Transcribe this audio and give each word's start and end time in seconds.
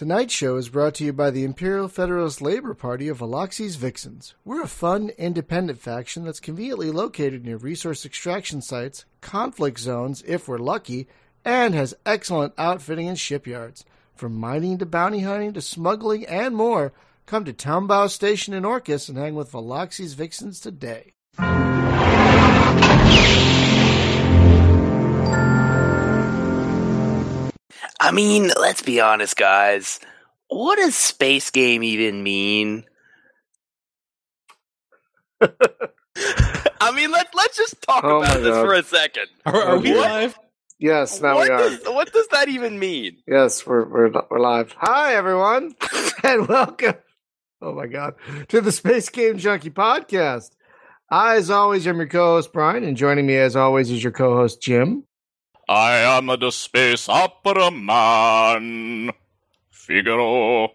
Tonight's 0.00 0.32
show 0.32 0.56
is 0.56 0.70
brought 0.70 0.94
to 0.94 1.04
you 1.04 1.12
by 1.12 1.30
the 1.30 1.44
Imperial 1.44 1.86
Federalist 1.86 2.40
Labor 2.40 2.72
Party 2.72 3.08
of 3.08 3.20
Aloxi's 3.20 3.76
Vixens. 3.76 4.34
We're 4.46 4.62
a 4.62 4.66
fun, 4.66 5.10
independent 5.18 5.78
faction 5.78 6.24
that's 6.24 6.40
conveniently 6.40 6.90
located 6.90 7.44
near 7.44 7.58
resource 7.58 8.06
extraction 8.06 8.62
sites, 8.62 9.04
conflict 9.20 9.78
zones 9.78 10.24
if 10.26 10.48
we're 10.48 10.56
lucky, 10.56 11.06
and 11.44 11.74
has 11.74 11.94
excellent 12.06 12.54
outfitting 12.56 13.08
and 13.08 13.18
shipyards. 13.18 13.84
From 14.14 14.36
mining 14.36 14.78
to 14.78 14.86
bounty 14.86 15.20
hunting 15.20 15.52
to 15.52 15.60
smuggling 15.60 16.24
and 16.24 16.56
more, 16.56 16.94
come 17.26 17.44
to 17.44 17.52
Townbow 17.52 18.06
Station 18.06 18.54
in 18.54 18.64
Orcus 18.64 19.10
and 19.10 19.18
hang 19.18 19.34
with 19.34 19.52
Veloxi's 19.52 20.14
Vixens 20.14 20.60
today. 20.60 21.12
I 28.00 28.12
mean, 28.12 28.50
let's 28.58 28.82
be 28.82 29.00
honest, 29.00 29.36
guys. 29.36 30.00
What 30.48 30.76
does 30.76 30.94
space 30.96 31.50
game 31.50 31.82
even 31.82 32.22
mean? 32.22 32.84
I 35.42 36.92
mean, 36.94 37.10
let 37.10 37.28
let's 37.34 37.56
just 37.56 37.80
talk 37.82 38.02
Oh 38.04 38.22
about 38.22 38.38
this 38.40 38.48
God. 38.54 38.64
for 38.66 38.74
a 38.74 38.82
second. 38.82 39.26
Are, 39.46 39.62
are 39.62 39.78
we 39.78 39.90
What? 39.92 40.10
live? 40.10 40.38
Yes, 40.78 41.20
now 41.20 41.34
what 41.34 41.48
we 41.48 41.54
are. 41.54 41.58
does 41.58 41.80
what 41.86 42.12
does 42.12 42.26
that 42.28 42.48
even 42.48 42.78
mean? 42.78 43.18
Yes, 43.28 43.66
we're 43.66 43.84
we're 43.86 44.10
we're 44.30 44.40
live. 44.40 44.74
Hi 44.78 45.14
everyone, 45.14 45.74
and 46.24 46.48
welcome. 46.48 46.94
Oh 47.62 47.74
my 47.74 47.86
god, 47.86 48.14
to 48.48 48.60
the 48.62 48.72
Space 48.72 49.08
Game 49.10 49.36
Junkie 49.38 49.70
podcast. 49.70 50.50
I, 51.10 51.36
as 51.36 51.50
always, 51.50 51.86
am 51.86 51.96
your 51.98 52.06
co-host 52.08 52.52
Brian, 52.52 52.84
and 52.84 52.96
joining 52.96 53.26
me, 53.26 53.36
as 53.36 53.56
always, 53.56 53.90
is 53.90 54.02
your 54.02 54.12
co-host 54.12 54.62
Jim. 54.62 55.04
I 55.70 55.98
am 56.18 56.26
the 56.26 56.50
space 56.50 57.08
opera 57.08 57.70
man. 57.70 59.12
Figaro. 59.70 60.72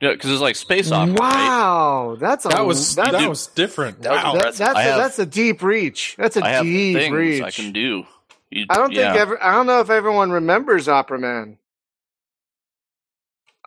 Yeah, 0.00 0.12
because 0.12 0.30
it's 0.32 0.40
like 0.40 0.56
space 0.56 0.90
opera. 0.90 1.14
Right? 1.14 1.20
Wow, 1.20 2.16
that's 2.18 2.44
a 2.44 2.48
That 2.48 2.66
was 2.66 2.96
that, 2.96 3.12
that, 3.12 3.20
that- 3.20 3.28
was 3.28 3.46
different. 3.46 4.02
That 4.02 4.10
wow. 4.24 4.32
that- 4.34 4.56
that's 4.56 4.60
I 4.60 4.82
a, 4.82 4.84
have- 4.86 4.98
that's 4.98 5.18
a 5.20 5.26
deep 5.26 5.62
reach. 5.62 6.16
That's 6.18 6.36
a 6.36 6.44
I 6.44 6.48
have 6.50 6.64
deep 6.64 6.96
things 6.96 7.14
reach. 7.14 7.42
I 7.42 7.50
can 7.52 7.72
do. 7.72 8.04
You- 8.50 8.66
I 8.70 8.76
don't 8.76 8.92
yeah. 8.92 9.12
think 9.12 9.20
ever. 9.22 9.42
I 9.42 9.52
don't 9.52 9.66
know 9.66 9.80
if 9.80 9.88
everyone 9.90 10.30
remembers 10.32 10.88
Opera 10.88 11.18
Man. 11.18 11.58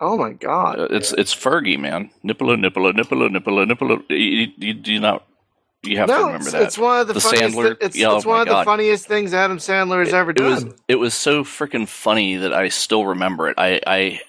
Oh 0.00 0.16
my 0.16 0.32
god! 0.32 0.78
Uh, 0.78 0.88
It's 0.90 1.12
it's 1.12 1.34
Fergie, 1.34 1.78
man. 1.78 2.10
Nipple, 2.22 2.56
nipple, 2.56 2.92
nipple, 2.92 3.28
nipple, 3.30 3.66
nipple. 3.66 3.98
You, 4.10 4.16
you, 4.16 4.46
you 4.58 4.74
do 4.74 5.00
not. 5.00 5.26
You 5.84 5.98
have 5.98 6.08
to 6.08 6.12
no, 6.12 6.18
remember 6.26 6.36
it's, 6.42 6.52
that. 6.52 6.62
it's 6.62 6.78
one 6.78 7.00
of 7.00 7.06
the, 7.06 7.12
The 7.14 7.20
funniest. 7.20 7.56
Sandler- 7.56 7.76
it's 7.80 7.96
yeah, 7.96 8.16
it's 8.16 8.26
oh 8.26 8.28
one 8.28 8.40
of 8.40 8.48
the 8.48 8.64
funniest 8.64 9.06
things 9.06 9.32
Adam 9.32 9.58
Sandler 9.58 10.00
has 10.04 10.12
ever 10.12 10.32
it 10.32 10.40
was 10.40 10.64
done. 10.64 10.74
it 10.88 10.96
was 10.96 11.14
so 11.14 11.44
freaking 11.44 11.86
funny 11.86 12.36
that 12.36 12.52
I 12.52 12.68
still 12.68 13.06
remember 13.06 13.48
it. 13.48 13.54
I 13.58 13.80
I 13.86 14.20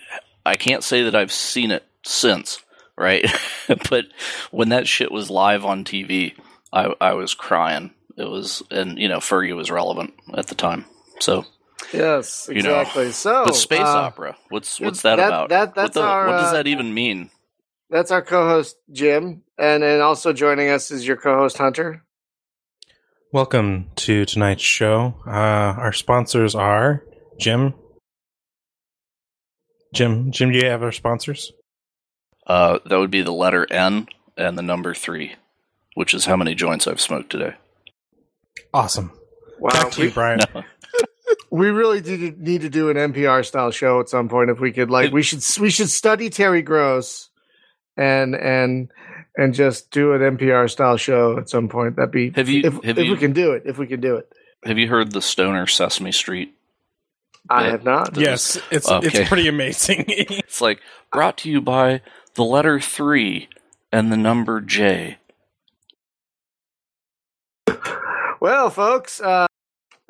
I 0.45 0.55
can't 0.55 0.83
say 0.83 1.03
that 1.03 1.15
I've 1.15 1.31
seen 1.31 1.71
it 1.71 1.83
since, 2.05 2.61
right? 2.97 3.25
but 3.89 4.05
when 4.51 4.69
that 4.69 4.87
shit 4.87 5.11
was 5.11 5.29
live 5.31 5.65
on 5.65 5.85
TV, 5.85 6.33
I 6.71 6.93
I 7.01 7.13
was 7.13 7.33
crying. 7.33 7.91
It 8.15 8.29
was, 8.29 8.61
and 8.69 8.99
you 8.99 9.07
know, 9.07 9.17
Fergie 9.19 9.55
was 9.55 9.71
relevant 9.71 10.13
at 10.33 10.47
the 10.47 10.55
time. 10.55 10.85
So, 11.19 11.45
Yes, 11.93 12.49
You 12.51 12.61
know, 12.61 12.81
exactly. 12.81 13.11
so, 13.13 13.45
but 13.45 13.55
space 13.55 13.79
uh, 13.79 13.83
opera. 13.83 14.35
What's 14.49 14.79
what's 14.79 15.01
that, 15.03 15.15
that- 15.15 15.27
about? 15.29 15.49
that- 15.49 15.67
what, 15.69 15.75
that's 15.75 15.93
the- 15.95 16.01
our, 16.03 16.27
what 16.27 16.33
does 16.33 16.49
uh, 16.49 16.53
that 16.53 16.67
even 16.67 16.93
mean? 16.93 17.29
That's 17.89 18.11
our 18.11 18.21
co-host 18.21 18.77
Jim, 18.91 19.41
and 19.57 19.83
and 19.83 20.01
also 20.01 20.31
joining 20.33 20.69
us 20.69 20.91
is 20.91 21.07
your 21.07 21.17
co-host 21.17 21.57
Hunter. 21.57 22.03
Welcome 23.31 23.89
to 23.97 24.25
tonight's 24.25 24.61
show. 24.63 25.15
Uh, 25.25 25.29
our 25.31 25.93
sponsors 25.93 26.55
are 26.55 27.03
Jim. 27.39 27.73
Jim, 29.93 30.31
Jim, 30.31 30.51
do 30.51 30.59
you 30.59 30.65
have 30.67 30.83
our 30.83 30.91
sponsors? 30.91 31.51
Uh, 32.45 32.79
that 32.85 32.97
would 32.99 33.11
be 33.11 33.21
the 33.23 33.31
letter 33.33 33.65
N 33.71 34.07
and 34.37 34.57
the 34.57 34.61
number 34.61 34.93
three, 34.93 35.35
which 35.95 36.13
is 36.13 36.25
how 36.25 36.35
many 36.35 36.53
joints 36.53 36.87
I've 36.87 37.01
smoked 37.01 37.31
today. 37.31 37.55
Awesome. 38.73 39.11
Wow, 39.59 39.71
Back 39.71 39.91
to 39.93 40.01
you, 40.03 40.07
we, 40.09 40.13
Brian. 40.13 40.39
No. 40.53 40.63
we 41.51 41.69
really 41.69 42.01
do 42.01 42.35
need 42.37 42.61
to 42.61 42.69
do 42.69 42.89
an 42.91 42.97
NPR 42.97 43.43
style 43.43 43.71
show 43.71 43.99
at 43.99 44.09
some 44.09 44.29
point 44.29 44.51
if 44.51 44.59
we 44.59 44.71
could. 44.71 44.91
Like, 44.91 45.07
It- 45.07 45.13
we 45.13 45.23
should 45.23 45.43
we 45.59 45.71
should 45.71 45.89
study 45.89 46.29
Terry 46.29 46.61
Gross, 46.61 47.28
and 47.99 48.35
and 48.35 48.89
and 49.37 49.53
just 49.53 49.91
do 49.91 50.13
an 50.13 50.21
NPR 50.37 50.69
style 50.69 50.97
show 50.97 51.37
at 51.37 51.49
some 51.49 51.69
point. 51.69 51.95
That'd 51.97 52.11
be 52.11 52.31
Have 52.31 52.49
you- 52.49 52.61
if, 52.65 52.73
have 52.83 52.97
if 52.97 53.05
you- 53.05 53.11
we 53.11 53.17
can 53.17 53.33
do 53.33 53.51
it. 53.51 53.63
If 53.65 53.77
we 53.77 53.87
can 53.87 53.99
do 54.01 54.15
it, 54.15 54.31
Have 54.65 54.77
you 54.77 54.87
heard 54.87 55.11
the 55.11 55.21
Stoner 55.21 55.67
Sesame 55.67 56.11
Street? 56.11 56.55
I 57.49 57.65
Yeah. 57.65 57.71
have 57.71 57.83
not. 57.83 58.17
Yes, 58.17 58.57
it's 58.71 58.89
Okay. 58.91 59.07
it's 59.21 59.29
pretty 59.29 59.47
amazing. 59.47 60.05
It's 60.07 60.61
like 60.61 60.79
brought 61.11 61.37
to 61.39 61.49
you 61.49 61.61
by 61.61 62.01
the 62.35 62.43
letter 62.43 62.79
three 62.79 63.47
and 63.91 64.11
the 64.11 64.17
number 64.17 64.61
J. 64.61 65.17
Well, 68.41 68.69
folks, 68.69 69.19
uh, 69.21 69.47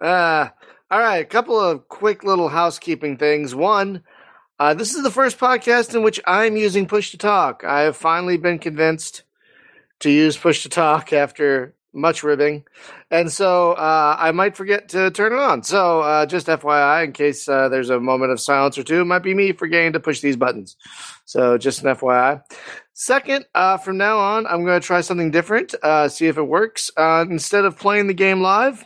uh, 0.01 0.49
all 0.91 0.99
right, 0.99 1.17
a 1.17 1.25
couple 1.25 1.59
of 1.59 1.87
quick 1.87 2.23
little 2.23 2.49
housekeeping 2.49 3.17
things. 3.17 3.55
One, 3.55 4.03
uh, 4.59 4.73
this 4.73 4.93
is 4.93 5.03
the 5.03 5.11
first 5.11 5.37
podcast 5.39 5.95
in 5.95 6.03
which 6.03 6.19
I'm 6.27 6.57
using 6.57 6.85
push 6.85 7.11
to 7.11 7.17
talk. 7.17 7.63
I 7.63 7.81
have 7.81 7.95
finally 7.95 8.37
been 8.37 8.59
convinced 8.59 9.23
to 9.99 10.09
use 10.09 10.35
push 10.35 10.63
to 10.63 10.69
talk 10.69 11.13
after 11.13 11.75
much 11.93 12.23
ribbing. 12.23 12.65
And 13.09 13.31
so 13.31 13.71
uh, 13.71 14.15
I 14.19 14.31
might 14.31 14.55
forget 14.55 14.89
to 14.89 15.11
turn 15.11 15.33
it 15.33 15.39
on. 15.39 15.63
So 15.63 16.01
uh, 16.01 16.25
just 16.25 16.47
FYI, 16.47 17.05
in 17.05 17.13
case 17.13 17.47
uh, 17.47 17.69
there's 17.69 17.89
a 17.89 17.99
moment 17.99 18.31
of 18.31 18.39
silence 18.39 18.77
or 18.77 18.83
two, 18.83 19.01
it 19.01 19.05
might 19.05 19.23
be 19.23 19.33
me 19.33 19.53
forgetting 19.53 19.93
to 19.93 19.99
push 19.99 20.19
these 20.19 20.35
buttons. 20.35 20.75
So 21.25 21.57
just 21.57 21.81
an 21.83 21.95
FYI. 21.95 22.43
Second, 22.93 23.45
uh, 23.55 23.77
from 23.77 23.97
now 23.97 24.17
on, 24.19 24.45
I'm 24.45 24.65
going 24.65 24.79
to 24.79 24.85
try 24.85 25.01
something 25.01 25.31
different, 25.31 25.73
uh, 25.81 26.09
see 26.09 26.27
if 26.27 26.37
it 26.37 26.43
works. 26.43 26.91
Instead 26.97 27.63
of 27.63 27.79
playing 27.79 28.07
the 28.07 28.13
game 28.13 28.41
live 28.41 28.85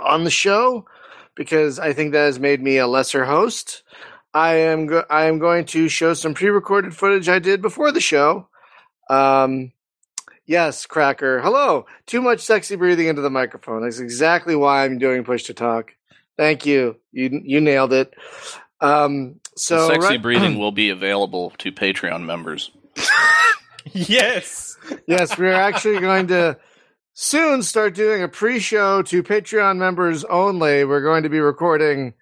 on 0.00 0.22
the 0.22 0.30
show, 0.30 0.86
because 1.34 1.80
I 1.80 1.92
think 1.92 2.12
that 2.12 2.26
has 2.26 2.38
made 2.38 2.62
me 2.62 2.78
a 2.78 2.86
lesser 2.86 3.24
host, 3.24 3.82
I 4.34 4.54
am 4.56 4.86
go- 4.86 5.04
I 5.08 5.26
am 5.26 5.38
going 5.38 5.64
to 5.66 5.88
show 5.88 6.12
some 6.12 6.34
pre-recorded 6.34 6.94
footage 6.94 7.28
I 7.28 7.38
did 7.38 7.62
before 7.62 7.92
the 7.92 8.00
show. 8.00 8.48
Um, 9.08 9.72
yes, 10.44 10.86
Cracker. 10.86 11.40
Hello. 11.40 11.86
Too 12.06 12.20
much 12.20 12.40
sexy 12.40 12.74
breathing 12.76 13.06
into 13.06 13.22
the 13.22 13.30
microphone. 13.30 13.82
That's 13.82 14.00
exactly 14.00 14.56
why 14.56 14.84
I'm 14.84 14.98
doing 14.98 15.22
push 15.24 15.44
to 15.44 15.54
talk. 15.54 15.92
Thank 16.36 16.66
you. 16.66 16.96
You 17.12 17.40
you 17.44 17.60
nailed 17.60 17.92
it. 17.92 18.12
Um, 18.80 19.40
so 19.56 19.88
Sexy 19.88 20.00
right- 20.08 20.22
breathing 20.22 20.58
will 20.58 20.72
be 20.72 20.90
available 20.90 21.50
to 21.58 21.70
Patreon 21.70 22.24
members. 22.24 22.72
yes. 23.92 24.76
yes, 25.06 25.38
we're 25.38 25.52
actually 25.52 26.00
going 26.00 26.26
to 26.28 26.58
soon 27.12 27.62
start 27.62 27.94
doing 27.94 28.22
a 28.22 28.28
pre-show 28.28 29.02
to 29.02 29.22
Patreon 29.22 29.76
members 29.78 30.24
only. 30.24 30.84
We're 30.84 31.02
going 31.02 31.22
to 31.22 31.28
be 31.28 31.38
recording 31.38 32.14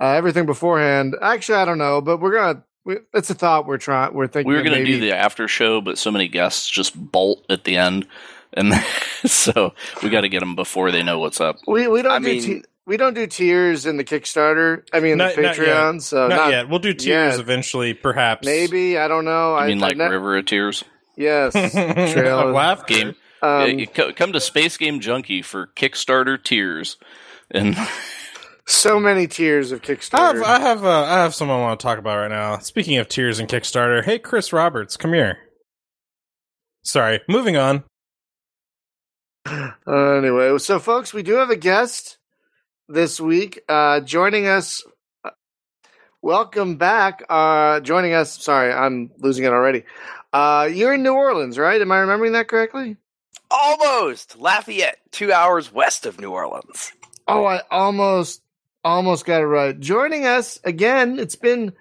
uh, 0.00 0.10
everything 0.12 0.46
beforehand. 0.46 1.14
Actually, 1.20 1.58
I 1.58 1.64
don't 1.64 1.78
know, 1.78 2.00
but 2.00 2.20
we're 2.20 2.34
gonna. 2.34 2.62
We, 2.84 2.98
it's 3.14 3.30
a 3.30 3.34
thought 3.34 3.66
we're 3.66 3.78
trying. 3.78 4.14
We're 4.14 4.28
thinking. 4.28 4.48
We 4.48 4.56
were 4.56 4.62
going 4.62 4.78
to 4.78 4.84
do 4.84 5.00
the 5.00 5.12
after 5.12 5.48
show, 5.48 5.80
but 5.80 5.98
so 5.98 6.10
many 6.12 6.28
guests 6.28 6.68
just 6.70 6.94
bolt 6.96 7.44
at 7.50 7.64
the 7.64 7.76
end, 7.76 8.06
and 8.52 8.72
so 9.24 9.74
we 10.02 10.08
got 10.08 10.20
to 10.20 10.28
get 10.28 10.40
them 10.40 10.54
before 10.54 10.92
they 10.92 11.02
know 11.02 11.18
what's 11.18 11.40
up. 11.40 11.56
We 11.66 11.88
we 11.88 12.02
don't 12.02 12.12
I 12.12 12.18
do 12.20 12.24
mean- 12.24 12.42
t- 12.42 12.62
we 12.86 12.96
don't 12.96 13.14
do 13.14 13.26
tiers 13.26 13.84
in 13.86 13.96
the 13.96 14.04
Kickstarter. 14.04 14.84
I 14.92 15.00
mean 15.00 15.16
Not- 15.18 15.34
the 15.34 15.42
not 15.42 15.58
yet. 15.58 15.66
Patreon. 15.66 16.00
So 16.02 16.28
not, 16.28 16.36
not, 16.36 16.50
yet. 16.50 16.68
We'll 16.68 16.78
do 16.78 16.94
tiers 16.94 17.32
yet. 17.34 17.40
eventually, 17.40 17.94
perhaps. 17.94 18.46
maybe 18.46 18.96
I 18.96 19.08
don't 19.08 19.24
know. 19.24 19.54
I 19.56 19.64
I 19.64 19.66
mean, 19.66 19.80
like 19.80 19.96
ne- 19.96 20.06
River 20.06 20.36
of 20.36 20.46
Tears 20.46 20.84
Yes, 21.16 21.52
Trail. 22.12 22.52
Laugh 22.52 22.86
game. 22.86 23.16
Um, 23.42 23.60
Yeah, 23.62 23.66
you 23.66 23.86
co- 23.88 24.12
come 24.12 24.32
to 24.34 24.40
Space 24.40 24.76
Game 24.76 25.00
Junkie 25.00 25.42
for 25.42 25.66
Kickstarter 25.74 26.40
tiers, 26.40 26.98
and 27.50 27.74
so 28.66 28.98
many 29.00 29.26
tiers 29.26 29.72
of 29.72 29.80
I 29.80 29.86
have, 29.86 29.98
Kickstarter. 29.98 30.42
I 30.44 30.60
have, 30.60 30.84
uh, 30.84 31.02
I 31.04 31.14
have 31.22 31.34
someone 31.34 31.58
I 31.58 31.62
want 31.62 31.80
to 31.80 31.84
talk 31.84 31.98
about 31.98 32.18
right 32.18 32.28
now. 32.30 32.58
Speaking 32.58 32.98
of 32.98 33.08
tiers 33.08 33.38
and 33.38 33.48
Kickstarter, 33.48 34.04
hey, 34.04 34.18
Chris 34.18 34.52
Roberts, 34.52 34.96
come 34.96 35.12
here. 35.12 35.38
Sorry, 36.84 37.20
moving 37.28 37.56
on. 37.56 37.84
Uh, 39.46 39.70
anyway, 40.18 40.56
so 40.58 40.78
folks, 40.78 41.12
we 41.14 41.22
do 41.22 41.34
have 41.34 41.50
a 41.50 41.56
guest 41.56 42.18
this 42.88 43.20
week 43.20 43.60
uh, 43.68 44.00
joining 44.00 44.46
us. 44.46 44.82
uh, 45.24 45.30
Welcome 46.22 46.76
back. 46.76 47.24
Uh, 47.28 47.80
joining 47.80 48.12
us. 48.14 48.42
Sorry, 48.42 48.72
I'm 48.72 49.10
losing 49.18 49.44
it 49.44 49.52
already. 49.52 49.84
Uh, 50.32 50.68
you're 50.72 50.94
in 50.94 51.02
New 51.02 51.14
Orleans, 51.14 51.58
right? 51.58 51.80
Am 51.80 51.90
I 51.92 51.98
remembering 51.98 52.32
that 52.32 52.48
correctly? 52.48 52.96
Almost 53.50 54.38
Lafayette, 54.38 54.98
two 55.12 55.32
hours 55.32 55.72
west 55.72 56.04
of 56.04 56.20
New 56.20 56.30
Orleans. 56.32 56.92
Oh, 57.28 57.44
I 57.44 57.62
almost 57.70 58.42
almost 58.94 59.24
got 59.24 59.42
it 59.42 59.46
right. 59.46 59.78
Joining 59.78 60.26
us 60.26 60.58
again. 60.64 61.18
It's 61.18 61.36
been 61.36 61.72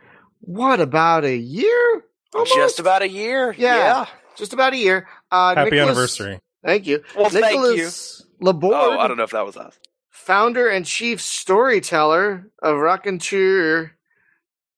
what 0.42 0.80
about 0.80 1.25
a 1.25 1.36
year? 1.36 2.04
Almost? 2.34 2.56
Just 2.56 2.80
about 2.80 3.02
a 3.02 3.10
year. 3.10 3.54
Yeah. 3.57 3.75
Yeah. 3.78 4.06
just 4.38 4.54
about 4.54 4.74
a 4.74 4.78
year. 4.78 5.07
Uh, 5.31 5.56
Happy 5.56 5.72
Nicholas- 5.72 5.90
anniversary. 5.90 6.40
Thank 6.66 6.88
you. 6.88 7.04
Well, 7.16 7.30
thank 7.30 7.46
you. 7.54 7.62
Nicholas 7.62 8.25
Laborde, 8.42 8.74
Oh, 8.75 9.00
I 9.00 9.07
don't 9.07 9.18
know 9.18 9.24
if 9.24 9.31
that 9.31 9.46
was 9.46 9.56
us. 9.56 9.78
founder 10.10 10.68
and 10.68 10.86
chief 10.86 11.22
storyteller 11.22 12.50
of 12.62 12.78
Rockin' 12.80 13.19
Tour 13.19 13.92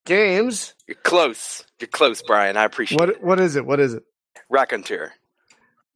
games. 0.04 0.74
You're 0.86 0.96
close. 0.96 1.64
You're 1.80 1.88
close, 1.88 2.22
Brian. 2.22 2.56
I 2.56 2.64
appreciate 2.64 3.00
it. 3.00 3.20
What 3.20 3.22
what 3.22 3.40
is 3.40 3.56
it? 3.56 3.64
What 3.66 3.80
is 3.80 3.94
it? 3.94 4.02
Raconteur. 4.50 5.12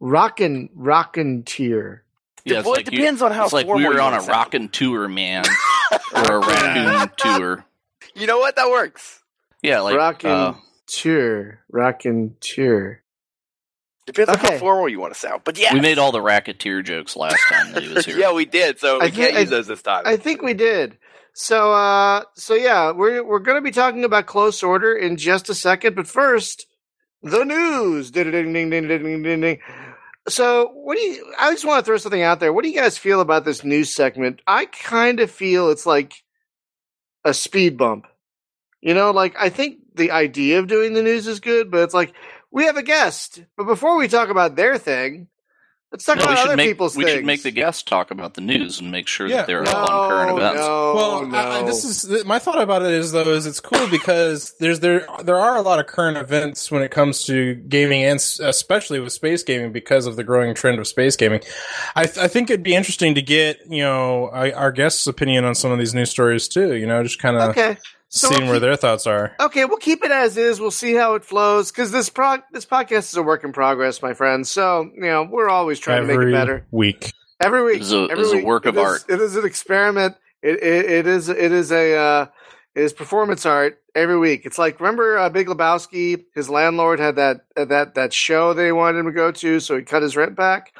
Rockin' 0.01 0.71
Rockin' 0.75 1.45
Tier. 1.45 2.05
Yeah, 2.45 2.59
it's 2.59 2.65
well, 2.65 2.75
like 2.75 2.89
it 2.89 2.93
you- 2.93 2.99
depends 2.99 3.23
on 3.23 3.31
how 3.33 3.45
It's 3.45 3.53
like 3.53 3.67
we 3.67 3.73
formal 3.85 3.93
were 3.95 4.01
on 4.01 4.15
a 4.15 4.17
wanna 4.19 4.33
rockin' 4.33 4.69
tour, 4.69 5.07
man, 5.09 5.45
or 6.15 6.37
a 6.37 6.41
raccoon 6.41 7.11
tour. 7.19 7.65
You 8.15 8.27
know 8.27 8.39
what? 8.39 8.57
That 8.57 8.69
works. 8.69 9.21
Yeah, 9.63 9.81
like 9.81 9.97
Rockin' 9.97 10.31
uh, 10.31 10.55
Tier. 10.87 11.61
Rockin' 11.71 12.37
Tier. 12.41 13.03
Depends 14.07 14.31
on 14.31 14.39
how 14.39 14.59
formal 14.59 14.89
you 14.89 14.99
want 14.99 15.15
to 15.15 15.19
sound. 15.19 15.43
But 15.45 15.57
yeah, 15.59 15.73
we 15.73 15.81
made 15.81 15.99
all 15.99 16.11
the 16.11 16.21
racketeer 16.21 16.83
jokes 16.83 17.15
last 17.17 17.41
time 17.49 17.73
that 17.73 17.85
he 17.85 17.93
was 17.95 18.05
here. 18.07 18.19
yeah, 18.19 18.33
we 18.33 18.45
did. 18.45 18.81
So 18.81 18.99
we 18.99 19.07
I 19.07 19.11
can't 19.11 19.35
thi- 19.35 19.41
use 19.41 19.49
I- 19.53 19.57
those 19.57 19.67
this 19.69 19.83
time. 19.83 20.03
I 20.05 20.17
think 20.17 20.43
we 20.43 20.55
did. 20.55 20.99
So 21.35 21.73
uh 21.73 22.25
so 22.35 22.55
yeah, 22.55 22.91
we're 22.91 23.23
we're 23.25 23.39
gonna 23.39 23.63
be 23.63 23.71
talking 23.71 24.05
about 24.05 24.27
close 24.27 24.63
order 24.63 24.93
in 24.95 25.17
just 25.17 25.49
a 25.49 25.55
second, 25.55 25.95
but 25.95 26.07
first, 26.09 26.67
the 27.23 27.45
news. 27.45 28.11
Ding 28.11 28.33
ding 28.33 28.53
ding 28.53 28.69
ding 28.71 28.89
ding 28.89 29.23
ding 29.23 29.41
ding. 29.41 29.61
So 30.29 30.71
what 30.75 30.97
do 30.97 31.03
you 31.03 31.33
I 31.39 31.51
just 31.51 31.65
want 31.65 31.85
to 31.85 31.87
throw 31.87 31.97
something 31.97 32.23
out 32.23 32.41
there. 32.41 32.53
What 32.53 32.63
do 32.63 32.71
you 32.71 32.81
guys 32.81 32.99
feel 32.99 33.21
about 33.21 33.45
this 33.45 33.65
news 33.65 33.93
segment? 33.93 34.41
I 34.47 34.67
kind 34.67 35.21
of 35.21 35.31
feel 35.31 35.71
it's 35.71 35.87
like 35.87 36.15
a 37.25 37.35
speed 37.35 37.77
bump. 37.77 38.07
You 38.81 38.95
know, 38.95 39.11
like 39.11 39.35
I 39.39 39.49
think 39.49 39.79
the 39.95 40.11
idea 40.11 40.59
of 40.59 40.67
doing 40.67 40.93
the 40.93 41.03
news 41.03 41.27
is 41.27 41.41
good, 41.41 41.71
but 41.71 41.83
it's 41.83 41.95
like 41.95 42.15
we 42.51 42.65
have 42.65 42.77
a 42.77 42.83
guest. 42.83 43.43
But 43.57 43.65
before 43.65 43.97
we 43.97 44.09
talk 44.09 44.29
about 44.29 44.57
their 44.57 44.79
thing, 44.79 45.29
let's 45.93 46.05
talk 46.05 46.17
No, 46.17 46.23
we 46.23 46.27
about 46.33 46.39
should 46.39 46.47
other 46.49 46.57
make 46.57 46.71
people's 46.71 46.97
we 46.97 47.05
things. 47.05 47.17
should 47.17 47.25
make 47.27 47.43
the 47.43 47.51
guests 47.51 47.83
talk 47.83 48.11
about 48.11 48.35
the 48.35 48.41
news 48.41 48.81
and 48.81 48.91
make 48.91 49.07
sure 49.07 49.27
Yeah. 49.29 49.37
that 49.37 49.47
they're 49.47 49.63
no, 49.63 49.71
on 49.73 50.09
current 50.11 50.31
events. 50.39 50.61
No, 50.61 50.95
well, 50.97 51.27
no. 51.27 51.39
I, 51.39 51.59
I- 51.61 51.63
this 51.63 51.85
is 51.85 52.25
my 52.25 52.39
thought 52.39 52.61
about 52.61 52.83
it 52.83 52.91
is 52.93 53.13
though 53.13 53.29
is 53.33 53.47
it's 53.47 53.61
cool 53.61 53.87
because 53.89 54.55
there's 54.59 54.81
there 54.81 55.07
there 55.23 55.39
are 55.39 55.57
a 55.57 55.63
lot 55.63 55.79
of 55.79 55.87
current 55.87 56.17
events 56.17 56.71
when 56.71 56.83
it 56.83 56.91
comes 56.91 57.25
to 57.25 57.55
gaming 57.55 58.03
and 58.03 58.19
especially 58.41 58.99
with 59.01 59.13
space 59.13 59.43
gaming 59.43 59.71
because 59.73 60.07
of 60.07 60.17
the 60.17 60.25
growing 60.25 60.55
trend 60.55 60.79
of 60.79 60.87
space 60.89 61.15
gaming. 61.15 61.41
I, 61.95 62.05
th- 62.07 62.19
I 62.19 62.27
think 62.29 62.51
it'd 62.51 62.63
be 62.65 62.75
interesting 62.75 63.15
to 63.15 63.23
get 63.23 63.61
you 63.69 63.83
know 63.83 64.29
our, 64.31 64.53
our 64.55 64.73
guests' 64.73 65.07
opinion 65.07 65.45
on 65.45 65.55
some 65.55 65.71
of 65.71 65.79
these 65.79 65.95
news 65.95 66.11
stories 66.11 66.49
too. 66.49 66.75
You 66.75 66.87
know, 66.87 67.03
just 67.03 67.19
kind 67.21 67.37
of 67.37 67.51
okay. 67.51 67.77
So 68.15 68.29
seeing 68.29 68.43
we'll 68.43 68.51
where 68.51 68.61
their 68.61 68.77
thoughts 68.77 69.07
are. 69.07 69.35
Okay, 69.41 69.65
we'll 69.65 69.79
keep 69.79 70.05
it 70.05 70.11
as 70.11 70.37
is. 70.37 70.61
We'll 70.61 70.71
see 70.71 70.93
how 70.93 71.15
it 71.15 71.25
flows 71.25 71.73
because 71.73 71.91
this 71.93 72.11
pro- 72.11 72.43
this 72.53 72.67
podcast 72.67 73.09
is 73.11 73.17
a 73.17 73.23
work 73.23 73.43
in 73.43 73.53
progress, 73.53 74.03
my 74.03 74.13
friends. 74.13 74.51
So 74.51 74.91
you 74.95 75.01
know 75.03 75.23
we're 75.25 75.49
always 75.49 75.79
trying 75.79 76.07
to 76.07 76.15
make 76.17 76.29
it 76.29 76.31
better 76.31 76.67
week. 76.71 77.13
every 77.41 77.63
week. 77.65 77.77
It 77.77 77.83
is 77.83 77.93
a- 77.95 78.09
every 78.11 78.13
it 78.13 78.19
is 78.19 78.33
a 78.35 78.45
work 78.45 78.67
of 78.67 78.77
It 78.77 78.81
is- 78.81 78.85
art. 78.87 79.05
It 79.09 79.21
is 79.21 79.35
an 79.37 79.47
experiment. 79.47 80.17
It, 80.43 80.63
it, 80.63 80.91
it 80.91 81.07
is 81.07 81.29
it 81.31 81.53
is 81.53 81.73
a 81.73 81.97
uh, 81.97 82.27
it 82.75 82.83
is 82.83 82.93
performance 82.93 83.47
art 83.47 83.81
every 83.95 84.19
week. 84.19 84.45
It's 84.45 84.59
like 84.59 84.79
remember 84.79 85.17
uh, 85.17 85.31
Big 85.31 85.47
Lebowski. 85.47 86.25
His 86.35 86.51
landlord 86.51 87.01
had 87.01 87.17
that 87.17 87.47
uh, 87.57 87.65
that 87.67 87.95
that 87.95 88.13
show 88.13 88.53
they 88.53 88.73
wanted 88.73 88.99
him 88.99 89.07
to 89.07 89.13
go 89.13 89.33
to, 89.33 89.59
so 89.59 89.77
he 89.79 89.85
cut 89.85 90.03
his 90.03 90.17
rent 90.19 90.37
back, 90.37 90.75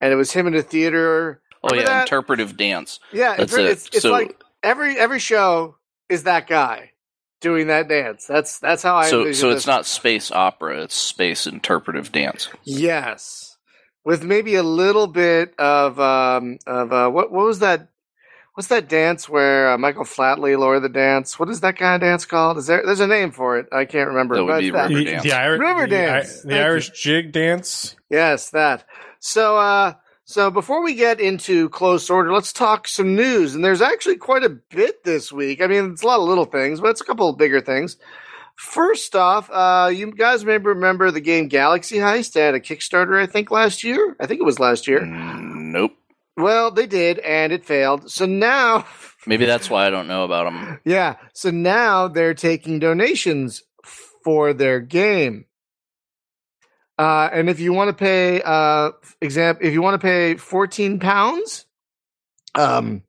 and 0.00 0.12
it 0.14 0.16
was 0.16 0.32
him 0.32 0.46
in 0.46 0.54
a 0.54 0.62
theater. 0.62 1.42
Oh 1.62 1.74
yeah, 1.74 1.84
that? 1.84 2.00
interpretive 2.02 2.56
dance. 2.56 3.00
Yeah, 3.12 3.36
That's 3.36 3.52
it's, 3.52 3.58
it. 3.60 3.66
it's, 3.66 3.86
it's 3.88 4.02
So- 4.02 4.12
like 4.12 4.40
every 4.62 4.96
every 4.96 5.18
show 5.18 5.76
is 6.10 6.24
that 6.24 6.46
guy 6.46 6.90
doing 7.40 7.68
that 7.68 7.88
dance. 7.88 8.26
That's 8.26 8.58
that's 8.58 8.82
how 8.82 8.96
I 8.96 9.08
So 9.08 9.20
envision 9.20 9.40
so 9.40 9.48
this. 9.50 9.58
it's 9.58 9.66
not 9.66 9.86
space 9.86 10.30
opera; 10.30 10.82
it's 10.82 10.94
space 10.94 11.46
interpretive 11.46 12.12
dance. 12.12 12.48
Yes, 12.64 13.56
with 14.04 14.22
maybe 14.24 14.54
a 14.56 14.62
little 14.62 15.06
bit 15.06 15.54
of 15.58 15.98
um 16.00 16.58
of 16.66 16.92
uh 16.92 17.08
what 17.08 17.32
what 17.32 17.46
was 17.46 17.60
that? 17.60 17.88
What's 18.54 18.68
that 18.68 18.88
dance 18.88 19.28
where 19.28 19.70
uh, 19.72 19.78
Michael 19.78 20.04
Flatley 20.04 20.58
Lord 20.58 20.78
of 20.78 20.82
the 20.82 20.88
Dance? 20.90 21.38
What 21.38 21.48
is 21.48 21.60
that 21.60 21.78
kind 21.78 21.94
of 21.94 22.06
dance 22.06 22.26
called? 22.26 22.58
Is 22.58 22.66
there? 22.66 22.82
There's 22.84 23.00
a 23.00 23.06
name 23.06 23.30
for 23.30 23.58
it. 23.58 23.66
I 23.72 23.84
can't 23.86 24.08
remember. 24.08 24.34
That 24.34 24.44
would 24.44 24.50
but 24.52 24.58
be 24.60 24.70
that- 24.70 24.88
River 24.90 24.98
The, 24.98 25.04
dance. 25.04 25.22
the, 25.22 25.32
Irish, 25.32 25.60
River 25.60 25.80
the, 25.82 25.86
dance. 25.86 26.44
I- 26.44 26.48
the 26.48 26.60
Irish 26.60 26.88
you. 26.88 26.94
jig 26.96 27.32
dance. 27.32 27.96
Yes, 28.10 28.50
that. 28.50 28.84
So, 29.20 29.56
uh, 29.56 29.94
so 30.30 30.48
before 30.48 30.84
we 30.84 30.94
get 30.94 31.18
into 31.20 31.68
close 31.70 32.08
order, 32.08 32.32
let's 32.32 32.52
talk 32.52 32.86
some 32.86 33.16
news. 33.16 33.56
And 33.56 33.64
there's 33.64 33.82
actually 33.82 34.16
quite 34.16 34.44
a 34.44 34.48
bit 34.48 35.02
this 35.02 35.32
week. 35.32 35.60
I 35.60 35.66
mean, 35.66 35.90
it's 35.90 36.04
a 36.04 36.06
lot 36.06 36.20
of 36.20 36.28
little 36.28 36.44
things, 36.44 36.80
but 36.80 36.90
it's 36.90 37.00
a 37.00 37.04
couple 37.04 37.28
of 37.28 37.36
bigger 37.36 37.60
things. 37.60 37.96
First 38.54 39.16
off, 39.16 39.50
uh, 39.50 39.90
you 39.92 40.12
guys 40.12 40.44
may 40.44 40.58
remember 40.58 41.10
the 41.10 41.20
game 41.20 41.48
Galaxy 41.48 41.96
Heist? 41.96 42.34
They 42.34 42.42
had 42.42 42.54
a 42.54 42.60
Kickstarter, 42.60 43.20
I 43.20 43.26
think, 43.26 43.50
last 43.50 43.82
year. 43.82 44.14
I 44.20 44.26
think 44.26 44.40
it 44.40 44.44
was 44.44 44.60
last 44.60 44.86
year. 44.86 45.00
Mm, 45.00 45.72
nope. 45.72 45.96
Well, 46.36 46.70
they 46.70 46.86
did, 46.86 47.18
and 47.18 47.52
it 47.52 47.64
failed. 47.64 48.08
So 48.08 48.24
now, 48.26 48.86
Maybe 49.26 49.46
that's 49.46 49.68
why 49.68 49.86
I 49.86 49.90
don't 49.90 50.06
know 50.06 50.22
about 50.22 50.44
them. 50.44 50.78
yeah, 50.84 51.16
so 51.32 51.50
now 51.50 52.06
they're 52.06 52.34
taking 52.34 52.78
donations 52.78 53.64
for 54.22 54.52
their 54.52 54.78
game. 54.78 55.46
Uh, 57.00 57.30
and 57.32 57.48
if 57.48 57.60
you 57.60 57.72
want 57.72 57.88
to 57.88 57.94
pay, 57.94 58.42
uh, 58.42 58.90
example, 59.22 59.66
if 59.66 59.72
you 59.72 59.80
want 59.80 59.98
to 59.98 60.06
pay 60.06 60.34
14 60.34 61.00
pounds, 61.00 61.64
um, 62.54 63.02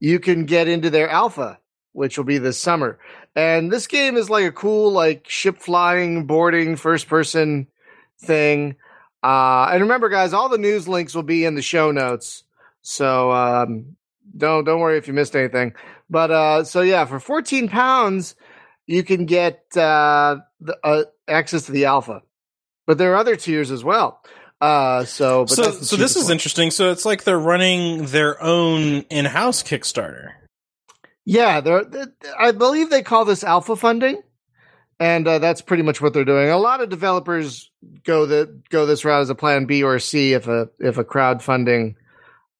you 0.00 0.18
can 0.18 0.44
get 0.44 0.66
into 0.66 0.90
their 0.90 1.08
alpha, 1.08 1.60
which 1.92 2.18
will 2.18 2.24
be 2.24 2.38
this 2.38 2.58
summer. 2.58 2.98
And 3.36 3.70
this 3.70 3.86
game 3.86 4.16
is 4.16 4.28
like 4.28 4.44
a 4.44 4.50
cool, 4.50 4.90
like 4.90 5.28
ship 5.28 5.58
flying, 5.58 6.26
boarding, 6.26 6.74
first 6.74 7.06
person 7.06 7.68
thing. 8.20 8.74
Uh, 9.22 9.68
and 9.70 9.82
remember, 9.82 10.08
guys, 10.08 10.32
all 10.32 10.48
the 10.48 10.58
news 10.58 10.88
links 10.88 11.14
will 11.14 11.22
be 11.22 11.44
in 11.44 11.54
the 11.54 11.62
show 11.62 11.92
notes. 11.92 12.42
So, 12.82 13.30
um, 13.30 13.94
don't, 14.36 14.64
don't 14.64 14.80
worry 14.80 14.98
if 14.98 15.06
you 15.06 15.14
missed 15.14 15.36
anything. 15.36 15.74
But, 16.10 16.32
uh, 16.32 16.64
so 16.64 16.80
yeah, 16.80 17.04
for 17.04 17.20
14 17.20 17.68
pounds, 17.68 18.34
you 18.88 19.04
can 19.04 19.26
get, 19.26 19.64
uh, 19.76 20.38
the, 20.60 20.76
uh, 20.82 21.04
access 21.28 21.66
to 21.66 21.72
the 21.72 21.84
alpha 21.84 22.22
but 22.88 22.96
there 22.96 23.12
are 23.12 23.16
other 23.16 23.36
tiers 23.36 23.70
as 23.70 23.84
well. 23.84 24.20
Uh, 24.60 25.04
so, 25.04 25.44
but 25.44 25.50
so 25.50 25.70
so 25.70 25.94
this 25.94 26.16
is 26.16 26.24
one. 26.24 26.32
interesting. 26.32 26.72
So 26.72 26.90
it's 26.90 27.04
like 27.04 27.22
they're 27.22 27.38
running 27.38 28.06
their 28.06 28.42
own 28.42 29.02
in-house 29.02 29.62
Kickstarter. 29.62 30.32
Yeah, 31.24 31.60
they're, 31.60 31.84
they 31.84 32.04
I 32.36 32.50
believe 32.50 32.90
they 32.90 33.02
call 33.02 33.26
this 33.26 33.44
alpha 33.44 33.76
funding, 33.76 34.20
and 34.98 35.28
uh, 35.28 35.38
that's 35.38 35.60
pretty 35.60 35.82
much 35.82 36.00
what 36.00 36.14
they're 36.14 36.24
doing. 36.24 36.48
A 36.48 36.56
lot 36.56 36.80
of 36.80 36.88
developers 36.88 37.70
go 38.04 38.24
the 38.26 38.60
go 38.70 38.86
this 38.86 39.04
route 39.04 39.20
as 39.20 39.30
a 39.30 39.34
plan 39.36 39.66
B 39.66 39.82
or 39.82 39.98
C 39.98 40.32
if 40.32 40.48
a 40.48 40.70
if 40.80 40.96
a 40.96 41.04
crowdfunding 41.04 41.94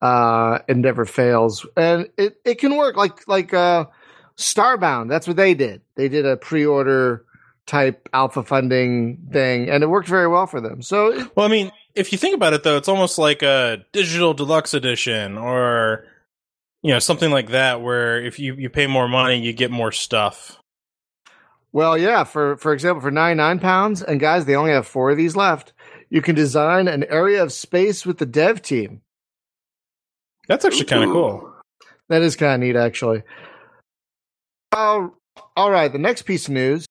uh, 0.02 0.58
endeavor 0.68 1.06
fails, 1.06 1.66
and 1.74 2.10
it, 2.18 2.36
it 2.44 2.58
can 2.58 2.76
work. 2.76 2.96
Like 2.96 3.26
like 3.26 3.54
uh, 3.54 3.86
Starbound, 4.36 5.08
that's 5.08 5.26
what 5.26 5.38
they 5.38 5.54
did. 5.54 5.80
They 5.96 6.08
did 6.08 6.26
a 6.26 6.36
pre-order 6.36 7.24
type 7.68 8.08
alpha 8.12 8.42
funding 8.42 9.28
thing, 9.30 9.70
and 9.70 9.84
it 9.84 9.86
worked 9.86 10.08
very 10.08 10.26
well 10.26 10.46
for 10.46 10.60
them. 10.60 10.82
So 10.82 11.28
Well, 11.36 11.46
I 11.46 11.48
mean, 11.48 11.70
if 11.94 12.10
you 12.10 12.18
think 12.18 12.34
about 12.34 12.54
it, 12.54 12.64
though, 12.64 12.76
it's 12.76 12.88
almost 12.88 13.18
like 13.18 13.42
a 13.42 13.84
digital 13.92 14.34
deluxe 14.34 14.74
edition, 14.74 15.38
or 15.38 16.04
you 16.82 16.92
know, 16.92 16.98
something 16.98 17.30
like 17.30 17.50
that, 17.50 17.82
where 17.82 18.20
if 18.20 18.40
you 18.40 18.54
you 18.54 18.70
pay 18.70 18.88
more 18.88 19.06
money, 19.06 19.38
you 19.38 19.52
get 19.52 19.70
more 19.70 19.92
stuff. 19.92 20.58
Well, 21.72 21.96
yeah. 21.96 22.24
For 22.24 22.56
for 22.56 22.72
example, 22.72 23.02
for 23.02 23.10
ninety 23.10 23.36
nine 23.36 23.60
pounds, 23.60 24.02
and 24.02 24.18
guys, 24.18 24.46
they 24.46 24.56
only 24.56 24.72
have 24.72 24.86
four 24.86 25.10
of 25.10 25.16
these 25.16 25.36
left. 25.36 25.72
You 26.10 26.22
can 26.22 26.34
design 26.34 26.88
an 26.88 27.04
area 27.04 27.42
of 27.42 27.52
space 27.52 28.06
with 28.06 28.18
the 28.18 28.26
dev 28.26 28.62
team. 28.62 29.02
That's 30.48 30.64
actually 30.64 30.86
kind 30.86 31.04
of 31.04 31.10
cool. 31.10 31.52
That 32.08 32.22
is 32.22 32.34
kind 32.34 32.54
of 32.54 32.66
neat, 32.66 32.76
actually. 32.76 33.22
Oh, 34.72 35.12
all 35.54 35.70
right. 35.70 35.92
The 35.92 35.98
next 35.98 36.22
piece 36.22 36.48
of 36.48 36.54
news. 36.54 36.87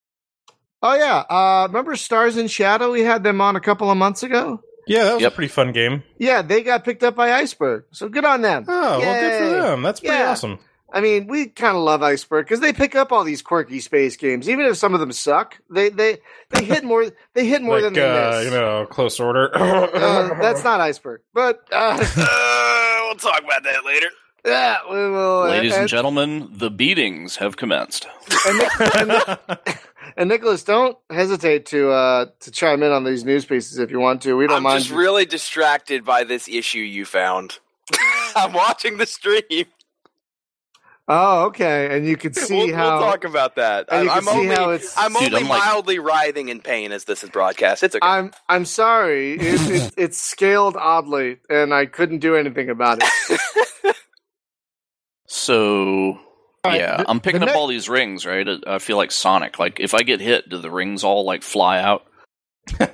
Oh 0.82 0.96
yeah. 0.96 1.24
Uh, 1.30 1.68
remember 1.68 1.96
Stars 1.96 2.38
in 2.38 2.48
Shadow? 2.48 2.92
We 2.92 3.02
had 3.02 3.24
them 3.24 3.42
on 3.42 3.56
a 3.56 3.60
couple 3.60 3.90
of 3.90 3.98
months 3.98 4.24
ago. 4.24 4.62
Yeah, 4.86 5.04
that 5.06 5.14
was 5.16 5.22
Yep. 5.24 5.32
a 5.32 5.36
pretty 5.36 5.48
fun 5.52 5.72
game. 5.74 6.04
Yeah, 6.18 6.42
they 6.42 6.64
got 6.64 6.86
picked 6.86 7.04
up 7.04 7.16
by 7.16 7.32
Iceberg. 7.34 7.86
So 7.92 8.08
good 8.08 8.24
on 8.26 8.42
them. 8.42 8.66
Oh, 8.68 9.00
well, 9.00 9.00
good 9.02 9.40
for 9.40 9.62
them. 9.62 9.82
That's 9.82 10.00
pretty 10.00 10.16
Yeah. 10.16 10.32
awesome. 10.32 10.60
I 10.94 11.02
mean, 11.02 11.28
we 11.28 11.48
kind 11.48 11.76
of 11.76 11.84
love 11.84 12.02
Iceberg 12.02 12.46
because 12.46 12.62
they 12.62 12.72
pick 12.72 12.96
up 12.96 13.12
all 13.12 13.26
these 13.26 13.42
quirky 13.42 13.82
space 13.82 14.16
games, 14.16 14.48
even 14.48 14.66
if 14.66 14.78
some 14.78 14.94
of 14.94 15.02
them 15.02 15.12
suck. 15.12 15.58
They 15.70 15.90
they 15.90 16.20
they 16.52 16.64
hit 16.64 16.86
more. 16.86 17.06
They 17.34 17.46
hit 17.46 17.62
more 17.62 17.76
like 17.82 17.84
than 17.84 17.94
they 17.94 18.08
uh, 18.10 18.32
miss. 18.38 18.46
you 18.46 18.52
know, 18.52 18.86
close 18.90 19.20
order. 19.20 19.52
Uh, 19.58 20.40
that's 20.42 20.64
not 20.64 20.80
Iceberg, 20.80 21.22
but 21.34 21.60
uh, 21.74 21.98
Uh, 22.18 23.00
we'll 23.08 23.16
talk 23.16 23.44
about 23.44 23.64
that 23.64 23.84
later. 23.84 24.08
yeah, 24.46 24.78
we 24.90 24.96
will. 24.96 25.42
Ladies 25.50 25.74
and 25.74 25.82
and, 25.82 25.90
gentlemen, 25.90 26.48
the 26.54 26.70
beatings 26.72 27.36
have 27.36 27.58
commenced. 27.58 28.08
and, 28.48 28.58
Nic- 28.58 28.96
and, 28.96 29.08
Nic- 29.10 29.80
and 30.16 30.30
Nicholas, 30.30 30.64
don't 30.64 30.98
hesitate 31.10 31.66
to 31.68 31.92
uh, 31.92 32.26
to 32.42 32.52
chime 32.52 32.84
in 32.84 32.92
on 32.92 33.04
these 33.04 33.26
news 33.26 33.46
pieces 33.46 33.80
if 33.80 33.92
you 33.92 34.00
want 34.00 34.22
to. 34.24 34.36
We 34.38 34.46
don't 34.48 34.56
mind. 34.56 34.58
I'm 34.58 34.64
mind. 34.74 34.84
just 34.84 34.96
really 34.96 35.26
distracted 35.26 36.06
by 36.06 36.24
this 36.24 36.48
issue 36.48 36.80
you 36.80 37.06
found. 37.06 37.60
I'm 38.36 38.54
watching 38.54 38.98
the 38.98 39.06
stream. 39.06 39.66
oh, 41.08 41.46
okay, 41.46 41.96
and 41.96 42.06
you 42.06 42.16
can 42.18 42.34
see 42.36 42.68
we'll, 42.68 42.76
how. 42.76 43.00
we'll 43.00 43.10
talk 43.12 43.24
about 43.24 43.56
that. 43.56 43.88
and 43.92 44.06
you 44.06 44.12
I'm, 44.12 44.20
can 44.24 44.28
I'm 44.30 44.34
see 44.34 44.40
only, 44.42 44.56
how 44.56 44.70
it's- 44.72 44.94
I'm 44.98 45.14
Dude, 45.14 45.34
only 45.34 45.38
I'm 45.44 45.50
like- 45.50 45.64
mildly 45.66 46.00
writhing 46.00 46.50
in 46.50 46.60
pain 46.62 46.92
as 46.92 47.06
this 47.06 47.24
is 47.24 47.30
broadcast. 47.30 47.84
It's 47.84 47.96
okay. 47.96 48.06
I'm 48.08 48.32
I'm 48.50 48.66
sorry. 48.66 49.34
It, 49.34 49.72
it, 49.72 49.94
it's 49.98 50.18
scaled 50.18 50.76
oddly, 50.78 51.38
and 51.50 51.74
I 51.74 51.86
couldn't 51.86 52.20
do 52.20 52.36
anything 52.36 52.70
about 52.70 53.02
it. 53.02 53.96
So, 55.30 56.12
All 56.14 56.27
right, 56.68 56.80
yeah, 56.80 56.98
the- 56.98 57.10
I'm 57.10 57.20
picking 57.20 57.42
up 57.44 57.50
ne- 57.50 57.54
all 57.56 57.68
these 57.68 57.90
rings, 57.90 58.26
right? 58.26 58.48
I- 58.48 58.76
I 58.76 58.80
feel 58.80 58.98
like 58.98 59.12
Sonic. 59.12 59.60
Like 59.60 59.80
if 59.80 59.94
I 59.94 60.04
get 60.04 60.20
hit, 60.22 60.50
do 60.50 60.58
the 60.58 60.72
rings 60.72 61.04
all 61.04 61.26
like 61.26 61.44
fly 61.44 61.80
out? 61.80 62.06
well, 62.80 62.90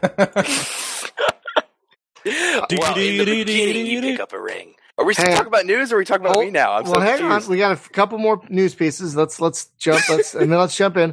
in 2.98 3.18
the 3.18 3.26
beginning, 3.26 3.86
you 3.86 4.02
pick 4.02 4.20
up 4.20 4.34
a 4.34 4.42
ring. 4.42 4.74
Are 4.98 5.06
we 5.06 5.16
still 5.16 5.26
Hang 5.26 5.36
talking 5.38 5.48
about 5.48 5.66
news, 5.66 5.92
or 5.92 5.96
are 5.96 6.00
we 6.00 6.06
talking 6.06 6.24
about 6.24 6.36
Hold- 6.36 6.46
me 6.46 6.52
now? 6.52 6.74
I'm 6.74 6.84
well, 6.84 6.94
so 6.96 7.00
hang 7.00 7.18
confused. 7.18 7.46
on. 7.48 7.52
We 7.52 7.58
got 7.58 7.72
a 7.86 7.90
couple 7.90 8.20
more 8.20 8.40
news 8.50 8.76
pieces. 8.76 9.16
Let's 9.16 9.42
let's 9.42 9.66
jump. 9.80 10.08
Let's 10.08 10.36
and 10.36 10.52
then 10.52 10.60
let's 10.60 10.76
jump 10.78 10.98
in. 10.98 11.12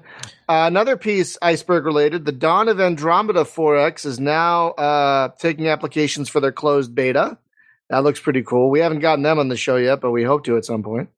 Uh, 0.48 0.66
another 0.66 0.96
piece, 0.98 1.38
iceberg 1.40 1.86
related. 1.86 2.26
The 2.26 2.32
Dawn 2.32 2.68
of 2.68 2.78
Andromeda 2.80 3.44
4X 3.44 4.04
is 4.04 4.20
now 4.20 4.70
uh, 4.72 5.28
taking 5.40 5.68
applications 5.68 6.28
for 6.28 6.40
their 6.40 6.52
closed 6.52 6.94
beta. 6.94 7.38
That 7.88 8.04
looks 8.04 8.20
pretty 8.20 8.42
cool. 8.42 8.68
We 8.70 8.80
haven't 8.80 8.98
gotten 9.00 9.22
them 9.22 9.38
on 9.38 9.48
the 9.48 9.56
show 9.56 9.76
yet, 9.76 10.00
but 10.00 10.10
we 10.10 10.24
hope 10.24 10.44
to 10.44 10.56
at 10.58 10.64
some 10.66 10.82
point. 10.82 11.08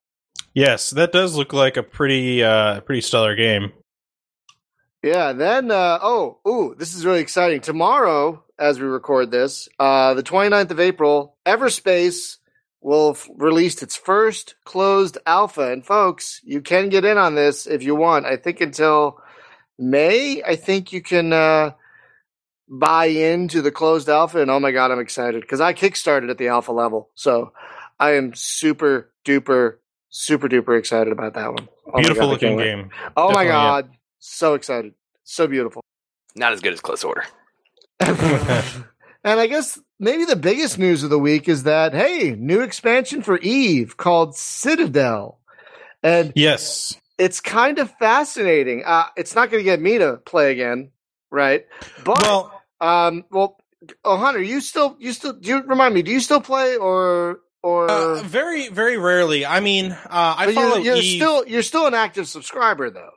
Yes, 0.55 0.91
that 0.91 1.13
does 1.13 1.37
look 1.37 1.53
like 1.53 1.77
a 1.77 1.83
pretty 1.83 2.43
uh, 2.43 2.81
pretty 2.81 3.01
stellar 3.01 3.35
game. 3.35 3.73
Yeah. 5.03 5.33
Then 5.33 5.71
uh, 5.71 5.99
oh 6.03 6.39
ooh, 6.47 6.75
this 6.79 6.95
is 6.95 7.05
really 7.05 7.21
exciting. 7.21 7.61
Tomorrow, 7.61 8.45
as 8.59 8.79
we 8.79 8.87
record 8.87 9.31
this, 9.31 9.69
uh, 9.79 10.15
the 10.15 10.23
29th 10.23 10.71
of 10.71 10.81
April, 10.81 11.37
Everspace 11.45 12.39
will 12.81 13.11
f- 13.11 13.29
release 13.37 13.83
its 13.83 13.97
first 13.97 14.57
closed 14.65 15.19
alpha. 15.27 15.73
And 15.73 15.85
folks, 15.85 16.41
you 16.45 16.61
can 16.61 16.89
get 16.89 17.05
in 17.05 17.19
on 17.19 17.35
this 17.35 17.67
if 17.67 17.83
you 17.83 17.95
want. 17.95 18.27
I 18.27 18.37
think 18.37 18.61
until 18.61 19.21
May, 19.79 20.43
I 20.43 20.57
think 20.57 20.93
you 20.93 21.03
can 21.03 21.33
uh, 21.33 21.73
buy 22.69 23.07
into 23.07 23.63
the 23.63 23.71
closed 23.71 24.09
alpha. 24.09 24.41
And 24.41 24.51
oh 24.51 24.61
my 24.61 24.73
god, 24.73 24.91
I'm 24.91 25.01
excited 25.01 25.41
because 25.41 25.61
I 25.61 25.75
kickstarted 25.75 26.31
at 26.31 26.39
the 26.39 26.49
alpha 26.49 26.73
level, 26.73 27.11
so 27.15 27.53
I 27.99 28.13
am 28.13 28.35
super 28.35 29.11
duper 29.25 29.77
super 30.13 30.49
duper 30.49 30.79
excited 30.79 31.13
about 31.13 31.35
that 31.35 31.53
one. 31.53 31.69
Oh 31.87 31.93
my 31.95 32.01
Beautiful 32.03 32.27
God, 32.27 32.31
looking 32.33 32.57
game. 32.59 32.91
Oh 33.17 33.29
my 33.33 33.45
Definitely, 33.45 33.47
yeah. 33.47 33.53
god, 33.53 33.91
so 34.21 34.55
excited, 34.55 34.95
so 35.25 35.47
beautiful. 35.49 35.83
Not 36.37 36.53
as 36.53 36.61
good 36.61 36.73
as 36.75 36.81
Close 36.81 37.03
Order. 37.03 37.25
and 38.01 39.41
I 39.41 39.47
guess 39.47 39.79
maybe 39.99 40.25
the 40.25 40.37
biggest 40.37 40.79
news 40.79 41.03
of 41.03 41.11
the 41.11 41.19
week 41.19 41.49
is 41.49 41.65
that 41.65 41.93
hey, 41.95 42.35
new 42.39 42.61
expansion 42.61 43.23
for 43.23 43.39
Eve 43.39 43.97
called 43.97 44.37
Citadel, 44.37 45.39
and 46.03 46.33
Yes. 46.37 46.97
it's 47.19 47.41
kind 47.41 47.79
of 47.79 47.91
fascinating. 47.99 48.83
Uh, 48.85 49.07
it's 49.17 49.35
not 49.35 49.51
going 49.51 49.61
to 49.61 49.65
get 49.65 49.81
me 49.81 49.99
to 49.99 50.17
play 50.19 50.53
again, 50.53 50.91
right? 51.31 51.67
But 52.05 52.21
Well, 52.23 52.63
um, 52.81 53.25
well, 53.31 53.59
oh 54.05 54.17
Hunter, 54.17 54.43
you 54.43 54.61
still 54.61 54.97
you 54.99 55.13
still 55.13 55.33
do 55.35 55.49
you 55.49 55.63
remind 55.63 55.95
me? 55.95 56.03
Do 56.03 56.11
you 56.11 56.21
still 56.21 56.41
play 56.41 56.77
or 56.77 57.41
or? 57.63 57.91
uh, 57.91 58.23
very 58.23 58.69
very 58.69 58.97
rarely. 58.97 59.47
I 59.47 59.61
mean, 59.61 59.93
uh, 59.93 59.99
I 60.11 60.47
but 60.47 60.55
follow 60.55 60.77
you're, 60.77 60.95
you're 60.95 61.03
Eve. 61.03 61.17
still 61.21 61.47
you're 61.47 61.63
still 61.63 61.87
an 61.87 61.95
active 61.95 62.29
subscriber 62.29 62.91
though. 62.91 63.11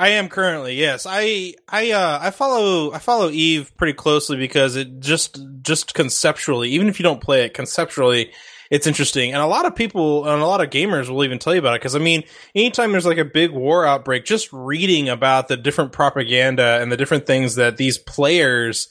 I 0.00 0.10
am 0.10 0.28
currently, 0.28 0.76
yes. 0.76 1.06
I 1.08 1.54
I 1.68 1.90
uh 1.90 2.18
I 2.22 2.30
follow 2.30 2.92
I 2.92 2.98
follow 2.98 3.30
Eve 3.30 3.76
pretty 3.76 3.94
closely 3.94 4.36
because 4.36 4.76
it 4.76 5.00
just 5.00 5.40
just 5.62 5.92
conceptually, 5.94 6.70
even 6.70 6.88
if 6.88 7.00
you 7.00 7.02
don't 7.02 7.20
play 7.20 7.44
it 7.44 7.52
conceptually, 7.52 8.30
it's 8.70 8.86
interesting. 8.86 9.32
And 9.32 9.42
a 9.42 9.46
lot 9.46 9.66
of 9.66 9.74
people 9.74 10.24
and 10.28 10.40
a 10.40 10.46
lot 10.46 10.60
of 10.60 10.70
gamers 10.70 11.08
will 11.08 11.24
even 11.24 11.40
tell 11.40 11.52
you 11.52 11.58
about 11.58 11.74
it 11.74 11.80
because 11.80 11.96
I 11.96 11.98
mean, 11.98 12.22
anytime 12.54 12.92
there's 12.92 13.06
like 13.06 13.18
a 13.18 13.24
big 13.24 13.50
war 13.50 13.84
outbreak, 13.84 14.24
just 14.24 14.52
reading 14.52 15.08
about 15.08 15.48
the 15.48 15.56
different 15.56 15.90
propaganda 15.90 16.78
and 16.80 16.92
the 16.92 16.96
different 16.96 17.26
things 17.26 17.56
that 17.56 17.76
these 17.76 17.98
players 17.98 18.88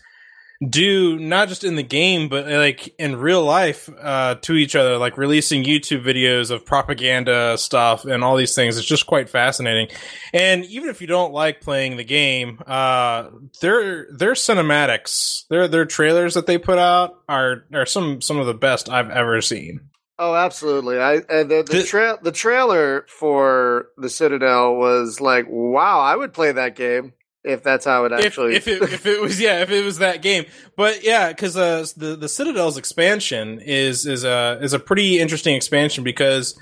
do 0.67 1.19
not 1.19 1.49
just 1.49 1.63
in 1.63 1.75
the 1.75 1.83
game 1.83 2.29
but 2.29 2.47
like 2.47 2.93
in 2.97 3.15
real 3.15 3.43
life 3.43 3.89
uh 4.01 4.35
to 4.35 4.53
each 4.53 4.75
other. 4.75 4.97
Like 4.97 5.17
releasing 5.17 5.63
youtube 5.63 6.03
videos 6.03 6.51
of 6.51 6.65
propaganda 6.65 7.57
stuff 7.57 8.05
and 8.05 8.23
all 8.23 8.35
these 8.35 8.55
things 8.55 8.77
it's 8.77 8.87
just 8.87 9.05
quite 9.05 9.29
fascinating. 9.29 9.89
And 10.33 10.65
even 10.65 10.89
if 10.89 11.01
you 11.01 11.07
don't 11.07 11.33
like 11.33 11.61
playing 11.61 11.97
the 11.97 12.03
game 12.03 12.59
uh 12.65 13.29
their 13.61 14.07
their 14.11 14.33
cinematics 14.33 15.47
their 15.49 15.67
their 15.67 15.85
trailers 15.85 16.33
that 16.33 16.47
they 16.47 16.57
put 16.57 16.79
out 16.79 17.21
are 17.29 17.65
are 17.73 17.85
some 17.85 18.21
some 18.21 18.37
of 18.37 18.47
the 18.47 18.53
best 18.53 18.89
i've 18.89 19.09
ever 19.09 19.41
seen. 19.41 19.81
Oh, 20.19 20.33
absolutely. 20.33 20.99
I 20.99 21.17
uh, 21.17 21.43
the 21.43 21.63
the, 21.69 21.83
tra- 21.83 22.17
the 22.21 22.31
trailer 22.31 23.05
for 23.07 23.89
the 23.97 24.09
Citadel 24.09 24.75
was 24.75 25.21
like, 25.21 25.45
wow, 25.47 25.99
I 25.99 26.15
would 26.15 26.33
play 26.33 26.51
that 26.51 26.75
game 26.75 27.13
if 27.47 27.63
that's 27.63 27.85
how 27.85 28.05
it 28.05 28.11
actually. 28.11 28.55
if, 28.55 28.67
if 28.67 28.81
it 28.81 28.93
if 28.93 29.05
it 29.05 29.21
was 29.21 29.39
yeah 29.39 29.61
if 29.61 29.69
it 29.71 29.83
was 29.83 29.99
that 29.99 30.21
game 30.21 30.45
but 30.75 31.03
yeah 31.03 31.29
because 31.29 31.55
uh, 31.55 31.85
the 31.95 32.15
the 32.15 32.29
Citadel's 32.29 32.77
expansion 32.77 33.59
is 33.59 34.05
is 34.05 34.23
a 34.23 34.59
is 34.61 34.73
a 34.73 34.79
pretty 34.79 35.19
interesting 35.19 35.55
expansion 35.55 36.03
because 36.03 36.57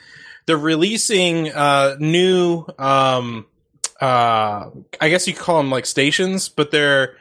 they're 0.45 0.57
releasing 0.57 1.51
uh 1.51 1.95
new 1.99 2.65
um 2.77 3.45
uh 4.01 4.69
I 5.01 5.09
guess 5.09 5.27
you 5.27 5.33
could 5.33 5.43
call 5.43 5.57
them 5.57 5.71
like 5.71 5.85
stations 5.85 6.49
but 6.49 6.71
they're 6.71 7.17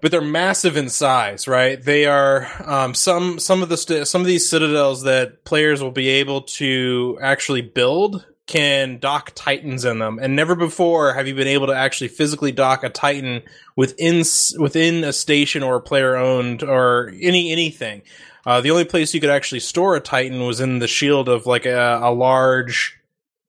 but 0.00 0.10
they're 0.10 0.20
massive 0.20 0.76
in 0.76 0.90
size 0.90 1.48
right 1.48 1.82
they 1.82 2.04
are 2.04 2.48
um 2.64 2.94
some 2.94 3.38
some 3.38 3.62
of 3.62 3.68
the 3.68 3.76
st- 3.76 4.06
some 4.06 4.20
of 4.20 4.26
these 4.26 4.48
citadels 4.48 5.02
that 5.04 5.44
players 5.44 5.82
will 5.82 5.90
be 5.92 6.08
able 6.08 6.42
to 6.42 7.18
actually 7.22 7.62
build 7.62 8.26
can 8.46 8.98
dock 8.98 9.32
titans 9.34 9.84
in 9.84 9.98
them. 9.98 10.18
And 10.20 10.36
never 10.36 10.54
before 10.54 11.14
have 11.14 11.26
you 11.26 11.34
been 11.34 11.46
able 11.46 11.68
to 11.68 11.74
actually 11.74 12.08
physically 12.08 12.52
dock 12.52 12.84
a 12.84 12.90
titan 12.90 13.42
within 13.74 14.22
within 14.58 15.04
a 15.04 15.12
station 15.12 15.62
or 15.62 15.76
a 15.76 15.80
player 15.80 16.16
owned 16.16 16.62
or 16.62 17.12
any 17.20 17.50
anything. 17.52 18.02
Uh, 18.46 18.60
the 18.60 18.70
only 18.70 18.84
place 18.84 19.14
you 19.14 19.20
could 19.20 19.30
actually 19.30 19.60
store 19.60 19.96
a 19.96 20.00
titan 20.00 20.44
was 20.44 20.60
in 20.60 20.78
the 20.78 20.88
shield 20.88 21.28
of 21.28 21.46
like 21.46 21.64
a, 21.64 22.00
a 22.02 22.12
large 22.12 22.98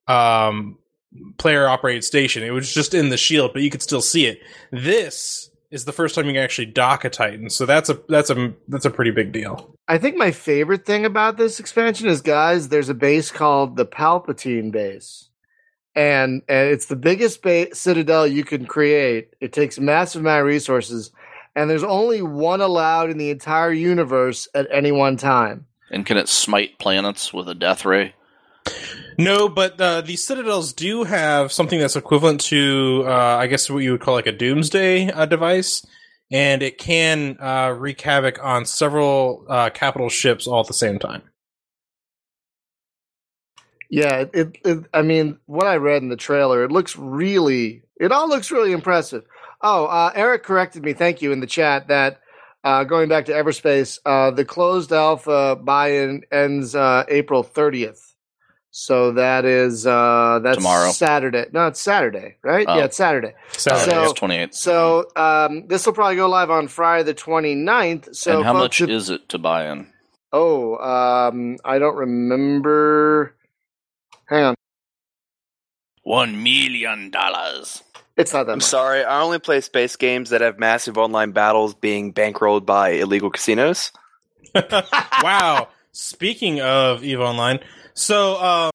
um 0.08 0.78
player 1.38 1.68
operated 1.68 2.04
station. 2.04 2.44
It 2.44 2.52
was 2.52 2.74
just 2.74 2.94
in 2.94 3.10
the 3.10 3.18
shield 3.18 3.52
but 3.52 3.64
you 3.64 3.70
could 3.70 3.82
still 3.82 4.02
see 4.02 4.26
it. 4.28 4.40
This 4.72 5.50
is 5.72 5.86
the 5.86 5.94
first 5.94 6.16
time 6.16 6.26
you 6.26 6.34
can 6.34 6.44
actually 6.44 6.66
dock 6.66 7.06
a 7.06 7.10
titan 7.10 7.50
so 7.50 7.66
that's 7.66 7.90
a 7.90 8.00
that's 8.08 8.30
a 8.30 8.54
that's 8.68 8.86
a 8.86 8.92
pretty 8.92 9.12
big 9.12 9.32
deal 9.32 9.76
I 9.88 10.00
think 10.00 10.18
my 10.18 10.32
favorite 10.32 10.86
thing 10.86 11.06
about 11.06 11.38
this 11.38 11.60
expansion 11.60 12.08
is, 12.08 12.22
guys, 12.22 12.70
there's 12.70 12.90
a 12.90 12.96
base 12.96 13.30
called 13.30 13.76
the 13.76 13.86
Palpatine 13.86 14.72
base, 14.72 15.30
and 15.94 16.42
and 16.50 16.70
it's 16.70 16.88
the 16.88 16.96
biggest 16.96 17.44
ba- 17.44 17.76
Citadel 17.76 18.26
you 18.26 18.44
can 18.44 18.66
create. 18.66 19.36
It 19.40 19.54
takes 19.54 19.78
a 19.78 19.82
massive 19.82 20.22
amount 20.22 20.42
of 20.42 20.48
resources, 20.48 21.12
and 21.56 21.70
there's 21.70 21.84
only 21.84 22.24
one 22.24 22.62
allowed 22.62 23.12
in 23.12 23.20
the 23.20 23.30
entire 23.30 23.72
universe 23.72 24.48
at 24.56 24.68
any 24.72 24.92
one 24.92 25.18
time. 25.18 25.68
And 25.92 26.04
can 26.04 26.18
it 26.18 26.30
smite 26.30 26.80
planets 26.80 27.32
with 27.32 27.48
a 27.48 27.54
death 27.54 27.86
ray? 27.86 28.16
No, 29.18 29.48
but 29.48 29.80
uh, 29.80 30.02
these 30.02 30.24
citadels 30.24 30.74
do 30.74 31.04
have 31.04 31.52
something 31.52 31.80
that's 31.80 31.96
equivalent 31.96 32.42
to, 32.42 33.04
uh, 33.06 33.38
I 33.38 33.48
guess, 33.48 33.70
what 33.70 33.80
you 33.80 33.92
would 33.94 34.02
call 34.02 34.14
like 34.14 34.28
a 34.28 34.32
doomsday 34.32 35.10
uh, 35.10 35.26
device, 35.26 35.86
and 36.32 36.62
it 36.62 36.78
can 36.78 37.38
uh, 37.40 37.70
wreak 37.78 38.02
havoc 38.02 38.44
on 38.44 38.66
several 38.66 39.46
uh, 39.48 39.70
capital 39.70 40.10
ships 40.10 40.48
all 40.48 40.60
at 40.60 40.68
the 40.68 40.74
same 40.74 41.00
time. 41.00 41.22
Yeah, 43.90 44.26
it, 44.34 44.58
it. 44.66 44.86
I 44.94 45.02
mean, 45.02 45.38
what 45.46 45.68
I 45.68 45.78
read 45.78 46.02
in 46.02 46.10
the 46.10 46.18
trailer, 46.18 46.64
it 46.66 46.72
looks 46.72 46.98
really. 46.98 47.84
It 47.98 48.12
all 48.12 48.28
looks 48.28 48.52
really 48.52 48.74
impressive. 48.74 49.24
Oh, 49.62 49.86
uh, 49.86 50.12
Eric 50.14 50.44
corrected 50.44 50.84
me. 50.84 50.92
Thank 50.92 51.22
you 51.22 51.32
in 51.32 51.40
the 51.40 51.48
chat 51.48 51.88
that 51.88 52.20
going 52.64 53.08
back 53.08 53.26
to 53.28 53.32
Everspace, 53.32 54.00
the 54.36 54.44
closed 54.44 54.92
alpha 54.92 55.56
buy-in 55.56 56.24
ends 56.32 56.76
April 56.76 57.44
thirtieth. 57.44 58.15
So 58.78 59.14
that 59.14 59.46
is 59.46 59.88
uh, 59.88 60.42
that's 60.44 60.58
Tomorrow. 60.58 60.92
Saturday. 60.92 61.46
No, 61.54 61.68
it's 61.68 61.80
Saturday, 61.80 62.36
right? 62.44 62.66
Oh. 62.68 62.76
Yeah, 62.78 62.84
it's 62.84 62.98
Saturday. 62.98 63.34
Saturday. 63.54 63.90
So- 64.08 64.14
28th. 64.14 64.54
So 64.54 65.06
um, 65.16 65.66
this 65.68 65.86
will 65.86 65.94
probably 65.94 66.18
go 66.18 66.28
live 66.28 66.52
on 66.52 66.68
Friday 66.68 67.04
the 67.04 67.14
29th. 67.14 68.14
So 68.14 68.36
and 68.36 68.44
how 68.46 68.52
much 68.52 68.82
if- 68.82 68.90
is 68.90 69.10
it 69.10 69.30
to 69.30 69.38
buy 69.38 69.72
in? 69.72 69.88
Oh, 70.34 70.76
um, 70.76 71.56
I 71.64 71.80
don't 71.80 71.96
remember. 71.96 73.34
Hang 74.26 74.44
on, 74.44 74.56
One 76.04 76.44
million 76.44 77.12
dollars. 77.12 77.82
it's 78.18 78.34
not 78.34 78.46
that 78.48 78.52
I'm 78.52 78.58
much. 78.58 78.66
sorry, 78.66 79.06
I 79.06 79.22
only 79.22 79.40
play 79.40 79.62
space 79.62 79.96
games 79.96 80.32
that 80.32 80.42
have 80.42 80.60
massive 80.60 80.98
online 80.98 81.32
battles 81.32 81.76
being 81.76 82.14
bankrolled 82.14 82.66
by 82.66 82.90
illegal 82.90 83.30
casinos. 83.30 83.94
wow. 85.24 85.70
Speaking 85.94 86.60
of 86.60 87.06
Eve 87.06 87.22
Online, 87.22 87.62
so 87.96 88.36
uh, 88.36 88.70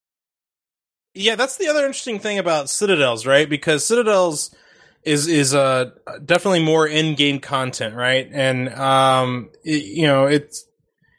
yeah, 1.14 1.34
that's 1.34 1.56
the 1.56 1.68
other 1.68 1.80
interesting 1.86 2.18
thing 2.18 2.38
about 2.38 2.70
Citadels, 2.70 3.26
right? 3.26 3.48
Because 3.48 3.84
Citadels 3.86 4.54
is 5.02 5.26
is 5.28 5.54
uh 5.54 5.90
definitely 6.24 6.62
more 6.62 6.86
in-game 6.86 7.40
content, 7.40 7.94
right? 7.94 8.28
And 8.32 8.68
um, 8.74 9.50
it- 9.64 9.84
you 9.84 10.06
know, 10.06 10.26
it's 10.26 10.66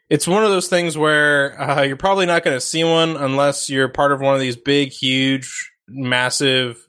it's 0.09 0.27
one 0.27 0.43
of 0.43 0.49
those 0.49 0.67
things 0.67 0.97
where 0.97 1.59
uh, 1.59 1.83
you're 1.83 1.95
probably 1.97 2.25
not 2.25 2.43
going 2.43 2.55
to 2.55 2.61
see 2.61 2.83
one 2.83 3.15
unless 3.15 3.69
you're 3.69 3.87
part 3.87 4.11
of 4.11 4.19
one 4.19 4.33
of 4.35 4.41
these 4.41 4.57
big, 4.57 4.89
huge, 4.91 5.71
massive, 5.87 6.85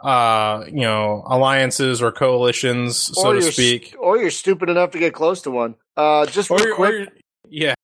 uh, 0.00 0.64
you 0.66 0.80
know, 0.80 1.22
alliances 1.28 2.02
or 2.02 2.10
coalitions, 2.10 2.96
so 3.16 3.28
or 3.30 3.34
to 3.34 3.42
speak. 3.52 3.86
st- 3.86 3.96
or 4.00 4.18
you're 4.18 4.32
stupid 4.32 4.68
enough 4.68 4.90
to 4.90 4.98
get 4.98 5.14
close 5.14 5.42
to 5.42 5.50
one. 5.52 5.76
Uh, 5.96 6.26
just 6.26 6.50
Or, 6.50 6.58
real 6.58 6.74
quick, 6.74 6.94
or 6.94 7.06
yeah, 7.48 7.74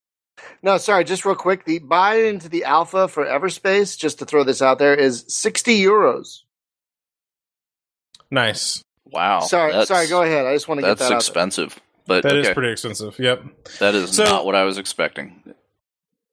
No, 0.62 0.78
sorry, 0.78 1.04
just 1.04 1.24
real 1.24 1.34
quick. 1.34 1.64
The 1.64 1.80
buy 1.80 2.16
into 2.16 2.48
the 2.48 2.64
alpha 2.64 3.08
for 3.08 3.24
Everspace, 3.24 3.98
just 3.98 4.20
to 4.20 4.24
throw 4.24 4.44
this 4.44 4.62
out 4.62 4.78
there, 4.78 4.94
is 4.94 5.24
60 5.28 5.80
euros. 5.82 6.40
Nice. 8.30 8.82
Wow. 9.04 9.40
sorry, 9.40 9.72
that's- 9.72 9.88
sorry, 9.88 10.06
go 10.08 10.22
ahead. 10.22 10.46
I 10.46 10.54
just 10.54 10.68
want 10.68 10.78
to 10.78 10.82
get 10.82 10.88
That's 10.96 11.00
that 11.00 11.04
out 11.06 11.08
there. 11.10 11.16
expensive, 11.18 11.78
but 12.06 12.22
That 12.22 12.36
is 12.36 12.46
okay. 12.46 12.54
pretty 12.54 12.70
expensive. 12.72 13.18
Yep. 13.18 13.42
that 13.80 13.94
is 13.94 14.14
So- 14.14 14.24
not 14.24 14.46
what 14.46 14.54
I 14.54 14.62
was 14.64 14.78
expecting. 14.78 15.42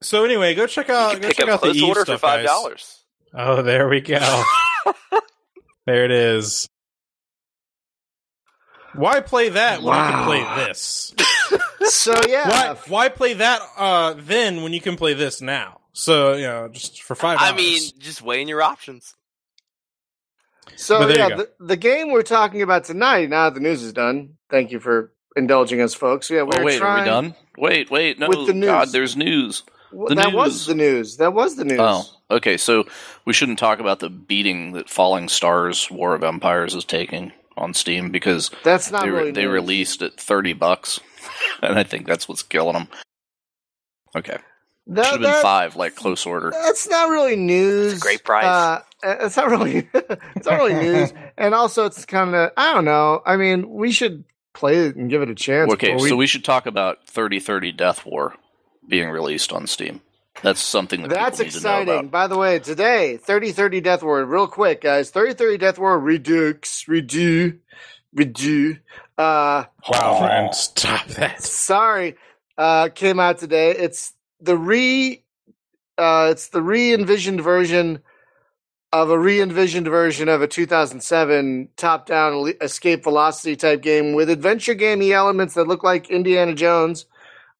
So 0.01 0.23
anyway, 0.23 0.55
go 0.55 0.65
check 0.65 0.87
You 0.87 0.93
out 0.93 1.11
can 1.13 1.21
go 1.21 1.27
pick 1.27 1.37
check 1.37 1.47
up 1.47 1.55
out 1.55 1.61
the 1.61 1.67
close 1.67 1.75
Eve 1.77 1.83
order 1.89 1.99
for 2.01 2.05
stuff, 2.05 2.21
five 2.21 2.39
guys. 2.39 2.45
dollars. 2.47 3.03
Oh, 3.33 3.61
there 3.63 3.89
we 3.89 3.99
go. 3.99 4.43
there 5.85 6.05
it 6.05 6.11
is. 6.11 6.69
Why 8.95 9.19
play 9.19 9.49
that 9.49 9.81
when 9.83 9.95
you 9.97 10.03
can 10.03 10.19
Wow. 10.19 10.25
play 10.25 10.65
this? 10.65 11.13
So, 11.85 12.13
yeah. 12.27 12.49
Why 12.49 12.75
why 12.87 13.09
play 13.09 13.33
that 13.33 13.61
uh, 13.77 14.15
then 14.17 14.61
when 14.63 14.73
you 14.73 14.81
can 14.81 14.95
play 14.97 15.13
this 15.13 15.41
now? 15.41 15.79
So 15.93 16.33
you 16.33 16.43
know, 16.43 16.67
just 16.69 17.01
for 17.03 17.15
five. 17.15 17.37
I 17.41 17.53
mean, 17.55 17.81
just 17.99 18.21
weighing 18.21 18.47
your 18.47 18.61
options. 18.61 19.15
So 20.75 20.99
But 20.99 21.07
there 21.07 21.17
you 21.17 21.29
yeah, 21.29 21.35
the, 21.35 21.49
the 21.59 21.77
game 21.77 22.11
we're 22.11 22.21
talking 22.21 22.61
about 22.61 22.85
tonight. 22.85 23.29
Now 23.29 23.49
that 23.49 23.55
the 23.55 23.59
news 23.59 23.83
is 23.83 23.91
done, 23.93 24.35
thank 24.49 24.71
you 24.71 24.79
for 24.79 25.11
indulging 25.35 25.81
us, 25.81 25.93
folks. 25.93 26.29
Yeah, 26.29 26.43
we're 26.43 26.61
Oh 26.61 26.63
wait, 26.63 26.77
trying. 26.77 26.99
are 26.99 27.03
we 27.03 27.09
done? 27.09 27.35
Wait, 27.57 27.91
wait, 27.91 28.19
no, 28.19 28.29
With 28.29 28.47
the 28.47 28.53
news. 28.53 28.65
God, 28.67 28.89
there's 28.89 29.17
news. 29.17 29.63
Well, 29.91 30.07
The 30.09 30.15
that 30.15 30.27
news. 30.27 30.35
was 30.35 30.65
the 30.67 30.75
news. 30.75 31.17
That 31.17 31.33
was 31.33 31.55
the 31.55 31.65
news. 31.65 31.79
Oh, 31.81 32.05
okay. 32.31 32.55
So 32.57 32.85
we 33.25 33.33
shouldn't 33.33 33.59
talk 33.59 33.79
about 33.79 33.99
the 33.99 34.09
beating 34.09 34.73
that 34.73 34.89
Falling 34.89 35.27
Stars: 35.27 35.89
War 35.91 36.13
of 36.13 36.23
Empires 36.23 36.75
is 36.75 36.85
taking 36.85 37.33
on 37.57 37.73
Steam 37.73 38.11
because 38.11 38.51
That's 38.63 38.91
not 38.91 39.03
they, 39.03 39.09
really. 39.09 39.31
they 39.31 39.43
news. 39.45 39.51
released 39.53 40.01
at 40.03 40.13
thirty 40.19 40.53
bucks, 40.53 40.99
and 41.61 41.77
I 41.77 41.83
think 41.83 42.07
that's 42.07 42.27
what's 42.27 42.43
killing 42.43 42.73
them. 42.73 42.87
Okay, 44.15 44.37
That- 44.87 45.05
should 45.05 45.21
have 45.21 45.33
been 45.33 45.41
five, 45.41 45.75
like 45.75 45.95
close 45.95 46.25
order. 46.25 46.51
That's 46.51 46.87
not 46.89 47.09
really 47.09 47.35
news. 47.35 47.93
It's 47.93 48.01
a 48.01 48.03
great 48.03 48.23
price. 48.23 48.45
Uh, 48.45 48.81
it's 49.03 49.37
not 49.37 49.49
really. 49.49 49.87
it's 49.93 50.45
not 50.47 50.57
really 50.57 50.73
news, 50.73 51.13
and 51.37 51.53
also 51.53 51.85
it's 51.85 52.05
kind 52.05 52.35
of. 52.35 52.51
I 52.57 52.73
don't 52.73 52.85
know. 52.85 53.21
I 53.25 53.37
mean, 53.37 53.69
we 53.69 53.91
should 53.91 54.23
play 54.53 54.77
it 54.87 54.95
and 54.95 55.09
give 55.09 55.21
it 55.21 55.29
a 55.29 55.35
chance. 55.35 55.71
Okay, 55.73 55.93
before 55.93 56.09
so 56.09 56.15
we 56.15 56.27
should 56.27 56.43
talk 56.43 56.65
about 56.65 57.07
thirty 57.07 57.39
thirty 57.39 57.71
Death 57.71 58.05
War 58.05 58.33
being 58.87 59.09
released 59.09 59.53
on 59.53 59.67
Steam. 59.67 60.01
That's 60.41 60.61
something 60.61 61.01
that 61.01 61.09
That's 61.09 61.37
people 61.37 61.45
need 61.53 61.59
to 61.59 61.63
know 61.67 61.73
exciting. 61.81 61.99
about. 61.99 62.11
By 62.11 62.27
the 62.27 62.37
way, 62.37 62.59
today, 62.59 63.17
3030 63.17 63.81
Death 63.81 64.03
War, 64.03 64.23
real 64.23 64.47
quick, 64.47 64.79
guys. 64.81 65.09
3030 65.09 65.57
Death 65.57 65.77
War 65.77 65.99
Redux, 65.99 66.85
Redo, 66.85 67.57
Redo. 68.17 68.79
Uh, 69.19 69.65
wow, 69.91 70.17
friend, 70.19 70.55
stop 70.55 71.05
that. 71.07 71.43
sorry, 71.43 72.15
uh, 72.57 72.87
came 72.87 73.19
out 73.19 73.37
today. 73.37 73.71
It's 73.71 74.13
the 74.39 74.57
re, 74.57 75.21
uh, 75.97 76.29
it's 76.31 76.47
the 76.47 76.61
re-envisioned 76.61 77.41
version 77.41 77.99
of 78.93 79.09
a 79.09 79.19
re-envisioned 79.19 79.87
version 79.87 80.29
of 80.29 80.41
a 80.41 80.47
2007 80.47 81.67
top-down 81.75 82.53
escape 82.61 83.03
velocity 83.03 83.57
type 83.57 83.81
game 83.81 84.13
with 84.13 84.29
adventure 84.29 84.73
gamey 84.73 85.11
elements 85.11 85.53
that 85.55 85.67
look 85.67 85.83
like 85.83 86.09
Indiana 86.09 86.55
Jones, 86.55 87.05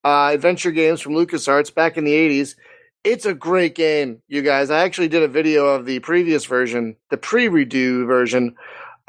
uh, 0.05 0.31
adventure 0.33 0.71
games 0.71 1.01
from 1.01 1.13
LucasArts 1.13 1.75
back 1.75 1.97
in 1.97 2.05
the 2.05 2.13
80s. 2.13 2.55
It's 3.03 3.25
a 3.25 3.33
great 3.33 3.75
game, 3.75 4.21
you 4.29 4.41
guys. 4.41 4.69
I 4.71 4.83
actually 4.85 5.09
did 5.09 5.23
a 5.23 5.27
video 5.27 5.67
of 5.67 5.85
the 5.85 5.99
previous 5.99 6.45
version, 6.45 6.95
the 7.09 7.17
pre-redo 7.17 8.07
version. 8.07 8.55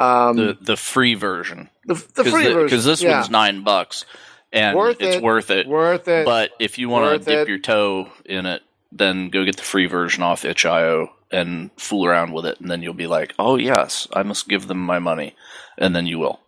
Um, 0.01 0.37
the 0.37 0.59
the 0.61 0.77
free 0.77 1.15
version 1.15 1.69
the, 1.95 2.23
the 2.23 2.25
free 2.31 2.45
version. 2.45 2.65
because 2.65 2.85
this 2.85 3.03
yeah. 3.03 3.17
one's 3.19 3.31
nine 3.31 3.63
bucks 3.65 4.05
and 4.53 4.77
Worth 4.77 5.01
it's 5.01 5.17
it. 5.17 5.23
worth 5.23 5.51
it. 5.51 5.67
worth 5.67 6.09
it. 6.09 6.25
But 6.25 6.51
if 6.59 6.79
you 6.79 6.89
want 6.89 7.23
to 7.23 7.31
dip 7.31 7.47
it. 7.47 7.49
your 7.49 7.59
toe 7.59 8.09
in 8.25 8.47
it, 8.47 8.63
then 8.93 9.29
go 9.31 9.45
get 9.45 9.57
the 9.57 9.63
free 9.63 9.87
version 9.87 10.23
off 10.23 10.45
itch.io 10.45 11.09
and 11.31 11.71
fool 11.77 12.07
around 12.07 12.33
with 12.33 12.45
it, 12.47 12.59
and 12.61 12.69
then 12.69 12.83
you'll 12.83 12.93
be 12.95 13.07
like, 13.07 13.35
"Oh 13.39 13.57
yes, 13.57 14.09
I 14.13 14.25
must 14.25 14.49
give 14.49 14.67
them 14.67 14.79
my 14.79 14.99
money," 14.99 15.37
and 15.79 15.95
then 15.95 16.07
you 16.07 16.19
will. 16.19 16.41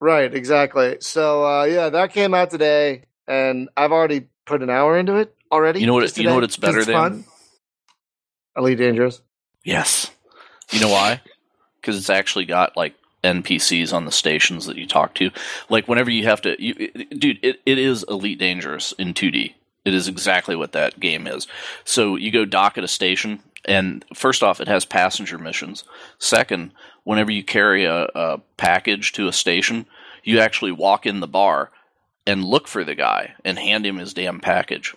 Right, 0.00 0.32
exactly. 0.34 0.96
So 1.00 1.44
uh, 1.46 1.64
yeah, 1.64 1.88
that 1.90 2.12
came 2.12 2.34
out 2.34 2.50
today, 2.50 3.04
and 3.28 3.68
I've 3.76 3.92
already 3.92 4.26
put 4.46 4.62
an 4.62 4.70
hour 4.70 4.98
into 4.98 5.16
it 5.16 5.34
already. 5.52 5.80
You 5.80 5.86
know 5.86 5.94
what 5.94 6.04
it- 6.04 6.18
you 6.18 6.24
know 6.24 6.34
what 6.34 6.44
it's 6.44 6.56
better 6.56 6.84
than? 6.84 6.94
fun. 6.94 7.24
Elite 8.56 8.78
Dangerous. 8.78 9.22
Yes. 9.64 10.10
You 10.72 10.80
know 10.80 10.88
why? 10.88 11.20
Because 11.80 11.96
it's 11.96 12.10
actually 12.10 12.44
got 12.46 12.76
like 12.76 12.94
NPCs 13.24 13.92
on 13.92 14.04
the 14.04 14.12
stations 14.12 14.66
that 14.66 14.76
you 14.76 14.86
talk 14.86 15.14
to. 15.14 15.30
Like 15.68 15.88
whenever 15.88 16.10
you 16.10 16.24
have 16.24 16.42
to, 16.42 16.62
you, 16.62 16.74
dude, 16.92 17.38
it, 17.42 17.60
it 17.64 17.78
is 17.78 18.04
Elite 18.08 18.38
Dangerous 18.38 18.92
in 18.92 19.14
2D. 19.14 19.54
It 19.84 19.94
is 19.94 20.08
exactly 20.08 20.54
what 20.54 20.72
that 20.72 21.00
game 21.00 21.26
is. 21.26 21.46
So 21.84 22.16
you 22.16 22.30
go 22.30 22.44
dock 22.44 22.78
at 22.78 22.84
a 22.84 22.88
station, 22.88 23.40
and 23.64 24.04
first 24.14 24.42
off, 24.42 24.60
it 24.60 24.68
has 24.68 24.84
passenger 24.84 25.38
missions. 25.38 25.84
Second, 26.18 26.72
whenever 27.04 27.30
you 27.30 27.42
carry 27.42 27.84
a, 27.84 28.08
a 28.14 28.40
package 28.56 29.12
to 29.12 29.28
a 29.28 29.32
station, 29.32 29.86
you 30.22 30.38
actually 30.38 30.72
walk 30.72 31.06
in 31.06 31.20
the 31.20 31.26
bar 31.26 31.70
and 32.26 32.44
look 32.44 32.68
for 32.68 32.84
the 32.84 32.94
guy 32.94 33.34
and 33.44 33.58
hand 33.58 33.84
him 33.84 33.98
his 33.98 34.14
damn 34.14 34.40
package. 34.40 34.94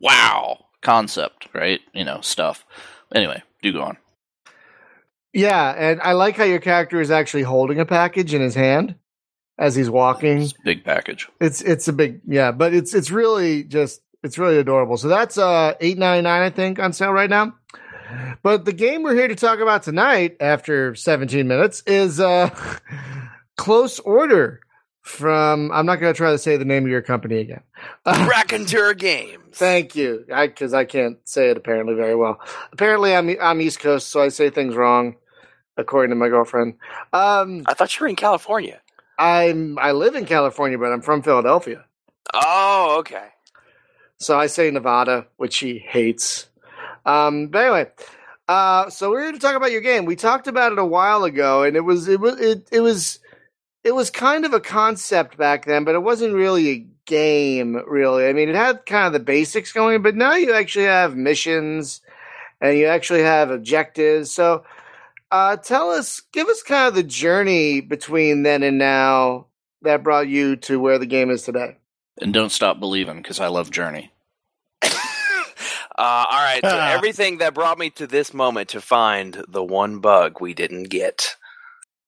Wow. 0.00 0.66
Concept, 0.80 1.48
right? 1.52 1.80
You 1.92 2.04
know, 2.04 2.20
stuff. 2.20 2.64
Anyway, 3.12 3.42
do 3.62 3.72
go 3.72 3.82
on. 3.82 3.96
Yeah, 5.34 5.74
and 5.76 6.00
I 6.00 6.12
like 6.12 6.36
how 6.36 6.44
your 6.44 6.60
character 6.60 7.00
is 7.00 7.10
actually 7.10 7.42
holding 7.42 7.80
a 7.80 7.84
package 7.84 8.32
in 8.32 8.40
his 8.40 8.54
hand 8.54 8.94
as 9.58 9.74
he's 9.74 9.90
walking. 9.90 10.42
It's 10.42 10.52
a 10.52 10.64
big 10.64 10.84
package. 10.84 11.28
It's 11.40 11.60
it's 11.60 11.88
a 11.88 11.92
big 11.92 12.20
yeah, 12.24 12.52
but 12.52 12.72
it's 12.72 12.94
it's 12.94 13.10
really 13.10 13.64
just 13.64 14.00
it's 14.22 14.38
really 14.38 14.58
adorable. 14.58 14.96
So 14.96 15.08
that's 15.08 15.36
uh 15.36 15.74
eight 15.80 15.98
ninety 15.98 16.22
nine 16.22 16.42
I 16.42 16.50
think 16.50 16.78
on 16.78 16.92
sale 16.92 17.12
right 17.12 17.28
now. 17.28 17.54
But 18.44 18.64
the 18.64 18.72
game 18.72 19.02
we're 19.02 19.14
here 19.14 19.26
to 19.26 19.34
talk 19.34 19.58
about 19.58 19.82
tonight, 19.82 20.36
after 20.38 20.94
seventeen 20.94 21.48
minutes, 21.48 21.82
is 21.84 22.20
uh 22.20 22.50
Close 23.56 23.98
Order 23.98 24.60
from 25.04 25.70
I'm 25.72 25.84
not 25.84 25.96
going 25.96 26.12
to 26.12 26.16
try 26.16 26.30
to 26.30 26.38
say 26.38 26.56
the 26.56 26.64
name 26.64 26.84
of 26.84 26.90
your 26.90 27.02
company 27.02 27.38
again. 27.38 27.62
Uh, 28.06 28.26
Raconteur 28.30 28.94
Games. 28.94 29.42
Thank 29.52 29.94
you, 29.94 30.24
because 30.26 30.74
I, 30.74 30.84
can't 30.84 31.18
say 31.24 31.50
it 31.50 31.56
apparently 31.56 31.94
very 31.94 32.14
well. 32.14 32.40
Apparently, 32.72 33.14
I'm 33.14 33.34
I'm 33.40 33.60
East 33.60 33.80
Coast, 33.80 34.08
so 34.08 34.22
I 34.22 34.28
say 34.28 34.50
things 34.50 34.74
wrong, 34.74 35.16
according 35.76 36.10
to 36.10 36.16
my 36.16 36.28
girlfriend. 36.28 36.74
Um, 37.12 37.62
I 37.66 37.74
thought 37.74 37.98
you 37.98 38.04
were 38.04 38.08
in 38.08 38.16
California. 38.16 38.80
I'm 39.18 39.78
I 39.78 39.92
live 39.92 40.14
in 40.16 40.24
California, 40.26 40.78
but 40.78 40.92
I'm 40.92 41.00
from 41.02 41.22
Philadelphia, 41.22 41.84
Oh, 42.32 42.96
okay. 43.00 43.28
so 44.18 44.38
I 44.38 44.46
say 44.48 44.70
Nevada, 44.70 45.26
which 45.36 45.54
she 45.54 45.78
hates. 45.78 46.48
Um, 47.06 47.46
but 47.48 47.58
anyway, 47.64 47.90
uh, 48.48 48.90
so 48.90 49.10
we're 49.10 49.22
here 49.22 49.32
to 49.32 49.38
talk 49.38 49.54
about 49.56 49.70
your 49.72 49.82
game. 49.82 50.04
We 50.04 50.16
talked 50.16 50.48
about 50.48 50.72
it 50.72 50.78
a 50.78 50.84
while 50.84 51.24
ago, 51.24 51.62
and 51.62 51.76
it 51.76 51.82
was 51.82 52.08
it 52.08 52.18
was 52.18 52.40
it, 52.40 52.68
it 52.72 52.80
was 52.80 53.20
it 53.84 53.94
was 53.94 54.10
kind 54.10 54.44
of 54.44 54.52
a 54.52 54.60
concept 54.60 55.36
back 55.36 55.64
then, 55.66 55.84
but 55.84 55.94
it 55.94 56.02
wasn't 56.02 56.34
really 56.34 56.68
a 56.70 56.86
game. 57.06 57.76
Really, 57.86 58.26
I 58.26 58.32
mean, 58.32 58.48
it 58.48 58.56
had 58.56 58.84
kind 58.86 59.06
of 59.06 59.12
the 59.12 59.20
basics 59.20 59.72
going, 59.72 60.02
but 60.02 60.16
now 60.16 60.34
you 60.34 60.54
actually 60.54 60.86
have 60.86 61.14
missions 61.16 62.00
and 62.60 62.76
you 62.78 62.86
actually 62.86 63.22
have 63.22 63.50
objectives. 63.50 64.32
So, 64.32 64.64
uh, 65.34 65.56
tell 65.56 65.90
us, 65.90 66.20
give 66.32 66.46
us 66.46 66.62
kind 66.62 66.86
of 66.86 66.94
the 66.94 67.02
journey 67.02 67.80
between 67.80 68.44
then 68.44 68.62
and 68.62 68.78
now 68.78 69.46
that 69.82 70.04
brought 70.04 70.28
you 70.28 70.54
to 70.54 70.78
where 70.78 70.96
the 70.96 71.06
game 71.06 71.28
is 71.28 71.42
today. 71.42 71.76
And 72.20 72.32
don't 72.32 72.52
stop 72.52 72.78
believing 72.78 73.16
because 73.16 73.40
I 73.40 73.48
love 73.48 73.72
Journey. 73.72 74.12
Uh, 75.96 76.26
all 76.28 76.42
right. 76.42 76.60
So 76.60 76.76
everything 76.76 77.38
that 77.38 77.54
brought 77.54 77.78
me 77.78 77.90
to 77.90 78.06
this 78.06 78.34
moment 78.34 78.70
to 78.70 78.80
find 78.80 79.44
the 79.48 79.62
one 79.62 79.98
bug 79.98 80.40
we 80.40 80.54
didn't 80.54 80.84
get. 80.84 81.36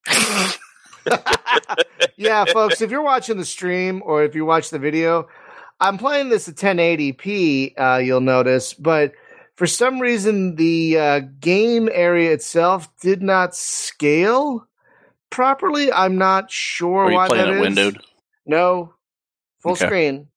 yeah, 2.17 2.45
folks, 2.47 2.81
if 2.81 2.91
you're 2.91 3.03
watching 3.03 3.39
the 3.39 3.45
stream 3.45 4.03
or 4.05 4.25
if 4.25 4.35
you 4.35 4.45
watch 4.45 4.71
the 4.71 4.79
video, 4.79 5.29
I'm 5.81 5.99
playing 5.99 6.31
this 6.31 6.49
at 6.49 6.57
1080p, 6.57 7.75
uh, 7.79 7.99
you'll 7.99 8.21
notice, 8.21 8.75
but 8.75 9.13
for 9.57 9.67
some 9.67 10.01
reason, 10.01 10.57
the 10.57 10.99
uh, 10.99 11.21
game 11.41 11.89
area 11.93 12.33
itself 12.33 12.89
did 13.01 13.23
not 13.23 13.55
scale 13.57 14.67
properly. 15.31 15.91
I'm 15.93 16.19
not 16.19 16.51
sure 16.51 17.05
Are 17.05 17.11
you 17.11 17.17
why 17.17 17.27
playing 17.29 17.45
that 17.47 17.55
it 17.55 17.57
is. 17.57 17.61
windowed? 17.61 17.99
No, 18.45 18.95
full 19.61 19.73
Okay. 19.73 19.87
screen, 19.87 20.29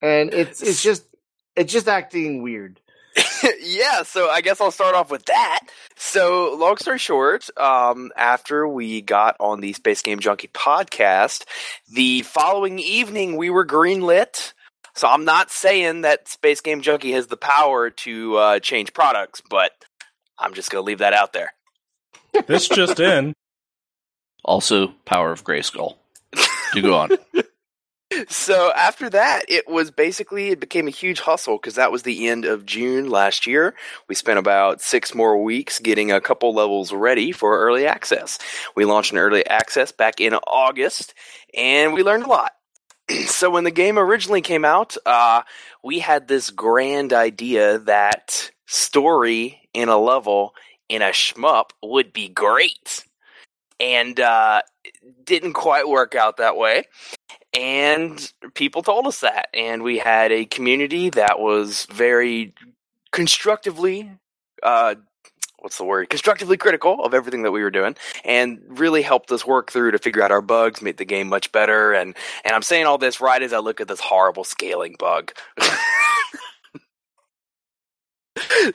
and 0.00 0.32
it's 0.32 0.62
it's 0.62 0.82
just 0.90 1.04
it's 1.56 1.72
just 1.72 1.88
acting 1.88 2.42
weird. 2.42 2.80
yeah, 3.60 4.04
so 4.04 4.30
I 4.30 4.40
guess 4.40 4.60
I'll 4.60 4.70
start 4.70 4.94
off 4.94 5.10
with 5.10 5.24
that. 5.26 5.60
So, 5.96 6.54
long 6.54 6.76
story 6.76 6.98
short, 6.98 7.50
um, 7.58 8.12
after 8.16 8.66
we 8.66 9.02
got 9.02 9.36
on 9.40 9.60
the 9.60 9.72
Space 9.72 10.00
Game 10.00 10.20
Junkie 10.20 10.48
podcast, 10.48 11.44
the 11.92 12.22
following 12.22 12.78
evening 12.78 13.36
we 13.36 13.50
were 13.50 13.66
greenlit. 13.66 14.52
So, 15.00 15.08
I'm 15.08 15.24
not 15.24 15.50
saying 15.50 16.02
that 16.02 16.28
Space 16.28 16.60
Game 16.60 16.82
Junkie 16.82 17.12
has 17.12 17.28
the 17.28 17.38
power 17.38 17.88
to 17.88 18.36
uh, 18.36 18.58
change 18.58 18.92
products, 18.92 19.40
but 19.48 19.72
I'm 20.38 20.52
just 20.52 20.70
going 20.70 20.82
to 20.82 20.86
leave 20.86 20.98
that 20.98 21.14
out 21.14 21.32
there. 21.32 21.54
This 22.46 22.68
just 22.68 23.00
in. 23.00 23.32
Also, 24.44 24.88
Power 25.06 25.32
of 25.32 25.42
Grayskull. 25.42 25.96
You 26.74 26.82
go 26.82 26.98
on. 26.98 27.12
so 28.28 28.72
after 28.76 29.08
that, 29.08 29.46
it 29.48 29.66
was 29.66 29.90
basically 29.90 30.48
it 30.48 30.60
became 30.60 30.86
a 30.86 30.90
huge 30.90 31.20
hustle 31.20 31.56
because 31.56 31.76
that 31.76 31.90
was 31.90 32.02
the 32.02 32.28
end 32.28 32.44
of 32.44 32.66
June 32.66 33.08
last 33.08 33.46
year. 33.46 33.74
We 34.06 34.14
spent 34.14 34.38
about 34.38 34.82
six 34.82 35.14
more 35.14 35.42
weeks 35.42 35.78
getting 35.78 36.12
a 36.12 36.20
couple 36.20 36.54
levels 36.54 36.92
ready 36.92 37.32
for 37.32 37.58
early 37.58 37.86
access. 37.86 38.38
We 38.76 38.84
launched 38.84 39.12
an 39.12 39.18
early 39.18 39.46
access 39.46 39.92
back 39.92 40.20
in 40.20 40.34
August, 40.34 41.14
and 41.54 41.94
we 41.94 42.02
learned 42.02 42.24
a 42.24 42.28
lot. 42.28 42.52
so 43.26 43.50
when 43.50 43.64
the 43.64 43.70
game 43.70 43.98
originally 43.98 44.40
came 44.40 44.64
out, 44.64 44.96
uh, 45.06 45.42
we 45.82 45.98
had 45.98 46.28
this 46.28 46.50
grand 46.50 47.12
idea 47.12 47.78
that 47.80 48.50
story 48.66 49.68
in 49.74 49.88
a 49.88 49.98
level 49.98 50.54
in 50.88 51.02
a 51.02 51.10
shmup 51.10 51.70
would 51.82 52.12
be 52.12 52.28
great, 52.28 53.04
and 53.78 54.18
uh, 54.18 54.62
didn't 55.24 55.52
quite 55.52 55.88
work 55.88 56.14
out 56.14 56.38
that 56.38 56.56
way. 56.56 56.84
And 57.58 58.32
people 58.54 58.82
told 58.82 59.06
us 59.06 59.20
that. 59.20 59.48
And 59.54 59.82
we 59.82 59.98
had 59.98 60.32
a 60.32 60.44
community 60.44 61.10
that 61.10 61.40
was 61.40 61.86
very 61.86 62.54
constructively 63.12 64.10
uh, 64.62 64.96
what's 65.60 65.78
the 65.78 65.84
word 65.84 66.08
constructively 66.08 66.56
critical 66.56 67.04
of 67.04 67.14
everything 67.14 67.42
that 67.42 67.52
we 67.52 67.62
were 67.62 67.70
doing 67.70 67.94
and 68.24 68.60
really 68.68 69.02
helped 69.02 69.30
us 69.30 69.46
work 69.46 69.70
through 69.70 69.90
to 69.90 69.98
figure 69.98 70.22
out 70.22 70.32
our 70.32 70.42
bugs 70.42 70.82
make 70.82 70.96
the 70.96 71.04
game 71.04 71.28
much 71.28 71.52
better 71.52 71.92
and 71.92 72.16
and 72.44 72.54
i'm 72.54 72.62
saying 72.62 72.86
all 72.86 72.98
this 72.98 73.20
right 73.20 73.42
as 73.42 73.52
i 73.52 73.58
look 73.58 73.80
at 73.80 73.88
this 73.88 74.00
horrible 74.00 74.44
scaling 74.44 74.96
bug. 74.98 75.32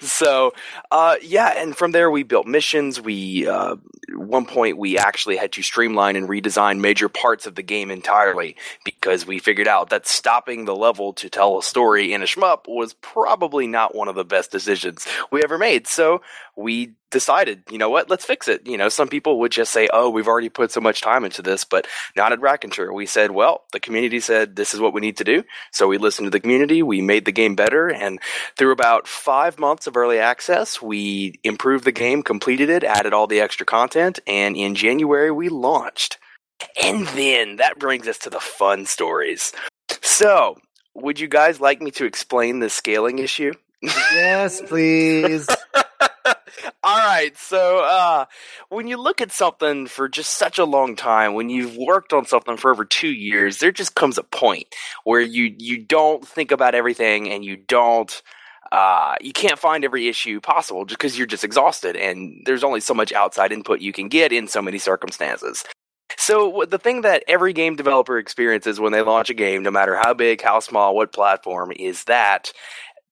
So 0.01 0.53
uh, 0.91 1.15
yeah 1.21 1.53
and 1.57 1.75
from 1.75 1.91
there 1.91 2.11
we 2.11 2.23
built 2.23 2.47
missions 2.47 2.99
we 2.99 3.47
uh, 3.47 3.75
one 4.13 4.45
point 4.45 4.77
we 4.77 4.97
actually 4.97 5.37
had 5.37 5.51
to 5.53 5.61
streamline 5.61 6.15
and 6.15 6.29
redesign 6.29 6.79
major 6.79 7.09
parts 7.09 7.47
of 7.47 7.55
the 7.55 7.63
game 7.63 7.89
entirely 7.89 8.55
because 8.83 9.25
we 9.25 9.39
figured 9.39 9.67
out 9.67 9.89
that 9.89 10.07
stopping 10.07 10.65
the 10.65 10.75
level 10.75 11.13
to 11.13 11.29
tell 11.29 11.57
a 11.57 11.63
story 11.63 12.13
in 12.13 12.21
a 12.21 12.25
shmup 12.25 12.67
was 12.67 12.93
probably 12.93 13.67
not 13.67 13.95
one 13.95 14.07
of 14.07 14.15
the 14.15 14.25
best 14.25 14.51
decisions 14.51 15.07
we 15.31 15.43
ever 15.43 15.57
made 15.57 15.87
so 15.87 16.21
we 16.55 16.95
decided, 17.15 17.63
you 17.69 17.77
know 17.77 17.89
what, 17.89 18.09
let's 18.09 18.25
fix 18.25 18.49
it. 18.49 18.67
You 18.67 18.77
know, 18.77 18.89
some 18.89 19.07
people 19.07 19.39
would 19.39 19.51
just 19.53 19.71
say, 19.71 19.87
oh, 19.93 20.09
we've 20.09 20.27
already 20.27 20.49
put 20.49 20.71
so 20.71 20.81
much 20.81 21.01
time 21.01 21.23
into 21.23 21.41
this, 21.41 21.63
but 21.63 21.87
not 22.15 22.33
at 22.33 22.41
Raconteur. 22.41 22.91
We 22.91 23.05
said, 23.05 23.31
well, 23.31 23.63
the 23.71 23.79
community 23.79 24.19
said 24.19 24.55
this 24.55 24.73
is 24.73 24.81
what 24.81 24.93
we 24.93 24.99
need 24.99 25.17
to 25.17 25.23
do. 25.23 25.43
So 25.71 25.87
we 25.87 25.97
listened 25.97 26.25
to 26.25 26.29
the 26.29 26.41
community, 26.41 26.83
we 26.83 27.01
made 27.01 27.23
the 27.23 27.31
game 27.31 27.55
better, 27.55 27.87
and 27.87 28.19
through 28.57 28.73
about 28.73 29.07
five 29.07 29.57
months 29.57 29.87
of 29.87 29.95
early 29.95 30.19
access, 30.19 30.81
we 30.81 31.39
improved 31.43 31.85
the 31.85 31.93
game, 31.93 32.21
completed 32.21 32.69
it, 32.69 32.83
added 32.83 33.13
all 33.13 33.27
the 33.27 33.39
extra 33.39 33.65
content, 33.65 33.94
and 34.27 34.55
in 34.55 34.75
January 34.75 35.31
we 35.31 35.49
launched. 35.49 36.17
And 36.81 37.07
then 37.07 37.57
that 37.57 37.79
brings 37.79 38.07
us 38.07 38.17
to 38.19 38.29
the 38.29 38.39
fun 38.39 38.85
stories. 38.85 39.51
So, 40.01 40.57
would 40.93 41.19
you 41.19 41.27
guys 41.27 41.59
like 41.59 41.81
me 41.81 41.91
to 41.91 42.05
explain 42.05 42.59
the 42.59 42.69
scaling 42.69 43.19
issue? 43.19 43.53
Yes, 43.81 44.61
please. 44.67 45.47
All 46.83 46.97
right, 46.97 47.35
so 47.35 47.79
uh, 47.83 48.25
when 48.69 48.87
you 48.87 48.97
look 48.97 49.19
at 49.19 49.31
something 49.31 49.87
for 49.87 50.07
just 50.07 50.37
such 50.37 50.59
a 50.59 50.65
long 50.65 50.95
time, 50.95 51.33
when 51.33 51.49
you've 51.49 51.77
worked 51.77 52.13
on 52.13 52.25
something 52.25 52.57
for 52.57 52.71
over 52.71 52.85
two 52.85 53.09
years, 53.09 53.57
there 53.57 53.71
just 53.71 53.95
comes 53.95 54.19
a 54.19 54.23
point 54.23 54.67
where 55.03 55.21
you 55.21 55.55
you 55.57 55.79
don't 55.79 56.25
think 56.27 56.51
about 56.51 56.75
everything 56.75 57.29
and 57.29 57.43
you 57.43 57.57
don't 57.57 58.21
uh, 58.75 59.15
you 59.21 59.31
can't 59.31 59.57
find 59.57 59.85
every 59.85 60.09
issue 60.09 60.41
possible 60.41 60.83
just 60.83 60.99
because 60.99 61.17
you're 61.17 61.25
just 61.25 61.45
exhausted 61.45 61.95
and 61.95 62.41
there's 62.45 62.61
only 62.61 62.81
so 62.81 62.93
much 62.93 63.13
outside 63.13 63.53
input 63.53 63.79
you 63.79 63.93
can 63.93 64.09
get 64.09 64.33
in 64.33 64.49
so 64.49 64.61
many 64.61 64.77
circumstances. 64.77 65.63
So 66.17 66.65
the 66.67 66.77
thing 66.77 66.99
that 67.01 67.23
every 67.25 67.53
game 67.53 67.77
developer 67.77 68.17
experiences 68.17 68.77
when 68.77 68.91
they 68.91 69.01
launch 69.01 69.29
a 69.29 69.33
game, 69.33 69.63
no 69.63 69.71
matter 69.71 69.95
how 69.95 70.13
big, 70.13 70.41
how 70.41 70.59
small, 70.59 70.93
what 70.93 71.13
platform, 71.13 71.71
is 71.73 72.03
that 72.03 72.51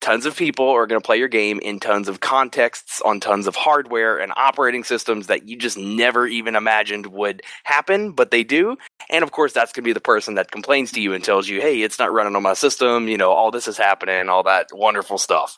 tons 0.03 0.25
of 0.25 0.35
people 0.35 0.67
are 0.67 0.85
going 0.85 1.01
to 1.01 1.05
play 1.05 1.15
your 1.15 1.29
game 1.29 1.59
in 1.61 1.79
tons 1.79 2.09
of 2.09 2.19
contexts 2.19 3.01
on 3.03 3.21
tons 3.21 3.47
of 3.47 3.55
hardware 3.55 4.17
and 4.17 4.33
operating 4.35 4.83
systems 4.83 5.27
that 5.27 5.47
you 5.47 5.55
just 5.57 5.77
never 5.77 6.27
even 6.27 6.57
imagined 6.57 7.05
would 7.05 7.41
happen, 7.63 8.11
but 8.11 8.29
they 8.29 8.43
do. 8.43 8.75
And 9.09 9.23
of 9.23 9.31
course, 9.31 9.53
that's 9.53 9.71
going 9.71 9.83
to 9.83 9.87
be 9.87 9.93
the 9.93 10.01
person 10.01 10.35
that 10.35 10.51
complains 10.51 10.91
to 10.91 11.01
you 11.01 11.13
and 11.13 11.23
tells 11.23 11.47
you, 11.47 11.61
hey, 11.61 11.81
it's 11.81 11.99
not 11.99 12.11
running 12.11 12.35
on 12.35 12.43
my 12.43 12.53
system, 12.53 13.07
you 13.07 13.17
know, 13.17 13.31
all 13.31 13.49
this 13.49 13.69
is 13.69 13.77
happening, 13.77 14.27
all 14.27 14.43
that 14.43 14.67
wonderful 14.73 15.17
stuff. 15.17 15.57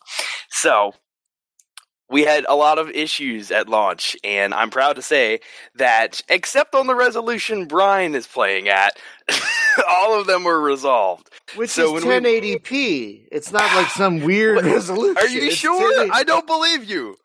So, 0.51 0.93
we 2.07 2.21
had 2.21 2.45
a 2.47 2.55
lot 2.55 2.77
of 2.77 2.91
issues 2.91 3.49
at 3.49 3.67
launch, 3.67 4.15
and 4.23 4.53
I'm 4.53 4.69
proud 4.69 4.97
to 4.97 5.01
say 5.01 5.39
that, 5.73 6.21
except 6.29 6.75
on 6.75 6.85
the 6.85 6.93
resolution 6.93 7.65
Brian 7.65 8.13
is 8.13 8.27
playing 8.27 8.69
at, 8.69 8.95
all 9.89 10.19
of 10.19 10.27
them 10.27 10.43
were 10.43 10.59
resolved. 10.61 11.29
Which 11.55 11.69
So 11.71 11.95
is 11.97 12.03
when 12.05 12.23
1080p. 12.23 13.27
It's 13.31 13.51
not 13.51 13.73
like 13.75 13.87
some 13.89 14.21
weird 14.21 14.63
resolution. 14.65 15.17
Are 15.23 15.27
you 15.27 15.43
It's 15.47 15.55
sure? 15.55 15.73
1080 15.79 16.11
I 16.11 16.23
don't 16.23 16.47
believe 16.47 16.85
you. 16.85 17.15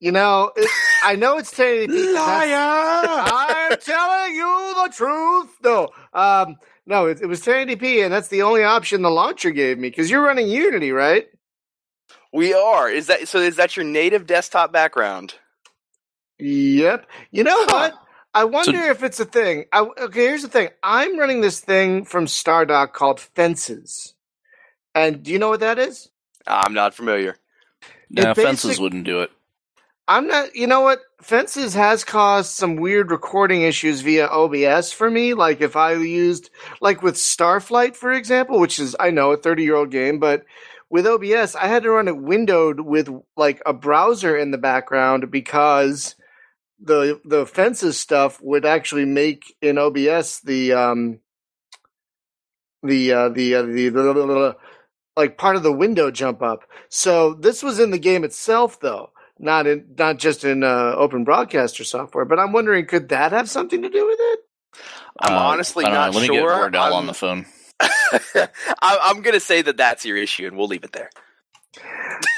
You 0.00 0.12
know, 0.12 0.52
it, 0.56 0.68
I 1.02 1.16
know 1.16 1.38
it's 1.38 1.52
1080p. 1.54 1.86
'cause 1.86 2.14
that's- 2.14 3.32
I'm 3.32 3.78
telling 3.78 4.34
you 4.34 4.74
the 4.84 4.92
truth. 4.94 5.50
No, 5.62 5.88
um, 6.12 6.56
no, 6.86 7.06
it, 7.06 7.22
it 7.22 7.26
was 7.26 7.40
1080p, 7.42 8.04
and 8.04 8.12
that's 8.12 8.28
the 8.28 8.42
only 8.42 8.64
option 8.64 9.00
the 9.02 9.10
launcher 9.10 9.50
gave 9.50 9.78
me. 9.78 9.88
Because 9.88 10.10
you're 10.10 10.22
running 10.22 10.48
Unity, 10.48 10.92
right? 10.92 11.26
We 12.32 12.52
are. 12.52 12.90
Is 12.90 13.06
that 13.06 13.28
so? 13.28 13.38
Is 13.38 13.56
that 13.56 13.76
your 13.76 13.84
native 13.86 14.26
desktop 14.26 14.72
background? 14.72 15.34
Yep. 16.38 17.06
You 17.30 17.44
know 17.44 17.64
what? 17.64 17.94
I 18.34 18.44
wonder 18.44 18.82
if 18.90 19.02
it's 19.02 19.20
a 19.20 19.24
thing. 19.24 19.66
I, 19.72 19.80
okay, 19.80 20.26
here's 20.26 20.42
the 20.42 20.48
thing. 20.48 20.68
I'm 20.82 21.18
running 21.18 21.40
this 21.40 21.60
thing 21.60 22.04
from 22.04 22.26
Stardock 22.26 22.92
called 22.92 23.20
Fences, 23.20 24.14
and 24.94 25.22
do 25.22 25.30
you 25.30 25.38
know 25.38 25.48
what 25.48 25.60
that 25.60 25.78
is? 25.78 26.10
I'm 26.46 26.74
not 26.74 26.94
familiar. 26.94 27.36
Nah, 28.10 28.34
fences 28.34 28.78
wouldn't 28.78 29.04
do 29.04 29.20
it. 29.20 29.30
I'm 30.06 30.26
not. 30.26 30.54
You 30.54 30.66
know 30.66 30.82
what? 30.82 31.00
Fences 31.22 31.74
has 31.74 32.04
caused 32.04 32.50
some 32.50 32.76
weird 32.76 33.10
recording 33.10 33.62
issues 33.62 34.02
via 34.02 34.26
OBS 34.26 34.92
for 34.92 35.10
me. 35.10 35.32
Like 35.32 35.60
if 35.60 35.76
I 35.76 35.94
used, 35.94 36.50
like 36.80 37.02
with 37.02 37.14
Starflight, 37.14 37.96
for 37.96 38.12
example, 38.12 38.60
which 38.60 38.78
is 38.78 38.94
I 39.00 39.10
know 39.10 39.32
a 39.32 39.36
30 39.36 39.62
year 39.62 39.76
old 39.76 39.90
game, 39.90 40.18
but 40.18 40.44
with 40.90 41.06
OBS, 41.06 41.56
I 41.56 41.66
had 41.66 41.84
to 41.84 41.90
run 41.90 42.08
it 42.08 42.18
windowed 42.18 42.80
with 42.80 43.08
like 43.36 43.62
a 43.64 43.72
browser 43.72 44.36
in 44.36 44.50
the 44.50 44.58
background 44.58 45.30
because 45.30 46.14
the 46.80 47.20
the 47.24 47.46
fences 47.46 47.98
stuff 47.98 48.40
would 48.42 48.64
actually 48.64 49.04
make 49.04 49.56
in 49.60 49.78
OBS 49.78 50.40
the 50.40 50.72
um 50.72 51.20
the 52.82 53.12
uh, 53.12 53.28
the, 53.30 53.54
uh, 53.54 53.62
the 53.62 53.88
the 53.90 54.56
like 55.16 55.38
part 55.38 55.56
of 55.56 55.62
the 55.62 55.72
window 55.72 56.10
jump 56.10 56.42
up. 56.42 56.64
So 56.88 57.34
this 57.34 57.62
was 57.62 57.78
in 57.80 57.90
the 57.90 57.98
game 57.98 58.24
itself, 58.24 58.80
though 58.80 59.10
not 59.38 59.66
in 59.66 59.94
not 59.98 60.18
just 60.18 60.44
in 60.44 60.62
uh, 60.62 60.94
open 60.96 61.24
broadcaster 61.24 61.84
software. 61.84 62.24
But 62.24 62.38
I'm 62.38 62.52
wondering, 62.52 62.86
could 62.86 63.08
that 63.10 63.32
have 63.32 63.48
something 63.48 63.82
to 63.82 63.88
do 63.90 64.06
with 64.06 64.18
it? 64.20 64.40
I'm 65.20 65.34
Uh, 65.34 65.38
honestly 65.38 65.84
don't 65.84 65.94
not 65.94 66.12
know. 66.12 66.18
Let 66.18 66.26
sure. 66.26 66.34
me 66.34 66.40
get 66.40 66.46
Wardell 66.56 66.82
I'm, 66.82 66.92
on 66.92 67.06
the 67.06 67.14
phone. 67.14 67.46
I'm 68.82 69.22
going 69.22 69.34
to 69.34 69.40
say 69.40 69.62
that 69.62 69.76
that's 69.76 70.04
your 70.04 70.16
issue, 70.16 70.46
and 70.46 70.56
we'll 70.56 70.68
leave 70.68 70.84
it 70.84 70.92
there. 70.92 71.10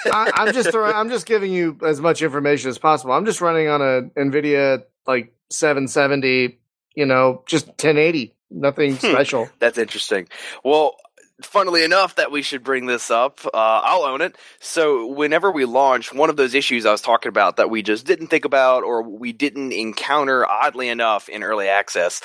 I, 0.06 0.30
I'm 0.34 0.52
just 0.54 0.70
throwing, 0.70 0.94
I'm 0.94 1.10
just 1.10 1.26
giving 1.26 1.52
you 1.52 1.78
as 1.84 2.00
much 2.00 2.22
information 2.22 2.70
as 2.70 2.78
possible. 2.78 3.12
I'm 3.12 3.24
just 3.26 3.40
running 3.40 3.68
on 3.68 3.82
a 3.82 4.02
Nvidia 4.18 4.84
like 5.06 5.34
770, 5.50 6.58
you 6.94 7.06
know, 7.06 7.42
just 7.46 7.66
1080, 7.66 8.34
nothing 8.50 8.92
Hmm. 8.92 8.96
special. 8.98 9.48
That's 9.58 9.78
interesting. 9.78 10.28
Well, 10.64 10.96
funnily 11.42 11.84
enough, 11.84 12.16
that 12.16 12.30
we 12.32 12.42
should 12.42 12.64
bring 12.64 12.86
this 12.86 13.10
up. 13.10 13.40
Uh, 13.46 13.50
I'll 13.54 14.04
own 14.04 14.20
it. 14.22 14.36
So, 14.60 15.06
whenever 15.06 15.50
we 15.50 15.64
launch, 15.64 16.12
one 16.12 16.30
of 16.30 16.36
those 16.36 16.54
issues 16.54 16.86
I 16.86 16.92
was 16.92 17.02
talking 17.02 17.28
about 17.28 17.56
that 17.56 17.70
we 17.70 17.82
just 17.82 18.06
didn't 18.06 18.28
think 18.28 18.44
about 18.44 18.84
or 18.84 19.02
we 19.02 19.32
didn't 19.32 19.72
encounter, 19.72 20.46
oddly 20.48 20.88
enough, 20.88 21.28
in 21.28 21.42
early 21.42 21.68
access. 21.68 22.20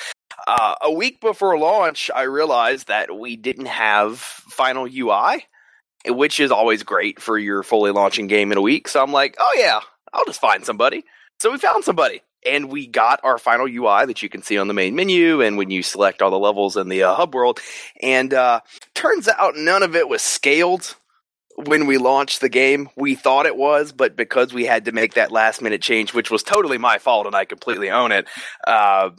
Uh, 0.48 0.76
a 0.82 0.92
week 0.92 1.20
before 1.22 1.58
launch, 1.58 2.10
I 2.16 2.24
realized 2.24 2.88
that 2.88 3.16
we 3.18 3.36
didn't 3.36 3.68
have 3.68 4.18
final 4.20 4.88
UI, 4.88 5.46
which 6.08 6.40
is 6.40 6.52
always 6.52 6.84
great 6.84 7.22
for 7.22 7.38
your 7.38 7.64
fully 7.64 7.92
launching 7.92 8.28
game 8.28 8.52
in 8.52 8.58
a 8.58 8.62
week. 8.62 8.88
So 8.88 9.02
I'm 9.02 9.12
like, 9.12 9.36
oh 9.40 9.56
yeah, 9.58 9.80
I'll 10.14 10.26
just 10.26 10.42
find 10.42 10.66
somebody. 10.66 11.04
So 11.40 11.52
we 11.52 11.58
found 11.58 11.84
somebody. 11.84 12.22
And 12.44 12.72
we 12.72 12.88
got 12.88 13.20
our 13.24 13.38
final 13.38 13.68
UI 13.68 14.08
that 14.08 14.24
you 14.24 14.30
can 14.30 14.42
see 14.42 14.58
on 14.58 14.68
the 14.68 14.74
main 14.74 14.96
menu, 14.96 15.42
and 15.42 15.58
when 15.58 15.70
you 15.70 15.84
select 15.84 16.24
all 16.24 16.32
the 16.32 16.40
levels 16.40 16.76
in 16.76 16.90
the 16.90 17.04
uh, 17.04 17.14
hub 17.14 17.36
world, 17.36 17.60
and 18.02 18.34
uh, 18.34 18.62
turns 18.96 19.28
out 19.28 19.56
none 19.56 19.84
of 19.84 19.96
it 19.96 20.10
was 20.10 20.24
scaled 20.24 20.96
when 21.56 21.86
we 21.86 21.98
launched 21.98 22.42
the 22.42 22.50
game. 22.50 22.90
We 22.96 23.16
thought 23.16 23.46
it 23.46 23.56
was, 23.56 23.92
but 23.92 24.16
because 24.16 24.54
we 24.54 24.66
had 24.66 24.86
to 24.86 24.92
make 24.92 25.14
that 25.14 25.32
last 25.32 25.62
minute 25.62 25.82
change, 25.82 26.14
which 26.14 26.32
was 26.32 26.44
totally 26.44 26.78
my 26.78 26.98
fault 26.98 27.28
and 27.28 27.36
I 27.36 27.46
completely 27.46 27.90
own 27.90 28.12
it, 28.12 28.28
uh, 28.66 29.12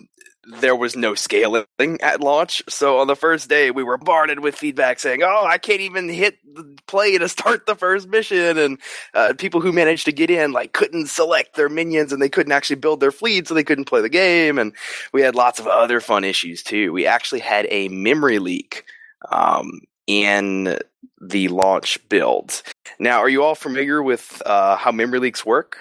there 0.44 0.74
was 0.74 0.96
no 0.96 1.14
scaling 1.14 1.64
at 2.00 2.20
launch. 2.20 2.62
So 2.68 2.98
on 2.98 3.06
the 3.06 3.16
first 3.16 3.48
day, 3.48 3.70
we 3.70 3.84
were 3.84 3.96
bombarded 3.96 4.40
with 4.40 4.56
feedback 4.56 4.98
saying, 4.98 5.22
"Oh, 5.22 5.44
I 5.46 5.58
can't 5.58 5.80
even 5.80 6.08
hit 6.08 6.38
the 6.44 6.76
play 6.86 7.16
to 7.18 7.28
start 7.28 7.66
the 7.66 7.76
first 7.76 8.08
mission," 8.08 8.58
and 8.58 8.78
uh, 9.14 9.34
people 9.38 9.60
who 9.60 9.72
managed 9.72 10.04
to 10.06 10.12
get 10.12 10.30
in 10.30 10.52
like 10.52 10.72
couldn't 10.72 11.08
select 11.08 11.56
their 11.56 11.68
minions 11.68 12.12
and 12.12 12.20
they 12.20 12.28
couldn't 12.28 12.52
actually 12.52 12.76
build 12.76 13.00
their 13.00 13.12
fleet, 13.12 13.46
so 13.46 13.54
they 13.54 13.64
couldn't 13.64 13.84
play 13.86 14.00
the 14.00 14.08
game. 14.08 14.58
And 14.58 14.72
we 15.12 15.22
had 15.22 15.34
lots 15.34 15.60
of 15.60 15.66
other 15.66 16.00
fun 16.00 16.24
issues 16.24 16.62
too. 16.62 16.92
We 16.92 17.06
actually 17.06 17.40
had 17.40 17.66
a 17.70 17.88
memory 17.88 18.38
leak 18.38 18.84
um, 19.30 19.80
in 20.06 20.78
the 21.20 21.48
launch 21.48 21.98
build. 22.08 22.62
Now, 22.98 23.18
are 23.18 23.28
you 23.28 23.44
all 23.44 23.54
familiar 23.54 24.02
with 24.02 24.42
uh, 24.44 24.76
how 24.76 24.90
memory 24.92 25.20
leaks 25.20 25.46
work? 25.46 25.78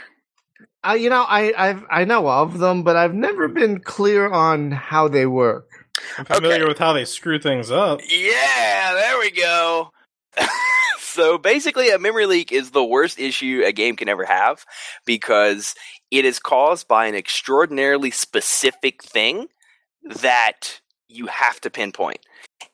Uh, 0.88 0.94
you 0.94 1.10
know, 1.10 1.24
I 1.28 1.54
I've, 1.56 1.84
I 1.90 2.06
know 2.06 2.28
of 2.28 2.58
them, 2.58 2.84
but 2.84 2.96
I've 2.96 3.14
never 3.14 3.48
been 3.48 3.80
clear 3.80 4.30
on 4.30 4.72
how 4.72 5.08
they 5.08 5.26
work. 5.26 5.68
I'm 6.18 6.26
familiar 6.26 6.64
Okay. 6.64 6.68
with 6.68 6.80
how 6.80 6.94
they 6.94 7.06
screw 7.06 7.40
things 7.40 7.70
up. 7.70 8.02
Yeah, 8.10 8.94
there 8.94 9.20
we 9.20 9.30
go. 9.32 9.92
so 11.00 11.38
basically, 11.38 11.90
a 11.92 12.00
memory 12.00 12.26
leak 12.26 12.52
is 12.52 12.72
the 12.72 12.84
worst 12.84 13.20
issue 13.20 13.62
a 13.66 13.72
game 13.72 13.96
can 13.96 14.10
ever 14.10 14.26
have 14.26 14.66
because 15.06 15.76
it 16.10 16.26
is 16.26 16.40
caused 16.40 16.88
by 16.88 17.06
an 17.06 17.16
extraordinarily 17.16 18.10
specific 18.12 19.04
thing 19.04 19.48
that 20.04 20.82
you 21.08 21.28
have 21.28 21.62
to 21.62 21.70
pinpoint. 21.70 22.20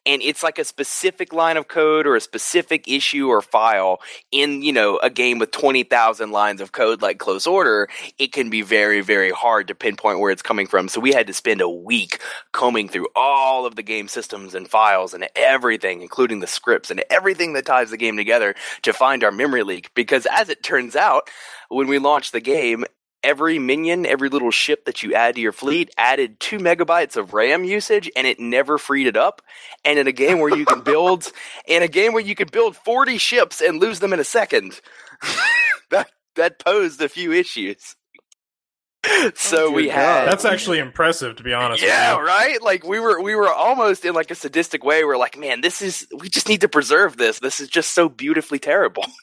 And 0.07 0.21
it's 0.21 0.41
like 0.41 0.57
a 0.57 0.63
specific 0.63 1.33
line 1.33 1.57
of 1.57 1.67
code 1.67 2.07
or 2.07 2.15
a 2.15 2.21
specific 2.21 2.87
issue 2.87 3.27
or 3.27 3.41
file 3.41 3.99
in, 4.31 4.63
you 4.63 4.71
know, 4.71 4.97
a 4.99 5.09
game 5.09 5.37
with 5.37 5.51
20,000 5.51 6.31
lines 6.31 6.61
of 6.61 6.71
code 6.71 7.01
like 7.01 7.19
Close 7.19 7.45
Order. 7.45 7.89
It 8.17 8.31
can 8.31 8.49
be 8.49 8.61
very, 8.61 9.01
very 9.01 9.31
hard 9.31 9.67
to 9.67 9.75
pinpoint 9.75 10.19
where 10.19 10.31
it's 10.31 10.41
coming 10.41 10.65
from. 10.65 10.87
So 10.87 11.01
we 11.01 11.11
had 11.11 11.27
to 11.27 11.33
spend 11.33 11.59
a 11.59 11.69
week 11.69 12.21
combing 12.53 12.87
through 12.87 13.09
all 13.17 13.65
of 13.65 13.75
the 13.75 13.83
game 13.83 14.07
systems 14.07 14.55
and 14.55 14.69
files 14.69 15.13
and 15.13 15.27
everything, 15.35 16.01
including 16.01 16.39
the 16.39 16.47
scripts 16.47 16.89
and 16.89 17.03
everything 17.09 17.51
that 17.53 17.65
ties 17.65 17.89
the 17.89 17.97
game 17.97 18.15
together 18.15 18.55
to 18.83 18.93
find 18.93 19.25
our 19.25 19.31
memory 19.31 19.63
leak. 19.63 19.93
Because 19.93 20.25
as 20.31 20.47
it 20.47 20.63
turns 20.63 20.95
out, 20.95 21.29
when 21.67 21.87
we 21.87 21.99
launched 21.99 22.31
the 22.31 22.39
game, 22.39 22.85
every 23.23 23.59
minion, 23.59 24.05
every 24.05 24.29
little 24.29 24.51
ship 24.51 24.85
that 24.85 25.03
you 25.03 25.13
add 25.13 25.35
to 25.35 25.41
your 25.41 25.51
fleet 25.51 25.93
added 25.97 26.39
two 26.39 26.57
megabytes 26.57 27.17
of 27.17 27.33
RAM 27.33 27.63
usage 27.63 28.09
and 28.15 28.27
it 28.27 28.39
never 28.39 28.77
freed 28.77 29.07
it 29.07 29.17
up. 29.17 29.41
And 29.83 29.99
in 29.99 30.07
a 30.07 30.11
game 30.11 30.39
where 30.39 30.55
you 30.55 30.65
can 30.65 30.81
build, 30.83 31.31
in 31.67 31.83
a 31.83 31.87
game 31.87 32.13
where 32.13 32.23
you 32.23 32.35
could 32.35 32.51
build 32.51 32.75
40 32.75 33.17
ships 33.17 33.61
and 33.61 33.79
lose 33.79 33.99
them 33.99 34.13
in 34.13 34.19
a 34.19 34.23
second, 34.23 34.79
that, 35.91 36.09
that 36.35 36.59
posed 36.59 37.01
a 37.01 37.09
few 37.09 37.31
issues. 37.31 37.95
So 39.35 39.65
oh, 39.65 39.67
dear 39.67 39.75
we 39.75 39.85
God. 39.87 39.93
had 39.95 40.27
That's 40.27 40.45
actually 40.45 40.79
impressive, 40.79 41.37
to 41.37 41.43
be 41.43 41.53
honest. 41.53 41.81
yeah, 41.81 42.13
with 42.13 42.21
you. 42.21 42.27
right. 42.27 42.61
Like 42.61 42.85
we 42.85 42.99
were, 42.99 43.21
we 43.21 43.35
were 43.35 43.51
almost 43.51 44.03
in 44.05 44.13
like 44.13 44.31
a 44.31 44.35
sadistic 44.35 44.83
way. 44.83 45.03
We're 45.05 45.17
like, 45.17 45.37
man, 45.37 45.61
this 45.61 45.81
is. 45.81 46.07
We 46.17 46.29
just 46.29 46.49
need 46.49 46.61
to 46.61 46.67
preserve 46.67 47.15
this. 47.15 47.39
This 47.39 47.59
is 47.59 47.69
just 47.69 47.93
so 47.93 48.09
beautifully 48.09 48.59
terrible. 48.59 49.05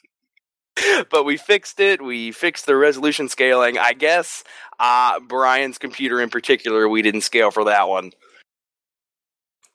but 1.11 1.25
we 1.25 1.37
fixed 1.37 1.81
it. 1.81 2.03
We 2.03 2.33
fixed 2.33 2.67
the 2.67 2.77
resolution 2.77 3.29
scaling. 3.29 3.79
I 3.79 3.93
guess 3.93 4.45
uh, 4.79 5.21
Brian's 5.21 5.79
computer 5.79 6.21
in 6.21 6.31
particular, 6.31 6.89
we 6.89 7.03
didn't 7.03 7.23
scale 7.23 7.51
for 7.51 7.65
that 7.65 7.89
one. 7.89 8.13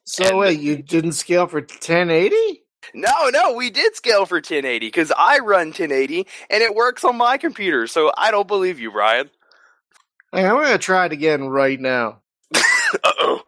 So 0.06 0.26
And- 0.26 0.38
wait, 0.38 0.60
you 0.60 0.78
didn't 0.82 1.14
scale 1.14 1.48
for 1.48 1.60
1080? 1.60 2.64
No, 2.94 3.30
no, 3.30 3.54
we 3.54 3.70
did 3.70 3.96
scale 3.96 4.26
for 4.26 4.38
1080 4.38 4.88
because 4.88 5.12
I 5.16 5.40
run 5.40 5.68
1080 5.68 6.26
and 6.50 6.64
it 6.64 6.74
works 6.74 7.04
on 7.04 7.18
my 7.18 7.38
computer. 7.38 7.86
So 7.88 8.12
I 8.18 8.32
don't 8.32 8.48
believe 8.48 8.80
you, 8.80 8.92
Brian. 8.92 9.30
Hey, 10.32 10.46
I'm 10.46 10.56
gonna 10.56 10.78
try 10.78 11.06
it 11.06 11.12
again 11.12 11.50
right 11.50 11.80
now. 11.80 12.22
uh 12.56 13.12
oh. 13.20 13.42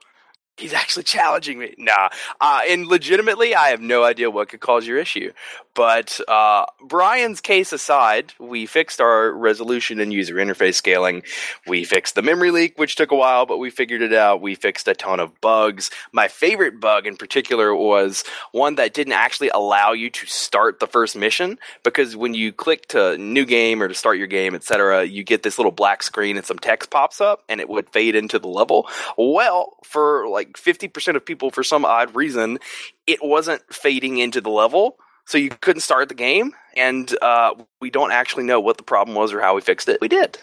He's 0.58 0.74
actually 0.74 1.04
challenging 1.04 1.58
me. 1.58 1.74
Nah. 1.80 2.10
Uh, 2.40 2.62
and 2.68 2.86
legitimately, 2.86 3.56
I 3.56 3.70
have 3.70 3.82
no 3.82 4.04
idea 4.04 4.30
what 4.30 4.50
could 4.50 4.60
cause 4.60 4.86
your 4.86 5.00
issue. 5.00 5.32
But 5.73 6.19
uh, 6.27 6.65
Brian's 6.84 7.39
case 7.39 7.71
aside, 7.71 8.34
we 8.39 8.65
fixed 8.65 8.99
our 8.99 9.31
resolution 9.31 9.99
and 9.99 10.12
user 10.12 10.36
interface 10.36 10.75
scaling. 10.75 11.23
We 11.65 11.86
fixed 11.86 12.15
the 12.15 12.21
memory 12.21 12.51
leak, 12.51 12.77
which 12.77 12.97
took 12.97 13.12
a 13.12 13.15
while, 13.15 13.45
but 13.45 13.57
we 13.57 13.69
figured 13.69 14.01
it 14.01 14.13
out. 14.13 14.41
We 14.41 14.55
fixed 14.55 14.88
a 14.89 14.93
ton 14.93 15.21
of 15.21 15.39
bugs. 15.39 15.89
My 16.12 16.27
favorite 16.27 16.81
bug 16.81 17.07
in 17.07 17.15
particular 17.15 17.73
was 17.73 18.25
one 18.51 18.75
that 18.75 18.93
didn't 18.93 19.13
actually 19.13 19.49
allow 19.49 19.93
you 19.93 20.10
to 20.10 20.25
start 20.25 20.79
the 20.79 20.88
first 20.88 21.15
mission 21.15 21.57
because 21.84 22.17
when 22.17 22.34
you 22.34 22.51
click 22.51 22.88
to 22.89 23.17
new 23.17 23.45
game 23.45 23.81
or 23.81 23.88
to 23.88 23.93
start 23.93 24.17
your 24.17 24.27
game, 24.27 24.53
etc., 24.55 25.05
you 25.05 25.23
get 25.23 25.43
this 25.43 25.57
little 25.57 25.71
black 25.71 26.03
screen 26.03 26.36
and 26.36 26.45
some 26.45 26.60
text 26.60 26.89
pops 26.89 27.21
up 27.21 27.43
and 27.47 27.62
it 27.62 27.69
would 27.69 27.89
fade 27.89 28.15
into 28.15 28.39
the 28.39 28.49
level. 28.49 28.88
Well, 29.17 29.77
for 29.84 30.27
like 30.27 30.53
50% 30.53 31.15
of 31.15 31.25
people, 31.25 31.49
for 31.49 31.63
some 31.63 31.86
odd 31.86 32.13
reason, 32.13 32.60
it 33.07 33.19
wasn't 33.21 33.62
fading 33.73 34.17
into 34.17 34.41
the 34.41 34.49
level. 34.49 34.97
So 35.32 35.38
you 35.38 35.50
couldn't 35.50 35.80
start 35.80 36.10
the 36.10 36.13
game, 36.13 36.52
and 36.76 37.10
uh, 37.22 37.54
we 37.80 37.89
don't 37.89 38.12
actually 38.12 38.44
know 38.44 38.60
what 38.60 38.76
the 38.76 38.84
problem 38.84 39.15
was 39.15 39.32
or 39.32 39.39
how 39.39 39.56
we 39.56 39.62
fixed 39.62 39.88
it. 39.88 40.02
We 40.02 40.10
did. 40.10 40.38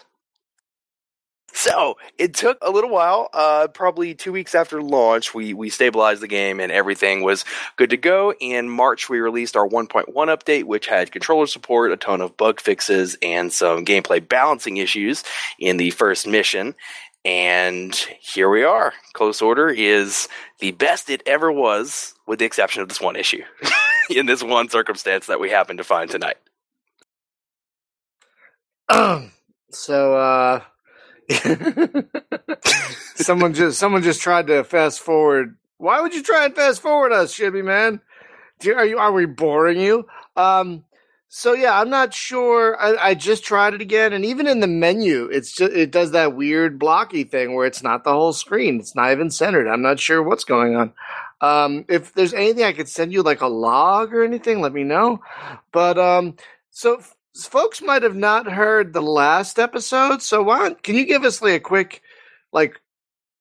So 1.53 1.99
it 2.17 2.33
took 2.33 2.57
a 2.63 2.71
little 2.71 2.89
while. 2.89 3.29
Uh, 3.31 3.67
probably 3.67 4.15
two 4.15 4.31
weeks 4.31 4.55
after 4.55 4.81
launch, 4.81 5.31
we 5.31 5.53
we 5.53 5.69
stabilized 5.69 6.23
the 6.23 6.27
game 6.27 6.59
and 6.59 6.71
everything 6.71 7.21
was 7.21 7.45
good 7.75 7.91
to 7.91 7.97
go. 7.97 8.33
In 8.39 8.67
March, 8.67 9.09
we 9.09 9.19
released 9.19 9.55
our 9.55 9.67
1.1 9.67 10.07
update, 10.11 10.63
which 10.63 10.87
had 10.87 11.11
controller 11.11 11.45
support, 11.45 11.91
a 11.91 11.97
ton 11.97 12.19
of 12.19 12.35
bug 12.35 12.59
fixes, 12.59 13.15
and 13.21 13.53
some 13.53 13.85
gameplay 13.85 14.27
balancing 14.27 14.77
issues 14.77 15.23
in 15.59 15.77
the 15.77 15.91
first 15.91 16.25
mission. 16.25 16.73
And 17.25 17.93
here 18.21 18.49
we 18.49 18.63
are. 18.63 18.93
Close 19.13 19.39
Order 19.41 19.69
is 19.69 20.27
the 20.59 20.71
best 20.71 21.09
it 21.09 21.21
ever 21.25 21.51
was, 21.51 22.15
with 22.25 22.39
the 22.39 22.45
exception 22.45 22.81
of 22.81 22.87
this 22.87 23.01
one 23.01 23.15
issue, 23.15 23.43
in 24.17 24.25
this 24.25 24.43
one 24.43 24.69
circumstance 24.69 25.27
that 25.27 25.39
we 25.39 25.49
happen 25.49 25.77
to 25.77 25.83
find 25.83 26.09
tonight. 26.09 26.37
Um, 28.89 29.31
so 29.71 30.15
uh 30.15 30.61
someone 33.15 33.53
just 33.53 33.79
someone 33.79 34.03
just 34.03 34.21
tried 34.21 34.47
to 34.47 34.63
fast 34.63 34.99
forward. 34.99 35.57
Why 35.77 36.01
would 36.01 36.13
you 36.15 36.23
try 36.23 36.45
and 36.45 36.55
fast 36.55 36.81
forward 36.81 37.11
us, 37.11 37.33
Shibby 37.33 37.63
man? 37.63 38.01
Do, 38.59 38.75
are 38.75 38.85
you 38.85 38.97
are 38.97 39.11
we 39.11 39.25
boring 39.25 39.79
you? 39.79 40.07
Um 40.35 40.85
so 41.29 41.53
yeah, 41.53 41.79
I'm 41.79 41.91
not 41.91 42.13
sure. 42.13 42.75
I, 42.81 43.09
I 43.09 43.13
just 43.13 43.43
tried 43.45 43.75
it 43.75 43.81
again, 43.81 44.13
and 44.13 44.25
even 44.25 44.47
in 44.47 44.61
the 44.61 44.67
menu, 44.67 45.25
it's 45.31 45.53
just 45.53 45.71
it 45.73 45.91
does 45.91 46.11
that 46.11 46.35
weird 46.35 46.79
blocky 46.79 47.23
thing 47.23 47.53
where 47.53 47.67
it's 47.67 47.83
not 47.83 48.03
the 48.03 48.13
whole 48.13 48.33
screen. 48.33 48.79
It's 48.79 48.95
not 48.95 49.11
even 49.11 49.29
centered. 49.29 49.67
I'm 49.67 49.83
not 49.83 49.99
sure 49.99 50.23
what's 50.23 50.43
going 50.43 50.75
on. 50.75 50.93
Um, 51.41 51.85
if 51.87 52.13
there's 52.13 52.33
anything 52.33 52.63
I 52.63 52.73
could 52.73 52.89
send 52.89 53.13
you, 53.13 53.21
like 53.23 53.41
a 53.41 53.47
log 53.47 54.13
or 54.13 54.23
anything, 54.23 54.61
let 54.61 54.73
me 54.73 54.83
know. 54.83 55.21
But 55.71 55.97
um, 55.97 56.35
so 56.71 56.97
f- 56.97 57.15
folks 57.35 57.81
might 57.81 58.03
have 58.03 58.15
not 58.15 58.51
heard 58.51 58.93
the 58.93 59.01
last 59.01 59.59
episode. 59.59 60.21
So 60.21 60.43
why 60.43 60.73
can 60.83 60.95
you 60.95 61.05
give 61.05 61.23
us 61.23 61.41
like 61.41 61.53
a 61.53 61.59
quick, 61.59 62.01
like 62.51 62.81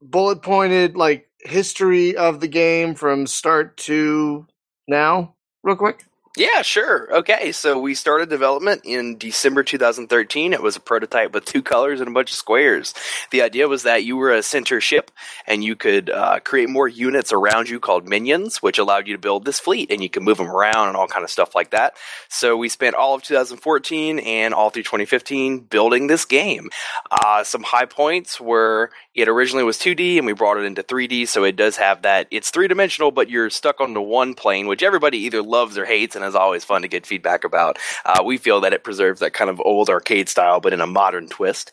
bullet 0.01 0.43
pointed 0.43 0.97
like 0.97 1.29
history 1.41 2.17
of 2.17 2.41
the 2.41 2.49
game 2.49 2.95
from 2.95 3.27
start 3.27 3.77
to 3.79 4.47
now, 4.89 5.35
real 5.63 5.77
quick? 5.77 6.08
Yeah, 6.39 6.63
sure. 6.63 7.13
Okay, 7.17 7.51
so 7.51 7.81
we 7.81 7.97
started 7.97 8.29
development 8.29 8.83
in 8.85 9.19
December 9.19 9.65
2013. 9.65 10.53
It 10.53 10.63
was 10.63 10.77
a 10.77 10.81
prototype 10.81 11.33
with 11.33 11.45
two 11.45 11.65
colors 11.65 11.99
and 11.99 12.09
a 12.09 12.13
bunch 12.13 12.31
of 12.31 12.37
squares. 12.37 12.95
The 13.33 13.43
idea 13.43 13.67
was 13.67 13.83
that 13.83 14.05
you 14.05 14.17
were 14.17 14.31
a 14.31 14.45
center 14.45 14.81
ship 14.81 15.11
and 15.49 15.65
you 15.65 15.75
could 15.75 16.11
uh, 16.11 16.39
create 16.39 16.69
more 16.69 16.87
units 16.87 17.33
around 17.33 17.69
you 17.69 17.81
called 17.81 18.09
minions, 18.09 18.63
which 18.63 18.79
allowed 18.79 19.09
you 19.09 19.15
to 19.15 19.21
build 19.21 19.47
this 19.47 19.59
fleet 19.59 19.91
and 19.91 20.01
you 20.01 20.09
can 20.09 20.23
move 20.23 20.39
them 20.39 20.49
around 20.49 20.87
and 20.87 20.97
all 20.97 21.09
kind 21.09 21.25
of 21.25 21.31
stuff 21.31 21.57
like 21.57 21.71
that. 21.71 21.95
So 22.29 22.57
we 22.57 22.69
spent 22.69 22.95
all 22.95 23.17
of 23.17 23.25
2014 23.25 24.21
and 24.21 24.55
all 24.55 24.71
through 24.71 24.85
2015 24.85 25.59
building 25.59 26.07
this 26.07 26.25
game. 26.25 26.71
Uh, 27.11 27.43
some 27.43 27.65
high 27.65 27.87
points 27.87 28.41
were 28.41 28.93
it 29.19 29.29
originally 29.29 29.65
was 29.65 29.79
2D 29.79 30.19
and 30.19 30.27
we 30.27 30.33
brought 30.33 30.59
it 30.59 30.65
into 30.65 30.85
3D, 30.85 31.27
so 31.27 31.43
it 31.43 31.57
does 31.57 31.77
have 31.79 32.03
that. 32.03 32.29
It's 32.31 32.51
three 32.51 32.69
dimensional, 32.69 33.11
but 33.11 33.29
you're 33.29 33.51
stuck 33.51 33.81
on 33.81 33.93
the 33.93 34.01
one 34.01 34.35
plane, 34.35 34.69
which 34.69 34.85
everybody 34.85 35.19
either 35.19 35.43
loves 35.43 35.77
or 35.77 35.85
hates, 35.85 36.15
and 36.15 36.25
is 36.29 36.35
always 36.35 36.65
fun 36.65 36.83
to 36.83 36.89
get 36.89 37.07
feedback 37.07 37.45
about. 37.45 37.79
Uh, 38.05 38.23
we 38.25 38.39
feel 38.39 38.61
that 38.61 38.73
it 38.73 38.85
preserves 38.85 39.21
that 39.21 39.33
kind 39.33 39.51
of 39.51 39.61
old 39.61 39.91
arcade 39.91 40.29
style, 40.29 40.61
but 40.61 40.73
in 40.73 40.81
a 40.81 40.87
modern 40.87 41.29
twist. 41.29 41.73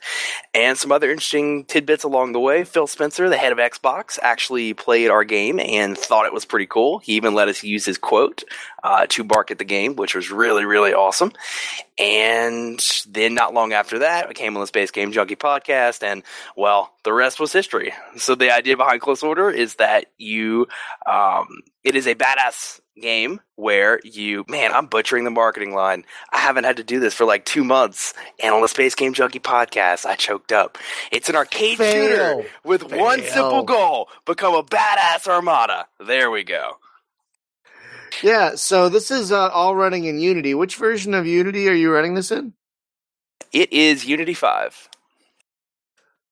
And 0.53 0.77
some 0.77 0.91
other 0.91 1.11
interesting 1.11 1.65
tidbits 1.65 2.03
along 2.03 2.31
the 2.31 2.39
way. 2.39 2.63
Phil 2.63 2.87
Spencer, 2.87 3.29
the 3.29 3.37
head 3.37 3.51
of 3.51 3.57
Xbox, 3.57 4.17
actually 4.21 4.73
played 4.73 5.09
our 5.09 5.23
game 5.23 5.59
and 5.59 5.97
thought 5.97 6.25
it 6.25 6.33
was 6.33 6.45
pretty 6.45 6.65
cool. 6.65 6.99
He 6.99 7.13
even 7.13 7.35
let 7.35 7.47
us 7.47 7.63
use 7.63 7.85
his 7.85 7.97
quote 7.97 8.43
uh, 8.83 9.07
to 9.09 9.23
bark 9.23 9.51
at 9.51 9.57
the 9.57 9.65
game, 9.65 9.95
which 9.95 10.15
was 10.15 10.31
really, 10.31 10.65
really 10.65 10.93
awesome. 10.93 11.31
And 11.97 12.79
then 13.07 13.33
not 13.33 13.53
long 13.53 13.73
after 13.73 13.99
that, 13.99 14.27
we 14.27 14.33
came 14.33 14.55
on 14.55 14.61
the 14.61 14.67
Space 14.67 14.91
Game 14.91 15.11
Junkie 15.11 15.35
podcast, 15.35 16.03
and 16.03 16.23
well, 16.55 16.93
the 17.03 17.13
rest 17.13 17.39
was 17.39 17.53
history. 17.53 17.93
So 18.17 18.35
the 18.35 18.51
idea 18.51 18.77
behind 18.77 19.01
Close 19.01 19.23
Order 19.23 19.49
is 19.49 19.75
that 19.75 20.07
you, 20.17 20.67
um, 21.09 21.61
it 21.83 21.95
is 21.95 22.05
a 22.05 22.15
badass 22.15 22.79
game 22.99 23.39
where 23.55 23.99
you, 24.03 24.45
man, 24.47 24.71
I'm 24.71 24.87
butchering 24.87 25.23
the 25.23 25.29
marketing 25.31 25.73
line. 25.73 26.05
I 26.31 26.37
haven't 26.39 26.63
had 26.63 26.77
to 26.77 26.83
do 26.83 26.99
this 26.99 27.13
for 27.13 27.25
like 27.25 27.45
two 27.45 27.63
months, 27.63 28.13
and 28.41 28.53
on 28.53 28.61
the 28.61 28.67
Space 28.67 28.95
Game 28.95 29.13
Junkie 29.13 29.39
podcast, 29.39 30.05
I 30.05 30.15
choked 30.15 30.51
up. 30.51 30.77
It's 31.11 31.29
an 31.29 31.35
arcade 31.35 31.77
Fail. 31.77 31.91
shooter 32.41 32.49
with 32.63 32.83
one 32.91 33.21
simple 33.23 33.63
goal: 33.63 34.09
become 34.25 34.53
a 34.53 34.63
badass 34.63 35.27
armada. 35.27 35.87
There 36.05 36.31
we 36.31 36.43
go. 36.43 36.77
Yeah, 38.23 38.55
so 38.55 38.87
this 38.87 39.11
is 39.11 39.31
uh, 39.31 39.49
all 39.49 39.75
running 39.75 40.05
in 40.05 40.19
Unity. 40.19 40.53
Which 40.53 40.77
version 40.77 41.13
of 41.13 41.25
Unity 41.27 41.67
are 41.67 41.73
you 41.73 41.91
running 41.91 42.13
this 42.15 42.31
in? 42.31 42.53
It 43.51 43.73
is 43.73 44.05
Unity 44.05 44.33
Five. 44.33 44.87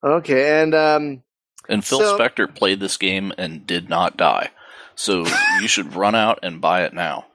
Okay, 0.03 0.61
and 0.61 0.73
um, 0.75 1.23
And 1.69 1.83
Phil 1.83 1.99
So- 1.99 2.17
Spector 2.17 2.53
played 2.53 2.79
this 2.79 2.97
game 2.97 3.33
and 3.37 3.65
did 3.67 3.89
not 3.89 4.17
die. 4.17 4.49
So 4.95 5.25
you 5.61 5.67
should 5.67 5.95
run 5.95 6.15
out 6.15 6.39
and 6.43 6.61
buy 6.61 6.83
it 6.83 6.93
now. 6.93 7.25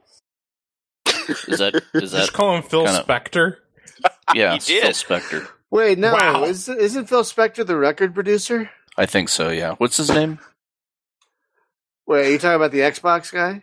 Is 1.47 1.59
that 1.59 1.75
is 1.94 2.12
that 2.12 2.18
Just 2.21 2.33
call 2.33 2.57
him 2.57 2.62
Phil 2.62 2.85
kinda- 2.85 3.03
Spector. 3.05 3.57
yeah? 4.35 4.53
He 4.59 4.75
it's 4.75 5.03
Phil. 5.03 5.18
Spector. 5.18 5.49
wait, 5.71 5.99
no, 5.99 6.12
Wow. 6.14 6.44
is, 6.44 6.68
isn't 6.68 7.07
Phil 7.09 7.23
Spector 7.23 7.66
the 7.66 7.77
record 7.77 8.14
producer? 8.14 8.71
I 8.97 9.07
think 9.07 9.29
so. 9.29 9.51
Yeah. 9.51 9.75
What's 9.79 9.97
his 9.97 10.09
name? 10.11 10.38
Wait, 12.07 12.27
are 12.27 12.31
you 12.31 12.38
talking 12.38 12.57
about 12.57 12.73
the 12.73 12.81
Xbox 12.81 13.33
guy? 13.33 13.62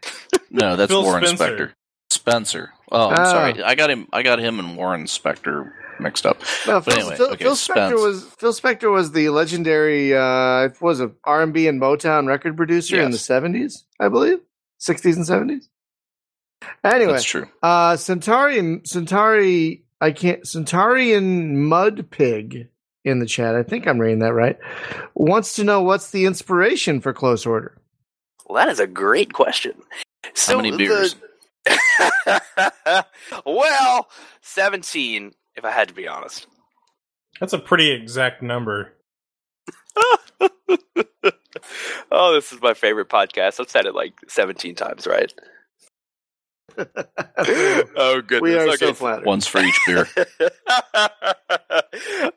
No, 0.52 0.76
that's 0.76 0.92
Phil 0.92 1.04
Warren 1.04 1.26
Spencer. 1.26 1.58
Spector. 1.58 1.72
Spencer. 2.12 2.74
Oh, 2.92 3.10
I'm 3.10 3.18
Ah. 3.20 3.32
sorry. 3.32 3.64
I 3.64 3.76
got 3.76 3.90
him. 3.90 4.08
I 4.14 4.22
got 4.22 4.40
him 4.40 4.60
and 4.60 4.78
Warren 4.78 5.06
Spector 5.06 5.72
mixed 6.06 6.26
up. 6.26 6.40
No, 6.66 6.80
But 6.80 6.86
Phil, 6.86 6.94
anyway, 7.00 7.16
Phil, 7.18 7.32
okay, 7.32 7.44
Phil 7.44 7.56
Spector 7.56 8.02
was 8.02 8.24
Phil 8.40 8.54
Spector 8.54 8.92
was 8.92 9.12
the 9.12 9.30
legendary 9.30 10.16
uh, 10.16 10.70
what 10.80 10.82
was 10.82 11.00
it 11.02 11.12
R 11.24 11.42
and 11.42 11.54
B 11.54 11.68
and 11.68 11.82
Motown 11.82 12.28
record 12.28 12.56
producer 12.56 13.02
in 13.02 13.12
the 13.12 13.18
seventies, 13.18 13.86
I 14.00 14.08
believe, 14.08 14.40
sixties 14.78 15.18
and 15.18 15.26
seventies. 15.26 15.70
Anyway, 16.84 17.12
That's 17.14 17.24
true. 17.26 17.48
uh, 17.62 17.98
Centauri 17.98 18.82
Centauri 18.86 19.84
I 20.00 20.12
can't 20.12 20.48
Centaurian 20.48 21.66
Mud 21.66 22.10
Pig 22.12 22.70
in 23.04 23.20
the 23.20 23.26
chat. 23.26 23.56
I 23.56 23.64
think 23.64 23.88
I'm 23.88 24.00
reading 24.00 24.20
that 24.20 24.34
right. 24.34 24.58
Wants 25.14 25.56
to 25.56 25.64
know 25.64 25.82
what's 25.82 26.12
the 26.12 26.26
inspiration 26.26 27.02
for 27.02 27.14
Close 27.14 27.46
Order. 27.46 27.78
Well, 28.46 28.64
that 28.64 28.72
is 28.72 28.80
a 28.80 28.88
great 28.88 29.34
question. 29.34 29.74
So 30.34 30.58
many 30.58 30.72
the- 30.72 30.78
beers? 30.78 31.16
well, 33.46 34.08
seventeen, 34.42 35.34
if 35.56 35.66
I 35.66 35.72
had 35.72 35.88
to 35.90 35.94
be 35.94 36.08
honest. 36.08 36.48
That's 37.40 37.54
a 37.54 37.60
pretty 37.60 37.92
exact 37.92 38.42
number. 38.42 38.94
oh, 42.12 42.34
this 42.34 42.52
is 42.52 42.62
my 42.62 42.74
favorite 42.74 43.10
podcast. 43.10 43.60
I've 43.60 43.70
said 43.70 43.86
it 43.86 43.96
like 43.96 44.14
17 44.28 44.76
times, 44.76 45.08
right? 45.08 45.34
oh, 46.78 48.22
goodness. 48.22 48.42
we 48.42 48.56
are 48.58 48.68
okay. 48.68 48.78
so 48.78 48.94
flattered. 48.94 49.26
Once 49.26 49.48
for 49.48 49.62
each 49.62 49.80
beer. 49.86 50.08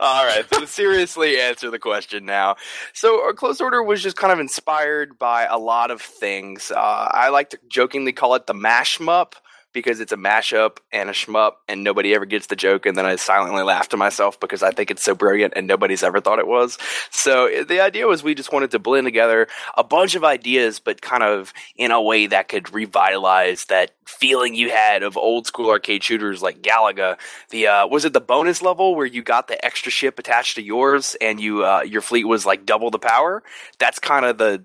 All 0.00 0.24
right. 0.24 0.44
So 0.52 0.64
seriously 0.64 1.40
answer 1.40 1.70
the 1.70 1.78
question 1.78 2.24
now. 2.24 2.56
So 2.92 3.22
our 3.24 3.32
close 3.32 3.60
order 3.60 3.82
was 3.82 4.02
just 4.02 4.16
kind 4.16 4.32
of 4.32 4.38
inspired 4.38 5.18
by 5.18 5.44
a 5.44 5.58
lot 5.58 5.90
of 5.90 6.00
things. 6.00 6.70
Uh, 6.70 6.78
I 6.78 7.30
like 7.30 7.50
to 7.50 7.58
jokingly 7.68 8.12
call 8.12 8.36
it 8.36 8.46
the 8.46 8.54
mash 8.54 8.98
mup 8.98 9.34
because 9.72 10.00
it's 10.00 10.12
a 10.12 10.16
mashup 10.16 10.78
and 10.92 11.08
a 11.08 11.12
shmup 11.12 11.52
and 11.68 11.84
nobody 11.84 12.14
ever 12.14 12.24
gets 12.24 12.46
the 12.46 12.56
joke 12.56 12.86
and 12.86 12.96
then 12.96 13.06
I 13.06 13.16
silently 13.16 13.62
laugh 13.62 13.88
to 13.90 13.96
myself 13.96 14.40
because 14.40 14.62
I 14.62 14.70
think 14.70 14.90
it's 14.90 15.02
so 15.02 15.14
brilliant 15.14 15.54
and 15.56 15.66
nobody's 15.66 16.02
ever 16.02 16.20
thought 16.20 16.38
it 16.38 16.46
was. 16.46 16.78
So 17.10 17.64
the 17.64 17.80
idea 17.80 18.06
was 18.06 18.22
we 18.22 18.34
just 18.34 18.52
wanted 18.52 18.70
to 18.72 18.78
blend 18.78 19.06
together 19.06 19.48
a 19.76 19.84
bunch 19.84 20.14
of 20.14 20.24
ideas 20.24 20.80
but 20.80 21.02
kind 21.02 21.22
of 21.22 21.52
in 21.76 21.90
a 21.90 22.02
way 22.02 22.26
that 22.26 22.48
could 22.48 22.72
revitalize 22.72 23.66
that 23.66 23.92
feeling 24.06 24.54
you 24.54 24.70
had 24.70 25.02
of 25.02 25.16
old 25.16 25.46
school 25.46 25.70
arcade 25.70 26.02
shooters 26.02 26.40
like 26.40 26.62
Galaga 26.62 27.18
the 27.50 27.66
uh, 27.66 27.86
was 27.86 28.04
it 28.04 28.14
the 28.14 28.20
bonus 28.20 28.62
level 28.62 28.94
where 28.94 29.06
you 29.06 29.22
got 29.22 29.48
the 29.48 29.62
extra 29.64 29.92
ship 29.92 30.18
attached 30.18 30.56
to 30.56 30.62
yours 30.62 31.14
and 31.20 31.38
you 31.40 31.64
uh, 31.64 31.82
your 31.82 32.00
fleet 32.00 32.24
was 32.24 32.46
like 32.46 32.64
double 32.64 32.90
the 32.90 32.98
power 32.98 33.42
that's 33.78 33.98
kind 33.98 34.24
of 34.24 34.38
the 34.38 34.64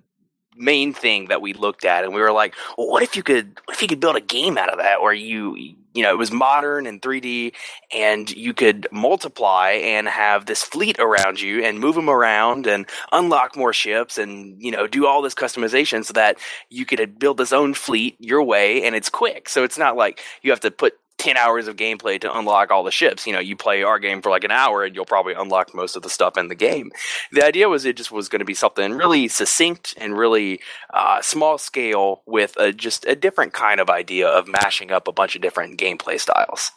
main 0.56 0.94
thing 0.94 1.28
that 1.28 1.42
we 1.42 1.54
looked 1.54 1.86
at 1.86 2.04
and 2.04 2.14
we 2.14 2.22
were 2.22 2.32
like 2.32 2.56
well 2.78 2.88
what 2.88 3.04
if 3.04 3.16
you 3.16 3.24
could 3.24 3.60
what 3.66 3.76
if 3.76 3.82
you 3.82 3.88
could 3.88 4.00
build 4.00 4.16
a 4.16 4.22
game 4.22 4.58
out 4.58 4.70
of 4.70 4.80
that 4.80 5.02
where 5.02 5.14
you 5.14 5.56
you 5.56 6.02
know 6.02 6.12
it 6.12 6.18
was 6.18 6.32
modern 6.32 6.86
and 6.88 7.02
3d 7.02 7.54
and 7.92 8.32
you 8.32 8.54
could 8.54 8.88
multiply 8.92 9.72
and 9.72 10.08
have 10.08 10.46
this 10.46 10.64
fleet 10.64 10.98
around 11.00 11.40
you 11.40 11.64
and 11.64 11.80
move 11.80 11.96
them 11.96 12.10
around 12.10 12.68
and 12.68 12.88
unlock 13.12 13.56
more 13.56 13.74
ships 13.74 14.18
and 14.18 14.62
you 14.62 14.72
know 14.72 14.88
do 14.88 15.06
all 15.06 15.22
this 15.22 15.36
customization 15.36 16.04
so 16.04 16.14
that 16.14 16.38
you 16.70 16.86
could 16.86 17.00
uh, 17.00 17.06
build 17.06 17.38
this 17.38 17.54
own 17.54 17.74
fleet 17.74 18.16
your 18.20 18.44
way 18.44 18.84
and 18.84 18.96
it's 18.96 19.10
quick. 19.10 19.50
So 19.50 19.64
it's 19.64 19.78
not 19.78 19.96
like 19.96 20.20
you 20.42 20.52
have 20.52 20.60
to 20.62 20.72
put 20.72 20.94
10 21.24 21.38
hours 21.38 21.70
of 21.70 21.78
gameplay 21.78 22.20
to 22.20 22.38
unlock 22.38 22.70
all 22.70 22.84
the 22.84 22.92
ships. 22.92 23.26
You 23.26 23.32
know, 23.32 23.40
you 23.40 23.56
play 23.56 23.82
our 23.82 23.98
game 23.98 24.22
for 24.22 24.30
like 24.30 24.44
an 24.44 24.52
hour 24.52 24.84
and 24.84 24.94
you'll 24.94 25.06
probably 25.06 25.34
unlock 25.34 25.74
most 25.74 25.96
of 25.96 26.02
the 26.02 26.10
stuff 26.10 26.38
in 26.38 26.50
the 26.50 26.56
game. 26.56 26.92
The 27.32 27.46
idea 27.46 27.70
was 27.70 27.86
it 27.86 27.96
just 27.96 28.12
was 28.12 28.28
going 28.28 28.42
to 28.42 28.46
be 28.46 28.54
something 28.54 28.92
really 28.92 29.30
succinct 29.30 29.94
and 29.96 30.18
really 30.18 30.60
uh, 30.94 31.22
small 31.22 31.58
scale 31.58 32.24
with 32.26 32.58
a, 32.58 32.74
just 32.74 33.06
a 33.06 33.16
different 33.16 33.54
kind 33.54 33.80
of 33.80 33.90
idea 33.90 34.28
of 34.28 34.50
mashing 34.50 34.92
up 34.92 35.08
a 35.08 35.14
bunch 35.14 35.38
of 35.38 35.42
different 35.42 35.80
gameplay 35.80 36.20
styles. 36.20 36.72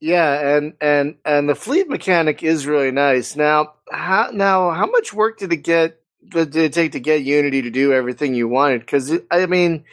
Yeah, 0.00 0.56
and 0.56 0.74
and 0.80 1.14
and 1.24 1.48
the 1.48 1.54
fleet 1.54 1.88
mechanic 1.88 2.42
is 2.42 2.66
really 2.66 2.90
nice. 2.90 3.36
Now, 3.36 3.74
how 3.90 4.30
now 4.34 4.72
how 4.72 4.86
much 4.86 5.14
work 5.14 5.38
did 5.38 5.52
it 5.52 5.58
get? 5.58 6.00
Did 6.28 6.54
it 6.56 6.72
take 6.72 6.92
to 6.92 7.00
get 7.00 7.22
Unity 7.22 7.62
to 7.62 7.70
do 7.70 7.92
everything 7.92 8.34
you 8.34 8.48
wanted? 8.48 8.80
Because 8.80 9.12
I 9.30 9.46
mean, 9.46 9.84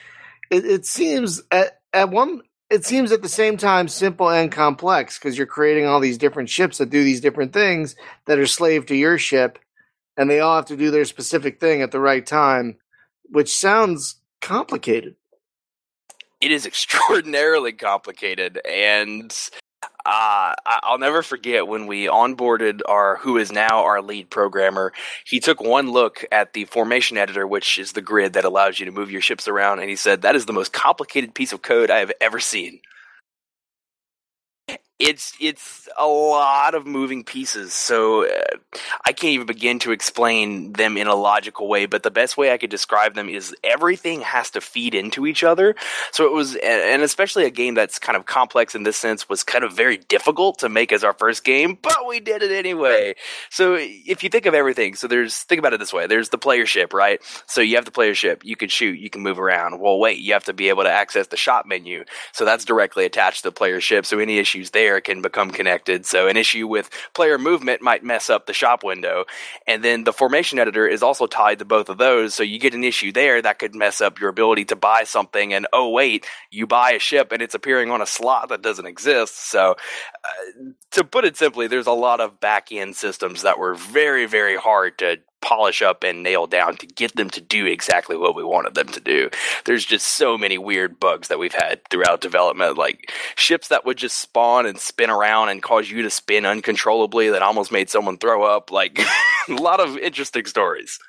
it, 0.49 0.65
it 0.65 0.85
seems 0.85 1.43
at 1.51 1.80
at 1.93 2.09
one 2.09 2.41
it 2.69 2.85
seems 2.85 3.11
at 3.11 3.21
the 3.21 3.27
same 3.29 3.57
time 3.57 3.89
simple 3.89 4.29
and 4.29 4.49
complex 4.49 5.19
because 5.19 5.37
you're 5.37 5.45
creating 5.45 5.85
all 5.85 5.99
these 5.99 6.17
different 6.17 6.49
ships 6.49 6.77
that 6.77 6.89
do 6.89 7.03
these 7.03 7.19
different 7.19 7.51
things 7.51 7.97
that 8.27 8.39
are 8.39 8.47
slave 8.47 8.85
to 8.85 8.95
your 8.95 9.17
ship, 9.17 9.59
and 10.15 10.29
they 10.29 10.39
all 10.39 10.55
have 10.55 10.67
to 10.67 10.77
do 10.77 10.89
their 10.89 11.03
specific 11.03 11.59
thing 11.59 11.81
at 11.81 11.91
the 11.91 11.99
right 11.99 12.25
time, 12.25 12.77
which 13.25 13.53
sounds 13.53 14.15
complicated. 14.39 15.15
it 16.39 16.51
is 16.51 16.65
extraordinarily 16.65 17.73
complicated 17.73 18.59
and 18.65 19.49
uh, 20.05 20.53
I'll 20.65 20.97
never 20.97 21.21
forget 21.23 21.67
when 21.67 21.87
we 21.87 22.05
onboarded 22.05 22.81
our 22.87 23.17
who 23.17 23.37
is 23.37 23.51
now 23.51 23.83
our 23.83 24.01
lead 24.01 24.29
programmer. 24.29 24.93
He 25.25 25.39
took 25.39 25.61
one 25.61 25.91
look 25.91 26.25
at 26.31 26.53
the 26.53 26.65
formation 26.65 27.17
editor, 27.17 27.45
which 27.47 27.77
is 27.77 27.93
the 27.93 28.01
grid 28.01 28.33
that 28.33 28.45
allows 28.45 28.79
you 28.79 28.85
to 28.85 28.91
move 28.91 29.11
your 29.11 29.21
ships 29.21 29.47
around, 29.47 29.79
and 29.79 29.89
he 29.89 29.95
said, 29.95 30.21
"That 30.21 30.35
is 30.35 30.45
the 30.45 30.53
most 30.53 30.73
complicated 30.73 31.33
piece 31.33 31.53
of 31.53 31.61
code 31.61 31.91
I 31.91 31.99
have 31.99 32.11
ever 32.21 32.39
seen." 32.39 32.79
It's 35.01 35.33
it's 35.39 35.89
a 35.97 36.05
lot 36.05 36.75
of 36.75 36.85
moving 36.85 37.23
pieces, 37.23 37.73
so 37.73 38.25
uh, 38.25 38.57
I 39.05 39.13
can't 39.13 39.33
even 39.33 39.47
begin 39.47 39.79
to 39.79 39.91
explain 39.91 40.73
them 40.73 40.95
in 40.95 41.07
a 41.07 41.15
logical 41.15 41.67
way. 41.67 41.87
But 41.87 42.03
the 42.03 42.11
best 42.11 42.37
way 42.37 42.51
I 42.51 42.57
could 42.57 42.69
describe 42.69 43.15
them 43.15 43.27
is 43.27 43.55
everything 43.63 44.21
has 44.21 44.51
to 44.51 44.61
feed 44.61 44.93
into 44.93 45.25
each 45.25 45.43
other. 45.43 45.75
So 46.11 46.25
it 46.25 46.33
was, 46.33 46.55
and 46.55 47.01
especially 47.01 47.45
a 47.45 47.49
game 47.49 47.73
that's 47.73 47.97
kind 47.99 48.15
of 48.15 48.25
complex 48.25 48.75
in 48.75 48.83
this 48.83 48.97
sense, 48.97 49.27
was 49.27 49.43
kind 49.43 49.63
of 49.63 49.73
very 49.73 49.97
difficult 49.97 50.59
to 50.59 50.69
make 50.69 50.91
as 50.91 51.03
our 51.03 51.13
first 51.13 51.43
game, 51.43 51.77
but 51.81 52.07
we 52.07 52.19
did 52.19 52.43
it 52.43 52.51
anyway. 52.51 53.15
So 53.49 53.77
if 53.79 54.23
you 54.23 54.29
think 54.29 54.45
of 54.45 54.53
everything, 54.53 54.95
so 54.95 55.07
there's, 55.07 55.37
think 55.37 55.59
about 55.59 55.73
it 55.73 55.79
this 55.79 55.93
way 55.93 56.07
there's 56.07 56.29
the 56.29 56.37
player 56.37 56.65
ship, 56.65 56.93
right? 56.93 57.21
So 57.47 57.61
you 57.61 57.75
have 57.75 57.85
the 57.85 57.91
player 57.91 58.13
ship, 58.13 58.43
you 58.45 58.55
can 58.55 58.69
shoot, 58.69 58.99
you 58.99 59.09
can 59.09 59.21
move 59.21 59.39
around. 59.39 59.79
Well, 59.79 59.99
wait, 59.99 60.19
you 60.19 60.33
have 60.33 60.45
to 60.45 60.53
be 60.53 60.69
able 60.69 60.83
to 60.83 60.91
access 60.91 61.27
the 61.27 61.37
shop 61.37 61.65
menu. 61.65 62.05
So 62.33 62.45
that's 62.45 62.65
directly 62.65 63.05
attached 63.05 63.43
to 63.43 63.49
the 63.49 63.51
player 63.51 63.81
ship. 63.81 64.05
So 64.05 64.19
any 64.19 64.37
issues 64.37 64.71
there 64.71 64.90
can 64.99 65.21
become 65.21 65.51
connected. 65.51 66.05
So 66.05 66.27
an 66.27 66.35
issue 66.35 66.67
with 66.67 66.89
player 67.13 67.37
movement 67.37 67.81
might 67.81 68.03
mess 68.03 68.29
up 68.29 68.45
the 68.45 68.53
shop 68.53 68.83
window. 68.83 69.25
And 69.67 69.83
then 69.83 70.03
the 70.03 70.13
formation 70.13 70.59
editor 70.59 70.87
is 70.87 71.03
also 71.03 71.27
tied 71.27 71.59
to 71.59 71.65
both 71.65 71.89
of 71.89 71.97
those. 71.97 72.33
So 72.33 72.43
you 72.43 72.59
get 72.59 72.73
an 72.73 72.83
issue 72.83 73.11
there 73.11 73.41
that 73.41 73.59
could 73.59 73.75
mess 73.75 74.01
up 74.01 74.19
your 74.19 74.29
ability 74.29 74.65
to 74.65 74.75
buy 74.75 75.03
something. 75.03 75.53
And 75.53 75.67
oh, 75.71 75.89
wait, 75.89 76.25
you 76.49 76.67
buy 76.67 76.91
a 76.91 76.99
ship 76.99 77.31
and 77.31 77.41
it's 77.41 77.55
appearing 77.55 77.91
on 77.91 78.01
a 78.01 78.05
slot 78.05 78.49
that 78.49 78.61
doesn't 78.61 78.87
exist. 78.87 79.49
So 79.49 79.75
uh, 80.25 80.71
to 80.91 81.03
put 81.03 81.25
it 81.25 81.37
simply, 81.37 81.67
there's 81.67 81.87
a 81.87 81.91
lot 81.91 82.19
of 82.19 82.39
back 82.39 82.71
end 82.71 82.95
systems 82.95 83.43
that 83.43 83.59
were 83.59 83.75
very, 83.75 84.25
very 84.25 84.57
hard 84.57 84.97
to 84.97 85.17
polish 85.41 85.81
up 85.81 86.03
and 86.03 86.23
nail 86.23 86.47
down 86.47 86.77
to 86.77 86.85
get 86.85 87.15
them 87.15 87.29
to 87.31 87.41
do 87.41 87.65
exactly 87.65 88.15
what 88.15 88.35
we 88.35 88.43
wanted 88.43 88.75
them 88.75 88.87
to 88.87 88.99
do. 88.99 89.29
There's 89.65 89.85
just 89.85 90.07
so 90.07 90.37
many 90.37 90.57
weird 90.57 90.99
bugs 90.99 91.27
that 91.27 91.39
we've 91.39 91.53
had 91.53 91.81
throughout 91.89 92.21
development, 92.21 92.77
like 92.77 93.11
ships 93.35 93.69
that 93.69 93.85
would 93.85 93.97
just 93.97 94.17
spawn 94.17 94.65
and 94.65 94.79
spin 94.79 95.09
around 95.09 95.49
and 95.49 95.61
cause 95.61 95.89
you 95.89 96.03
to 96.03 96.09
spin 96.09 96.45
uncontrollably 96.45 97.29
that 97.31 97.41
almost 97.41 97.71
made 97.71 97.89
someone 97.89 98.17
throw 98.17 98.43
up. 98.43 98.71
Like 98.71 98.99
a 99.49 99.53
lot 99.53 99.79
of 99.79 99.97
interesting 99.97 100.45
stories. 100.45 100.99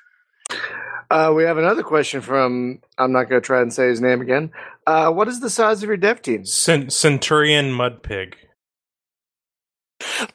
Uh, 1.09 1.31
we 1.35 1.43
have 1.43 1.57
another 1.57 1.83
question 1.83 2.21
from. 2.21 2.81
I'm 2.97 3.11
not 3.11 3.29
going 3.29 3.41
to 3.41 3.45
try 3.45 3.61
and 3.61 3.73
say 3.73 3.87
his 3.87 4.01
name 4.01 4.21
again. 4.21 4.51
Uh, 4.85 5.11
what 5.11 5.27
is 5.27 5.39
the 5.39 5.49
size 5.49 5.83
of 5.83 5.87
your 5.87 5.97
dev 5.97 6.21
team? 6.21 6.45
Cent- 6.45 6.91
Centurion 6.91 7.71
Mudpig. 7.71 8.33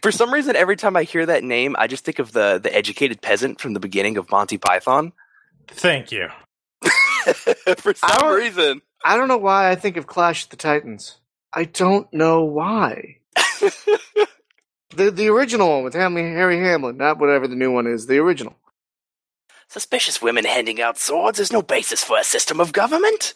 For 0.03 0.13
some 0.13 0.33
reason, 0.33 0.57
every 0.57 0.77
time 0.77 0.97
I 0.97 1.03
hear 1.05 1.27
that 1.27 1.45
name, 1.45 1.77
I 1.79 1.87
just 1.87 2.05
think 2.05 2.19
of 2.19 2.33
the 2.33 2.59
the 2.63 2.75
educated 2.75 3.21
peasant 3.23 3.61
from 3.61 3.75
the 3.75 3.81
beginning 3.81 4.17
of 4.17 4.31
Monty 4.31 4.59
Python. 4.59 5.13
Thank 5.69 6.13
you. 6.13 6.29
For 7.79 7.95
some 7.95 8.11
don't- 8.19 8.37
reason, 8.39 8.83
I 9.05 9.17
don't 9.17 9.29
know 9.29 9.37
why 9.39 9.71
I 9.71 9.75
think 9.75 9.97
of 9.97 10.07
Clash 10.07 10.45
of 10.45 10.51
the 10.51 10.57
Titans. 10.57 11.19
I 11.53 11.65
don't 11.65 12.13
know 12.13 12.45
why. 12.45 13.19
the 14.95 15.11
the 15.11 15.29
original 15.29 15.69
one 15.69 15.85
with 15.85 15.95
Hamlin, 15.95 16.33
Harry 16.35 16.59
Hamlin, 16.61 16.97
not 16.97 17.19
whatever 17.19 17.47
the 17.49 17.57
new 17.57 17.73
one 17.73 17.87
is. 17.87 18.07
The 18.07 18.19
original. 18.19 18.57
suspicious 19.69 20.23
women 20.23 20.45
handing 20.45 20.81
out 20.81 20.99
swords 20.99 21.39
is 21.39 21.53
no 21.53 21.63
basis 21.63 22.03
for 22.05 22.19
a 22.19 22.25
system 22.25 22.61
of 22.61 22.73
government. 22.73 23.35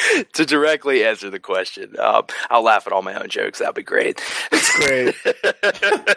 to 0.34 0.44
directly 0.44 1.04
answer 1.04 1.30
the 1.30 1.40
question, 1.40 1.98
um, 1.98 2.26
I'll 2.50 2.62
laugh 2.62 2.86
at 2.86 2.92
all 2.92 3.02
my 3.02 3.14
own 3.14 3.28
jokes. 3.28 3.58
That'd 3.58 3.74
be 3.74 3.82
great. 3.82 4.22
It's 4.50 4.76
great. 4.78 5.14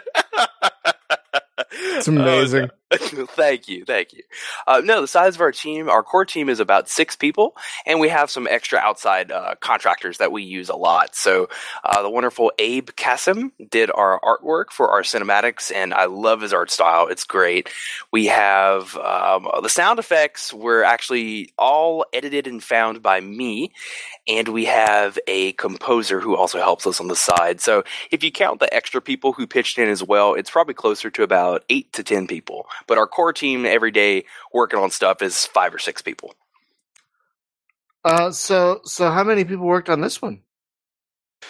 It's 1.78 2.08
amazing. 2.08 2.70
thank 3.30 3.68
you, 3.68 3.84
thank 3.84 4.12
you. 4.12 4.22
Uh, 4.66 4.80
no, 4.84 5.00
the 5.00 5.08
size 5.08 5.34
of 5.34 5.40
our 5.40 5.52
team, 5.52 5.88
our 5.88 6.02
core 6.02 6.24
team 6.24 6.48
is 6.48 6.60
about 6.60 6.88
six 6.88 7.16
people, 7.16 7.56
and 7.84 8.00
we 8.00 8.08
have 8.08 8.30
some 8.30 8.46
extra 8.46 8.78
outside 8.78 9.30
uh, 9.30 9.54
contractors 9.60 10.18
that 10.18 10.32
we 10.32 10.42
use 10.42 10.68
a 10.68 10.76
lot. 10.76 11.14
So, 11.14 11.48
uh, 11.84 12.02
the 12.02 12.10
wonderful 12.10 12.52
Abe 12.58 12.90
Kasim 12.96 13.52
did 13.70 13.90
our 13.90 14.20
artwork 14.20 14.70
for 14.70 14.90
our 14.90 15.02
cinematics, 15.02 15.74
and 15.74 15.92
I 15.92 16.06
love 16.06 16.40
his 16.40 16.52
art 16.52 16.70
style. 16.70 17.08
It's 17.08 17.24
great. 17.24 17.70
We 18.12 18.26
have 18.26 18.96
um, 18.96 19.48
the 19.62 19.68
sound 19.68 19.98
effects 19.98 20.52
were 20.52 20.84
actually 20.84 21.52
all 21.58 22.04
edited 22.12 22.46
and 22.46 22.62
found 22.62 23.02
by 23.02 23.20
me, 23.20 23.72
and 24.26 24.48
we 24.48 24.64
have 24.66 25.18
a 25.26 25.52
composer 25.52 26.20
who 26.20 26.36
also 26.36 26.58
helps 26.58 26.86
us 26.86 27.00
on 27.00 27.08
the 27.08 27.16
side. 27.16 27.60
So, 27.60 27.84
if 28.10 28.24
you 28.24 28.32
count 28.32 28.60
the 28.60 28.72
extra 28.72 29.00
people 29.00 29.32
who 29.32 29.46
pitched 29.46 29.78
in 29.78 29.88
as 29.88 30.02
well, 30.02 30.34
it's 30.34 30.50
probably 30.50 30.74
closer 30.74 31.10
to 31.10 31.22
about 31.22 31.64
eight 31.68 31.92
to 31.94 32.02
ten 32.02 32.26
people. 32.26 32.66
But 32.86 32.98
our 32.98 33.06
core 33.06 33.32
team 33.32 33.66
every 33.66 33.90
day 33.90 34.24
working 34.52 34.78
on 34.78 34.90
stuff 34.90 35.22
is 35.22 35.46
five 35.46 35.74
or 35.74 35.78
six 35.78 36.02
people. 36.02 36.34
Uh, 38.04 38.30
so 38.30 38.80
so 38.84 39.10
how 39.10 39.24
many 39.24 39.44
people 39.44 39.66
worked 39.66 39.90
on 39.90 40.00
this 40.00 40.22
one? 40.22 40.40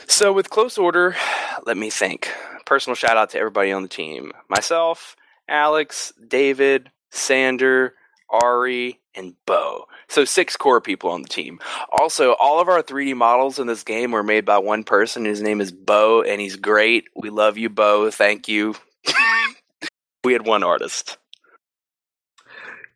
So 0.07 0.33
with 0.33 0.51
close 0.51 0.79
order, 0.79 1.15
let 1.67 1.77
me 1.77 1.91
think. 1.91 2.31
Personal 2.65 2.97
shout 2.97 3.17
out 3.17 3.31
to 3.31 3.39
everybody 3.39 3.73
on 3.73 3.83
the 3.83 3.89
team. 3.89 4.33
Myself, 4.49 5.17
Alex, 5.49 6.13
David, 6.27 6.91
Sander, 7.11 7.95
Ari, 8.29 8.99
and 9.15 9.35
Bo. 9.47 9.87
So 10.09 10.25
six 10.25 10.57
core 10.57 10.81
people 10.81 11.11
on 11.11 11.23
the 11.23 11.29
team. 11.29 11.61
Also, 12.01 12.33
all 12.35 12.61
of 12.61 12.69
our 12.69 12.83
3D 12.83 13.15
models 13.17 13.59
in 13.59 13.67
this 13.67 13.83
game 13.83 14.13
were 14.13 14.23
made 14.23 14.45
by 14.45 14.59
one 14.59 14.85
person. 14.85 15.25
His 15.25 15.43
name 15.43 15.61
is 15.61 15.73
Bo, 15.73 16.23
and 16.23 16.41
he's 16.41 16.57
great. 16.57 17.05
We 17.15 17.31
love 17.31 17.59
you, 17.59 17.69
Bo. 17.69 18.11
Thank 18.11 18.49
you. 18.49 18.75
we 20.25 20.33
had 20.33 20.47
one 20.47 20.63
artist. 20.63 21.19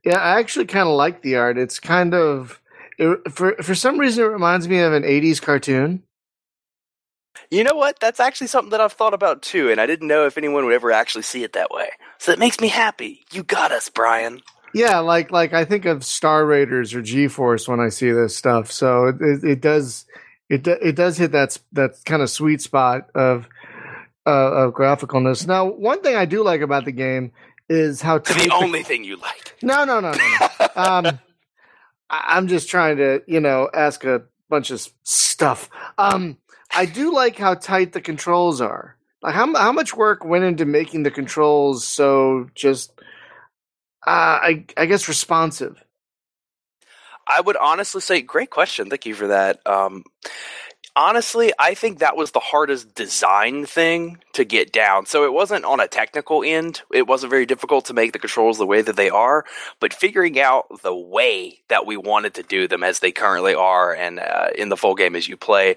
Yeah, 0.05 0.19
I 0.19 0.39
actually 0.39 0.67
kind 0.67 0.89
of 0.89 0.95
like 0.95 1.23
the 1.23 1.37
art. 1.37 1.59
It's 1.59 1.79
kind 1.79 2.15
of 2.15 2.61
it, 2.99 3.33
for 3.33 3.55
for 3.63 3.75
some 3.75 3.99
reason 3.99 4.25
it 4.25 4.29
reminds 4.29 4.69
me 4.69 4.79
of 4.81 4.93
an 4.93 5.03
'80s 5.03 5.41
cartoon. 5.41 6.03
You 7.51 7.65
know 7.65 7.75
what? 7.75 8.01
That's 8.01 8.21
actually 8.21 8.47
something 8.47 8.71
that 8.71 8.81
I've 8.81 8.93
thought 8.93 9.15
about 9.15 9.43
too, 9.43 9.71
and 9.71 9.81
I 9.81 9.87
didn't 9.87 10.09
know 10.09 10.27
if 10.27 10.39
anyone 10.39 10.65
would 10.65 10.75
ever 10.75 10.93
actually 10.93 11.23
see 11.23 11.43
it 11.43 11.53
that 11.53 11.71
way. 11.71 11.89
So 12.19 12.33
it 12.33 12.39
makes 12.39 12.61
me 12.61 12.69
happy. 12.69 13.25
You 13.33 13.43
got 13.43 13.73
us, 13.73 13.89
Brian. 13.89 14.43
Yeah, 14.73 15.01
like 15.01 15.31
like 15.31 15.53
I 15.53 15.65
think 15.65 15.85
of 15.85 16.05
Star 16.05 16.47
Raiders 16.47 16.95
or 16.95 17.03
G 17.03 17.29
Force 17.29 17.69
when 17.69 17.81
I 17.81 17.89
see 17.89 18.11
this 18.11 18.37
stuff. 18.37 18.71
So 18.71 19.07
it 19.07 19.17
it, 19.21 19.45
it 19.45 19.61
does 19.61 20.07
it 20.49 20.67
it 20.67 20.97
does 20.97 21.19
hit 21.19 21.33
that 21.33 21.59
that 21.73 22.05
kind 22.05 22.23
of 22.23 22.31
sweet 22.31 22.63
spot 22.63 23.11
of 23.15 23.49
uh, 24.27 24.31
of 24.53 24.75
graphicalness. 24.75 25.47
Now, 25.47 25.65
one 25.65 26.03
thing 26.03 26.15
I 26.15 26.25
do 26.25 26.45
like 26.45 26.61
about 26.61 26.85
the 26.85 26.93
game 26.93 27.33
is 27.71 28.03
how 28.03 28.19
tight 28.19 28.49
The 28.49 28.55
only 28.55 28.83
thing 28.83 29.05
you 29.05 29.17
like. 29.17 29.57
No, 29.63 29.85
no, 29.85 30.01
no, 30.01 30.11
no. 30.11 30.19
no. 30.19 30.67
um, 30.77 31.21
I, 32.11 32.25
I'm 32.37 32.49
just 32.49 32.69
trying 32.69 32.97
to, 32.99 33.23
you 33.27 33.41
know, 33.41 33.71
ask 33.73 34.05
a 34.05 34.23
bunch 34.51 34.71
of 34.71 34.87
stuff. 35.05 35.71
Um, 35.97 36.37
I 36.75 36.85
do 36.85 37.15
like 37.15 37.39
how 37.39 37.55
tight 37.55 37.93
the 37.93 38.01
controls 38.01 38.61
are. 38.61 38.97
Like 39.23 39.35
how 39.35 39.55
how 39.55 39.73
much 39.73 39.95
work 39.95 40.25
went 40.25 40.45
into 40.45 40.65
making 40.65 41.05
the 41.05 41.11
controls 41.11 41.87
so 41.87 42.49
just, 42.55 42.91
uh, 44.07 44.41
I 44.43 44.65
I 44.77 44.87
guess 44.87 45.09
responsive. 45.09 45.77
I 47.27 47.41
would 47.41 47.57
honestly 47.57 48.01
say, 48.01 48.23
great 48.23 48.51
question. 48.51 48.89
Thank 48.91 49.07
you 49.07 49.15
for 49.15 49.29
that. 49.29 49.65
Um, 49.67 50.05
honestly, 50.97 51.53
I 51.59 51.75
think 51.75 51.99
that 51.99 52.17
was 52.17 52.33
the 52.33 52.41
hardest 52.41 52.95
design 52.95 53.67
thing 53.67 54.19
to 54.33 54.45
get 54.45 54.73
down. 54.73 55.07
So 55.07 55.25
it 55.25 55.33
wasn't 55.33 55.65
on 55.65 55.81
a 55.81 55.89
technical 55.89 56.43
end. 56.45 56.83
It 56.93 57.07
wasn't 57.07 57.31
very 57.31 57.47
difficult 57.47 57.87
to 57.87 57.95
make 57.95 58.13
the 58.13 58.19
controls 58.19 58.59
the 58.59 58.67
way 58.67 58.83
that 58.83 58.97
they 58.97 59.11
are, 59.11 59.45
but 59.81 59.93
figuring 59.93 60.39
out 60.39 60.83
the 60.83 60.95
way 60.95 61.61
that 61.69 61.87
we 61.87 61.97
wanted 61.97 62.35
to 62.35 62.43
do 62.43 62.69
them 62.69 62.83
as 62.83 63.01
they 63.01 63.13
currently 63.13 63.55
are 63.55 63.95
and 63.95 64.19
uh, 64.19 64.49
in 64.57 64.69
the 64.69 64.77
full 64.77 64.95
game 64.95 65.17
as 65.17 65.29
you 65.29 65.37
play, 65.37 65.77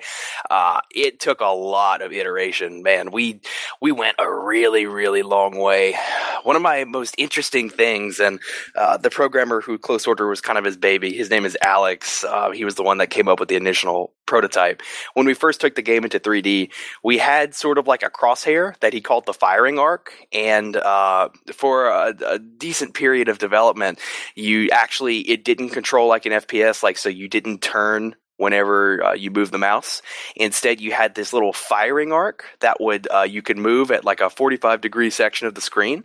uh, 0.50 0.82
it 0.92 1.20
took 1.20 1.42
a 1.42 1.46
lot 1.46 2.02
of 2.02 2.12
iteration. 2.12 2.84
Man, 2.84 3.12
we 3.12 3.42
we 3.82 3.92
went 3.92 4.16
a 4.20 4.32
really 4.32 4.86
really 4.86 5.24
long 5.24 5.58
way. 5.58 5.96
One 6.44 6.56
of 6.56 6.62
my 6.62 6.84
most 6.84 7.16
interesting 7.18 7.70
things, 7.70 8.20
and 8.20 8.40
uh, 8.76 8.98
the 8.98 9.10
programmer 9.10 9.62
who 9.62 9.78
Close 9.78 10.06
Order 10.06 10.28
was 10.28 10.42
kind 10.42 10.58
of 10.58 10.66
his 10.66 10.78
baby. 10.78 11.14
His 11.14 11.30
name 11.30 11.46
is 11.46 11.58
Alex. 11.62 12.24
Uh, 12.24 12.52
he 12.52 12.66
was 12.66 12.76
the 12.76 12.84
one 12.84 12.98
that 12.98 13.10
came 13.10 13.28
up 13.28 13.40
with 13.40 13.50
the 13.50 13.56
initial 13.56 14.14
prototype. 14.26 14.82
When 15.14 15.26
we 15.26 15.34
first 15.34 15.62
took 15.62 15.76
the 15.76 15.82
game 15.82 16.04
into 16.04 16.20
3D, 16.20 16.72
we 17.04 17.18
had 17.18 17.54
sort 17.54 17.78
of 17.78 17.88
like 17.88 18.04
a 18.04 18.10
crosshair 18.10 18.80
that 18.80 18.94
he 18.94 19.02
called 19.02 19.26
the 19.26 19.34
firing 19.34 19.80
arc, 19.80 20.14
and 20.32 20.76
uh, 20.78 21.30
for 21.54 21.88
a, 21.88 22.16
a 22.26 22.40
decent 22.40 22.94
period 22.94 23.30
of 23.30 23.38
development, 23.38 24.00
you 24.36 24.70
actually 24.72 25.20
it 25.30 25.44
didn't 25.44 25.70
control 25.70 26.08
like 26.08 26.26
an 26.26 26.34
FPS, 26.34 26.84
like 26.84 26.98
so 26.98 27.10
you 27.10 27.28
didn't 27.28 27.62
turn 27.62 28.16
whenever 28.38 29.04
uh, 29.04 29.14
you 29.14 29.32
move 29.32 29.52
the 29.52 29.58
mouse. 29.58 30.02
Instead, 30.36 30.82
you 30.82 30.92
had 30.92 31.16
this 31.16 31.34
little 31.34 31.54
firing 31.54 32.12
arc 32.12 32.46
that 32.60 32.82
would 32.82 33.08
uh, 33.14 33.22
you 33.22 33.42
could 33.42 33.58
move 33.58 33.92
at 33.92 34.04
like 34.04 34.22
a 34.22 34.30
45 34.30 34.82
degree 34.82 35.10
section 35.10 35.48
of 35.48 35.56
the 35.56 35.62
screen, 35.62 36.04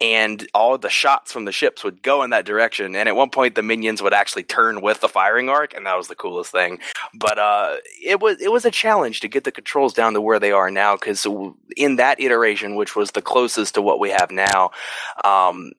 and 0.00 0.46
all 0.54 0.76
the 0.76 0.90
shots 0.90 1.32
from 1.32 1.44
the 1.44 1.52
ships 1.52 1.84
would 1.84 2.02
go 2.02 2.22
in 2.22 2.30
that 2.30 2.44
direction. 2.44 2.94
And 2.96 3.08
at 3.08 3.16
one 3.16 3.30
point, 3.30 3.54
the 3.54 3.62
minions 3.62 4.02
would 4.02 4.14
actually 4.14 4.44
turn 4.44 4.80
with 4.80 5.00
the 5.00 5.08
firing 5.08 5.48
arc, 5.48 5.74
and 5.74 5.86
that 5.86 5.96
was 5.96 6.08
the 6.08 6.14
coolest 6.14 6.52
thing. 6.52 6.78
But 7.14 7.38
uh, 7.38 7.76
it 8.02 8.20
was 8.20 8.40
it 8.40 8.52
was 8.52 8.64
a 8.64 8.70
challenge 8.70 9.20
to 9.20 9.28
get 9.28 9.44
the 9.44 9.52
controls 9.52 9.94
down 9.94 10.14
to 10.14 10.20
where 10.20 10.40
they 10.40 10.52
are 10.52 10.70
now, 10.70 10.96
because 10.96 11.26
in 11.76 11.96
that 11.96 12.20
iteration, 12.20 12.74
which 12.74 12.96
was 12.96 13.12
the 13.12 13.22
closest 13.22 13.74
to 13.74 13.82
what 13.82 14.00
we 14.00 14.10
have 14.10 14.30
now. 14.30 14.70
Um, 15.24 15.72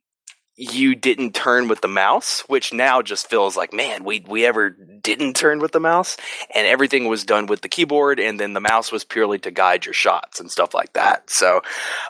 you 0.60 0.93
didn't 0.93 1.34
turn 1.34 1.70
with 1.70 1.80
the 1.80 1.88
mouse, 1.88 2.41
which 2.47 2.74
now 2.74 3.01
just 3.01 3.30
feels 3.30 3.55
like, 3.55 3.72
man, 3.72 4.03
we 4.03 4.26
we 4.28 4.45
ever 4.45 4.70
didn't 4.70 5.36
turn 5.36 5.60
with 5.60 5.72
the 5.72 5.80
mouse, 5.80 6.18
and 6.53 6.68
everything 6.68 7.07
was 7.07 7.24
done 7.24 7.45
with 7.45 7.62
the 7.62 7.70
keyboard, 7.70 8.20
and 8.20 8.38
then 8.39 8.51
the 8.51 8.60
mouse 8.60 8.91
was 8.91 9.05
purely 9.05 9.39
to 9.39 9.51
guide 9.51 9.86
your 9.86 9.93
shots 9.93 10.41
and 10.41 10.51
stuff 10.51 10.74
like 10.74 10.91
that. 10.93 11.30
So, 11.30 11.62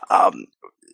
um, 0.09 0.45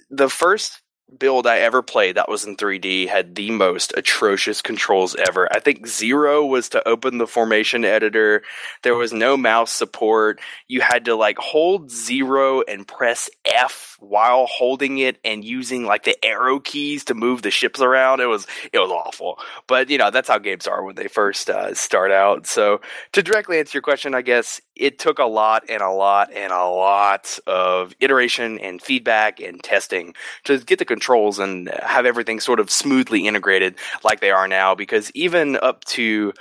the 0.09 0.29
first 0.29 0.81
build 1.17 1.45
I 1.47 1.59
ever 1.59 1.81
played 1.81 2.15
that 2.15 2.29
was 2.29 2.45
in 2.45 2.57
3D 2.57 3.07
had 3.07 3.35
the 3.35 3.51
most 3.51 3.93
atrocious 3.95 4.61
controls 4.61 5.15
ever. 5.15 5.47
I 5.53 5.59
think 5.59 5.87
zero 5.87 6.45
was 6.45 6.69
to 6.69 6.87
open 6.87 7.17
the 7.17 7.27
formation 7.27 7.85
editor. 7.85 8.43
There 8.81 8.95
was 8.95 9.13
no 9.13 9.37
mouse 9.37 9.71
support. 9.71 10.39
You 10.67 10.81
had 10.81 11.05
to 11.05 11.15
like 11.15 11.37
hold 11.37 11.91
zero 11.91 12.61
and 12.61 12.87
press 12.87 13.29
F 13.45 13.97
while 13.99 14.47
holding 14.47 14.97
it 14.97 15.17
and 15.23 15.43
using 15.43 15.85
like 15.85 16.03
the 16.03 16.23
arrow 16.25 16.59
keys 16.59 17.05
to 17.05 17.13
move 17.13 17.41
the 17.41 17.51
ships 17.51 17.81
around. 17.81 18.19
It 18.19 18.27
was 18.27 18.47
it 18.73 18.79
was 18.79 18.91
awful. 18.91 19.39
But 19.67 19.89
you 19.89 19.97
know, 19.97 20.11
that's 20.11 20.27
how 20.27 20.39
games 20.39 20.67
are 20.67 20.83
when 20.83 20.95
they 20.95 21.07
first 21.07 21.49
uh, 21.49 21.73
start 21.73 22.11
out. 22.11 22.47
So 22.47 22.81
to 23.13 23.23
directly 23.23 23.59
answer 23.59 23.77
your 23.77 23.83
question, 23.83 24.15
I 24.15 24.21
guess 24.21 24.59
it 24.75 24.99
took 24.99 25.19
a 25.19 25.25
lot 25.25 25.63
and 25.69 25.81
a 25.81 25.91
lot 25.91 26.31
and 26.33 26.51
a 26.51 26.65
lot 26.65 27.39
of 27.47 27.93
iteration 27.99 28.59
and 28.59 28.81
feedback 28.81 29.39
and 29.39 29.63
testing 29.63 30.13
to 30.43 30.59
get 30.59 30.79
the 30.79 30.85
controls 30.95 31.39
and 31.39 31.69
have 31.83 32.05
everything 32.05 32.39
sort 32.39 32.59
of 32.59 32.71
smoothly 32.71 33.27
integrated 33.27 33.75
like 34.03 34.21
they 34.21 34.31
are 34.31 34.47
now. 34.47 34.75
Because 34.75 35.11
even 35.13 35.57
up 35.57 35.83
to, 35.95 36.31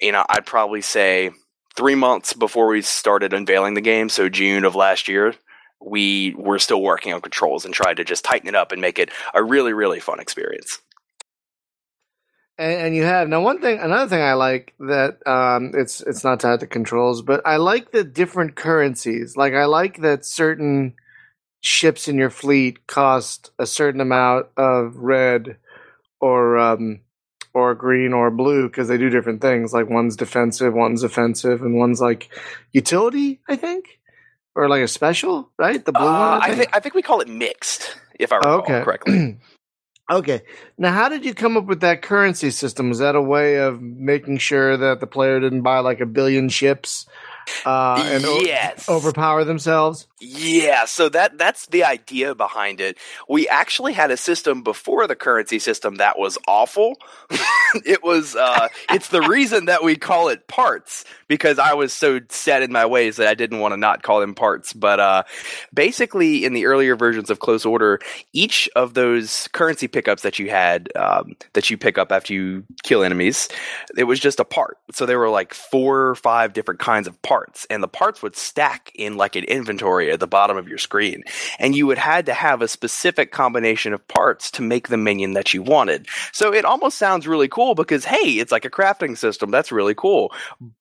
you 0.00 0.12
know, 0.12 0.24
I'd 0.28 0.44
probably 0.44 0.82
say 0.82 1.30
three 1.74 1.94
months 1.94 2.34
before 2.34 2.66
we 2.68 2.82
started 2.82 3.32
unveiling 3.32 3.74
the 3.74 3.80
game, 3.80 4.08
so 4.08 4.28
June 4.28 4.64
of 4.64 4.74
last 4.74 5.08
year, 5.08 5.34
we 5.80 6.34
were 6.36 6.58
still 6.58 6.82
working 6.82 7.12
on 7.12 7.20
controls 7.20 7.64
and 7.64 7.72
tried 7.72 7.96
to 7.96 8.04
just 8.04 8.24
tighten 8.24 8.48
it 8.48 8.54
up 8.54 8.72
and 8.72 8.80
make 8.80 8.98
it 8.98 9.10
a 9.32 9.42
really, 9.42 9.72
really 9.72 10.00
fun 10.00 10.20
experience. 10.20 10.78
And, 12.56 12.72
and 12.72 12.96
you 12.96 13.02
have 13.02 13.28
now 13.28 13.40
one 13.40 13.60
thing, 13.60 13.78
another 13.80 14.08
thing 14.08 14.22
I 14.22 14.34
like 14.34 14.74
that 14.78 15.18
um, 15.26 15.72
it's 15.74 16.00
it's 16.02 16.22
not 16.22 16.40
tied 16.40 16.60
to 16.60 16.66
controls, 16.66 17.22
but 17.22 17.40
I 17.44 17.56
like 17.56 17.90
the 17.90 18.04
different 18.04 18.54
currencies. 18.54 19.36
Like 19.36 19.54
I 19.54 19.64
like 19.64 20.02
that 20.02 20.24
certain 20.24 20.94
ships 21.64 22.08
in 22.08 22.18
your 22.18 22.30
fleet 22.30 22.86
cost 22.86 23.50
a 23.58 23.64
certain 23.66 24.00
amount 24.02 24.46
of 24.58 24.96
red 24.96 25.56
or 26.20 26.58
um, 26.58 27.00
or 27.54 27.74
green 27.74 28.12
or 28.12 28.30
blue 28.30 28.68
because 28.68 28.88
they 28.88 28.98
do 28.98 29.08
different 29.10 29.40
things. 29.40 29.72
Like 29.72 29.88
one's 29.88 30.16
defensive, 30.16 30.74
one's 30.74 31.02
offensive, 31.02 31.62
and 31.62 31.76
one's 31.76 32.00
like 32.00 32.28
utility. 32.72 33.40
I 33.48 33.56
think. 33.56 33.86
or 34.56 34.68
like 34.68 34.82
a 34.82 34.88
special, 34.88 35.50
right? 35.58 35.84
The 35.84 35.92
blue 35.92 36.06
Uh, 36.06 36.38
one. 36.38 36.42
I 36.42 36.54
think 36.54 36.70
I 36.76 36.80
think 36.80 36.94
we 36.94 37.02
call 37.02 37.20
it 37.20 37.28
mixed, 37.28 37.96
if 38.20 38.30
I 38.32 38.36
recall 38.36 38.58
okay. 38.60 38.82
correctly. 38.84 39.38
okay. 40.10 40.42
Now, 40.78 40.92
how 40.92 41.08
did 41.08 41.24
you 41.24 41.34
come 41.34 41.56
up 41.56 41.66
with 41.66 41.80
that 41.80 42.02
currency 42.02 42.50
system? 42.50 42.90
Is 42.92 42.98
that 42.98 43.16
a 43.16 43.22
way 43.22 43.56
of 43.56 43.80
making 43.82 44.38
sure 44.38 44.76
that 44.76 45.00
the 45.00 45.06
player 45.08 45.40
didn't 45.40 45.62
buy 45.62 45.80
like 45.80 46.00
a 46.00 46.06
billion 46.06 46.48
ships 46.50 47.06
uh, 47.66 47.96
and 48.06 48.24
o- 48.26 48.40
overpower 48.88 49.44
themselves? 49.44 50.06
Yeah, 50.26 50.86
so 50.86 51.10
that 51.10 51.36
that's 51.36 51.66
the 51.66 51.84
idea 51.84 52.34
behind 52.34 52.80
it. 52.80 52.96
We 53.28 53.46
actually 53.48 53.92
had 53.92 54.10
a 54.10 54.16
system 54.16 54.62
before 54.62 55.06
the 55.06 55.14
currency 55.14 55.58
system 55.58 55.96
that 55.96 56.18
was 56.18 56.38
awful. 56.48 56.96
it 57.84 58.02
was 58.02 58.34
uh 58.34 58.68
it's 58.90 59.08
the 59.08 59.20
reason 59.20 59.66
that 59.66 59.84
we 59.84 59.96
call 59.96 60.28
it 60.28 60.48
parts 60.48 61.04
because 61.28 61.58
I 61.58 61.74
was 61.74 61.92
so 61.92 62.20
set 62.30 62.62
in 62.62 62.72
my 62.72 62.86
ways 62.86 63.16
that 63.16 63.28
I 63.28 63.34
didn't 63.34 63.60
want 63.60 63.72
to 63.72 63.76
not 63.76 64.02
call 64.02 64.20
them 64.20 64.34
parts. 64.34 64.72
But 64.72 64.98
uh 64.98 65.24
basically 65.74 66.44
in 66.46 66.54
the 66.54 66.66
earlier 66.66 66.96
versions 66.96 67.28
of 67.28 67.38
Close 67.38 67.66
Order, 67.66 68.00
each 68.32 68.68
of 68.74 68.94
those 68.94 69.48
currency 69.48 69.88
pickups 69.88 70.22
that 70.22 70.38
you 70.38 70.48
had 70.48 70.88
um, 70.96 71.34
that 71.52 71.68
you 71.68 71.76
pick 71.76 71.98
up 71.98 72.12
after 72.12 72.32
you 72.32 72.64
kill 72.82 73.02
enemies, 73.02 73.48
it 73.96 74.04
was 74.04 74.20
just 74.20 74.40
a 74.40 74.44
part. 74.44 74.78
So 74.92 75.04
there 75.04 75.18
were 75.18 75.28
like 75.28 75.52
four 75.52 76.08
or 76.08 76.14
five 76.14 76.54
different 76.54 76.80
kinds 76.80 77.08
of 77.08 77.20
parts, 77.20 77.66
and 77.68 77.82
the 77.82 77.88
parts 77.88 78.22
would 78.22 78.36
stack 78.36 78.90
in 78.94 79.16
like 79.16 79.36
an 79.36 79.44
inventory 79.44 80.13
at 80.14 80.20
the 80.20 80.26
bottom 80.26 80.56
of 80.56 80.68
your 80.68 80.78
screen. 80.78 81.24
And 81.58 81.76
you 81.76 81.86
would 81.86 81.98
had 81.98 82.26
to 82.26 82.34
have 82.34 82.62
a 82.62 82.68
specific 82.68 83.32
combination 83.32 83.92
of 83.92 84.06
parts 84.08 84.50
to 84.52 84.62
make 84.62 84.88
the 84.88 84.96
minion 84.96 85.34
that 85.34 85.52
you 85.52 85.62
wanted. 85.62 86.08
So 86.32 86.52
it 86.52 86.64
almost 86.64 86.96
sounds 86.98 87.26
really 87.26 87.48
cool 87.48 87.74
because 87.74 88.04
hey, 88.04 88.38
it's 88.38 88.52
like 88.52 88.64
a 88.64 88.70
crafting 88.70 89.18
system. 89.18 89.50
That's 89.50 89.72
really 89.72 89.94
cool. 89.94 90.32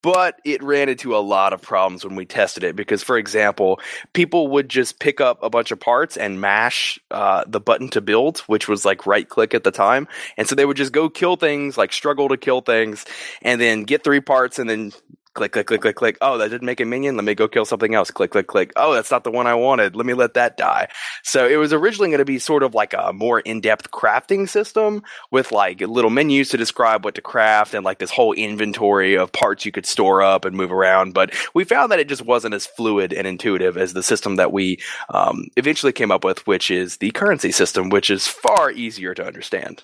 But 0.02 0.40
it 0.46 0.64
ran 0.64 0.90
into 0.90 1.16
a 1.16 1.20
lot 1.20 1.54
of 1.54 1.62
problems 1.62 2.06
when 2.06 2.16
we 2.16 2.26
tested 2.26 2.64
it 2.64 2.76
because, 2.76 3.04
for 3.04 3.18
example, 3.18 3.80
people 4.14 4.48
would 4.50 4.70
just 4.70 5.00
pick 5.00 5.20
up 5.20 5.42
a 5.42 5.50
bunch 5.50 5.72
of 5.72 5.80
parts 5.80 6.18
and 6.18 6.40
mash 6.40 7.00
uh, 7.12 7.44
the 7.48 7.60
button 7.60 7.90
to 7.90 8.02
build, 8.02 8.40
which 8.42 8.68
was 8.68 8.86
like 8.86 9.06
right 9.06 9.28
click 9.28 9.54
at 9.54 9.64
the 9.64 9.72
time. 9.72 10.08
And 10.38 10.48
so 10.48 10.56
they 10.56 10.66
would 10.66 10.78
just 10.78 10.94
go 10.94 11.10
kill 11.10 11.36
things, 11.36 11.78
like 11.78 11.92
struggle 11.94 12.30
to 12.30 12.38
kill 12.38 12.62
things, 12.62 13.06
and 13.42 13.60
then 13.60 13.84
get 13.84 14.04
three 14.04 14.22
parts 14.22 14.60
and 14.60 14.70
then 14.70 14.92
click, 15.34 15.52
click, 15.52 15.68
click, 15.68 15.82
click, 15.82 15.96
click. 15.96 16.18
Oh, 16.22 16.38
that 16.38 16.50
didn't 16.50 16.66
make 16.66 16.80
a 16.80 16.86
minion. 16.86 17.16
Let 17.16 17.26
me 17.26 17.36
go 17.36 17.48
kill 17.48 17.66
something 17.66 17.96
else. 17.96 18.12
Click, 18.12 18.32
click, 18.32 18.48
click. 18.48 18.72
Oh, 18.76 18.94
that's 18.94 19.12
not 19.12 19.24
the 19.24 19.32
one 19.32 19.48
I 19.48 19.56
wanted. 19.56 19.96
Let 19.96 20.06
me 20.06 20.14
let 20.14 20.36
that 20.36 20.58
die. 20.58 20.90
So 21.24 21.48
it 21.48 21.58
was 21.58 21.74
originally 21.74 22.10
going 22.10 22.20
to 22.20 22.26
be 22.26 22.40
sort 22.40 22.64
of 22.64 22.74
like 22.74 22.94
a 22.94 23.12
more 23.14 23.40
in-depth 23.40 23.92
crafting 23.92 24.48
system 24.48 25.04
with 25.32 25.52
like 25.52 25.82
little 25.82 26.12
menus 26.12 26.50
to 26.50 26.58
describe 26.58 27.04
what 27.04 27.16
to 27.16 27.22
craft 27.22 27.74
and 27.74 27.84
like 27.84 28.00
this 28.00 28.12
whole 28.12 28.34
inventory 28.34 29.16
of 29.16 29.32
parts 29.32 29.66
you 29.66 29.72
could 29.72 29.86
store 29.86 30.22
up 30.22 30.46
and 30.46 30.56
move 30.56 30.72
around. 30.72 31.14
But 31.14 31.34
we 31.54 31.64
found 31.64 31.92
that 31.92 32.00
it 32.00 32.10
just 32.10 32.26
wasn't 32.26 32.54
as 32.54 32.66
fluid 32.66 33.14
and 33.14 33.28
intuitive 33.28 33.78
as 33.78 33.94
the 33.94 34.04
system 34.04 34.36
that 34.36 34.52
we 34.52 34.80
um, 35.10 35.48
eventually 35.58 35.94
came 35.94 36.12
up 36.12 36.24
with, 36.24 36.46
which 36.48 36.70
is 36.70 36.98
the 36.98 37.12
currency 37.12 37.52
system, 37.52 37.90
which 37.90 38.10
is 38.10 38.28
far 38.28 38.72
easier 38.72 39.14
to 39.14 39.26
understand. 39.26 39.84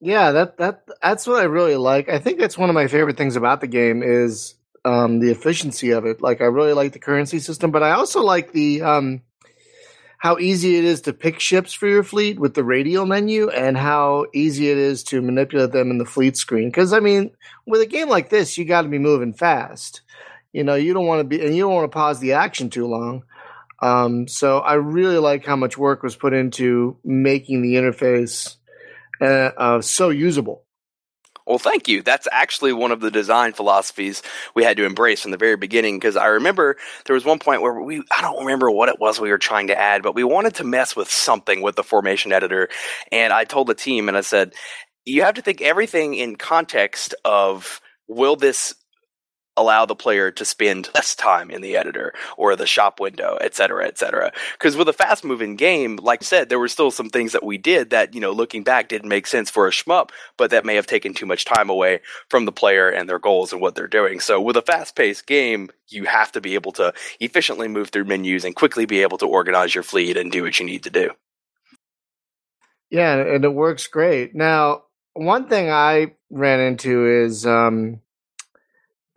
Yeah, 0.00 0.30
that 0.32 0.58
that 0.58 0.84
that's 1.02 1.26
what 1.26 1.40
I 1.40 1.44
really 1.44 1.76
like. 1.76 2.08
I 2.08 2.18
think 2.18 2.38
that's 2.38 2.56
one 2.56 2.70
of 2.70 2.74
my 2.74 2.86
favorite 2.86 3.16
things 3.16 3.36
about 3.36 3.60
the 3.60 3.66
game 3.66 4.02
is 4.02 4.54
um, 4.84 5.18
the 5.18 5.30
efficiency 5.30 5.90
of 5.90 6.04
it. 6.06 6.22
Like 6.22 6.40
I 6.40 6.44
really 6.44 6.72
like 6.72 6.92
the 6.92 7.00
currency 7.00 7.40
system, 7.40 7.72
but 7.72 7.82
I 7.82 7.92
also 7.92 8.22
like 8.22 8.52
the 8.52 8.82
um, 8.82 9.22
how 10.18 10.38
easy 10.38 10.76
it 10.76 10.84
is 10.84 11.02
to 11.02 11.12
pick 11.12 11.40
ships 11.40 11.72
for 11.72 11.88
your 11.88 12.04
fleet 12.04 12.38
with 12.38 12.54
the 12.54 12.62
radial 12.62 13.06
menu, 13.06 13.48
and 13.48 13.76
how 13.76 14.26
easy 14.32 14.70
it 14.70 14.78
is 14.78 15.02
to 15.04 15.20
manipulate 15.20 15.72
them 15.72 15.90
in 15.90 15.98
the 15.98 16.04
fleet 16.04 16.36
screen. 16.36 16.68
Because 16.68 16.92
I 16.92 17.00
mean, 17.00 17.32
with 17.66 17.80
a 17.80 17.86
game 17.86 18.08
like 18.08 18.30
this, 18.30 18.56
you 18.56 18.64
got 18.64 18.82
to 18.82 18.88
be 18.88 18.98
moving 18.98 19.34
fast. 19.34 20.02
You 20.52 20.62
know, 20.62 20.76
you 20.76 20.94
don't 20.94 21.06
want 21.06 21.20
to 21.20 21.24
be, 21.24 21.44
and 21.44 21.56
you 21.56 21.64
don't 21.64 21.74
want 21.74 21.90
to 21.90 21.96
pause 21.96 22.20
the 22.20 22.34
action 22.34 22.70
too 22.70 22.86
long. 22.86 23.24
Um, 23.80 24.28
so 24.28 24.58
I 24.58 24.74
really 24.74 25.18
like 25.18 25.44
how 25.44 25.56
much 25.56 25.76
work 25.76 26.04
was 26.04 26.16
put 26.16 26.34
into 26.34 26.96
making 27.04 27.62
the 27.62 27.74
interface 27.74 28.56
uh, 29.20 29.50
uh, 29.56 29.80
so 29.80 30.10
usable. 30.10 30.64
Well, 31.48 31.58
thank 31.58 31.88
you. 31.88 32.02
That's 32.02 32.28
actually 32.30 32.74
one 32.74 32.92
of 32.92 33.00
the 33.00 33.10
design 33.10 33.54
philosophies 33.54 34.22
we 34.54 34.64
had 34.64 34.76
to 34.76 34.84
embrace 34.84 35.22
from 35.22 35.30
the 35.30 35.38
very 35.38 35.56
beginning 35.56 35.98
because 35.98 36.14
I 36.14 36.26
remember 36.26 36.76
there 37.06 37.14
was 37.14 37.24
one 37.24 37.38
point 37.38 37.62
where 37.62 37.80
we, 37.80 38.02
I 38.14 38.20
don't 38.20 38.40
remember 38.40 38.70
what 38.70 38.90
it 38.90 39.00
was 39.00 39.18
we 39.18 39.30
were 39.30 39.38
trying 39.38 39.68
to 39.68 39.78
add, 39.78 40.02
but 40.02 40.14
we 40.14 40.24
wanted 40.24 40.56
to 40.56 40.64
mess 40.64 40.94
with 40.94 41.10
something 41.10 41.62
with 41.62 41.74
the 41.74 41.82
formation 41.82 42.32
editor. 42.32 42.68
And 43.10 43.32
I 43.32 43.44
told 43.44 43.66
the 43.66 43.74
team 43.74 44.08
and 44.08 44.16
I 44.18 44.20
said, 44.20 44.52
you 45.06 45.22
have 45.22 45.36
to 45.36 45.42
think 45.42 45.62
everything 45.62 46.14
in 46.14 46.36
context 46.36 47.14
of 47.24 47.80
will 48.08 48.36
this 48.36 48.74
allow 49.58 49.84
the 49.84 49.94
player 49.94 50.30
to 50.30 50.44
spend 50.44 50.88
less 50.94 51.14
time 51.14 51.50
in 51.50 51.60
the 51.60 51.76
editor 51.76 52.14
or 52.36 52.56
the 52.56 52.66
shop 52.66 53.00
window, 53.00 53.36
et 53.40 53.54
cetera, 53.54 53.86
et 53.86 53.98
cetera. 53.98 54.32
Because 54.52 54.76
with 54.76 54.88
a 54.88 54.92
fast 54.92 55.24
moving 55.24 55.56
game, 55.56 55.96
like 55.96 56.22
I 56.22 56.24
said, 56.24 56.48
there 56.48 56.58
were 56.58 56.68
still 56.68 56.90
some 56.90 57.10
things 57.10 57.32
that 57.32 57.44
we 57.44 57.58
did 57.58 57.90
that, 57.90 58.14
you 58.14 58.20
know, 58.20 58.32
looking 58.32 58.62
back 58.62 58.88
didn't 58.88 59.08
make 59.08 59.26
sense 59.26 59.50
for 59.50 59.66
a 59.66 59.70
shmup, 59.70 60.10
but 60.36 60.50
that 60.50 60.64
may 60.64 60.76
have 60.76 60.86
taken 60.86 61.12
too 61.12 61.26
much 61.26 61.44
time 61.44 61.68
away 61.68 62.00
from 62.28 62.44
the 62.44 62.52
player 62.52 62.88
and 62.88 63.08
their 63.08 63.18
goals 63.18 63.52
and 63.52 63.60
what 63.60 63.74
they're 63.74 63.86
doing. 63.86 64.20
So 64.20 64.40
with 64.40 64.56
a 64.56 64.62
fast 64.62 64.96
paced 64.96 65.26
game, 65.26 65.70
you 65.88 66.04
have 66.04 66.32
to 66.32 66.40
be 66.40 66.54
able 66.54 66.72
to 66.72 66.92
efficiently 67.20 67.68
move 67.68 67.90
through 67.90 68.04
menus 68.04 68.44
and 68.44 68.54
quickly 68.54 68.86
be 68.86 69.02
able 69.02 69.18
to 69.18 69.26
organize 69.26 69.74
your 69.74 69.84
fleet 69.84 70.16
and 70.16 70.30
do 70.30 70.42
what 70.42 70.58
you 70.60 70.66
need 70.66 70.84
to 70.84 70.90
do. 70.90 71.10
Yeah, 72.90 73.16
and 73.16 73.44
it 73.44 73.52
works 73.52 73.86
great. 73.86 74.34
Now, 74.34 74.84
one 75.14 75.48
thing 75.48 75.70
I 75.70 76.14
ran 76.30 76.60
into 76.60 77.24
is 77.24 77.44
um, 77.44 78.00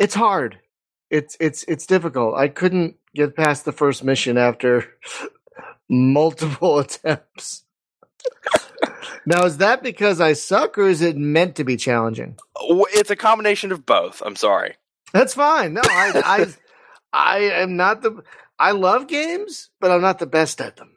it's 0.02 0.16
hard. 0.16 0.58
It's 1.12 1.38
it's 1.40 1.64
it's 1.68 1.86
difficult. 1.86 2.36
I 2.36 2.48
couldn't 2.48 2.96
get 3.14 3.36
past 3.36 3.66
the 3.66 3.72
first 3.72 4.04
mission 4.04 4.38
after 4.38 4.88
multiple 5.90 6.80
attempts. 6.86 7.64
now, 9.26 9.46
is 9.46 9.58
that 9.58 9.84
because 9.84 10.20
I 10.20 10.34
suck, 10.34 10.78
or 10.78 10.88
is 10.88 11.02
it 11.02 11.18
meant 11.18 11.58
to 11.58 11.64
be 11.64 11.78
challenging? 11.78 12.38
It's 12.60 13.12
a 13.12 13.16
combination 13.16 13.72
of 13.72 13.86
both. 13.86 14.24
I'm 14.26 14.36
sorry. 14.36 14.76
That's 15.14 15.36
fine. 15.36 15.74
No, 15.74 15.82
I 15.84 16.22
I 16.26 16.48
I 17.14 17.38
am 17.62 17.78
not 17.78 18.02
the. 18.02 18.24
I 18.58 18.72
love 18.72 19.08
games, 19.08 19.70
but 19.80 19.92
I'm 19.92 20.02
not 20.02 20.18
the 20.20 20.26
best 20.26 20.62
at 20.62 20.78
them. 20.78 20.96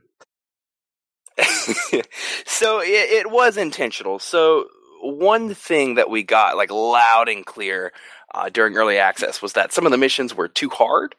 so 2.46 2.80
it, 2.80 3.10
it 3.10 3.30
was 3.30 3.56
intentional. 3.58 4.18
So 4.18 4.68
one 5.02 5.52
thing 5.54 5.96
that 5.96 6.08
we 6.08 6.22
got 6.22 6.56
like 6.56 6.70
loud 6.70 7.28
and 7.28 7.44
clear 7.44 7.92
uh, 8.34 8.48
during 8.48 8.76
early 8.76 8.98
access 8.98 9.40
was 9.40 9.52
that 9.52 9.72
some 9.72 9.86
of 9.86 9.92
the 9.92 9.98
missions 9.98 10.34
were 10.34 10.48
too 10.48 10.68
hard 10.68 11.14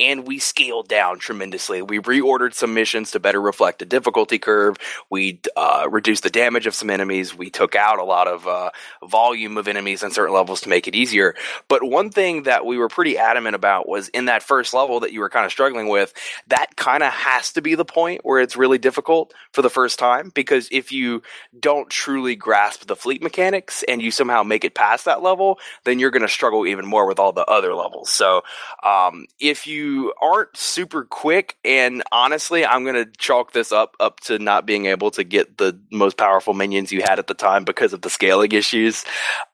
and 0.00 0.26
we 0.26 0.38
scaled 0.38 0.88
down 0.88 1.18
tremendously. 1.18 1.82
We 1.82 2.00
reordered 2.00 2.54
some 2.54 2.72
missions 2.72 3.10
to 3.10 3.20
better 3.20 3.40
reflect 3.40 3.80
the 3.80 3.84
difficulty 3.84 4.38
curve. 4.38 4.78
We 5.10 5.40
uh, 5.54 5.86
reduced 5.90 6.22
the 6.22 6.30
damage 6.30 6.66
of 6.66 6.74
some 6.74 6.88
enemies. 6.88 7.36
We 7.36 7.50
took 7.50 7.76
out 7.76 7.98
a 7.98 8.04
lot 8.04 8.26
of 8.26 8.46
uh, 8.46 8.70
volume 9.06 9.58
of 9.58 9.68
enemies 9.68 10.02
on 10.02 10.10
certain 10.10 10.34
levels 10.34 10.62
to 10.62 10.70
make 10.70 10.88
it 10.88 10.94
easier. 10.94 11.34
But 11.68 11.84
one 11.84 12.08
thing 12.10 12.44
that 12.44 12.64
we 12.64 12.78
were 12.78 12.88
pretty 12.88 13.18
adamant 13.18 13.54
about 13.54 13.86
was 13.86 14.08
in 14.08 14.24
that 14.24 14.42
first 14.42 14.72
level 14.72 15.00
that 15.00 15.12
you 15.12 15.20
were 15.20 15.28
kind 15.28 15.44
of 15.44 15.52
struggling 15.52 15.88
with, 15.88 16.14
that 16.46 16.76
kind 16.76 17.02
of 17.02 17.12
has 17.12 17.52
to 17.52 17.62
be 17.62 17.74
the 17.74 17.84
point 17.84 18.22
where 18.24 18.40
it's 18.40 18.56
really 18.56 18.78
difficult 18.78 19.34
for 19.52 19.60
the 19.60 19.70
first 19.70 19.98
time 19.98 20.30
because 20.34 20.68
if 20.72 20.92
you 20.92 21.22
don't 21.58 21.90
truly 21.90 22.34
grasp 22.36 22.86
the 22.86 22.96
fleet 22.96 23.22
mechanics 23.22 23.84
and 23.86 24.00
you 24.00 24.10
somehow 24.10 24.42
make 24.42 24.64
it 24.64 24.74
past 24.74 25.04
that 25.04 25.22
level, 25.22 25.58
then 25.84 25.98
you're 25.98 26.10
going 26.10 26.22
to 26.22 26.28
struggle 26.28 26.66
even 26.66 26.86
more 26.86 27.06
with 27.06 27.18
all 27.18 27.32
the 27.32 27.44
other 27.44 27.74
levels. 27.74 28.08
So, 28.08 28.42
um, 28.82 29.26
if 29.38 29.66
you 29.66 29.89
aren't 30.20 30.56
super 30.56 31.04
quick, 31.04 31.56
and 31.64 32.02
honestly, 32.12 32.64
I'm 32.64 32.84
to 32.84 33.06
chalk 33.18 33.52
this 33.52 33.72
up 33.72 33.96
up 34.00 34.20
to 34.20 34.38
not 34.38 34.66
being 34.66 34.86
able 34.86 35.10
to 35.12 35.24
get 35.24 35.58
the 35.58 35.78
most 35.90 36.16
powerful 36.16 36.54
minions 36.54 36.92
you 36.92 37.02
had 37.02 37.18
at 37.18 37.26
the 37.26 37.34
time 37.34 37.64
because 37.64 37.92
of 37.92 38.02
the 38.02 38.10
scaling 38.10 38.52
issues. 38.52 39.04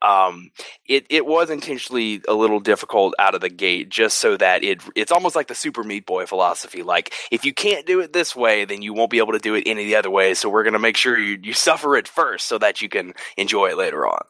Um, 0.03 0.51
it 0.87 1.07
it 1.11 1.27
was 1.27 1.51
intentionally 1.51 2.23
a 2.29 2.35
little 2.35 2.61
difficult 2.61 3.15
out 3.19 3.35
of 3.35 3.41
the 3.41 3.49
gate, 3.49 3.89
just 3.89 4.19
so 4.19 4.37
that 4.37 4.65
it 4.65 4.83
it's 4.95 5.13
almost 5.13 5.37
like 5.37 5.49
the 5.49 5.55
Super 5.55 5.83
Meat 5.83 6.07
Boy 6.07 6.27
philosophy. 6.27 6.83
Like 6.83 7.13
if 7.31 7.45
you 7.45 7.53
can't 7.53 7.87
do 7.87 8.01
it 8.01 8.13
this 8.13 8.35
way, 8.37 8.65
then 8.65 8.83
you 8.83 8.95
won't 8.95 9.11
be 9.11 9.19
able 9.19 9.33
to 9.33 9.39
do 9.39 9.55
it 9.55 9.65
any 9.67 9.95
other 9.95 10.11
ways. 10.11 10.39
So 10.39 10.49
we're 10.49 10.65
to 10.73 10.79
make 10.79 10.97
sure 10.97 11.19
you 11.19 11.39
you 11.43 11.53
suffer 11.53 11.97
it 11.97 12.09
first, 12.09 12.47
so 12.47 12.59
that 12.59 12.83
you 12.83 12.89
can 12.89 13.15
enjoy 13.37 13.71
it 13.71 13.77
later 13.79 14.07
on. 14.07 14.23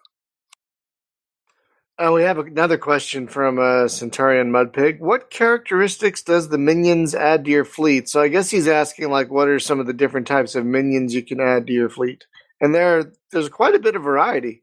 Uh, 1.99 2.13
we 2.13 2.25
have 2.25 2.39
another 2.39 2.77
question 2.77 3.27
from 3.27 3.59
uh, 3.59 3.89
Centurion 3.89 4.53
Mudpig. 4.53 5.01
What 5.01 5.31
characteristics 5.31 6.23
does 6.23 6.51
the 6.51 6.59
minions 6.59 7.15
add 7.15 7.47
to 7.47 7.51
your 7.51 7.65
fleet? 7.65 8.11
So 8.11 8.21
I 8.21 8.29
guess 8.29 8.51
he's 8.51 8.69
asking, 8.69 9.09
like, 9.09 9.31
what 9.31 9.49
are 9.49 9.59
some 9.59 9.81
of 9.81 9.87
the 9.87 9.95
different 9.95 10.27
types 10.27 10.55
of 10.55 10.67
minions 10.67 11.15
you 11.15 11.23
can 11.23 11.41
add 11.41 11.67
to 11.67 11.73
your 11.73 11.89
fleet? 11.89 12.27
And 12.61 12.75
there, 12.75 13.13
there's 13.33 13.49
quite 13.49 13.75
a 13.75 13.79
bit 13.79 13.97
of 13.97 14.03
variety. 14.03 14.63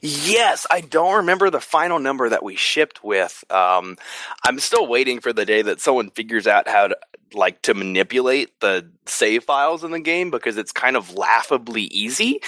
Yes, 0.00 0.66
I 0.70 0.80
don't 0.80 1.16
remember 1.16 1.50
the 1.50 1.60
final 1.60 1.98
number 1.98 2.28
that 2.28 2.42
we 2.42 2.56
shipped 2.56 3.02
with. 3.04 3.44
Um, 3.50 3.96
I'm 4.44 4.58
still 4.58 4.86
waiting 4.86 5.20
for 5.20 5.32
the 5.32 5.44
day 5.44 5.62
that 5.62 5.80
someone 5.80 6.10
figures 6.10 6.46
out 6.46 6.68
how 6.68 6.88
to 6.88 6.96
like 7.34 7.60
to 7.62 7.74
manipulate 7.74 8.58
the 8.60 8.88
save 9.06 9.44
files 9.44 9.84
in 9.84 9.90
the 9.90 10.00
game 10.00 10.30
because 10.30 10.56
it's 10.56 10.72
kind 10.72 10.96
of 10.96 11.14
laughably 11.14 11.82
easy. 11.82 12.40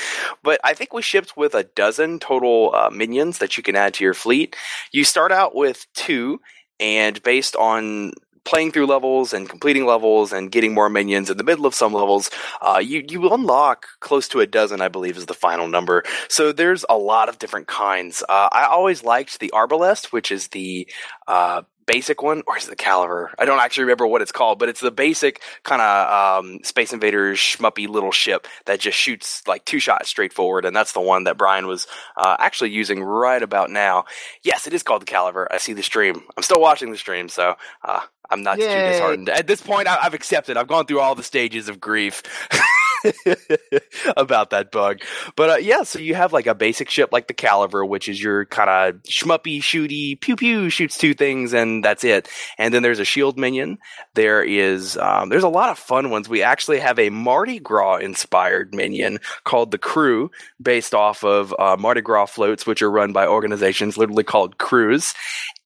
But 0.42 0.60
I 0.64 0.74
think 0.74 0.92
we 0.92 1.02
shipped 1.02 1.36
with 1.36 1.54
a 1.54 1.64
dozen 1.64 2.18
total 2.18 2.74
uh, 2.74 2.90
minions 2.90 3.38
that 3.38 3.56
you 3.56 3.62
can 3.62 3.76
add 3.76 3.94
to 3.94 4.04
your 4.04 4.14
fleet. 4.14 4.56
You 4.92 5.04
start 5.04 5.32
out 5.32 5.54
with 5.54 5.86
two, 5.94 6.40
and 6.80 7.20
based 7.22 7.56
on 7.56 8.12
playing 8.44 8.72
through 8.72 8.86
levels 8.86 9.32
and 9.32 9.48
completing 9.48 9.86
levels 9.86 10.32
and 10.32 10.50
getting 10.50 10.74
more 10.74 10.88
minions 10.88 11.30
in 11.30 11.36
the 11.36 11.44
middle 11.44 11.66
of 11.66 11.74
some 11.74 11.92
levels, 11.92 12.30
uh, 12.60 12.80
you 12.82 13.04
you 13.08 13.28
unlock 13.30 13.86
close 14.00 14.28
to 14.28 14.40
a 14.40 14.46
dozen, 14.46 14.80
I 14.80 14.88
believe, 14.88 15.16
is 15.16 15.26
the 15.26 15.34
final 15.34 15.68
number. 15.68 16.04
So 16.28 16.52
there's 16.52 16.84
a 16.88 16.96
lot 16.96 17.28
of 17.28 17.38
different 17.38 17.66
kinds. 17.66 18.22
Uh, 18.28 18.48
I 18.52 18.64
always 18.64 19.04
liked 19.04 19.40
the 19.40 19.50
Arbalest, 19.54 20.06
which 20.06 20.30
is 20.30 20.48
the 20.48 20.88
uh, 21.26 21.62
basic 21.88 22.22
one, 22.22 22.44
or 22.46 22.58
is 22.58 22.66
it 22.66 22.70
the 22.70 22.76
Caliver? 22.76 23.34
I 23.40 23.46
don't 23.46 23.60
actually 23.60 23.86
remember 23.86 24.06
what 24.06 24.22
it's 24.22 24.32
called, 24.32 24.60
but 24.60 24.70
it's 24.70 24.80
the 24.82 24.92
basic 24.92 25.42
kind 25.64 25.82
of 25.82 26.44
um, 26.44 26.60
Space 26.64 26.92
Invaders 26.94 27.40
schmuppy 27.40 27.88
little 27.88 28.12
ship 28.12 28.46
that 28.66 28.80
just 28.80 28.98
shoots 28.98 29.42
like 29.48 29.64
two 29.66 29.80
shots 29.80 30.10
straight 30.10 30.34
forward, 30.34 30.66
and 30.66 30.76
that's 30.76 30.92
the 30.92 31.02
one 31.02 31.24
that 31.24 31.38
Brian 31.38 31.66
was 31.66 31.88
uh, 32.16 32.36
actually 32.40 32.70
using 32.70 33.02
right 33.02 33.42
about 33.42 33.70
now. 33.70 34.06
Yes, 34.44 34.68
it 34.68 34.74
is 34.74 34.84
called 34.84 35.02
the 35.02 35.06
Caliver. 35.06 35.48
I 35.52 35.58
see 35.58 35.74
the 35.74 35.84
stream. 35.84 36.22
I'm 36.36 36.44
still 36.44 36.60
watching 36.62 36.92
the 36.92 36.98
stream, 36.98 37.28
so 37.30 37.56
uh, 37.84 38.02
I'm 38.30 38.44
not 38.44 38.60
too 38.68 38.82
disheartened. 38.82 39.30
At 39.30 39.48
this 39.48 39.62
point, 39.62 39.88
I- 39.88 39.98
I've 40.02 40.14
accepted. 40.14 40.58
I've 40.58 40.68
gone 40.68 40.86
through 40.86 41.00
all 41.00 41.16
the 41.16 41.24
stages 41.24 41.70
of 41.70 41.80
grief. 41.80 42.22
about 44.16 44.50
that 44.50 44.70
bug. 44.70 45.00
But 45.36 45.50
uh, 45.50 45.56
yeah, 45.56 45.82
so 45.82 45.98
you 45.98 46.14
have 46.14 46.32
like 46.32 46.46
a 46.46 46.54
basic 46.54 46.90
ship 46.90 47.10
like 47.12 47.28
the 47.28 47.34
Caliver, 47.34 47.84
which 47.84 48.08
is 48.08 48.22
your 48.22 48.44
kind 48.46 48.70
of 48.70 49.02
schmuppy, 49.02 49.60
shooty, 49.60 50.20
pew 50.20 50.36
pew, 50.36 50.70
shoots 50.70 50.98
two 50.98 51.14
things, 51.14 51.52
and 51.52 51.84
that's 51.84 52.04
it. 52.04 52.28
And 52.58 52.72
then 52.72 52.82
there's 52.82 53.00
a 53.00 53.04
shield 53.04 53.38
minion. 53.38 53.78
There 54.14 54.42
is 54.42 54.96
um, 54.96 55.28
there's 55.28 55.44
a 55.44 55.48
lot 55.48 55.70
of 55.70 55.78
fun 55.78 56.10
ones. 56.10 56.28
We 56.28 56.42
actually 56.42 56.80
have 56.80 56.98
a 56.98 57.10
Mardi 57.10 57.58
Gras 57.58 57.96
inspired 57.96 58.74
minion 58.74 59.18
called 59.44 59.70
the 59.70 59.78
Crew, 59.78 60.30
based 60.60 60.94
off 60.94 61.24
of 61.24 61.54
uh, 61.58 61.76
Mardi 61.78 62.00
Gras 62.00 62.26
floats, 62.26 62.66
which 62.66 62.82
are 62.82 62.90
run 62.90 63.12
by 63.12 63.26
organizations 63.26 63.96
literally 63.96 64.24
called 64.24 64.58
crews. 64.58 65.14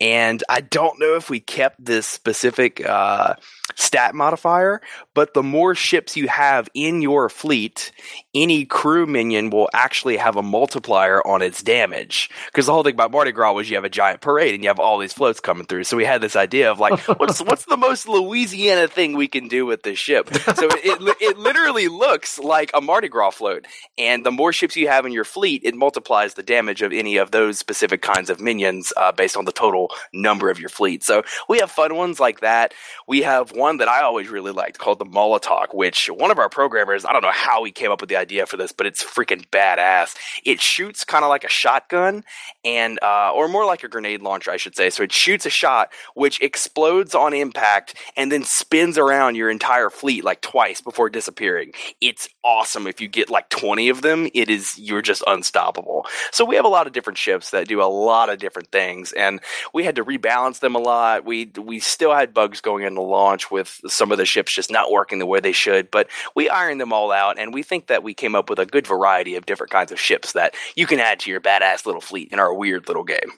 And 0.03 0.42
I 0.48 0.62
don't 0.62 0.98
know 0.98 1.14
if 1.14 1.30
we 1.30 1.38
kept 1.38 1.84
this 1.84 2.09
specific 2.09 2.84
uh, 2.84 3.36
stat 3.76 4.16
modifier, 4.16 4.80
but 5.14 5.32
the 5.32 5.44
more 5.44 5.76
ships 5.76 6.16
you 6.16 6.26
have 6.26 6.68
in 6.74 7.03
your 7.03 7.28
fleet, 7.28 7.92
any 8.35 8.64
crew 8.64 9.07
minion 9.07 9.51
will 9.51 9.68
actually 9.74 10.16
have 10.16 10.37
a 10.37 10.43
multiplier 10.43 11.24
on 11.26 11.43
its 11.43 11.62
damage. 11.62 12.30
Because 12.47 12.66
the 12.66 12.72
whole 12.72 12.83
thing 12.83 12.95
about 12.95 13.11
Mardi 13.11 13.33
Gras 13.33 13.53
was 13.53 13.68
you 13.68 13.76
have 13.76 13.85
a 13.85 13.91
giant 13.91 14.20
parade 14.20 14.55
and 14.55 14.62
you 14.62 14.68
have 14.68 14.78
all 14.78 14.99
these 14.99 15.12
floats 15.12 15.41
coming 15.41 15.66
through. 15.66 15.85
So 15.85 15.97
we 15.97 16.05
had 16.05 16.20
this 16.20 16.37
idea 16.37 16.70
of 16.70 16.80
like, 16.80 16.99
what's 17.18 17.41
what's 17.43 17.66
the 17.66 17.76
most 17.76 18.09
Louisiana 18.09 18.89
thing 18.89 19.16
we 19.16 19.28
can 19.28 19.49
do 19.49 19.66
with 19.66 19.83
this 19.83 19.99
ship? 19.99 20.33
So 20.33 20.68
it 20.70 21.01
it, 21.03 21.16
it 21.20 21.39
literally 21.39 21.89
looks 21.89 22.39
like 22.39 22.70
a 22.74 22.80
Mardi 22.80 23.09
Gras 23.09 23.33
float, 23.33 23.66
and 23.99 24.24
the 24.24 24.30
more 24.30 24.53
ships 24.53 24.76
you 24.76 24.89
have 24.89 25.05
in 25.05 25.12
your 25.12 25.24
fleet, 25.24 25.62
it 25.64 25.74
multiplies 25.74 26.35
the 26.35 26.43
damage 26.43 26.83
of 26.83 26.93
any 26.93 27.16
of 27.16 27.30
those 27.30 27.59
specific 27.59 28.03
kinds 28.03 28.30
of 28.30 28.41
minions 28.41 28.93
uh, 28.97 29.12
based 29.12 29.37
on 29.37 29.45
the 29.45 29.53
total 29.53 29.91
number 30.12 30.51
of 30.51 30.59
your 30.59 30.68
fleet. 30.68 31.03
So 31.03 31.22
we 31.49 31.59
have 31.59 31.70
fun 31.70 31.95
ones 31.97 32.18
like 32.18 32.41
that. 32.41 32.74
We 33.07 33.22
have 33.22 33.53
one 33.53 33.78
that 33.78 33.89
I 33.89 34.03
always 34.03 34.28
really 34.28 34.53
liked 34.53 34.78
called 34.78 34.99
the 34.99 35.05
Molotov, 35.05 35.74
which 35.74 36.09
one 36.09 36.30
of 36.30 36.39
our 36.39 36.49
programmers, 36.49 37.05
I 37.05 37.12
don't 37.12 37.22
know 37.22 37.30
how 37.33 37.64
he 37.64 37.72
came 37.72 37.91
up 37.91 38.01
with 38.01 38.09
the 38.09 38.22
idea 38.23 38.47
for 38.47 38.57
this, 38.57 38.73
but 38.73 38.87
it's 38.87 39.03
freaking 39.03 39.47
badass. 39.51 40.14
It 40.45 40.61
shoots 40.61 41.05
kind 41.05 41.25
of 41.25 41.29
like 41.29 41.45
a 41.45 41.49
shotgun 41.49 42.25
and, 42.64 42.99
uh, 43.03 43.33
or 43.35 43.49
more 43.49 43.66
like 43.66 43.83
a 43.83 43.89
grenade 43.89 44.23
launcher, 44.23 44.51
I 44.51 44.57
should 44.57 44.77
say. 44.77 44.91
So 44.91 45.03
it 45.03 45.12
shoots 45.12 45.45
a 45.45 45.51
shot, 45.51 45.93
which 46.14 46.41
explodes 46.41 47.14
on 47.14 47.35
impact 47.35 47.95
and 48.16 48.31
then 48.31 48.45
spins 48.45 48.97
around 48.97 49.35
your 49.35 49.51
entire 49.51 49.91
fleet 49.91 50.25
like 50.25 50.41
twice 50.41 50.81
before 50.81 51.11
disappearing. 51.11 51.73
It's 52.01 52.29
awesome. 52.45 52.87
If 52.87 53.01
you 53.01 53.09
get 53.09 53.29
like 53.29 53.49
20 53.49 53.89
of 53.89 54.03
them, 54.03 54.29
it 54.33 54.49
is, 54.49 54.79
you're 54.79 55.03
just 55.03 55.23
unstoppable. 55.27 56.07
So 56.31 56.45
we 56.45 56.57
have 56.57 56.64
a 56.64 56.68
lot 56.68 56.87
of 56.87 56.93
different 56.93 57.18
ships 57.18 57.51
that 57.51 57.68
do 57.68 57.83
a 57.83 57.85
lot 57.85 58.31
of 58.31 58.39
different 58.39 58.70
things 58.70 59.12
and 59.12 59.41
we 59.75 59.85
had 59.85 59.97
to 59.97 60.05
rebalance 60.05 60.61
them 60.61 60.77
a 60.77 60.79
lot. 60.79 61.25
We, 61.25 61.51
we 61.59 61.81
still 61.81 62.14
had 62.14 62.33
bugs 62.33 62.61
going 62.61 62.85
into 62.85 63.01
launch 63.01 63.51
with 63.51 63.81
some 63.89 64.12
of 64.12 64.18
the 64.18 64.27
ships 64.27 64.53
just 64.53 64.70
not 64.70 64.91
working 64.91 65.18
the 65.18 65.27
way 65.27 65.41
they 65.41 65.53
should, 65.53 65.91
but 65.91 66.09
we 66.35 66.49
ironed 66.49 66.81
them 66.81 66.93
all 66.93 67.11
out 67.11 67.39
and 67.39 67.53
we 67.53 67.62
think 67.62 67.89
that 67.89 68.03
we 68.12 68.14
came 68.14 68.34
up 68.34 68.50
with 68.50 68.58
a 68.58 68.66
good 68.66 68.86
variety 68.86 69.36
of 69.36 69.46
different 69.46 69.72
kinds 69.72 69.90
of 69.90 69.98
ships 69.98 70.32
that 70.32 70.54
you 70.76 70.86
can 70.86 71.00
add 71.00 71.18
to 71.20 71.30
your 71.30 71.40
badass 71.40 71.86
little 71.86 72.02
fleet 72.02 72.28
in 72.30 72.38
our 72.38 72.52
weird 72.52 72.86
little 72.86 73.04
game. 73.04 73.32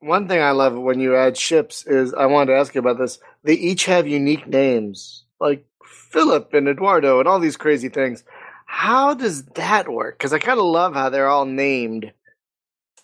One 0.00 0.28
thing 0.28 0.42
I 0.42 0.50
love 0.50 0.76
when 0.76 1.00
you 1.00 1.16
add 1.16 1.38
ships 1.38 1.86
is 1.86 2.12
I 2.12 2.26
wanted 2.26 2.52
to 2.52 2.58
ask 2.58 2.74
you 2.74 2.80
about 2.80 2.98
this. 2.98 3.18
They 3.44 3.54
each 3.54 3.86
have 3.86 4.06
unique 4.06 4.46
names, 4.46 5.24
like 5.40 5.64
Philip 5.82 6.52
and 6.52 6.68
Eduardo 6.68 7.18
and 7.18 7.26
all 7.26 7.40
these 7.40 7.56
crazy 7.56 7.88
things. 7.88 8.24
How 8.66 9.14
does 9.14 9.44
that 9.54 9.88
work? 9.88 10.18
Because 10.18 10.34
I 10.34 10.38
kind 10.38 10.58
of 10.58 10.66
love 10.66 10.92
how 10.92 11.08
they're 11.08 11.26
all 11.26 11.46
named. 11.46 12.12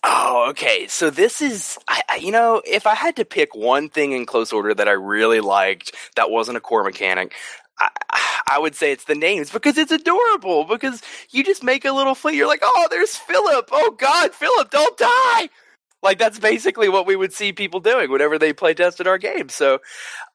Oh, 0.03 0.49
okay. 0.51 0.85
So 0.85 1.09
this 1.09 1.41
is, 1.41 1.79
I, 1.87 2.03
I, 2.07 2.15
you 2.17 2.31
know, 2.31 2.61
if 2.63 2.85
I 2.85 2.93
had 2.93 3.15
to 3.15 3.25
pick 3.25 3.55
one 3.55 3.89
thing 3.89 4.11
in 4.11 4.27
close 4.27 4.53
order 4.53 4.71
that 4.75 4.87
I 4.87 4.91
really 4.91 5.39
liked 5.39 5.95
that 6.15 6.29
wasn't 6.29 6.57
a 6.57 6.61
core 6.61 6.83
mechanic, 6.83 7.33
I, 7.79 8.59
would 8.59 8.75
say 8.75 8.91
it's 8.91 9.05
the 9.05 9.15
names 9.15 9.51
because 9.51 9.77
it's 9.77 9.91
adorable. 9.91 10.63
Because 10.65 11.01
you 11.31 11.43
just 11.43 11.63
make 11.63 11.85
a 11.85 11.91
little 11.91 12.15
fleet. 12.15 12.35
You're 12.35 12.47
like, 12.47 12.61
oh, 12.63 12.87
there's 12.89 13.15
Philip. 13.15 13.69
Oh 13.71 13.91
God, 13.91 14.33
Philip, 14.33 14.71
don't 14.71 14.97
die. 14.97 15.49
Like 16.03 16.19
that's 16.19 16.39
basically 16.39 16.87
what 16.87 17.07
we 17.07 17.15
would 17.15 17.33
see 17.33 17.51
people 17.51 17.79
doing 17.79 18.11
whenever 18.11 18.37
they 18.37 18.53
play 18.53 18.73
tested 18.75 19.07
our 19.07 19.17
game. 19.17 19.49
So 19.49 19.79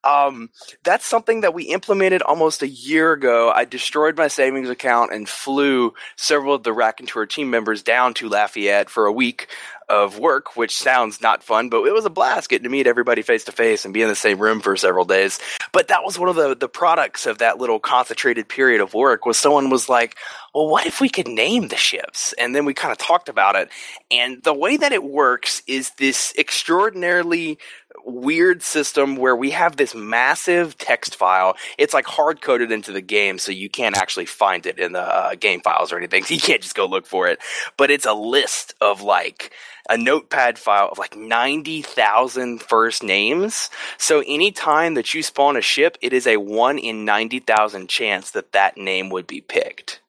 um, 0.05 0.51
that's 0.82 1.07
something 1.07 1.42
that 1.42 1.55
we 1.55 1.64
implemented 1.64 2.22
almost 2.22 2.62
a 2.62 2.68
year 2.68 3.12
ago. 3.12 3.51
I 3.51 3.64
destroyed 3.64 4.16
my 4.16 4.28
savings 4.28 4.70
account 4.70 5.12
and 5.12 5.28
flew 5.28 5.94
several 6.16 6.55
of 6.55 6.62
the 6.62 6.72
Raconteur 6.72 7.26
team 7.26 7.51
members 7.51 7.82
down 7.82 8.14
to 8.14 8.28
Lafayette 8.28 8.90
for 8.90 9.07
a 9.07 9.12
week 9.12 9.48
of 9.90 10.20
work, 10.20 10.57
which 10.57 10.76
sounds 10.76 11.20
not 11.20 11.42
fun, 11.42 11.68
but 11.68 11.82
it 11.82 11.92
was 11.92 12.05
a 12.05 12.11
blast 12.11 12.48
getting 12.48 12.62
to 12.62 12.70
meet 12.70 12.86
everybody 12.86 13.22
face 13.22 13.44
to 13.44 13.53
face 13.53 13.84
and 13.84 13.92
be 13.92 14.03
in 14.03 14.09
the 14.09 14.14
same 14.14 14.38
room 14.38 14.61
for 14.61 14.76
several 14.76 15.05
days. 15.05 15.40
But 15.72 15.88
that 15.88 16.05
was 16.05 16.16
one 16.16 16.28
of 16.28 16.36
the, 16.36 16.55
the 16.55 16.68
products 16.68 17.26
of 17.26 17.38
that 17.38 17.59
little 17.59 17.80
concentrated 17.80 18.48
period 18.48 18.80
of 18.80 18.94
work 18.94 19.26
was 19.26 19.36
someone 19.36 19.68
was 19.68 19.88
like, 19.88 20.16
well, 20.55 20.68
what 20.68 20.86
if 20.86 21.01
we 21.01 21.09
could 21.09 21.26
name 21.26 21.68
the 21.68 21.76
ships? 21.76 22.32
And 22.34 22.55
then 22.55 22.64
we 22.64 22.72
kind 22.72 22.92
of 22.92 22.98
talked 22.98 23.28
about 23.28 23.57
it. 23.57 23.68
And 24.12 24.40
the 24.44 24.55
way 24.55 24.76
that 24.76 24.92
it 24.92 25.03
works 25.03 25.61
is 25.66 25.90
this 25.90 26.32
extraordinarily 26.38 27.59
weird 28.05 28.62
system 28.62 29.16
where 29.16 29.36
we 29.36 29.51
have 29.51 29.76
this 29.76 29.95
massive 29.95 30.76
text 30.78 31.16
file. 31.16 31.57
It's 31.78 31.95
like 31.95 32.07
hard 32.07 32.41
coded 32.41 32.72
into 32.72 32.93
the 32.93 33.01
game, 33.01 33.38
so 33.38 33.53
you 33.53 33.68
can't 33.68 33.97
actually 33.97 34.26
find 34.26 34.66
it 34.66 34.78
in 34.78 34.93
the 34.93 35.03
uh, 35.03 35.34
game 35.34 35.61
files 35.61 35.93
or 35.93 35.99
anything. 35.99 36.24
So 36.24 36.34
you 36.34 36.41
can't 36.41 36.62
just 36.62 36.74
go 36.74 36.86
look 36.86 37.07
for 37.07 37.28
it. 37.28 37.38
But 37.76 37.91
it's 37.91 38.07
a 38.07 38.12
list 38.12 38.74
of 38.80 39.03
like 39.03 39.53
a 39.88 39.97
notepad 39.97 40.59
file 40.59 40.88
of 40.91 40.99
like 40.99 41.16
90,000 41.16 42.62
first 42.62 43.03
names. 43.03 43.70
So 43.99 44.22
anytime 44.26 44.95
that 44.95 45.12
you 45.14 45.22
spawn 45.22 45.57
a 45.57 45.62
ship, 45.62 45.99
it 46.01 46.12
is 46.12 46.26
a 46.26 46.36
1 46.36 46.78
in 46.78 47.05
90,000 47.05 47.88
chance 47.88 48.30
that 48.32 48.53
that 48.53 48.76
name 48.76 49.11
would 49.11 49.26
be 49.26 49.41
picked. 49.41 50.01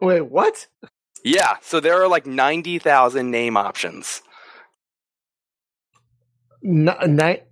Wait, 0.00 0.22
what? 0.22 0.66
Yeah, 1.22 1.56
so 1.60 1.80
there 1.80 2.02
are 2.02 2.08
like 2.08 2.26
90,000 2.26 3.30
name 3.30 3.56
options. 3.56 4.22
N- 6.64 6.94
ni- 7.16 7.42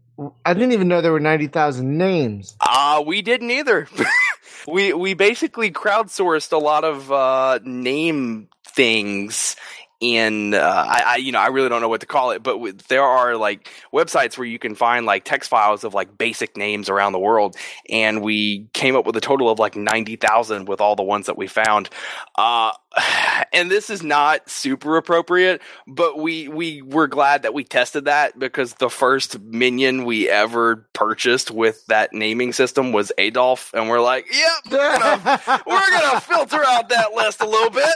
I 0.45 0.55
didn't 0.55 0.73
even 0.73 0.89
know 0.89 1.01
there 1.01 1.13
were 1.13 1.21
90,000 1.21 1.97
names. 1.97 2.57
Uh, 2.61 3.03
we 3.07 3.23
didn't 3.23 3.51
either. 3.51 3.89
we 4.69 4.93
we 4.93 5.15
basically 5.15 5.71
crowdsourced 5.71 6.53
a 6.53 6.59
lot 6.59 6.85
of 6.85 7.11
uh, 7.13 7.61
name 7.65 8.49
things 8.67 9.57
in 10.01 10.55
uh, 10.55 10.59
I, 10.59 11.03
I 11.07 11.17
you 11.17 11.33
know 11.33 11.41
I 11.41 11.49
really 11.49 11.69
don't 11.69 11.81
know 11.81 11.89
what 11.89 12.01
to 12.01 12.07
call 12.07 12.31
it, 12.31 12.43
but 12.43 12.53
w- 12.53 12.75
there 12.89 13.03
are 13.03 13.37
like 13.37 13.69
websites 13.93 14.39
where 14.39 14.47
you 14.47 14.59
can 14.59 14.75
find 14.75 15.07
like 15.07 15.25
text 15.25 15.51
files 15.51 15.85
of 15.85 15.95
like 15.95 16.17
basic 16.17 16.57
names 16.57 16.89
around 16.89 17.13
the 17.13 17.19
world, 17.19 17.57
and 17.89 18.23
we 18.23 18.69
came 18.73 18.97
up 18.97 19.07
with 19.07 19.17
a 19.17 19.21
total 19.21 19.51
of 19.51 19.59
like 19.59 19.77
ninety 19.77 20.17
thousand 20.17 20.69
with 20.69 20.81
all 20.81 20.97
the 20.97 21.03
ones 21.03 21.27
that 21.27 21.37
we 21.37 21.47
found. 21.47 21.91
Uh, 22.37 22.73
and 23.53 23.71
this 23.71 23.91
is 23.91 24.03
not 24.03 24.49
super 24.49 24.97
appropriate, 24.97 25.61
but 25.87 26.19
we 26.19 26.49
we 26.49 26.83
were 26.83 27.09
glad 27.09 27.43
that 27.43 27.55
we 27.55 27.65
tested 27.65 28.05
that 28.05 28.39
because 28.39 28.75
the 28.75 28.91
first 28.91 29.41
minion 29.41 30.05
we 30.05 30.29
ever 30.29 30.87
purchased 30.93 31.51
with 31.51 31.85
that 31.87 32.13
naming 32.13 32.53
system 32.53 32.93
was 32.93 33.11
Adolf, 33.19 33.73
and 33.75 33.89
we're 33.89 34.01
like, 34.01 34.27
yep, 34.33 34.73
we're 34.73 34.99
gonna, 34.99 35.63
we're 35.67 35.91
gonna 35.91 36.21
filter 36.21 36.65
out 36.65 36.89
that 36.91 37.13
list 37.15 37.41
a 37.41 37.47
little 37.49 37.71
bit. 37.71 37.95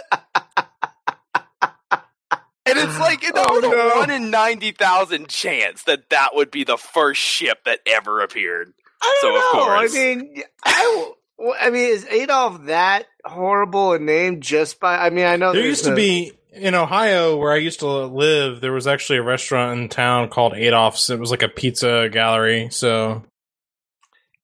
And 2.65 2.79
it's 2.79 2.99
like 3.01 3.21
there 3.23 3.33
Oh, 3.37 3.55
was 3.55 3.65
a 3.65 3.69
no. 3.71 3.97
one 3.97 4.11
in 4.11 4.31
ninety 4.31 4.71
thousand 4.73 5.29
chance 5.29 5.83
that 5.85 6.11
that 6.11 6.35
would 6.35 6.51
be 6.51 6.65
the 6.65 6.77
first 6.79 7.21
ship 7.21 7.65
that 7.65 7.81
ever 7.87 8.21
appeared. 8.21 8.73
I 9.03 9.19
don't 9.23 9.35
of 9.35 9.41
know. 9.41 9.51
course. 9.53 9.95
I 9.95 9.99
mean, 9.99 10.43
I, 10.65 11.05
w- 11.39 11.55
I 11.61 11.71
mean, 11.71 11.89
is 11.89 12.07
Adolf 12.07 12.67
that 12.67 13.07
horrible 13.25 13.95
a 13.95 13.99
name 13.99 14.41
just 14.41 14.79
by? 14.79 14.97
I 14.97 15.11
mean, 15.11 15.27
I 15.27 15.37
know 15.37 15.53
There 15.53 15.63
there's 15.63 15.79
used 15.79 15.85
to 15.87 15.95
be 15.97 16.33
in 16.53 16.75
Ohio 16.77 17.37
where 17.37 17.53
I 17.53 17.57
used 17.57 17.81
to 17.81 17.87
live. 17.89 18.61
There 18.61 18.73
was 18.73 18.87
actually 18.87 19.19
a 19.19 19.23
restaurant 19.25 19.81
in 19.81 19.89
town 19.89 20.29
called 20.29 20.55
Adolf's. 20.55 21.11
It 21.11 21.19
was 21.19 21.33
like 21.33 21.43
a 21.43 21.49
pizza 21.49 22.09
gallery. 22.13 22.69
So 22.71 23.25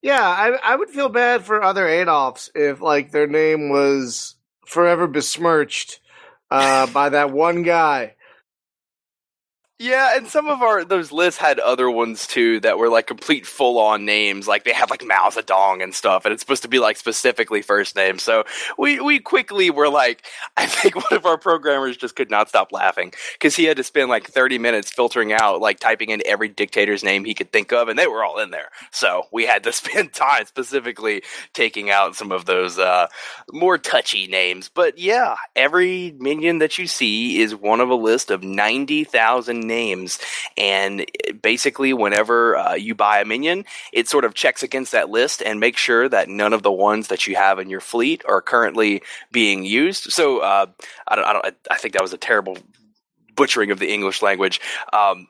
Yeah, 0.03 0.21
I 0.21 0.59
I 0.62 0.75
would 0.77 0.91
feel 0.91 1.09
bad 1.09 1.45
for 1.45 1.62
other 1.62 1.87
Adolfs 1.87 2.51
if 2.55 2.81
like 2.81 3.12
their 3.12 3.29
name 3.29 3.69
was 3.71 4.35
forever 4.66 5.07
besmirched 5.07 6.01
uh, 6.51 6.86
by 6.88 7.11
that 7.11 7.32
one 7.32 7.62
guy. 7.62 8.14
Yeah, 9.81 10.16
and 10.16 10.26
some 10.26 10.49
of 10.49 10.61
our 10.61 10.85
those 10.85 11.12
lists 11.12 11.39
had 11.39 11.61
other 11.61 11.89
ones 11.89 12.26
too 12.26 12.59
that 12.61 12.79
were 12.79 12.89
like 12.89 13.07
complete 13.07 13.47
full 13.47 13.79
on 13.79 14.05
names. 14.05 14.49
Like 14.49 14.64
they 14.64 14.72
had 14.72 14.91
like 14.91 15.05
Mao 15.07 15.29
Zedong 15.31 15.85
and 15.85 15.95
stuff, 15.95 16.24
and 16.24 16.33
it's 16.33 16.43
supposed 16.43 16.62
to 16.64 16.68
be 16.68 16.81
like 16.81 16.97
specifically 16.97 17.62
first 17.62 17.95
names. 17.95 18.24
So 18.24 18.43
we 18.76 18.99
we 18.99 19.20
quickly 19.20 19.70
were 19.70 19.89
like, 19.89 20.24
I 20.57 20.66
think 20.66 20.97
one 20.97 21.12
of 21.12 21.26
our 21.26 21.39
programmers 21.39 21.97
just 21.97 22.16
could 22.16 22.29
not 22.29 22.49
stop 22.49 22.72
laughing 22.72 23.12
because 23.35 23.55
he 23.55 23.66
had 23.66 23.76
to 23.76 23.85
spend 23.85 24.09
like 24.09 24.26
thirty 24.26 24.59
minutes 24.59 24.91
filtering 24.91 25.33
out, 25.33 25.61
like 25.61 25.79
typing 25.79 26.11
in 26.11 26.22
every 26.26 26.49
dictator's 26.49 27.05
name 27.05 27.24
he 27.24 27.35
could 27.35 27.53
think 27.53 27.72
of, 27.72 27.87
and 27.87 27.97
they 27.97 28.09
were 28.09 28.24
all 28.24 28.41
in 28.41 28.51
there. 28.51 28.70
So 28.91 29.26
we 29.31 29.47
had 29.47 29.62
to 29.62 29.72
spend 29.79 30.12
time 30.12 30.47
specifically 30.47 31.22
taking 31.53 31.89
out 31.89 32.16
some 32.16 32.33
of 32.33 32.47
those 32.47 32.81
uh, 32.81 33.07
more 33.53 33.79
touchy 33.79 34.26
names. 34.26 34.70
But 34.74 34.99
yeah, 34.99 35.37
every 35.55 36.16
minion 36.18 36.59
that 36.59 36.79
you 36.79 36.89
see 36.89 37.41
is 37.41 37.55
one 37.55 37.81
of 37.81 37.91
a 37.91 37.95
list 37.95 38.33
of 38.33 38.43
ninety 38.43 39.05
thousand 39.05 39.68
names. 39.69 40.19
And 40.57 41.07
basically, 41.41 41.93
whenever 41.93 42.57
uh, 42.57 42.75
you 42.75 42.97
buy 42.97 43.21
a 43.21 43.25
minion, 43.25 43.64
it 43.93 44.09
sort 44.09 44.25
of 44.25 44.35
checks 44.35 44.64
against 44.64 44.91
that 44.93 45.09
list 45.09 45.41
and 45.41 45.61
makes 45.61 45.81
sure 45.81 46.09
that 46.09 46.29
none 46.29 46.53
of 46.53 46.64
the 46.64 46.73
ones 46.73 47.09
that 47.09 47.29
you 47.29 47.37
have 47.37 47.61
in 47.61 47.71
your 47.71 47.81
fleet 47.81 48.25
are 48.27 48.43
currently 48.43 49.03
being 49.31 49.64
used. 49.64 50.11
So 50.11 50.39
uh, 50.39 50.66
I 51.07 51.14
don't, 51.14 51.25
I 51.25 51.33
don't, 51.33 51.55
I 51.71 51.77
think 51.77 51.95
that 51.95 52.03
was 52.03 52.12
a 52.12 52.19
terrible 52.19 52.59
butchering 53.37 53.71
of 53.71 53.79
the 53.79 53.93
English 53.93 54.21
language. 54.21 54.61
Um, 54.93 55.29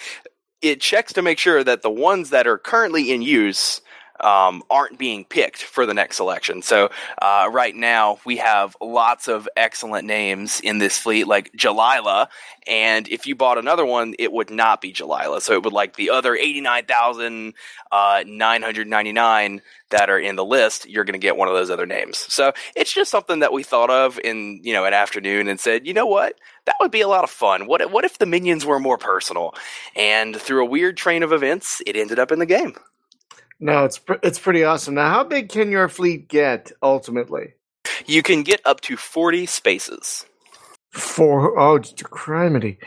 it 0.62 0.80
checks 0.80 1.12
to 1.14 1.22
make 1.22 1.38
sure 1.38 1.62
that 1.62 1.82
the 1.82 1.90
ones 1.90 2.30
that 2.30 2.46
are 2.46 2.58
currently 2.58 3.12
in 3.12 3.22
use 3.22 3.80
um, 4.22 4.62
aren't 4.70 4.98
being 4.98 5.24
picked 5.24 5.62
for 5.62 5.86
the 5.86 5.94
next 5.94 6.16
selection. 6.16 6.62
So 6.62 6.90
uh, 7.20 7.48
right 7.50 7.74
now 7.74 8.18
we 8.24 8.38
have 8.38 8.76
lots 8.80 9.28
of 9.28 9.48
excellent 9.56 10.06
names 10.06 10.60
in 10.60 10.78
this 10.78 10.98
fleet, 10.98 11.26
like 11.26 11.52
Jalila. 11.52 12.28
And 12.66 13.08
if 13.08 13.26
you 13.26 13.34
bought 13.34 13.58
another 13.58 13.86
one, 13.86 14.14
it 14.18 14.32
would 14.32 14.50
not 14.50 14.80
be 14.80 14.92
Jalila. 14.92 15.40
So 15.40 15.54
it 15.54 15.62
would 15.64 15.72
like 15.72 15.96
the 15.96 16.10
other 16.10 16.34
eighty 16.34 16.60
nine 16.60 16.84
thousand 16.86 17.54
uh, 17.90 18.22
nine 18.26 18.62
hundred 18.62 18.86
ninety 18.86 19.12
nine 19.12 19.62
that 19.90 20.08
are 20.10 20.18
in 20.18 20.36
the 20.36 20.44
list. 20.44 20.88
You're 20.88 21.04
going 21.04 21.20
to 21.20 21.26
get 21.26 21.36
one 21.36 21.48
of 21.48 21.54
those 21.54 21.70
other 21.70 21.86
names. 21.86 22.18
So 22.18 22.52
it's 22.76 22.92
just 22.92 23.10
something 23.10 23.40
that 23.40 23.52
we 23.52 23.62
thought 23.62 23.90
of 23.90 24.20
in 24.22 24.60
you 24.62 24.72
know 24.72 24.84
an 24.84 24.94
afternoon 24.94 25.48
and 25.48 25.58
said, 25.58 25.86
you 25.86 25.94
know 25.94 26.06
what, 26.06 26.38
that 26.66 26.76
would 26.80 26.92
be 26.92 27.00
a 27.00 27.08
lot 27.08 27.24
of 27.24 27.30
fun. 27.30 27.66
What 27.66 27.90
what 27.90 28.04
if 28.04 28.18
the 28.18 28.26
minions 28.26 28.64
were 28.64 28.78
more 28.78 28.98
personal? 28.98 29.54
And 29.96 30.36
through 30.36 30.62
a 30.62 30.68
weird 30.68 30.96
train 30.96 31.22
of 31.22 31.32
events, 31.32 31.82
it 31.86 31.96
ended 31.96 32.18
up 32.18 32.32
in 32.32 32.38
the 32.38 32.46
game. 32.46 32.74
No, 33.60 33.84
it's 33.84 33.98
pr- 33.98 34.14
it's 34.22 34.38
pretty 34.38 34.64
awesome. 34.64 34.94
Now, 34.94 35.10
how 35.10 35.24
big 35.24 35.50
can 35.50 35.70
your 35.70 35.88
fleet 35.88 36.28
get 36.28 36.72
ultimately? 36.82 37.54
You 38.06 38.22
can 38.22 38.42
get 38.42 38.60
up 38.64 38.80
to 38.82 38.96
40 38.96 39.46
spaces. 39.46 40.26
For 40.92 41.58
oh, 41.58 41.78
criminy! 41.80 42.78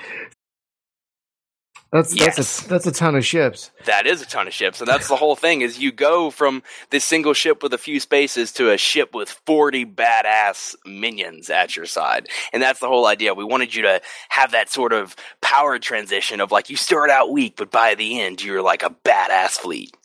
That's 1.92 2.16
Yes. 2.16 2.36
that's 2.38 2.66
a 2.66 2.70
that's 2.70 2.88
a 2.88 2.92
ton 2.92 3.16
of 3.16 3.26
ships. 3.26 3.72
That 3.86 4.08
is 4.08 4.22
a 4.22 4.26
ton 4.26 4.48
of 4.48 4.54
ships, 4.54 4.82
and 4.82 4.88
that's 4.88 5.08
the 5.08 5.16
whole 5.16 5.36
thing. 5.36 5.62
Is 5.62 5.80
you 5.80 5.92
go 5.92 6.32
from 6.32 6.64
this 6.90 7.06
single 7.06 7.34
ship 7.34 7.64
with 7.64 7.74
a 7.74 7.78
few 7.78 8.00
spaces 8.00 8.52
to 8.54 8.72
a 8.72 8.78
ship 8.78 9.14
with 9.16 9.30
forty 9.46 9.86
badass 9.86 10.76
minions 10.86 11.50
at 11.52 11.76
your 11.76 11.86
side, 11.86 12.30
and 12.52 12.64
that's 12.64 12.80
the 12.80 12.88
whole 12.88 13.06
idea. 13.08 13.36
We 13.36 13.46
wanted 13.46 13.76
you 13.76 13.84
to 13.84 14.02
have 14.30 14.52
that 14.52 14.72
sort 14.72 14.94
of 14.94 15.16
power 15.42 15.80
transition 15.80 16.42
of 16.42 16.52
like 16.52 16.70
you 16.70 16.78
start 16.78 17.12
out 17.12 17.32
weak, 17.32 17.56
but 17.58 17.72
by 17.72 17.96
the 17.96 18.22
end 18.22 18.44
you're 18.44 18.64
like 18.64 18.84
a 18.84 18.96
badass 19.06 19.52
fleet. 19.60 19.96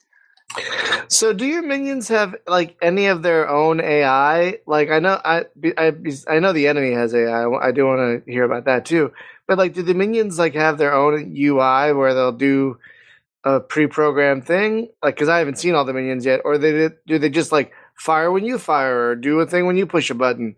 So, 1.08 1.32
do 1.32 1.46
your 1.46 1.62
minions 1.62 2.08
have 2.08 2.36
like 2.46 2.76
any 2.82 3.06
of 3.06 3.22
their 3.22 3.48
own 3.48 3.80
AI? 3.80 4.58
Like, 4.66 4.90
I 4.90 4.98
know 4.98 5.20
I 5.24 5.46
I, 5.76 5.92
I 6.28 6.38
know 6.38 6.52
the 6.52 6.68
enemy 6.68 6.92
has 6.92 7.14
AI. 7.14 7.48
I 7.48 7.72
do 7.72 7.86
want 7.86 8.24
to 8.24 8.30
hear 8.30 8.44
about 8.44 8.64
that 8.66 8.84
too. 8.84 9.12
But 9.46 9.58
like, 9.58 9.72
do 9.72 9.82
the 9.82 9.94
minions 9.94 10.38
like 10.38 10.54
have 10.54 10.78
their 10.78 10.94
own 10.94 11.34
UI 11.34 11.92
where 11.92 12.14
they'll 12.14 12.32
do 12.32 12.78
a 13.44 13.60
pre-programmed 13.60 14.46
thing? 14.46 14.88
Like, 15.02 15.14
because 15.14 15.28
I 15.28 15.38
haven't 15.38 15.58
seen 15.58 15.74
all 15.74 15.84
the 15.84 15.94
minions 15.94 16.26
yet, 16.26 16.40
or 16.44 16.58
they 16.58 16.90
do 17.06 17.18
they 17.18 17.30
just 17.30 17.52
like 17.52 17.72
fire 17.94 18.30
when 18.30 18.44
you 18.44 18.58
fire 18.58 19.10
or 19.10 19.16
do 19.16 19.40
a 19.40 19.46
thing 19.46 19.66
when 19.66 19.76
you 19.76 19.86
push 19.86 20.10
a 20.10 20.14
button? 20.14 20.56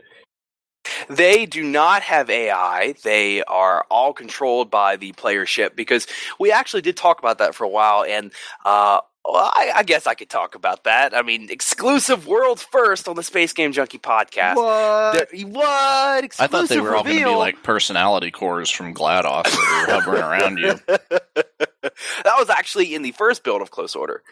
They 1.08 1.46
do 1.46 1.62
not 1.62 2.02
have 2.02 2.30
AI. 2.30 2.94
They 3.02 3.42
are 3.44 3.84
all 3.90 4.12
controlled 4.12 4.70
by 4.70 4.96
the 4.96 5.12
player 5.12 5.46
ship 5.46 5.76
because 5.76 6.06
we 6.38 6.52
actually 6.52 6.82
did 6.82 6.96
talk 6.96 7.18
about 7.18 7.38
that 7.38 7.54
for 7.54 7.64
a 7.64 7.68
while. 7.68 8.04
And 8.04 8.32
uh, 8.64 9.00
well, 9.24 9.50
I, 9.54 9.72
I 9.76 9.82
guess 9.82 10.06
I 10.06 10.14
could 10.14 10.28
talk 10.30 10.54
about 10.54 10.84
that. 10.84 11.14
I 11.14 11.22
mean, 11.22 11.50
exclusive 11.50 12.26
world 12.26 12.60
first 12.60 13.08
on 13.08 13.16
the 13.16 13.22
Space 13.22 13.52
Game 13.52 13.72
Junkie 13.72 13.98
podcast. 13.98 14.56
What? 14.56 15.30
The- 15.30 15.44
what? 15.44 15.64
I 15.64 16.28
thought 16.28 16.50
they 16.50 16.76
Exclusive 16.76 16.82
were 16.84 16.96
all 16.96 17.04
going 17.04 17.18
to 17.18 17.24
be 17.24 17.30
like 17.34 17.62
personality 17.62 18.30
cores 18.30 18.70
from 18.70 18.94
GLaDOS 18.94 19.44
that 19.44 19.86
were 19.86 19.92
hovering 19.92 20.22
around 20.22 20.58
you. 20.58 20.74
that 20.86 22.34
was 22.38 22.48
actually 22.50 22.94
in 22.94 23.02
the 23.02 23.12
first 23.12 23.44
build 23.44 23.62
of 23.62 23.70
Close 23.70 23.94
Order. 23.94 24.22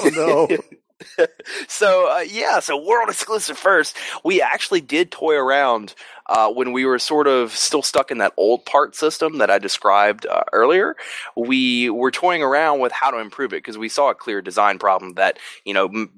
Oh 0.00 0.10
no! 0.14 0.58
so 1.68 2.10
uh, 2.10 2.20
yeah, 2.20 2.60
so 2.60 2.76
world 2.82 3.08
exclusive 3.10 3.58
first. 3.58 3.96
We 4.24 4.42
actually 4.42 4.80
did 4.80 5.10
toy 5.10 5.36
around 5.36 5.94
uh, 6.26 6.50
when 6.52 6.72
we 6.72 6.84
were 6.84 6.98
sort 6.98 7.26
of 7.26 7.52
still 7.52 7.82
stuck 7.82 8.10
in 8.10 8.18
that 8.18 8.32
old 8.36 8.64
part 8.64 8.94
system 8.96 9.38
that 9.38 9.50
I 9.50 9.58
described 9.58 10.26
uh, 10.26 10.44
earlier. 10.52 10.96
We 11.36 11.90
were 11.90 12.10
toying 12.10 12.42
around 12.42 12.80
with 12.80 12.92
how 12.92 13.10
to 13.10 13.18
improve 13.18 13.52
it 13.52 13.58
because 13.58 13.78
we 13.78 13.88
saw 13.88 14.10
a 14.10 14.14
clear 14.14 14.42
design 14.42 14.78
problem 14.78 15.14
that 15.14 15.38
you 15.64 15.74
know. 15.74 15.86
M- 15.86 16.10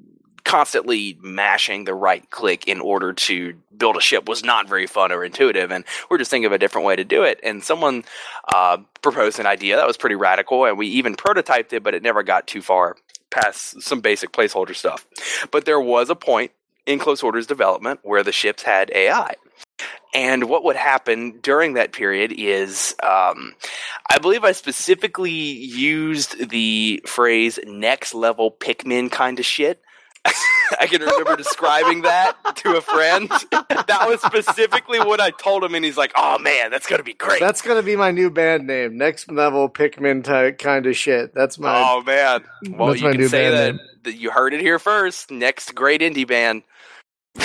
constantly 0.45 1.19
mashing 1.23 1.85
the 1.85 1.95
right 1.95 2.31
click 2.31 2.67
in 2.69 2.81
order 2.81 3.13
to 3.13 3.55
build 3.77 3.97
a 3.97 4.01
ship 4.01 4.29
was 4.29 4.45
not 4.45 4.69
very 4.69 4.87
fun 4.87 5.13
or 5.13 5.25
intuitive 5.25 5.71
and 5.71 5.85
we're 6.11 6.19
just 6.19 6.31
thinking 6.31 6.47
of 6.47 6.53
a 6.53 6.59
different 6.59 6.87
way 6.87 6.97
to 6.97 7.05
do 7.05 7.23
it 7.25 7.39
and 7.45 7.63
someone 7.63 8.05
uh, 8.53 8.79
proposed 9.03 9.39
an 9.39 9.47
idea 9.47 9.77
that 9.77 9.87
was 9.87 9.97
pretty 9.97 10.17
radical 10.17 10.65
and 10.65 10.79
we 10.79 10.87
even 10.89 11.15
prototyped 11.15 11.73
it 11.73 11.83
but 11.83 11.95
it 11.95 12.03
never 12.03 12.23
got 12.23 12.47
too 12.47 12.63
far 12.63 12.97
past 13.31 13.83
some 13.83 14.01
basic 14.01 14.33
placeholder 14.33 14.75
stuff. 14.75 15.07
But 15.51 15.65
there 15.65 15.81
was 15.81 16.11
a 16.11 16.15
point 16.15 16.53
in 16.87 16.99
Close 16.99 17.23
Order's 17.23 17.47
development 17.47 18.01
where 18.03 18.23
the 18.23 18.33
ships 18.33 18.63
had 18.63 18.91
AI. 18.95 19.35
And 20.13 20.49
what 20.49 20.65
would 20.65 20.77
happen 20.77 21.39
during 21.41 21.75
that 21.75 21.93
period 21.93 22.33
is, 22.33 22.97
um, 23.03 23.55
I 24.11 24.19
believe 24.19 24.43
I 24.43 24.53
specifically 24.53 25.31
used 25.31 26.51
the 26.51 27.03
phrase 27.07 27.61
next 27.65 28.13
level 28.13 28.51
Pikmin 28.51 29.11
kind 29.11 29.39
of 29.39 29.47
shit. 29.47 29.81
I 30.79 30.87
can 30.87 31.01
remember 31.01 31.37
describing 31.37 32.03
that 32.03 32.37
to 32.57 32.77
a 32.77 32.81
friend. 32.81 33.31
That 33.91 34.09
was 34.09 34.21
specifically 34.21 34.99
what 35.01 35.21
I 35.21 35.31
told 35.31 35.65
him, 35.65 35.75
and 35.75 35.85
he's 35.85 35.97
like, 35.97 36.13
oh 36.15 36.39
man, 36.39 36.71
that's 36.71 36.87
going 36.87 36.99
to 36.99 37.05
be 37.05 37.15
great. 37.15 37.41
That's 37.41 37.61
gonna 37.63 37.83
be 37.83 37.97
my 37.97 38.11
new 38.13 38.31
band 38.31 38.67
name. 38.67 38.97
Next 38.97 39.31
level 39.31 39.69
Pikmin 39.69 40.23
type 40.23 40.59
kind 40.59 40.87
of 40.87 40.97
shit. 40.97 41.35
That's 41.35 41.59
my. 41.59 41.75
Oh 41.75 42.03
man! 42.03 42.45
Well, 42.71 42.89
That's 42.89 43.01
you 43.01 43.07
my 43.07 43.13
can 43.13 43.21
new 43.23 43.29
say 43.29 43.51
band 43.51 43.55
that, 43.57 43.73
name. 43.73 43.81
that 44.05 44.15
you 44.17 44.31
heard 44.31 44.55
it 44.55 44.61
here 44.61 44.79
first. 44.79 45.31
Next 45.31 45.75
great 45.75 46.01
indie 46.03 46.27
band. 46.27 46.63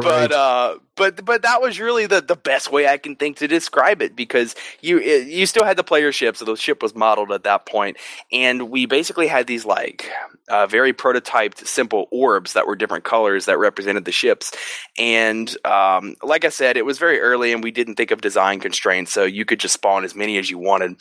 But 0.00 0.32
uh, 0.32 0.78
but 0.96 1.24
but 1.24 1.42
that 1.42 1.62
was 1.62 1.80
really 1.80 2.06
the, 2.06 2.20
the 2.20 2.36
best 2.36 2.70
way 2.70 2.86
I 2.86 2.98
can 2.98 3.16
think 3.16 3.38
to 3.38 3.48
describe 3.48 4.02
it 4.02 4.14
because 4.16 4.54
you 4.80 4.98
it, 4.98 5.28
you 5.28 5.46
still 5.46 5.64
had 5.64 5.76
the 5.76 5.84
player 5.84 6.12
ship, 6.12 6.36
so 6.36 6.44
the 6.44 6.56
ship 6.56 6.82
was 6.82 6.94
modeled 6.94 7.32
at 7.32 7.44
that 7.44 7.66
point, 7.66 7.96
and 8.32 8.70
we 8.70 8.86
basically 8.86 9.26
had 9.26 9.46
these 9.46 9.64
like 9.64 10.10
uh, 10.48 10.66
very 10.66 10.92
prototyped 10.92 11.66
simple 11.66 12.08
orbs 12.10 12.52
that 12.54 12.66
were 12.66 12.76
different 12.76 13.04
colors 13.04 13.46
that 13.46 13.58
represented 13.58 14.04
the 14.04 14.12
ships, 14.12 14.52
and 14.98 15.56
um, 15.66 16.16
like 16.22 16.44
I 16.44 16.50
said, 16.50 16.76
it 16.76 16.84
was 16.84 16.98
very 16.98 17.20
early, 17.20 17.52
and 17.52 17.64
we 17.64 17.70
didn't 17.70 17.96
think 17.96 18.10
of 18.10 18.20
design 18.20 18.60
constraints, 18.60 19.12
so 19.12 19.24
you 19.24 19.44
could 19.44 19.60
just 19.60 19.74
spawn 19.74 20.04
as 20.04 20.14
many 20.14 20.38
as 20.38 20.50
you 20.50 20.58
wanted. 20.58 20.96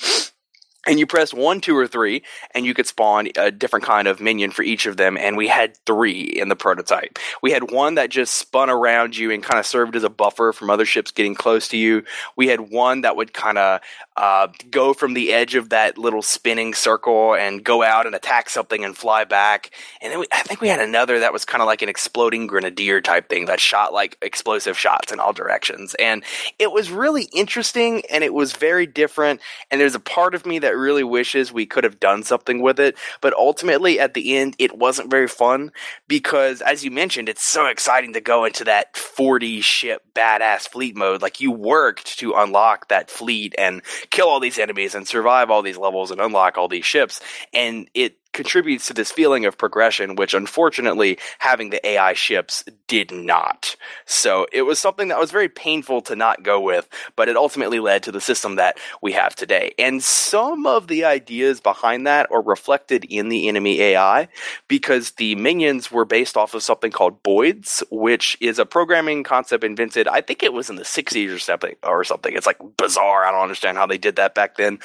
And 0.87 0.99
you 0.99 1.07
press 1.07 1.33
one, 1.33 1.61
two, 1.61 1.75
or 1.77 1.87
three, 1.87 2.23
and 2.51 2.65
you 2.65 2.73
could 2.73 2.87
spawn 2.87 3.29
a 3.37 3.51
different 3.51 3.85
kind 3.85 4.07
of 4.07 4.21
minion 4.21 4.51
for 4.51 4.63
each 4.63 4.85
of 4.85 4.97
them. 4.97 5.17
And 5.17 5.37
we 5.37 5.47
had 5.47 5.77
three 5.85 6.21
in 6.21 6.49
the 6.49 6.55
prototype. 6.55 7.17
We 7.41 7.51
had 7.51 7.71
one 7.71 7.95
that 7.95 8.09
just 8.09 8.35
spun 8.35 8.69
around 8.69 9.17
you 9.17 9.31
and 9.31 9.43
kind 9.43 9.59
of 9.59 9.65
served 9.65 9.95
as 9.95 10.03
a 10.03 10.09
buffer 10.09 10.53
from 10.53 10.69
other 10.69 10.85
ships 10.85 11.11
getting 11.11 11.35
close 11.35 11.67
to 11.69 11.77
you. 11.77 12.03
We 12.35 12.47
had 12.47 12.71
one 12.71 13.01
that 13.01 13.15
would 13.15 13.33
kind 13.33 13.57
of 13.57 13.81
uh, 14.17 14.47
go 14.71 14.93
from 14.93 15.13
the 15.13 15.33
edge 15.33 15.55
of 15.55 15.69
that 15.69 15.97
little 15.97 16.21
spinning 16.21 16.73
circle 16.73 17.35
and 17.35 17.63
go 17.63 17.83
out 17.83 18.05
and 18.05 18.15
attack 18.15 18.49
something 18.49 18.85
and 18.85 18.95
fly 18.95 19.25
back. 19.25 19.71
And 20.01 20.11
then 20.11 20.19
we, 20.19 20.27
I 20.31 20.41
think 20.41 20.61
we 20.61 20.69
had 20.69 20.79
another 20.79 21.19
that 21.19 21.33
was 21.33 21.43
kind 21.43 21.61
of 21.61 21.67
like 21.67 21.81
an 21.81 21.89
exploding 21.89 22.47
grenadier 22.47 23.01
type 23.01 23.27
thing 23.27 23.45
that 23.45 23.59
shot 23.59 23.91
like 23.91 24.17
explosive 24.21 24.77
shots 24.77 25.11
in 25.11 25.19
all 25.19 25.33
directions. 25.33 25.95
And 25.95 26.23
it 26.59 26.71
was 26.71 26.89
really 26.89 27.23
interesting 27.33 28.03
and 28.09 28.23
it 28.23 28.33
was 28.33 28.53
very 28.53 28.85
different. 28.85 29.41
And 29.69 29.81
there's 29.81 29.95
a 29.95 29.99
part 29.99 30.33
of 30.33 30.45
me 30.45 30.59
that 30.59 30.77
really 30.77 31.03
wishes 31.03 31.51
we 31.51 31.65
could 31.65 31.83
have 31.83 31.99
done 31.99 32.23
something 32.23 32.61
with 32.61 32.79
it. 32.79 32.97
But 33.19 33.33
ultimately, 33.33 33.99
at 33.99 34.13
the 34.13 34.37
end, 34.37 34.55
it 34.59 34.77
wasn't 34.77 35.11
very 35.11 35.27
fun 35.27 35.71
because, 36.07 36.61
as 36.61 36.85
you 36.85 36.91
mentioned, 36.91 37.27
it's 37.27 37.43
so 37.43 37.65
exciting 37.65 38.13
to 38.13 38.21
go 38.21 38.45
into 38.45 38.63
that 38.63 38.95
40 38.95 39.59
ship 39.59 40.03
badass 40.13 40.69
fleet 40.69 40.95
mode. 40.95 41.21
Like 41.21 41.41
you 41.41 41.51
worked 41.51 42.17
to 42.19 42.33
unlock 42.33 42.87
that 42.87 43.09
fleet 43.09 43.53
and 43.57 43.81
kill 44.09 44.27
all 44.27 44.39
these 44.39 44.59
enemies 44.59 44.95
and 44.95 45.07
survive 45.07 45.49
all 45.49 45.61
these 45.61 45.77
levels 45.77 46.11
and 46.11 46.21
unlock 46.21 46.57
all 46.57 46.67
these 46.67 46.85
ships. 46.85 47.19
And 47.53 47.89
it 47.93 48.17
contributes 48.35 48.87
to 48.87 48.93
this 48.93 49.11
feeling 49.11 49.45
of 49.45 49.57
progression, 49.57 50.15
which 50.15 50.33
unfortunately 50.33 51.17
having 51.39 51.71
the 51.71 51.85
AI 51.87 52.13
ships 52.13 52.63
did 52.87 53.11
not. 53.11 53.75
So 54.05 54.45
it 54.51 54.63
was 54.63 54.77
something 54.77 55.07
that 55.07 55.19
was 55.19 55.31
very 55.31 55.49
painful 55.49 56.01
to 56.03 56.15
not 56.15 56.43
go 56.43 56.59
with, 56.59 56.87
but 57.15 57.29
it 57.29 57.37
ultimately 57.37 57.79
led 57.79 58.03
to 58.03 58.11
the 58.11 58.21
system 58.21 58.57
that 58.57 58.77
we 59.01 59.13
have 59.13 59.35
today. 59.35 59.73
And 59.79 60.03
some 60.03 60.67
of 60.67 60.87
the 60.87 61.05
ideas 61.05 61.61
behind 61.61 62.05
that 62.05 62.29
are 62.29 62.41
reflected 62.41 63.05
in 63.05 63.29
the 63.29 63.47
enemy 63.47 63.81
AI 63.81 64.27
because 64.67 65.11
the 65.11 65.35
minions 65.35 65.91
were 65.91 66.05
based 66.05 66.37
off 66.37 66.53
of 66.53 66.61
something 66.61 66.91
called 66.91 67.23
Boids, 67.23 67.81
which 67.89 68.37
is 68.41 68.59
a 68.59 68.65
programming 68.65 69.23
concept 69.23 69.63
invented, 69.63 70.07
I 70.07 70.21
think 70.21 70.43
it 70.43 70.53
was 70.53 70.69
in 70.69 70.75
the 70.75 70.83
60s 70.83 71.33
or 71.33 71.39
something 71.39 71.75
or 71.83 72.03
something. 72.03 72.35
It's 72.35 72.45
like 72.45 72.59
bizarre. 72.77 73.25
I 73.25 73.31
don't 73.31 73.41
understand 73.41 73.77
how 73.77 73.85
they 73.85 73.97
did 73.97 74.17
that 74.17 74.35
back 74.35 74.57
then, 74.57 74.79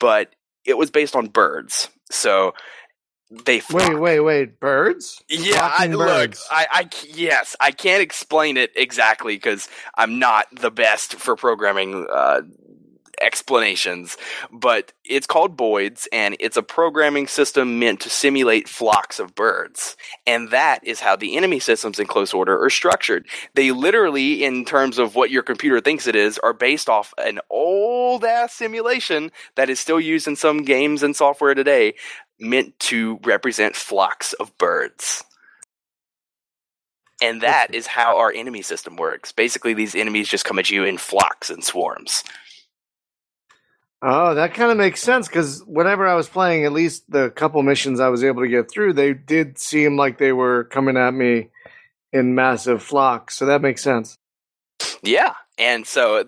but 0.00 0.32
it 0.64 0.78
was 0.78 0.90
based 0.90 1.16
on 1.16 1.26
birds. 1.26 1.88
So 2.10 2.54
they 3.44 3.62
Wait, 3.72 3.98
wait, 3.98 4.20
wait. 4.20 4.60
Birds? 4.60 5.22
yeah, 5.28 5.64
I, 5.64 5.88
Flocking 5.88 5.92
look, 5.96 6.08
birds. 6.08 6.46
I, 6.50 6.66
I 6.70 6.90
yes, 7.08 7.56
I 7.60 7.70
can't 7.70 8.02
explain 8.02 8.56
it 8.56 8.72
exactly 8.76 9.36
because 9.36 9.68
I'm 9.94 10.18
not 10.18 10.46
the 10.52 10.70
best 10.70 11.14
for 11.14 11.36
programming 11.36 12.06
uh, 12.12 12.42
explanations, 13.22 14.16
but 14.52 14.92
it's 15.04 15.26
called 15.26 15.56
Boids, 15.56 16.06
and 16.12 16.36
it's 16.40 16.56
a 16.56 16.62
programming 16.62 17.26
system 17.26 17.78
meant 17.78 18.00
to 18.00 18.10
simulate 18.10 18.68
flocks 18.68 19.18
of 19.18 19.34
birds, 19.34 19.96
and 20.26 20.50
that 20.50 20.80
is 20.84 21.00
how 21.00 21.16
the 21.16 21.36
enemy 21.36 21.60
systems 21.60 21.98
in 21.98 22.06
close 22.06 22.34
order 22.34 22.62
are 22.62 22.70
structured. 22.70 23.26
They 23.54 23.70
literally, 23.70 24.44
in 24.44 24.64
terms 24.64 24.98
of 24.98 25.14
what 25.14 25.30
your 25.30 25.42
computer 25.42 25.80
thinks 25.80 26.06
it 26.06 26.16
is, 26.16 26.38
are 26.40 26.52
based 26.52 26.88
off 26.88 27.14
an 27.18 27.40
old 27.48 28.24
ass 28.24 28.52
simulation 28.52 29.30
that 29.54 29.70
is 29.70 29.80
still 29.80 30.00
used 30.00 30.26
in 30.28 30.36
some 30.36 30.62
games 30.64 31.02
and 31.02 31.16
software 31.16 31.54
today 31.54 31.94
meant 32.40 32.78
to 32.80 33.18
represent 33.24 33.76
flocks 33.76 34.32
of 34.34 34.56
birds. 34.58 35.24
And 37.22 37.42
that 37.42 37.72
is 37.72 37.86
how 37.86 38.18
our 38.18 38.32
enemy 38.32 38.62
system 38.62 38.96
works. 38.96 39.30
Basically, 39.30 39.74
these 39.74 39.94
enemies 39.94 40.28
just 40.28 40.44
come 40.44 40.58
at 40.58 40.70
you 40.70 40.84
in 40.84 40.98
flocks 40.98 41.50
and 41.50 41.62
swarms. 41.62 42.24
Oh, 44.04 44.34
that 44.34 44.54
kind 44.54 44.72
of 44.72 44.76
makes 44.76 45.00
sense 45.00 45.28
because 45.28 45.62
whenever 45.64 46.08
I 46.08 46.14
was 46.14 46.28
playing, 46.28 46.64
at 46.64 46.72
least 46.72 47.08
the 47.08 47.30
couple 47.30 47.62
missions 47.62 48.00
I 48.00 48.08
was 48.08 48.24
able 48.24 48.42
to 48.42 48.48
get 48.48 48.68
through, 48.68 48.94
they 48.94 49.14
did 49.14 49.58
seem 49.58 49.96
like 49.96 50.18
they 50.18 50.32
were 50.32 50.64
coming 50.64 50.96
at 50.96 51.14
me 51.14 51.50
in 52.12 52.34
massive 52.34 52.82
flocks. 52.82 53.36
So 53.36 53.46
that 53.46 53.62
makes 53.62 53.82
sense. 53.82 54.18
Yeah. 55.04 55.34
And 55.56 55.86
so 55.86 56.24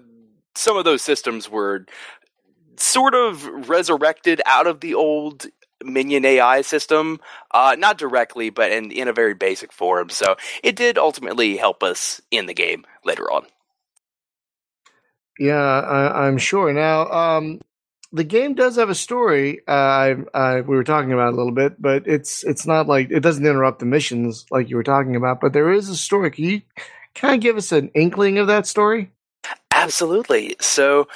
some 0.54 0.76
of 0.76 0.84
those 0.84 1.02
systems 1.02 1.50
were 1.50 1.86
sort 2.76 3.16
of 3.16 3.68
resurrected 3.68 4.40
out 4.46 4.68
of 4.68 4.78
the 4.78 4.94
old 4.94 5.46
Minion 5.84 6.24
AI 6.24 6.62
system, 6.62 7.20
uh, 7.50 7.76
not 7.78 7.98
directly, 7.98 8.50
but 8.50 8.72
in, 8.72 8.90
in 8.90 9.08
a 9.08 9.12
very 9.12 9.34
basic 9.34 9.72
form. 9.72 10.10
So 10.10 10.36
it 10.62 10.76
did 10.76 10.98
ultimately 10.98 11.56
help 11.56 11.82
us 11.82 12.20
in 12.30 12.46
the 12.46 12.54
game 12.54 12.84
later 13.04 13.30
on. 13.30 13.46
Yeah, 15.38 15.54
I, 15.54 16.26
I'm 16.26 16.38
sure. 16.38 16.72
Now, 16.72 17.10
um, 17.10 17.60
the 18.12 18.24
game 18.24 18.54
does 18.54 18.76
have 18.76 18.90
a 18.90 18.94
story. 18.94 19.60
Uh, 19.66 19.72
I, 19.72 20.14
I, 20.32 20.60
we 20.60 20.76
were 20.76 20.84
talking 20.84 21.12
about 21.12 21.28
it 21.28 21.34
a 21.34 21.36
little 21.36 21.52
bit, 21.52 21.82
but 21.82 22.06
it's 22.06 22.44
it's 22.44 22.66
not 22.66 22.86
like 22.86 23.10
it 23.10 23.20
doesn't 23.20 23.44
interrupt 23.44 23.80
the 23.80 23.86
missions 23.86 24.46
like 24.52 24.70
you 24.70 24.76
were 24.76 24.84
talking 24.84 25.16
about. 25.16 25.40
But 25.40 25.52
there 25.52 25.72
is 25.72 25.88
a 25.88 25.96
story. 25.96 26.30
Can 26.30 26.44
you 26.44 26.62
kind 27.16 27.34
of 27.34 27.40
give 27.40 27.56
us 27.56 27.72
an 27.72 27.90
inkling 27.94 28.38
of 28.38 28.46
that 28.46 28.68
story? 28.68 29.10
Absolutely. 29.72 30.54
So 30.60 31.08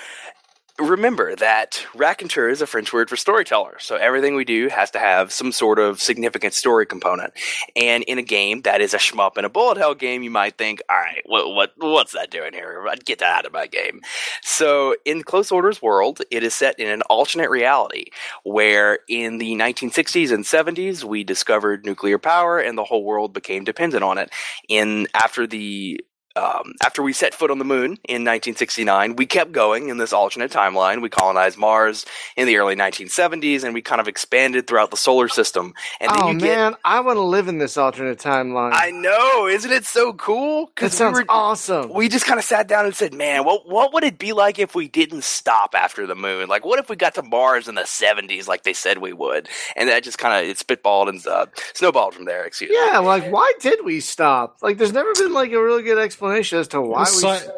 remember 0.79 1.35
that 1.37 1.85
raconteur 1.95 2.49
is 2.49 2.63
a 2.63 2.67
French 2.67 2.93
word 2.93 3.11
for 3.11 3.17
storyteller. 3.17 3.77
So 3.81 3.97
everything 3.97 4.37
we 4.37 4.45
do 4.45 4.69
has 4.69 4.91
to 4.93 4.99
have 4.99 5.33
some 5.33 5.51
sort 5.51 5.79
of 5.79 6.01
significant 6.01 6.55
story 6.55 6.87
component. 6.87 7.33
And 7.75 8.05
in 8.05 8.19
a 8.19 8.23
game 8.23 8.63
that 8.63 8.81
is 8.81 8.95
a 8.95 8.99
shmup 8.99 9.37
and 9.37 9.45
a 9.45 9.49
bullet 9.49 9.79
hell 9.79 9.95
game, 9.95 10.23
you 10.23 10.31
might 10.31 10.57
think, 10.57 10.81
all 10.89 10.97
right, 10.97 11.23
what, 11.27 11.55
what, 11.55 11.73
what's 11.77 12.13
that 12.13 12.31
doing 12.31 12.53
here? 12.53 12.87
Get 13.05 13.19
that 13.19 13.39
out 13.39 13.47
of 13.47 13.53
my 13.53 13.67
game. 13.67 14.01
So 14.43 14.95
in 15.05 15.23
Close 15.23 15.51
Order's 15.51 15.83
world, 15.83 16.21
it 16.31 16.43
is 16.43 16.55
set 16.55 16.79
in 16.79 16.89
an 16.89 17.03
alternate 17.03 17.51
reality 17.51 18.07
where 18.45 19.01
in 19.09 19.39
the 19.39 19.53
1960s 19.53 20.33
and 20.33 20.45
70s, 20.45 21.03
we 21.03 21.25
discovered 21.25 21.85
nuclear 21.85 22.19
power 22.19 22.59
and 22.59 22.79
the 22.79 22.85
whole 22.85 23.05
world 23.05 23.33
became 23.33 23.65
dependent 23.65 24.05
on 24.05 24.19
it. 24.19 24.31
In 24.69 25.09
after 25.15 25.47
the 25.47 26.01
um, 26.39 26.75
after 26.85 27.03
we 27.03 27.13
set 27.13 27.35
foot 27.35 27.51
on 27.51 27.59
the 27.59 27.65
moon 27.65 27.99
in 28.05 28.23
1969, 28.25 29.17
we 29.17 29.27
kept 29.27 29.51
going 29.51 29.89
in 29.89 29.99
this 29.99 30.13
alternate 30.13 30.53
timeline. 30.53 31.03
We 31.03 31.09
colonized 31.09 31.59
Mars 31.59 32.07
in 32.37 32.47
the 32.47 32.57
early 32.57 32.77
1970s, 32.77 33.65
and 33.65 33.75
we 33.75 33.83
kind 33.83 34.01
of 34.01 34.07
expanded 34.07 34.67
throughout 34.67 34.91
the 34.91 34.97
solar 34.97 35.29
system. 35.29 35.75
And 36.01 36.11
then 36.11 36.23
oh 36.23 36.31
you 36.31 36.39
man, 36.39 36.77
I 36.85 37.01
want 37.01 37.17
to 37.17 37.23
live 37.23 37.49
in 37.49 37.59
this 37.59 37.77
alternate 37.77 38.19
timeline. 38.19 38.71
I 38.73 38.91
know, 38.93 39.49
isn't 39.49 39.71
it 39.71 39.85
so 39.85 40.13
cool? 40.13 40.71
that 40.77 40.93
sounds 40.93 41.17
we, 41.17 41.23
were, 41.23 41.27
awesome. 41.29 41.93
we 41.93 42.09
just 42.09 42.25
kind 42.25 42.39
of 42.39 42.45
sat 42.45 42.69
down 42.69 42.87
and 42.87 42.95
said, 42.95 43.13
"Man, 43.13 43.45
what 43.45 43.69
what 43.69 43.93
would 43.93 44.05
it 44.05 44.19
be 44.19 44.33
like 44.33 44.59
if 44.59 44.75
we 44.75 44.87
didn't 44.87 45.25
stop 45.25 45.75
after 45.75 46.07
the 46.07 46.15
moon? 46.15 46.49
Like, 46.49 46.65
what 46.65 46.79
if 46.79 46.89
we 46.89 46.95
got 46.95 47.17
to 47.17 47.23
Mars 47.23 47.67
in 47.67 47.75
the 47.75 47.83
70s, 47.83 48.47
like 48.47 48.63
they 48.63 48.75
said 48.75 48.99
we 48.99 49.13
would?" 49.13 49.49
And 49.75 49.89
that 49.89 50.05
just 50.05 50.19
kind 50.19 50.45
of 50.45 50.49
it 50.49 50.57
spitballed 50.59 51.09
and 51.09 51.27
uh, 51.27 51.47
snowballed 51.75 52.15
from 52.15 52.27
there. 52.27 52.45
Excuse 52.45 52.71
me. 52.71 52.77
yeah, 52.77 52.99
like 52.99 53.29
why 53.33 53.53
did 53.61 53.85
we 53.85 53.99
stop? 53.99 54.59
Like, 54.63 54.79
there's 54.79 54.93
never 54.93 55.13
been 55.15 55.33
like 55.33 55.51
a 55.51 55.61
really 55.61 55.83
good 55.83 55.99
explanation 55.99 56.28
as 56.31 56.69
to 56.69 56.81
why 56.81 57.01
we. 57.01 57.07
side, 57.07 57.49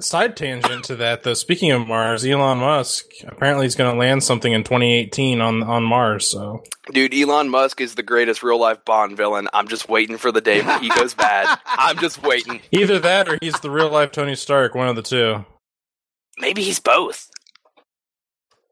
side 0.00 0.36
tangent 0.36 0.84
to 0.84 0.96
that, 0.96 1.22
though. 1.22 1.34
Speaking 1.34 1.70
of 1.72 1.86
Mars, 1.86 2.24
Elon 2.24 2.58
Musk 2.58 3.06
apparently 3.26 3.66
he's 3.66 3.74
going 3.74 3.92
to 3.92 3.98
land 3.98 4.22
something 4.22 4.52
in 4.52 4.62
2018 4.64 5.40
on 5.40 5.62
on 5.62 5.82
Mars. 5.82 6.26
So 6.26 6.62
Dude, 6.92 7.14
Elon 7.14 7.48
Musk 7.48 7.80
is 7.80 7.94
the 7.94 8.02
greatest 8.02 8.42
real 8.42 8.60
life 8.60 8.84
Bond 8.84 9.16
villain. 9.16 9.48
I'm 9.52 9.68
just 9.68 9.88
waiting 9.88 10.16
for 10.18 10.30
the 10.32 10.40
day 10.40 10.60
that 10.60 10.82
he 10.82 10.88
goes 10.88 11.14
bad. 11.14 11.58
I'm 11.66 11.98
just 11.98 12.22
waiting. 12.22 12.60
either 12.72 12.98
that 13.00 13.28
or 13.28 13.38
he's 13.40 13.58
the 13.60 13.70
real 13.70 13.90
life 13.90 14.12
Tony 14.12 14.34
Stark. 14.34 14.74
One 14.74 14.88
of 14.88 14.96
the 14.96 15.02
two. 15.02 15.44
Maybe 16.38 16.62
he's 16.62 16.80
both. 16.80 17.30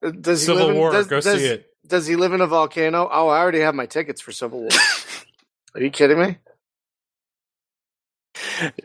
Uh, 0.05 0.11
does 0.11 0.43
he 0.43 0.47
Civil 0.47 0.67
live 0.67 0.75
in, 0.75 0.81
War. 0.81 0.93
does, 0.93 1.07
go 1.07 1.21
does- 1.21 1.39
see 1.41 1.47
it. 1.47 1.67
Does 1.87 2.07
he 2.07 2.17
live 2.17 2.33
in 2.33 2.41
a 2.41 2.47
volcano? 2.47 3.09
Oh, 3.13 3.29
I 3.29 3.39
already 3.39 3.61
have 3.61 3.75
my 3.75 3.85
tickets 3.85 4.21
for 4.23 4.33
Civil 4.33 4.61
War. 4.61 4.71
Are 5.75 5.83
you 5.83 5.91
kidding 5.91 6.19
me? 6.19 6.39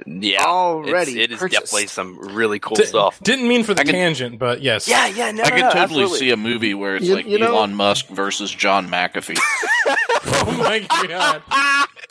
Yeah. 0.05 0.43
Already 0.45 1.11
It's, 1.13 1.19
it 1.19 1.31
is 1.33 1.39
purchased. 1.39 1.61
definitely 1.63 1.87
some 1.87 2.19
really 2.35 2.59
cool 2.59 2.75
Di- 2.75 2.85
stuff. 2.85 3.19
Didn't 3.23 3.47
mean 3.47 3.63
for 3.63 3.73
the 3.73 3.81
I 3.81 3.83
could- 3.83 3.91
tangent, 3.93 4.39
but 4.39 4.61
yes. 4.61 4.87
Yeah, 4.87 5.07
yeah, 5.07 5.31
no, 5.31 5.43
I 5.43 5.49
no, 5.49 5.55
could 5.55 5.61
no, 5.61 5.67
totally 5.71 5.81
absolutely. 6.03 6.19
see 6.19 6.29
a 6.31 6.37
movie 6.37 6.73
where 6.73 6.95
it's 6.95 7.05
You- 7.07 7.15
like 7.15 7.25
you 7.27 7.39
know- 7.39 7.55
Elon 7.57 7.75
Musk 7.75 8.07
versus 8.07 8.51
John 8.51 8.87
McAfee. 8.89 9.39
Oh 10.41 10.51
my 10.57 10.79
god. 11.07 11.41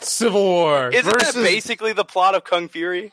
Civil 0.01 0.41
War. 0.43 0.89
Isn't 0.89 1.11
versus- 1.11 1.35
that 1.35 1.43
basically 1.43 1.93
the 1.93 2.03
plot 2.05 2.35
of 2.35 2.43
Kung 2.43 2.67
Fury? 2.67 3.11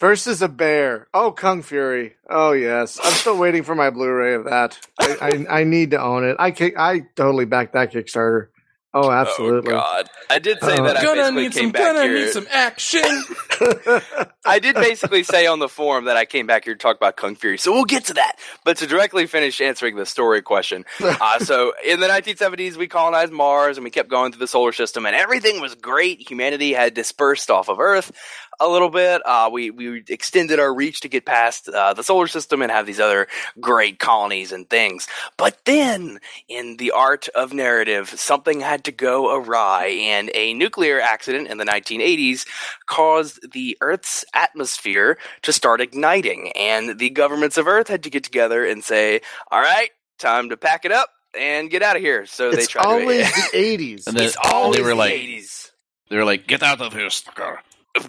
Versus 0.00 0.42
a 0.42 0.48
bear. 0.48 1.06
Oh, 1.14 1.30
Kung 1.32 1.62
Fury. 1.62 2.14
Oh, 2.28 2.52
yes. 2.52 2.98
I'm 3.02 3.12
still 3.12 3.38
waiting 3.38 3.62
for 3.62 3.74
my 3.74 3.90
Blu-ray 3.90 4.34
of 4.34 4.44
that. 4.44 4.78
I, 4.98 5.44
I, 5.48 5.60
I 5.60 5.64
need 5.64 5.92
to 5.92 6.02
own 6.02 6.24
it. 6.24 6.36
I 6.38 6.50
kick, 6.50 6.74
I 6.78 7.02
totally 7.14 7.44
backed 7.44 7.72
that 7.74 7.92
Kickstarter. 7.92 8.48
Oh, 8.94 9.10
absolutely. 9.10 9.72
Oh 9.72 9.76
God! 9.78 10.08
I 10.30 10.38
did 10.38 10.60
say 10.62 10.78
Uh, 10.78 10.84
that 10.84 10.96
I 10.98 11.02
gonna 11.02 11.32
basically 11.32 11.42
need 11.42 11.52
came 11.52 11.62
some. 11.64 11.72
back 11.72 11.94
Gonna 11.94 12.02
here. 12.04 12.14
need 12.26 12.30
some 12.32 12.46
action. 12.50 13.02
I 14.46 14.60
did 14.60 14.76
basically 14.76 15.24
say 15.24 15.46
on 15.46 15.58
the 15.58 15.68
forum 15.68 16.06
that 16.06 16.16
I 16.16 16.24
came 16.26 16.46
back 16.46 16.64
here 16.64 16.74
to 16.74 16.78
talk 16.78 16.96
about 16.96 17.16
Kung 17.16 17.34
Fury, 17.36 17.58
so 17.58 17.72
we'll 17.72 17.84
get 17.84 18.06
to 18.06 18.14
that. 18.14 18.36
But 18.64 18.78
to 18.78 18.86
directly 18.86 19.26
finish 19.26 19.60
answering 19.60 19.96
the 19.96 20.06
story 20.06 20.42
question, 20.42 20.84
uh, 21.04 21.40
so 21.40 21.74
in 21.84 22.00
the 22.00 22.06
1970s, 22.08 22.76
we 22.76 22.88
colonized 22.88 23.32
Mars 23.32 23.78
and 23.78 23.84
we 23.84 23.90
kept 23.90 24.08
going 24.10 24.32
through 24.32 24.40
the 24.40 24.46
solar 24.48 24.72
system, 24.72 25.06
and 25.06 25.16
everything 25.16 25.60
was 25.60 25.74
great. 25.74 26.28
Humanity 26.30 26.72
had 26.72 26.94
dispersed 26.94 27.50
off 27.50 27.68
of 27.68 27.80
Earth 27.80 28.12
a 28.60 28.68
little 28.68 28.90
bit. 28.90 29.22
Uh, 29.24 29.50
we 29.52 29.70
we 29.70 30.04
extended 30.08 30.58
our 30.60 30.72
reach 30.74 31.00
to 31.00 31.08
get 31.08 31.24
past 31.26 31.68
uh, 31.68 31.94
the 31.94 32.02
solar 32.02 32.26
system 32.26 32.62
and 32.62 32.70
have 32.70 32.86
these 32.86 33.00
other 33.00 33.26
great 33.60 33.98
colonies 33.98 34.52
and 34.52 34.68
things. 34.68 35.06
But 35.36 35.58
then, 35.64 36.20
in 36.48 36.76
the 36.76 36.90
art 36.92 37.28
of 37.34 37.52
narrative, 37.52 38.08
something 38.10 38.60
had 38.60 38.84
to 38.84 38.92
go 38.92 39.34
awry, 39.36 39.86
and 39.86 40.30
a 40.34 40.54
nuclear 40.54 41.00
accident 41.00 41.48
in 41.48 41.58
the 41.58 41.64
1980s 41.64 42.46
caused 42.86 43.52
the 43.52 43.76
Earth's 43.80 44.24
atmosphere 44.34 45.18
to 45.42 45.52
start 45.52 45.80
igniting, 45.80 46.52
and 46.56 46.98
the 46.98 47.10
governments 47.10 47.56
of 47.56 47.66
Earth 47.66 47.88
had 47.88 48.02
to 48.04 48.10
get 48.10 48.24
together 48.24 48.64
and 48.64 48.84
say, 48.84 49.20
"All 49.50 49.60
right, 49.60 49.90
time 50.18 50.50
to 50.50 50.56
pack 50.56 50.84
it 50.84 50.92
up." 50.92 51.10
And 51.36 51.68
get 51.68 51.82
out 51.82 51.96
of 51.96 52.02
here. 52.02 52.26
So 52.26 52.52
they 52.52 52.58
It's 52.58 52.68
tried 52.68 52.86
always 52.86 53.26
to. 53.32 53.40
the 53.52 53.58
80s. 53.58 54.06
And 54.06 54.16
then 54.16 54.24
it's 54.26 54.36
always 54.40 54.76
they 54.76 54.82
were 54.82 54.90
the 54.90 54.94
like, 54.94 55.14
80s, 55.14 55.72
they 56.08 56.16
were 56.16 56.24
like, 56.24 56.46
get 56.46 56.62
out 56.62 56.80
of 56.80 56.92
here, 56.92 57.10
sucker. 57.10 57.60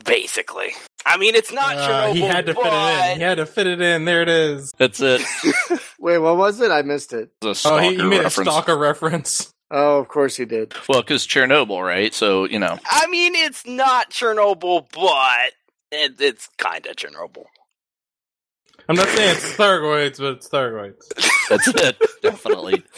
Basically. 0.05 0.71
I 1.05 1.17
mean, 1.17 1.35
it's 1.35 1.51
not 1.51 1.75
Uh, 1.77 1.87
Chernobyl. 1.87 2.13
he 2.15 2.21
had 2.21 2.45
to 2.47 2.53
fit 2.55 2.65
it 2.65 3.11
in. 3.11 3.17
He 3.17 3.23
had 3.23 3.37
to 3.37 3.45
fit 3.45 3.67
it 3.67 3.81
in. 3.81 4.05
There 4.05 4.21
it 4.21 4.29
is. 4.29 4.71
That's 4.77 4.99
it. 5.01 5.21
Wait, 5.99 6.17
what 6.17 6.37
was 6.37 6.59
it? 6.61 6.71
I 6.71 6.81
missed 6.81 7.13
it. 7.13 7.29
It's 7.41 7.45
a 7.45 7.49
Oh, 7.49 7.53
stalker 7.53 7.81
he, 7.83 7.95
he 7.95 8.03
made 8.03 8.21
reference. 8.23 8.37
a 8.37 8.51
stalker 8.51 8.77
reference. 8.77 9.51
Oh, 9.71 9.99
of 9.99 10.07
course 10.07 10.35
he 10.37 10.45
did. 10.45 10.73
Well, 10.87 11.01
because 11.01 11.25
Chernobyl, 11.27 11.83
right? 11.85 12.13
So 12.13 12.45
you 12.45 12.59
know, 12.59 12.77
I 12.85 13.07
mean, 13.07 13.33
it's 13.35 13.65
not 13.65 14.11
Chernobyl, 14.11 14.87
but 14.93 15.53
it, 15.91 16.19
it's 16.19 16.47
kind 16.57 16.85
of 16.85 16.95
Chernobyl. 16.95 17.45
I'm 18.87 18.95
not 18.95 19.07
saying 19.07 19.35
it's 19.35 19.53
Thargoids, 19.53 20.19
but 20.19 20.33
it's 20.33 20.47
Thargoids. 20.49 21.01
that's 21.49 21.67
it. 21.67 21.97
Definitely. 22.21 22.83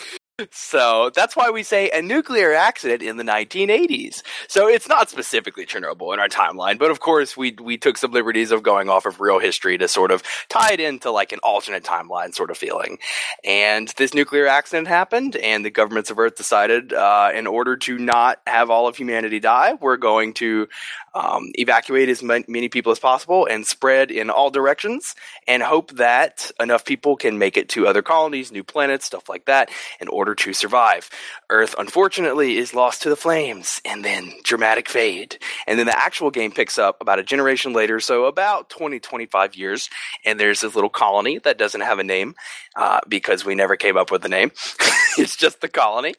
So 0.52 1.10
that's 1.16 1.36
why 1.36 1.50
we 1.50 1.64
say 1.64 1.90
a 1.90 2.00
nuclear 2.00 2.54
accident 2.54 3.02
in 3.02 3.18
the 3.18 3.24
1980s. 3.24 4.22
So 4.48 4.68
it's 4.68 4.88
not 4.88 5.10
specifically 5.10 5.66
Chernobyl 5.66 6.14
in 6.14 6.20
our 6.20 6.28
timeline, 6.28 6.78
but 6.78 6.92
of 6.92 7.00
course 7.00 7.36
we 7.36 7.56
we 7.60 7.76
took 7.80 7.98
some 7.98 8.12
liberties 8.12 8.52
of 8.52 8.62
going 8.62 8.88
off 8.88 9.08
of 9.08 9.20
real 9.20 9.40
history 9.40 9.80
to 9.80 9.88
sort 9.88 10.12
of 10.12 10.22
tie 10.48 10.74
it 10.74 10.80
into 10.80 11.10
like 11.10 11.32
an 11.32 11.40
alternate 11.42 11.84
timeline 11.84 12.36
sort 12.36 12.52
of 12.52 12.58
feeling. 12.58 13.00
And 13.44 13.88
this 13.98 14.14
nuclear 14.14 14.46
accident 14.46 14.88
happened, 14.88 15.36
and 15.38 15.66
the 15.66 15.72
governments 15.72 16.12
of 16.12 16.20
Earth 16.20 16.36
decided, 16.36 16.94
uh, 16.94 17.32
in 17.34 17.48
order 17.48 17.76
to 17.76 17.98
not 17.98 18.40
have 18.46 18.70
all 18.70 18.88
of 18.88 18.96
humanity 18.96 19.40
die, 19.40 19.74
we're 19.82 19.98
going 19.98 20.36
to 20.36 20.68
um, 21.18 21.52
evacuate 21.56 22.10
as 22.10 22.22
many 22.22 22.70
people 22.70 22.92
as 22.92 23.00
possible 23.00 23.48
and 23.48 23.66
spread 23.66 24.12
in 24.12 24.30
all 24.30 24.52
directions, 24.52 25.16
and 25.48 25.64
hope 25.64 25.92
that 25.94 26.52
enough 26.60 26.86
people 26.86 27.16
can 27.16 27.40
make 27.40 27.58
it 27.58 27.70
to 27.70 27.88
other 27.88 28.04
colonies, 28.04 28.52
new 28.52 28.64
planets, 28.64 29.06
stuff 29.06 29.28
like 29.28 29.46
that, 29.46 29.70
in 30.00 30.08
order 30.10 30.36
to 30.36 30.54
survive. 30.54 31.10
Earth, 31.50 31.74
unfortunately, 31.80 32.58
is 32.58 32.76
lost 32.76 33.02
to 33.02 33.10
the 33.10 33.16
flames, 33.16 33.82
and 33.84 34.06
then 34.06 34.32
dramatic 34.44 34.88
fade. 34.88 35.40
And 35.66 35.80
then 35.80 35.88
the 35.88 35.98
actual 35.98 36.30
game 36.30 36.52
picks 36.52 36.78
up 36.78 37.02
about 37.02 37.20
a 37.20 37.24
generation 37.24 37.74
later, 37.74 38.00
so 38.00 38.26
about 38.26 38.70
20, 38.70 39.00
25 39.00 39.56
years, 39.56 39.90
and 40.24 40.40
there's 40.40 40.62
this 40.62 40.76
little 40.76 40.90
colony 40.90 41.40
that 41.40 41.58
doesn't 41.58 41.82
have 41.82 41.98
a 41.98 42.04
name 42.04 42.36
uh, 42.76 43.00
because 43.08 43.44
we 43.44 43.56
never 43.56 43.76
came 43.76 43.98
up 43.98 44.12
with 44.12 44.24
a 44.24 44.30
name. 44.30 44.52
it's 45.18 45.36
just 45.36 45.62
the 45.62 45.68
colony. 45.68 46.14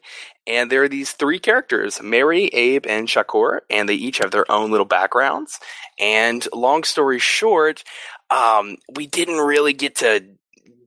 And 0.49 0.71
there 0.71 0.83
are 0.83 0.89
these 0.89 1.11
three 1.11 1.37
characters, 1.37 2.01
Mary, 2.01 2.45
Abe, 2.47 2.87
and 2.87 3.07
Shakur, 3.07 3.59
and 3.69 3.87
they 3.87 3.93
each 3.93 4.17
have 4.17 4.31
their 4.31 4.51
own 4.51 4.71
little 4.71 4.85
backgrounds. 4.85 5.59
And 5.99 6.45
long 6.51 6.83
story 6.83 7.19
short, 7.19 7.83
um, 8.31 8.77
we 8.95 9.05
didn't 9.05 9.37
really 9.37 9.73
get 9.73 9.97
to 9.97 10.25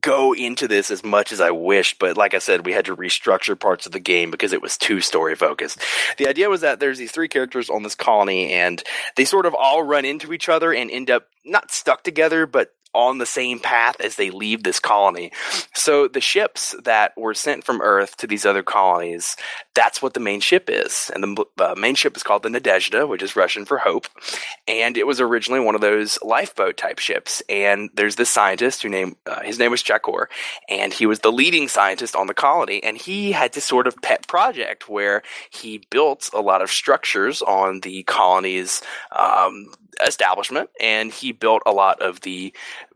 go 0.01 0.33
into 0.33 0.67
this 0.67 0.91
as 0.91 1.01
much 1.01 1.31
as 1.31 1.39
I 1.39 1.51
wished, 1.51 1.97
but 1.97 2.17
like 2.17 2.33
I 2.33 2.39
said, 2.39 2.65
we 2.65 2.73
had 2.73 2.85
to 2.85 2.95
restructure 2.95 3.57
parts 3.57 3.85
of 3.85 3.93
the 3.93 4.01
game 4.01 4.31
because 4.31 4.51
it 4.51 4.61
was 4.61 4.77
too 4.77 4.99
story 4.99 5.33
focused. 5.33 5.79
The 6.17 6.27
idea 6.27 6.49
was 6.49 6.59
that 6.59 6.81
there's 6.81 6.97
these 6.97 7.13
three 7.13 7.29
characters 7.29 7.69
on 7.69 7.83
this 7.83 7.95
colony 7.95 8.51
and 8.51 8.83
they 9.15 9.23
sort 9.23 9.45
of 9.45 9.55
all 9.55 9.81
run 9.81 10.03
into 10.03 10.33
each 10.33 10.49
other 10.49 10.73
and 10.73 10.91
end 10.91 11.09
up 11.09 11.27
not 11.45 11.71
stuck 11.71 12.03
together, 12.03 12.45
but 12.45 12.73
on 12.93 13.17
the 13.17 13.25
same 13.25 13.59
path 13.59 13.99
as 13.99 14.15
they 14.15 14.29
leave 14.29 14.63
this 14.63 14.79
colony. 14.79 15.31
So 15.73 16.07
the 16.07 16.21
ships 16.21 16.75
that 16.83 17.17
were 17.17 17.33
sent 17.33 17.63
from 17.63 17.81
Earth 17.81 18.17
to 18.17 18.27
these 18.27 18.45
other 18.45 18.63
colonies, 18.63 19.35
that's 19.75 20.01
what 20.01 20.13
the 20.13 20.19
main 20.19 20.39
ship 20.39 20.69
is. 20.69 21.11
And 21.13 21.23
the 21.23 21.45
uh, 21.57 21.75
main 21.75 21.95
ship 21.95 22.15
is 22.15 22.23
called 22.23 22.43
the 22.43 22.49
Nadezhda, 22.49 23.07
which 23.07 23.23
is 23.23 23.35
Russian 23.35 23.65
for 23.65 23.77
hope. 23.77 24.07
And 24.67 24.97
it 24.97 25.07
was 25.07 25.19
originally 25.19 25.59
one 25.59 25.75
of 25.75 25.81
those 25.81 26.19
lifeboat 26.21 26.77
type 26.77 26.99
ships. 26.99 27.41
And 27.49 27.89
there's 27.95 28.15
this 28.15 28.29
scientist 28.29 28.83
who 28.83 28.89
named, 28.89 29.15
uh, 29.25 29.41
his 29.41 29.59
name 29.59 29.71
was 29.71 29.83
Chakor, 29.83 30.27
and 30.69 30.93
he 30.93 31.05
was 31.05 31.19
the 31.19 31.31
leading 31.31 31.67
scientist 31.67 32.15
on 32.15 32.27
the 32.27 32.33
colony. 32.33 32.83
And 32.83 32.97
he 32.97 33.31
had 33.31 33.53
this 33.53 33.65
sort 33.65 33.87
of 33.87 34.01
pet 34.01 34.27
project 34.27 34.87
where 34.87 35.23
he 35.49 35.83
built 35.89 36.29
a 36.33 36.41
lot 36.41 36.61
of 36.61 36.69
structures 36.69 37.41
on 37.41 37.81
the 37.81 38.03
colony's 38.03 38.81
um, 39.11 39.71
establishment, 40.05 40.69
and 40.79 41.11
he 41.11 41.31
built 41.31 41.63
a 41.65 41.71
lot 41.71 42.01
of 42.01 42.21
the 42.21 42.53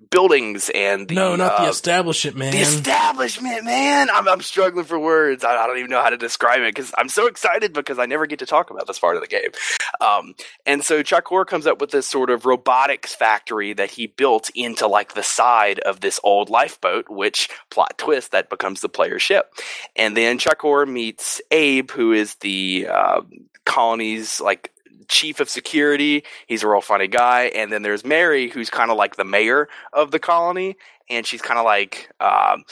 buildings 0.09 0.69
and 0.73 1.07
the 1.07 1.15
no, 1.15 1.35
not 1.35 1.53
uh, 1.53 1.63
the 1.63 1.69
establishment, 1.69 2.37
man. 2.37 2.51
the 2.51 2.59
establishment, 2.59 3.65
man. 3.65 4.09
I'm, 4.11 4.27
I'm 4.27 4.41
struggling 4.41 4.85
for 4.85 4.97
words. 4.97 5.43
I, 5.43 5.55
I 5.55 5.67
don't 5.67 5.77
even 5.77 5.91
know 5.91 6.01
how 6.01 6.09
to 6.09 6.17
describe 6.17 6.61
it 6.61 6.66
because 6.69 6.93
I'm 6.97 7.09
so 7.09 7.27
excited 7.27 7.73
because 7.73 7.99
I 7.99 8.05
never 8.05 8.25
get 8.25 8.39
to 8.39 8.45
talk 8.45 8.69
about 8.69 8.87
this 8.87 8.99
part 8.99 9.15
of 9.15 9.21
the 9.21 9.27
game. 9.27 9.51
Um, 10.01 10.35
and 10.65 10.83
so 10.83 11.03
Chakor 11.03 11.45
comes 11.45 11.67
up 11.67 11.79
with 11.81 11.91
this 11.91 12.07
sort 12.07 12.29
of 12.29 12.45
robotics 12.45 13.15
factory 13.15 13.73
that 13.73 13.91
he 13.91 14.07
built 14.07 14.49
into 14.55 14.87
like 14.87 15.13
the 15.13 15.23
side 15.23 15.79
of 15.79 16.01
this 16.01 16.19
old 16.23 16.49
lifeboat, 16.49 17.09
which 17.09 17.49
plot 17.69 17.97
twist 17.97 18.31
that 18.31 18.49
becomes 18.49 18.81
the 18.81 18.89
player's 18.89 19.21
ship. 19.21 19.53
And 19.95 20.15
then 20.15 20.37
Chakor 20.37 20.87
meets 20.87 21.41
Abe, 21.51 21.91
who 21.91 22.13
is 22.13 22.35
the 22.35 22.87
uh, 22.91 23.21
colony's 23.65 24.39
like 24.41 24.71
chief 25.07 25.39
of 25.39 25.49
security. 25.49 26.23
He's 26.47 26.63
a 26.63 26.67
real 26.67 26.81
funny 26.81 27.07
guy. 27.07 27.45
And 27.55 27.71
then 27.71 27.81
there's 27.81 28.05
Mary, 28.05 28.49
who's 28.49 28.69
kind 28.69 28.91
of 28.91 28.97
like 28.97 29.15
the 29.15 29.23
mayor 29.23 29.69
of 29.93 30.11
the 30.11 30.19
colony, 30.19 30.77
and 31.09 31.25
she's 31.25 31.41
kind 31.41 31.57
of 31.57 31.65
like 31.65 32.09
um, 32.19 32.63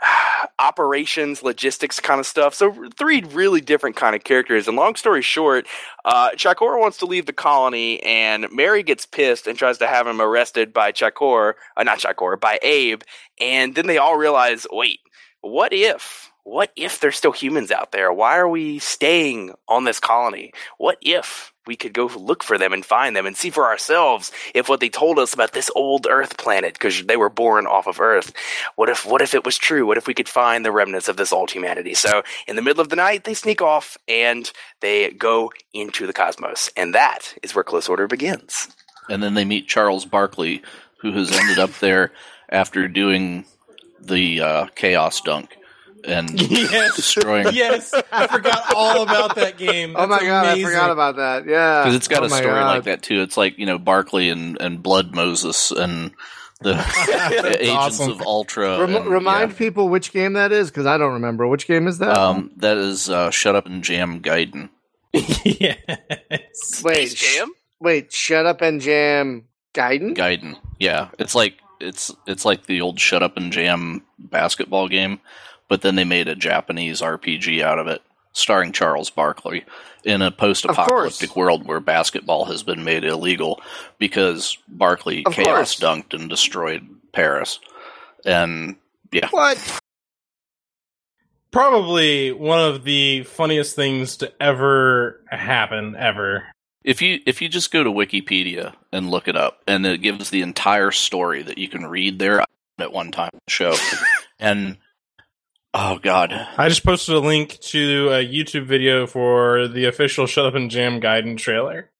operations, 0.58 1.42
logistics 1.42 2.00
kind 2.00 2.20
of 2.20 2.26
stuff. 2.26 2.54
So 2.54 2.88
three 2.96 3.22
really 3.22 3.60
different 3.60 3.96
kind 3.96 4.14
of 4.14 4.24
characters. 4.24 4.68
And 4.68 4.76
long 4.76 4.96
story 4.96 5.22
short, 5.22 5.66
uh, 6.04 6.30
Chakor 6.30 6.80
wants 6.80 6.98
to 6.98 7.06
leave 7.06 7.26
the 7.26 7.32
colony, 7.32 8.02
and 8.02 8.46
Mary 8.52 8.82
gets 8.82 9.06
pissed 9.06 9.46
and 9.46 9.58
tries 9.58 9.78
to 9.78 9.86
have 9.86 10.06
him 10.06 10.20
arrested 10.20 10.72
by 10.72 10.92
Chakor, 10.92 11.54
uh, 11.76 11.82
not 11.82 11.98
Chakor, 11.98 12.38
by 12.40 12.58
Abe. 12.62 13.02
And 13.40 13.74
then 13.74 13.86
they 13.86 13.98
all 13.98 14.16
realize, 14.16 14.66
wait, 14.70 15.00
what 15.40 15.72
if? 15.72 16.30
What 16.44 16.70
if 16.76 17.00
there's 17.00 17.16
still 17.16 17.32
humans 17.32 17.72
out 17.72 17.90
there? 17.92 18.12
Why 18.12 18.38
are 18.38 18.48
we 18.48 18.78
staying 18.78 19.52
on 19.68 19.84
this 19.84 19.98
colony? 19.98 20.52
What 20.78 20.98
if 21.02 21.52
we 21.66 21.76
could 21.76 21.92
go 21.92 22.06
look 22.06 22.42
for 22.42 22.58
them 22.58 22.72
and 22.72 22.84
find 22.84 23.16
them 23.16 23.26
and 23.26 23.36
see 23.36 23.50
for 23.50 23.66
ourselves 23.66 24.32
if 24.54 24.68
what 24.68 24.80
they 24.80 24.88
told 24.88 25.18
us 25.18 25.34
about 25.34 25.52
this 25.52 25.70
old 25.74 26.06
Earth 26.08 26.36
planet, 26.36 26.74
because 26.74 27.04
they 27.04 27.16
were 27.16 27.28
born 27.28 27.66
off 27.66 27.86
of 27.86 28.00
Earth, 28.00 28.32
what 28.76 28.88
if 28.88 29.04
what 29.04 29.22
if 29.22 29.34
it 29.34 29.44
was 29.44 29.58
true? 29.58 29.86
What 29.86 29.98
if 29.98 30.06
we 30.06 30.14
could 30.14 30.28
find 30.28 30.64
the 30.64 30.72
remnants 30.72 31.08
of 31.08 31.16
this 31.16 31.32
old 31.32 31.50
humanity? 31.50 31.94
So 31.94 32.22
in 32.46 32.56
the 32.56 32.62
middle 32.62 32.80
of 32.80 32.88
the 32.88 32.96
night, 32.96 33.24
they 33.24 33.34
sneak 33.34 33.60
off 33.60 33.96
and 34.08 34.50
they 34.80 35.10
go 35.10 35.50
into 35.72 36.06
the 36.06 36.12
cosmos, 36.12 36.70
and 36.76 36.94
that 36.94 37.34
is 37.42 37.54
where 37.54 37.64
Close 37.64 37.88
Order 37.88 38.06
begins. 38.06 38.68
And 39.08 39.22
then 39.22 39.34
they 39.34 39.44
meet 39.44 39.68
Charles 39.68 40.04
Barkley, 40.04 40.62
who 41.00 41.12
has 41.12 41.30
ended 41.30 41.58
up 41.58 41.72
there 41.78 42.12
after 42.48 42.88
doing 42.88 43.44
the 44.00 44.40
uh, 44.40 44.66
Chaos 44.74 45.20
Dunk 45.20 45.56
and 46.04 46.40
Yes. 46.50 46.96
destroying. 46.96 47.48
yes, 47.52 47.92
I 48.12 48.26
forgot 48.26 48.74
all 48.74 49.02
about 49.02 49.34
that 49.36 49.56
game. 49.58 49.94
oh 49.96 50.06
my 50.06 50.20
god, 50.20 50.46
amazing. 50.46 50.66
I 50.66 50.68
forgot 50.70 50.90
about 50.90 51.16
that. 51.16 51.46
Yeah, 51.46 51.82
Because 51.82 51.94
it's 51.96 52.08
got 52.08 52.22
Oh 52.22 52.26
a 52.26 52.30
story 52.30 52.44
God. 52.46 52.74
like 52.76 52.84
that 52.84 53.02
too. 53.02 53.20
It's 53.22 53.36
like 53.36 53.58
you 53.58 53.66
know 53.66 53.78
Barkley 53.78 54.30
and, 54.30 54.60
and 54.60 54.82
Blood 54.82 55.14
Moses 55.14 55.70
and 55.70 56.12
the 56.60 56.72
agents 57.60 58.00
awesome. 58.00 58.12
of 58.12 58.22
Ultra. 58.22 58.80
Rem- 58.80 58.96
and, 58.96 59.06
remind 59.06 59.56
people 59.56 59.88
which 59.88 60.12
game 60.12 60.34
that 60.34 60.52
is 60.52 60.70
because 60.70 60.86
I 60.86 60.96
don't 60.98 61.14
remember. 61.14 61.46
Which 61.46 61.66
game 61.66 61.86
is 61.86 61.98
that? 61.98 62.16
Um, 62.16 62.50
that 62.56 62.76
is 62.78 63.10
uh, 63.10 63.30
Shut 63.30 63.54
Up 63.56 63.66
and 63.66 63.82
Jam 63.84 64.20
Gaiden. 64.20 64.70
yes. 65.44 65.76
wait, 66.30 66.54
Space 66.54 67.14
sh- 67.14 67.36
Jam? 67.38 67.50
wait, 67.80 68.12
shut 68.12 68.46
up 68.46 68.60
and 68.62 68.80
jam, 68.80 69.44
Gaiden. 69.74 70.14
Gaiden. 70.16 70.56
Yeah, 70.78 71.08
it's 71.18 71.34
like 71.34 71.58
it's 71.80 72.14
it's 72.26 72.44
like 72.44 72.66
the 72.66 72.80
old 72.80 73.00
Shut 73.00 73.22
Up 73.22 73.36
and 73.36 73.52
Jam 73.52 74.02
basketball 74.18 74.88
game, 74.88 75.20
but 75.68 75.82
then 75.82 75.96
they 75.96 76.04
made 76.04 76.28
a 76.28 76.34
Japanese 76.36 77.00
RPG 77.00 77.62
out 77.62 77.78
of 77.78 77.86
it, 77.86 78.02
starring 78.32 78.72
Charles 78.72 79.10
Barkley 79.10 79.64
in 80.04 80.22
a 80.22 80.30
post-apocalyptic 80.30 81.34
world 81.36 81.66
where 81.66 81.80
basketball 81.80 82.44
has 82.44 82.62
been 82.62 82.84
made 82.84 83.04
illegal 83.04 83.60
because 83.98 84.56
Barkley 84.68 85.24
Of 85.26 85.32
chaos 85.32 85.78
course. 85.78 85.80
dunked 85.80 86.14
and 86.14 86.28
destroyed 86.28 86.86
Paris. 87.12 87.58
And 88.24 88.76
yeah, 89.12 89.28
What? 89.30 89.58
Probably 91.52 92.32
one 92.32 92.60
of 92.60 92.84
the 92.84 93.22
funniest 93.22 93.74
things 93.76 94.16
to 94.18 94.32
ever 94.42 95.22
happen 95.30 95.96
ever. 95.96 96.44
if 96.84 97.00
you 97.00 97.20
if 97.24 97.40
you 97.40 97.48
just 97.48 97.72
go 97.72 97.82
to 97.82 97.90
Wikipedia 97.90 98.74
and 98.92 99.10
look 99.10 99.26
it 99.26 99.36
up, 99.36 99.60
and 99.66 99.86
it 99.86 100.02
gives 100.02 100.28
the 100.30 100.42
entire 100.42 100.90
story 100.90 101.42
that 101.42 101.56
you 101.56 101.68
can 101.68 101.86
read 101.86 102.18
there 102.18 102.44
at 102.78 102.92
one 102.92 103.10
time 103.10 103.30
the 103.32 103.50
show, 103.50 103.74
and 104.38 104.76
oh 105.76 105.98
god, 106.02 106.32
I 106.56 106.68
just 106.68 106.84
posted 106.84 107.14
a 107.14 107.20
link 107.20 107.60
to 107.60 108.08
a 108.08 108.26
YouTube 108.26 108.66
video 108.66 109.06
for 109.06 109.68
the 109.68 109.84
official 109.84 110.26
Shut 110.26 110.46
Up 110.46 110.54
and 110.54 110.70
Jam 110.70 111.00
Gaiden 111.00 111.36
trailer. 111.36 111.90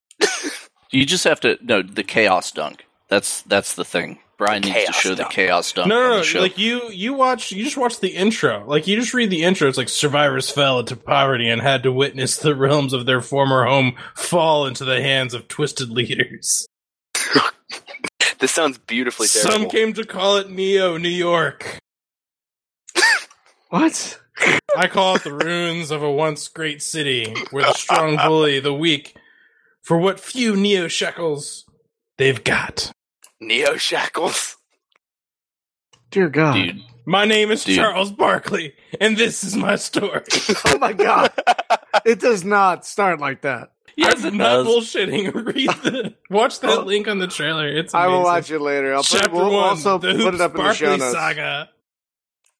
you 0.90 1.04
just 1.04 1.24
have 1.24 1.40
to 1.40 1.58
no 1.62 1.82
the 1.82 2.02
chaos 2.02 2.50
dunk. 2.50 2.86
That's 3.08 3.42
that's 3.42 3.74
the 3.74 3.84
thing. 3.84 4.18
Brian 4.38 4.62
needs 4.62 4.86
to 4.86 4.92
show 4.92 5.14
dunk. 5.14 5.30
the 5.30 5.34
chaos 5.34 5.72
dunk. 5.72 5.88
No, 5.88 6.08
no, 6.08 6.16
no. 6.16 6.22
show. 6.22 6.40
Like 6.40 6.58
you, 6.58 6.90
you 6.90 7.14
watch, 7.14 7.52
you 7.52 7.64
just 7.64 7.78
watch 7.78 8.00
the 8.00 8.08
intro. 8.08 8.64
Like 8.66 8.86
you 8.86 8.96
just 8.96 9.14
read 9.14 9.30
the 9.30 9.42
intro. 9.44 9.66
It's 9.66 9.78
like 9.78 9.88
survivors 9.88 10.50
fell 10.50 10.78
into 10.80 10.94
poverty 10.94 11.48
and 11.48 11.62
had 11.62 11.84
to 11.84 11.92
witness 11.92 12.36
the 12.36 12.54
realms 12.54 12.92
of 12.92 13.06
their 13.06 13.22
former 13.22 13.64
home 13.64 13.96
fall 14.14 14.66
into 14.66 14.84
the 14.84 15.00
hands 15.00 15.32
of 15.32 15.48
twisted 15.48 15.90
leaders. 15.90 16.66
This 18.38 18.52
sounds 18.52 18.76
beautifully 18.76 19.28
terrible. 19.28 19.50
Some 19.50 19.68
came 19.70 19.94
to 19.94 20.04
call 20.04 20.36
it 20.36 20.50
Neo 20.50 20.98
New 20.98 21.08
York. 21.08 21.78
What? 23.68 24.20
I 24.76 24.86
call 24.88 25.16
it 25.16 25.24
the 25.24 25.32
ruins 25.32 25.90
of 25.90 26.02
a 26.02 26.10
once 26.10 26.46
great 26.48 26.82
city, 26.82 27.34
where 27.50 27.64
the 27.64 27.72
strong 27.74 28.16
bully 28.16 28.60
the 28.60 28.74
weak 28.74 29.16
for 29.82 29.96
what 29.98 30.20
few 30.20 30.54
Neo 30.56 30.88
shekels 30.88 31.64
they've 32.18 32.42
got. 32.44 32.92
Neo 33.40 33.76
Shackles. 33.76 34.56
Dear 36.10 36.28
God. 36.28 36.54
dude. 36.54 36.80
My 37.08 37.24
name 37.24 37.50
is 37.52 37.62
Dude. 37.64 37.76
Charles 37.76 38.10
Barkley, 38.10 38.74
and 39.00 39.16
this 39.16 39.44
is 39.44 39.54
my 39.56 39.76
story. 39.76 40.22
Oh 40.66 40.78
my 40.78 40.92
God. 40.92 41.32
it 42.04 42.18
does 42.20 42.44
not 42.44 42.84
start 42.84 43.20
like 43.20 43.42
that. 43.42 43.70
Yes, 43.96 44.24
I'm 44.24 44.34
it 44.34 44.36
not 44.36 44.64
does. 44.64 44.66
bullshitting. 44.66 45.32
Read 45.54 45.70
the 45.84 46.14
watch 46.30 46.60
that 46.60 46.84
link 46.86 47.06
on 47.08 47.18
the 47.18 47.26
trailer. 47.28 47.68
It's 47.68 47.94
I 47.94 48.08
will 48.08 48.22
watch 48.22 48.50
it 48.50 48.60
later. 48.60 48.92
I'll 48.94 49.02
put, 49.02 49.20
Chapter 49.20 49.34
we'll 49.34 49.52
one, 49.52 49.64
also 49.70 49.98
the 49.98 50.14
put 50.14 50.34
it 50.34 50.40
up 50.40 50.54
in 50.56 50.62
the 50.64 50.74
show 50.74 50.86
Barkley 50.86 50.98
notes. 50.98 51.12
saga. 51.12 51.70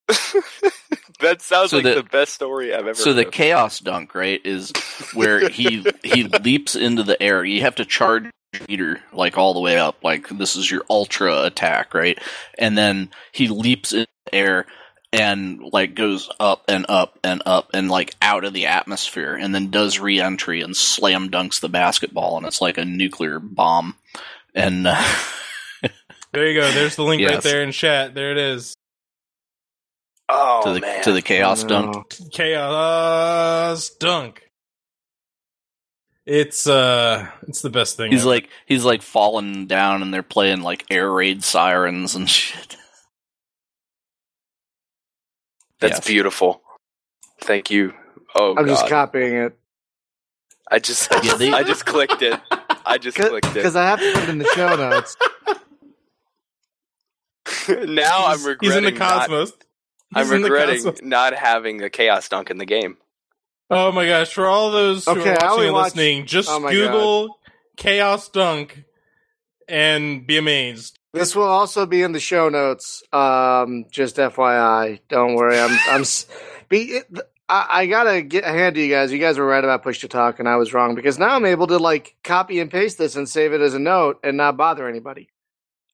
that 1.20 1.42
sounds 1.42 1.70
So 1.70 1.76
like 1.78 1.84
the- 1.84 1.94
the, 1.96 2.02
best 2.02 2.34
story 2.34 2.72
I've 2.74 2.80
ever. 2.86 2.94
So 2.94 3.12
the 3.12 3.24
chaos 3.24 3.80
dunk, 3.80 4.14
right, 4.14 4.40
is 4.44 4.72
where 5.14 5.48
he 5.48 5.84
he 6.04 6.24
leaps 6.24 6.74
into 6.76 7.02
the 7.02 7.20
air. 7.22 7.44
You 7.44 7.62
have 7.62 7.76
to 7.76 7.84
charge 7.84 8.24
meter 8.68 9.00
like 9.12 9.36
all 9.36 9.54
the 9.54 9.60
way 9.60 9.78
up, 9.78 10.02
like 10.02 10.28
this 10.30 10.56
is 10.56 10.70
your 10.70 10.82
ultra 10.88 11.42
attack, 11.44 11.92
right? 11.94 12.18
And 12.58 12.76
then 12.76 13.10
he 13.32 13.48
leaps 13.48 13.92
in 13.92 14.06
the 14.26 14.34
air 14.34 14.66
and 15.12 15.60
like 15.72 15.94
goes 15.94 16.28
up 16.40 16.64
and 16.68 16.84
up 16.88 17.18
and 17.22 17.42
up 17.46 17.70
and 17.74 17.88
like 17.90 18.14
out 18.22 18.44
of 18.44 18.52
the 18.52 18.66
atmosphere, 18.66 19.34
and 19.34 19.54
then 19.54 19.70
does 19.70 19.98
re-entry 20.00 20.60
and 20.60 20.76
slam 20.76 21.30
dunks 21.30 21.60
the 21.60 21.68
basketball, 21.68 22.36
and 22.36 22.46
it's 22.46 22.60
like 22.60 22.78
a 22.78 22.84
nuclear 22.84 23.38
bomb. 23.38 23.96
And 24.54 24.86
uh, 24.86 25.02
There 26.32 26.48
you 26.48 26.60
go. 26.60 26.70
There's 26.70 26.96
the 26.96 27.02
link 27.04 27.26
right 27.26 27.40
there 27.42 27.62
in 27.62 27.72
chat. 27.72 28.14
There 28.14 28.30
it 28.32 28.36
is. 28.38 28.74
Oh 30.28 30.62
to 30.64 30.72
the 30.74 30.80
man, 30.80 31.02
to 31.04 31.12
the 31.12 31.22
chaos 31.22 31.64
Oh, 31.64 31.68
dunk. 31.68 32.14
Chaos 32.32 33.90
dunk. 33.90 34.42
It's 36.24 36.66
uh, 36.66 37.28
it's 37.46 37.62
the 37.62 37.70
best 37.70 37.96
thing. 37.96 38.10
He's 38.10 38.22
ever. 38.22 38.30
like 38.30 38.48
he's 38.66 38.84
like 38.84 39.02
falling 39.02 39.66
down, 39.66 40.02
and 40.02 40.12
they're 40.12 40.22
playing 40.24 40.62
like 40.62 40.84
air 40.90 41.10
raid 41.10 41.44
sirens 41.44 42.14
and 42.16 42.28
shit. 42.38 42.76
that's 45.80 45.98
Yes. 45.98 46.06
beautiful. 46.06 46.62
Thank 47.40 47.70
you. 47.70 47.94
Oh, 48.34 48.50
I'm 48.56 48.64
God. 48.64 48.68
just 48.68 48.88
copying 48.88 49.34
it 49.34 49.56
I 50.70 50.78
just, 50.80 51.08
Yeah, 51.22 51.34
they- 51.36 51.52
I 51.52 51.62
just 51.62 51.86
clicked 51.86 52.22
it. 52.22 52.38
I 52.84 52.98
just 52.98 53.16
clicked 53.16 53.46
it. 53.46 53.54
because 53.54 53.76
I 53.76 53.84
have 53.86 54.00
to 54.00 54.12
put 54.14 54.22
it 54.24 54.28
in 54.30 54.38
the 54.38 54.44
show 54.46 54.74
notes. 54.74 55.16
now 57.68 58.26
I'm 58.26 58.38
He's- 58.38 58.46
regretting. 58.46 58.58
He's 58.62 58.76
in 58.76 58.84
the 58.84 58.90
not- 58.98 59.28
cosmos. 59.28 59.52
I'm 60.14 60.24
He's 60.24 60.32
in 60.32 60.42
the 60.42 60.50
regretting 60.50 61.08
not 61.08 61.34
having 61.34 61.82
a 61.82 61.90
chaos 61.90 62.28
dunk 62.28 62.50
in 62.50 62.58
the 62.58 62.66
game. 62.66 62.96
Oh 63.68 63.90
my 63.92 64.06
gosh! 64.06 64.32
For 64.32 64.46
all 64.46 64.70
those 64.70 65.04
who 65.04 65.12
Okay, 65.12 65.36
I 65.36 65.46
are 65.46 65.50
watching 65.50 65.64
and 65.64 65.72
watched- 65.74 65.96
listening, 65.96 66.26
just 66.26 66.48
oh 66.48 66.60
my 66.60 66.70
Google 66.72 67.38
chaos 67.76 68.28
dunk 68.28 68.84
and 69.68 70.26
be 70.26 70.36
amazed. 70.36 70.98
This 71.12 71.34
will 71.34 71.44
also 71.48 71.86
be 71.86 72.02
in 72.02 72.12
the 72.12 72.20
show 72.20 72.48
notes. 72.48 73.02
Um, 73.12 73.86
just 73.90 74.16
FYI, 74.16 75.00
don't 75.08 75.34
worry. 75.34 75.58
I'm 75.58 75.76
I'm 75.88 76.04
be. 76.68 77.00
I, 77.48 77.66
I 77.70 77.86
gotta 77.86 78.22
get 78.22 78.44
a 78.44 78.48
hand 78.48 78.74
to 78.74 78.80
you 78.82 78.92
guys. 78.92 79.12
You 79.12 79.18
guys 79.18 79.38
were 79.38 79.46
right 79.46 79.62
about 79.62 79.82
push 79.82 80.00
to 80.00 80.08
talk, 80.08 80.38
and 80.38 80.48
I 80.48 80.56
was 80.56 80.72
wrong 80.74 80.94
because 80.94 81.18
now 81.18 81.30
I'm 81.30 81.46
able 81.46 81.66
to 81.68 81.78
like 81.78 82.16
copy 82.22 82.60
and 82.60 82.70
paste 82.70 82.98
this 82.98 83.16
and 83.16 83.28
save 83.28 83.52
it 83.52 83.60
as 83.60 83.74
a 83.74 83.78
note 83.78 84.20
and 84.22 84.36
not 84.36 84.56
bother 84.56 84.88
anybody. 84.88 85.28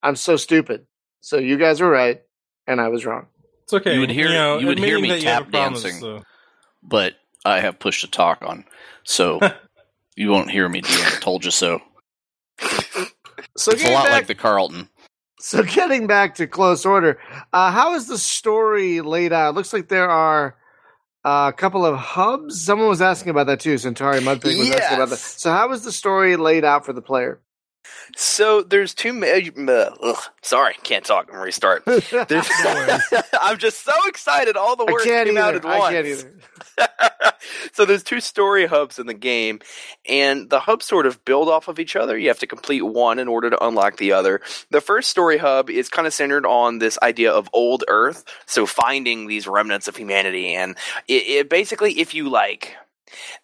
I'm 0.03 0.17
so 0.17 0.37
stupid. 0.37 0.87
So 1.21 1.39
you 1.39 1.57
guys 1.57 1.81
were 1.81 1.91
right, 1.91 2.21
and 2.67 2.81
I 2.81 2.89
was 2.89 3.07
wrong. 3.07 3.27
It's 3.65 3.73
okay. 3.73 3.95
You 3.95 4.01
would 4.01 4.11
hear- 4.11 4.29
know, 4.29 4.59
you 4.59 4.67
would 4.67 4.79
hear 4.79 5.01
me 5.01 5.09
that 5.11 5.23
you 5.23 5.29
have 5.29 5.45
tap 5.45 5.49
a 5.49 5.53
dancing. 5.53 6.05
uh, 6.05 6.21
but 6.83 7.15
I 7.45 7.61
have 7.61 7.79
push 7.79 8.01
to 8.03 8.11
talk 8.11 8.43
on, 8.43 8.65
so 9.05 9.41
you 10.17 10.31
won't 10.31 10.51
hear 10.51 10.69
me 10.69 10.81
doing 10.81 10.99
it. 11.07 11.21
Told 11.21 11.45
you 11.45 11.51
so. 11.51 11.81
So 13.57 13.73
It's 13.73 13.85
a 13.85 13.93
lot 13.93 14.05
back, 14.07 14.13
like 14.13 14.27
the 14.27 14.35
Carlton. 14.35 14.89
so 15.39 15.63
getting 15.63 16.07
back 16.07 16.37
to 16.37 16.47
close 16.47 16.87
order, 16.87 17.19
uh, 17.53 17.71
how 17.71 17.95
is 17.95 18.07
the 18.07 18.19
story 18.19 19.01
laid 19.01 19.33
out? 19.33 19.55
looks 19.55 19.73
like 19.73 19.89
there 19.89 20.09
are 20.09 20.57
uh, 21.25 21.51
a 21.53 21.57
couple 21.57 21.85
of 21.85 21.97
hubs. 21.97 22.65
Someone 22.65 22.89
was 22.89 23.03
asking 23.03 23.31
about 23.31 23.47
that 23.49 23.61
too. 23.61 23.77
Centauri 23.79 24.21
Mudpig 24.21 24.59
was 24.59 24.71
asking 24.71 24.97
about 24.97 25.09
that. 25.11 25.17
Yes. 25.17 25.41
So 25.41 25.51
how 25.53 25.71
is 25.73 25.85
the 25.85 25.93
story 25.93 26.37
laid 26.37 26.65
out 26.65 26.85
for 26.87 26.93
the 26.93 27.03
player? 27.03 27.41
So 28.17 28.63
there's 28.63 28.95
two. 28.95 29.13
Ma- 29.13 29.27
uh, 29.67 30.15
sorry, 30.43 30.75
can't 30.83 31.05
talk. 31.05 31.29
I'm 31.33 31.41
restart. 31.41 31.85
There's, 31.87 32.49
I'm 33.41 33.59
just 33.59 33.85
so 33.85 33.93
excited. 34.07 34.57
All 34.57 34.77
the 34.77 34.85
words 34.85 35.05
came 35.05 35.37
out 35.37 35.55
either. 35.55 35.69
at 35.69 35.75
I 35.75 35.79
once. 35.79 35.93
can't 35.95 36.07
either. 36.07 36.35
so 37.73 37.85
there's 37.85 38.03
two 38.03 38.21
story 38.21 38.67
hubs 38.67 38.99
in 38.99 39.07
the 39.07 39.15
game, 39.15 39.61
and 40.09 40.49
the 40.51 40.61
hubs 40.61 40.87
sort 40.87 41.07
of 41.07 41.25
build 41.25 41.49
off 41.49 41.69
of 41.69 41.79
each 41.79 41.97
other. 41.97 42.17
You 42.19 42.29
have 42.29 42.39
to 42.41 42.47
complete 42.47 42.83
one 42.83 43.19
in 43.19 43.29
order 43.29 43.51
to 43.51 43.65
unlock 43.65 43.97
the 43.97 44.13
other. 44.13 44.41
The 44.71 44.81
first 44.81 45.11
story 45.11 45.39
hub 45.39 45.71
is 45.71 45.89
kind 45.89 46.07
of 46.07 46.15
centered 46.15 46.47
on 46.47 46.79
this 46.79 46.99
idea 47.03 47.33
of 47.33 47.49
old 47.53 47.85
Earth, 47.89 48.25
so 48.47 48.67
finding 48.67 49.27
these 49.27 49.47
remnants 49.47 49.89
of 49.89 49.97
humanity, 49.97 50.55
and 50.55 50.77
it, 51.09 51.27
it 51.27 51.49
basically, 51.51 52.01
if 52.01 52.15
you 52.15 52.29
like. 52.29 52.77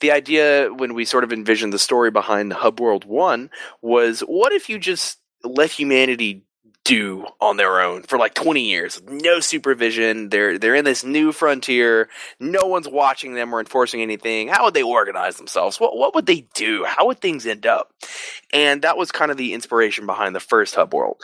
The 0.00 0.12
idea 0.12 0.72
when 0.72 0.94
we 0.94 1.04
sort 1.04 1.24
of 1.24 1.32
envisioned 1.32 1.72
the 1.72 1.78
story 1.78 2.10
behind 2.10 2.52
Hub 2.52 2.80
World 2.80 3.04
1 3.04 3.50
was 3.82 4.20
what 4.20 4.52
if 4.52 4.68
you 4.68 4.78
just 4.78 5.18
let 5.44 5.70
humanity 5.70 6.44
do 6.84 7.26
on 7.38 7.58
their 7.58 7.80
own 7.80 8.02
for 8.02 8.18
like 8.18 8.34
20 8.34 8.62
years? 8.62 9.00
No 9.06 9.40
supervision. 9.40 10.30
They're 10.30 10.58
they're 10.58 10.74
in 10.74 10.84
this 10.84 11.04
new 11.04 11.32
frontier. 11.32 12.08
No 12.40 12.66
one's 12.66 12.88
watching 12.88 13.34
them 13.34 13.54
or 13.54 13.60
enforcing 13.60 14.00
anything. 14.00 14.48
How 14.48 14.64
would 14.64 14.74
they 14.74 14.82
organize 14.82 15.36
themselves? 15.36 15.78
What 15.78 15.96
what 15.96 16.14
would 16.14 16.26
they 16.26 16.46
do? 16.54 16.84
How 16.84 17.06
would 17.06 17.20
things 17.20 17.46
end 17.46 17.66
up? 17.66 17.92
And 18.52 18.82
that 18.82 18.96
was 18.96 19.12
kind 19.12 19.30
of 19.30 19.36
the 19.36 19.52
inspiration 19.52 20.06
behind 20.06 20.34
the 20.34 20.40
first 20.40 20.74
hub 20.74 20.94
world 20.94 21.22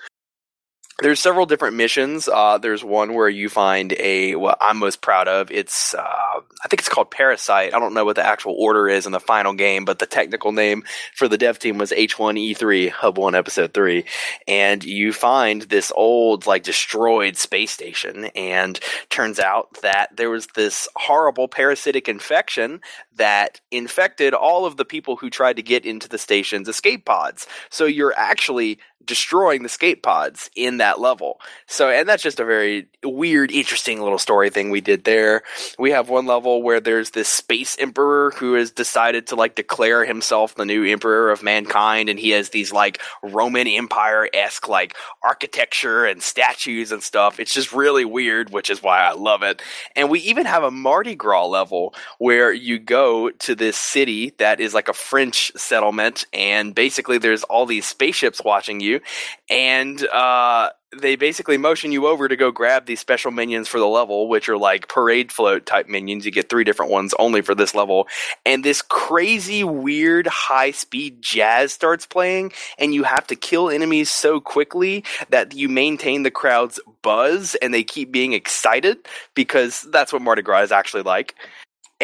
there's 1.01 1.19
several 1.19 1.45
different 1.47 1.77
missions. 1.77 2.29
Uh, 2.29 2.59
there's 2.59 2.85
one 2.85 3.15
where 3.15 3.29
you 3.29 3.49
find 3.49 3.93
a 3.99 4.37
what 4.37 4.59
I'm 4.61 4.79
most 4.79 5.01
proud 5.01 5.27
of. 5.27 5.51
It's 5.51 5.93
uh, 5.93 6.01
I 6.01 6.69
think 6.69 6.81
it's 6.81 6.89
called 6.89 7.11
Parasite. 7.11 7.75
I 7.75 7.81
don't 7.81 7.95
know 7.95 8.05
what 8.05 8.17
the 8.17 8.25
actual 8.25 8.55
order 8.57 8.89
is 8.89 9.05
in 9.05 9.13
the 9.13 9.19
final 9.19 9.55
game, 9.55 9.85
but 9.85 9.99
the 9.99 10.07
technical 10.07 10.53
name 10.53 10.85
for 11.15 11.27
the 11.27 11.37
dev 11.37 11.59
team 11.59 11.79
was 11.79 11.91
H1E3 11.91 12.91
Hub 12.91 13.19
One 13.19 13.35
Episode 13.35 13.75
Three. 13.75 14.05
And 14.47 14.85
you 14.85 15.13
find 15.13 15.63
this 15.63 15.93
old 15.97 16.47
like 16.47 16.63
destroyed 16.63 17.37
space 17.37 17.73
station, 17.73 18.27
and 18.37 18.79
turns 19.11 19.41
out 19.41 19.81
that 19.83 20.17
there 20.17 20.31
was 20.31 20.47
this 20.55 20.87
horrible 20.95 21.49
parasitic 21.49 22.09
infection 22.09 22.81
that 23.17 23.61
infected 23.71 24.35
all 24.35 24.67
of 24.67 24.77
the 24.77 24.85
people 24.85 25.17
who 25.17 25.31
tried 25.31 25.57
to 25.57 25.63
get 25.63 25.85
into 25.85 26.09
the 26.09 26.19
station's 26.19 26.69
escape 26.69 27.05
pods. 27.05 27.47
So 27.71 27.85
you're 27.85 28.15
actually 28.17 28.79
destroying 29.07 29.63
the 29.63 29.67
escape 29.67 30.03
pods 30.03 30.51
in 30.57 30.79
that 30.79 31.01
level. 31.01 31.41
So, 31.67 31.91
and 31.91 32.09
that's 32.09 32.23
just 32.23 32.41
a 32.41 32.45
very 32.45 32.89
weird, 33.05 33.51
interesting 33.51 34.01
little 34.01 34.19
story 34.19 34.51
thing 34.51 34.71
we 34.71 34.81
did 34.81 35.05
there. 35.05 35.43
We 35.79 35.91
have 35.91 36.09
one 36.09 36.27
level 36.27 36.63
where 36.63 36.81
there's 36.81 37.11
this 37.11 37.29
space 37.29 37.77
emperor 37.79 38.33
who 38.37 38.55
has 38.55 38.71
decided 38.71 39.27
to 39.29 39.37
like 39.37 39.57
declare 39.57 40.05
himself 40.05 40.55
the 40.55 40.65
new 40.65 40.85
emperor 40.85 41.31
of 41.31 41.43
mankind, 41.43 42.09
and 42.09 42.19
he 42.19 42.31
has 42.31 42.51
these 42.51 42.73
like 42.73 43.01
Roman 43.23 43.69
Empire 43.69 44.29
esque 44.33 44.69
like 44.69 44.97
architecture 45.23 46.07
and 46.07 46.23
statues 46.23 46.93
and 46.93 47.03
stuff. 47.03 47.39
It's 47.39 47.53
just 47.53 47.73
really 47.73 48.05
weird, 48.05 48.51
which 48.51 48.71
is 48.71 48.83
why 48.83 49.01
I 49.01 49.13
love 49.13 49.43
it. 49.43 49.63
And 49.95 50.11
we 50.11 50.21
even 50.21 50.47
have 50.47 50.63
a 50.63 50.71
Mardi 50.71 51.15
Gras 51.15 51.47
level 51.47 51.95
where 52.19 52.53
you 52.53 52.79
go 52.79 53.04
to 53.39 53.55
this 53.55 53.77
city 53.77 54.33
that 54.39 54.61
is 54.61 54.75
like 54.75 54.89
a 54.89 54.93
French 54.93 55.53
settlement, 55.57 56.27
and 56.33 56.75
basically 56.75 57.19
there's 57.19 57.45
all 57.45 57.67
these 57.67 57.87
spaceships 57.87 58.43
watching 58.45 58.81
you, 58.81 59.01
and 59.49 60.07
uh, 60.09 60.71
they 61.01 61.17
basically 61.17 61.57
motion 61.59 61.93
you 61.93 62.07
over 62.07 62.29
to 62.29 62.37
go 62.37 62.51
grab 62.51 62.87
these 62.87 63.01
special 63.01 63.31
minions 63.31 63.69
for 63.69 63.79
the 63.79 63.87
level, 63.87 64.29
which 64.29 64.49
are 64.49 64.57
like 64.57 64.89
parade 64.89 65.33
float 65.33 65.67
type 65.67 65.89
minions. 65.89 66.25
You 66.25 66.33
get 66.33 66.49
three 66.49 66.65
different 66.65 66.93
ones 66.93 67.15
only 67.19 67.43
for 67.43 67.55
this 67.55 67.75
level, 67.75 68.09
and 68.45 68.65
this 68.65 68.83
crazy, 68.83 69.65
weird, 69.65 70.27
high 70.27 70.71
speed 70.71 71.21
jazz 71.21 71.73
starts 71.73 72.07
playing, 72.07 72.53
and 72.79 72.95
you 72.95 73.03
have 73.05 73.27
to 73.29 73.37
kill 73.37 73.71
enemies 73.71 74.11
so 74.11 74.41
quickly 74.41 75.05
that 75.31 75.55
you 75.55 75.69
maintain 75.69 76.23
the 76.23 76.31
crowd's 76.31 76.81
buzz, 77.03 77.55
and 77.57 77.73
they 77.75 77.85
keep 77.85 78.11
being 78.13 78.33
excited 78.33 78.99
because 79.35 79.83
that's 79.91 80.13
what 80.13 80.23
Mardi 80.23 80.43
Gras 80.43 80.63
is 80.63 80.73
actually 80.73 81.03
like 81.03 81.35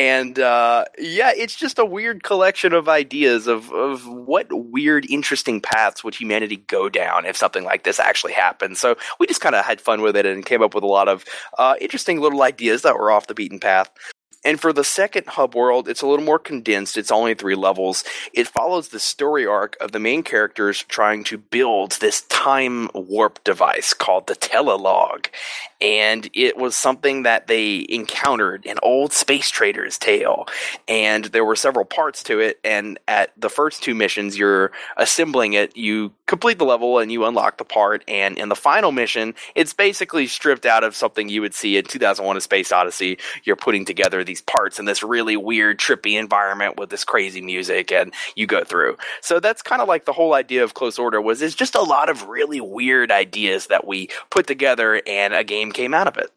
and 0.00 0.38
uh, 0.38 0.86
yeah, 0.98 1.30
it's 1.36 1.54
just 1.54 1.78
a 1.78 1.84
weird 1.84 2.22
collection 2.22 2.72
of 2.72 2.88
ideas 2.88 3.46
of 3.46 3.70
of 3.70 4.08
what 4.08 4.46
weird, 4.50 5.04
interesting 5.10 5.60
paths 5.60 6.02
would 6.02 6.14
humanity 6.14 6.56
go 6.56 6.88
down 6.88 7.26
if 7.26 7.36
something 7.36 7.64
like 7.64 7.84
this 7.84 8.00
actually 8.00 8.32
happened. 8.32 8.78
So 8.78 8.96
we 9.18 9.26
just 9.26 9.42
kind 9.42 9.54
of 9.54 9.62
had 9.62 9.78
fun 9.78 10.00
with 10.00 10.16
it 10.16 10.24
and 10.24 10.46
came 10.46 10.62
up 10.62 10.74
with 10.74 10.84
a 10.84 10.86
lot 10.86 11.08
of 11.08 11.26
uh, 11.58 11.74
interesting 11.82 12.18
little 12.18 12.40
ideas 12.40 12.80
that 12.80 12.96
were 12.96 13.10
off 13.10 13.26
the 13.26 13.34
beaten 13.34 13.60
path. 13.60 13.90
And 14.44 14.58
for 14.58 14.72
the 14.72 14.84
second 14.84 15.26
hub 15.26 15.54
world, 15.54 15.88
it's 15.88 16.02
a 16.02 16.06
little 16.06 16.24
more 16.24 16.38
condensed. 16.38 16.96
It's 16.96 17.10
only 17.10 17.34
three 17.34 17.54
levels. 17.54 18.04
It 18.32 18.48
follows 18.48 18.88
the 18.88 19.00
story 19.00 19.46
arc 19.46 19.76
of 19.80 19.92
the 19.92 20.00
main 20.00 20.22
characters 20.22 20.82
trying 20.82 21.24
to 21.24 21.36
build 21.36 21.92
this 21.92 22.22
time 22.22 22.88
warp 22.94 23.44
device 23.44 23.92
called 23.92 24.26
the 24.26 24.34
Telelog. 24.34 25.26
And 25.80 26.28
it 26.34 26.56
was 26.56 26.76
something 26.76 27.22
that 27.22 27.46
they 27.46 27.86
encountered 27.88 28.66
in 28.66 28.78
old 28.82 29.12
space 29.12 29.48
trader's 29.48 29.96
tale. 29.96 30.46
And 30.86 31.24
there 31.26 31.44
were 31.44 31.56
several 31.56 31.86
parts 31.86 32.22
to 32.24 32.40
it. 32.40 32.60
And 32.64 32.98
at 33.08 33.32
the 33.38 33.48
first 33.48 33.82
two 33.82 33.94
missions, 33.94 34.36
you're 34.36 34.72
assembling 34.96 35.54
it. 35.54 35.76
You 35.76 36.12
complete 36.26 36.58
the 36.58 36.64
level 36.64 36.98
and 36.98 37.10
you 37.10 37.24
unlock 37.24 37.56
the 37.56 37.64
part. 37.64 38.04
And 38.08 38.38
in 38.38 38.50
the 38.50 38.56
final 38.56 38.92
mission, 38.92 39.34
it's 39.54 39.72
basically 39.72 40.26
stripped 40.26 40.66
out 40.66 40.84
of 40.84 40.94
something 40.94 41.28
you 41.28 41.40
would 41.40 41.54
see 41.54 41.78
in 41.78 41.84
2001 41.84 42.36
A 42.36 42.40
Space 42.40 42.72
Odyssey. 42.72 43.18
You're 43.44 43.56
putting 43.56 43.86
together 43.86 44.22
these 44.30 44.40
parts 44.40 44.78
in 44.78 44.84
this 44.84 45.02
really 45.02 45.36
weird, 45.36 45.78
trippy 45.78 46.16
environment 46.16 46.76
with 46.78 46.88
this 46.88 47.04
crazy 47.04 47.40
music, 47.40 47.90
and 47.90 48.14
you 48.36 48.46
go 48.46 48.62
through. 48.62 48.96
So 49.20 49.40
that's 49.40 49.60
kind 49.60 49.82
of 49.82 49.88
like 49.88 50.04
the 50.04 50.12
whole 50.12 50.34
idea 50.34 50.62
of 50.62 50.74
Close 50.74 51.00
Order 51.00 51.20
was 51.20 51.42
it's 51.42 51.56
just 51.56 51.74
a 51.74 51.82
lot 51.82 52.08
of 52.08 52.28
really 52.28 52.60
weird 52.60 53.10
ideas 53.10 53.66
that 53.66 53.86
we 53.88 54.08
put 54.30 54.46
together, 54.46 55.02
and 55.04 55.34
a 55.34 55.42
game 55.42 55.72
came 55.72 55.92
out 55.92 56.06
of 56.06 56.16
it. 56.16 56.30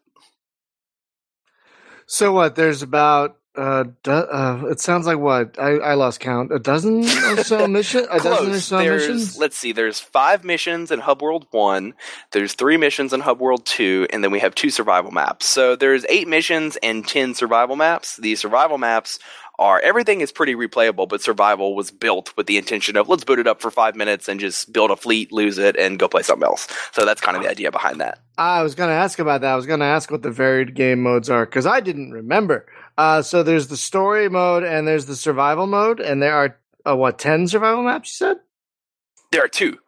So 2.06 2.32
what? 2.32 2.56
There's 2.56 2.82
about 2.82 3.36
uh, 3.56 3.84
do, 4.02 4.10
uh 4.10 4.64
it 4.70 4.80
sounds 4.80 5.06
like 5.06 5.18
what? 5.18 5.58
I, 5.58 5.76
I 5.76 5.94
lost 5.94 6.20
count. 6.20 6.52
A 6.52 6.58
dozen 6.58 7.04
or 7.04 7.44
so 7.44 7.66
missions. 7.68 8.06
A 8.10 8.18
dozen 8.18 8.52
or 8.52 8.60
so 8.60 8.78
There's 8.78 9.08
missions. 9.08 9.38
let's 9.38 9.56
see. 9.56 9.72
There's 9.72 10.00
five 10.00 10.44
missions 10.44 10.90
in 10.90 11.00
Hub 11.00 11.22
World 11.22 11.46
One. 11.50 11.94
There's 12.32 12.54
three 12.54 12.76
missions 12.76 13.12
in 13.12 13.20
Hub 13.20 13.40
World 13.40 13.64
Two, 13.66 14.06
and 14.10 14.24
then 14.24 14.30
we 14.30 14.40
have 14.40 14.54
two 14.54 14.70
survival 14.70 15.10
maps. 15.12 15.46
So 15.46 15.76
there's 15.76 16.04
eight 16.08 16.28
missions 16.28 16.76
and 16.82 17.06
ten 17.06 17.34
survival 17.34 17.76
maps. 17.76 18.16
The 18.16 18.34
survival 18.36 18.78
maps 18.78 19.18
are 19.56 19.78
everything 19.80 20.20
is 20.20 20.32
pretty 20.32 20.54
replayable, 20.56 21.08
but 21.08 21.22
survival 21.22 21.76
was 21.76 21.92
built 21.92 22.36
with 22.36 22.46
the 22.48 22.58
intention 22.58 22.96
of 22.96 23.08
let's 23.08 23.22
boot 23.22 23.38
it 23.38 23.46
up 23.46 23.60
for 23.60 23.70
five 23.70 23.94
minutes 23.94 24.28
and 24.28 24.40
just 24.40 24.72
build 24.72 24.90
a 24.90 24.96
fleet, 24.96 25.30
lose 25.30 25.58
it, 25.58 25.76
and 25.76 25.98
go 25.98 26.08
play 26.08 26.22
something 26.22 26.44
else. 26.44 26.66
So 26.92 27.04
that's 27.04 27.20
kind 27.20 27.36
of 27.36 27.42
the 27.44 27.48
idea 27.48 27.70
behind 27.70 28.00
that. 28.00 28.18
I 28.36 28.62
was 28.64 28.74
going 28.74 28.88
to 28.88 28.94
ask 28.94 29.20
about 29.20 29.42
that. 29.42 29.52
I 29.52 29.56
was 29.56 29.66
going 29.66 29.78
to 29.78 29.86
ask 29.86 30.10
what 30.10 30.22
the 30.22 30.30
varied 30.32 30.74
game 30.74 31.00
modes 31.00 31.30
are 31.30 31.46
because 31.46 31.66
I 31.66 31.78
didn't 31.78 32.10
remember. 32.10 32.66
Uh, 32.96 33.22
so 33.22 33.42
there's 33.42 33.66
the 33.68 33.76
story 33.76 34.28
mode 34.28 34.62
and 34.64 34.86
there's 34.86 35.06
the 35.06 35.16
survival 35.16 35.66
mode, 35.66 36.00
and 36.00 36.22
there 36.22 36.34
are 36.34 36.58
uh, 36.86 36.96
what 36.96 37.18
ten 37.18 37.48
survival 37.48 37.82
maps? 37.82 38.20
You 38.20 38.26
said? 38.26 38.36
There 39.32 39.44
are 39.44 39.48
two. 39.48 39.78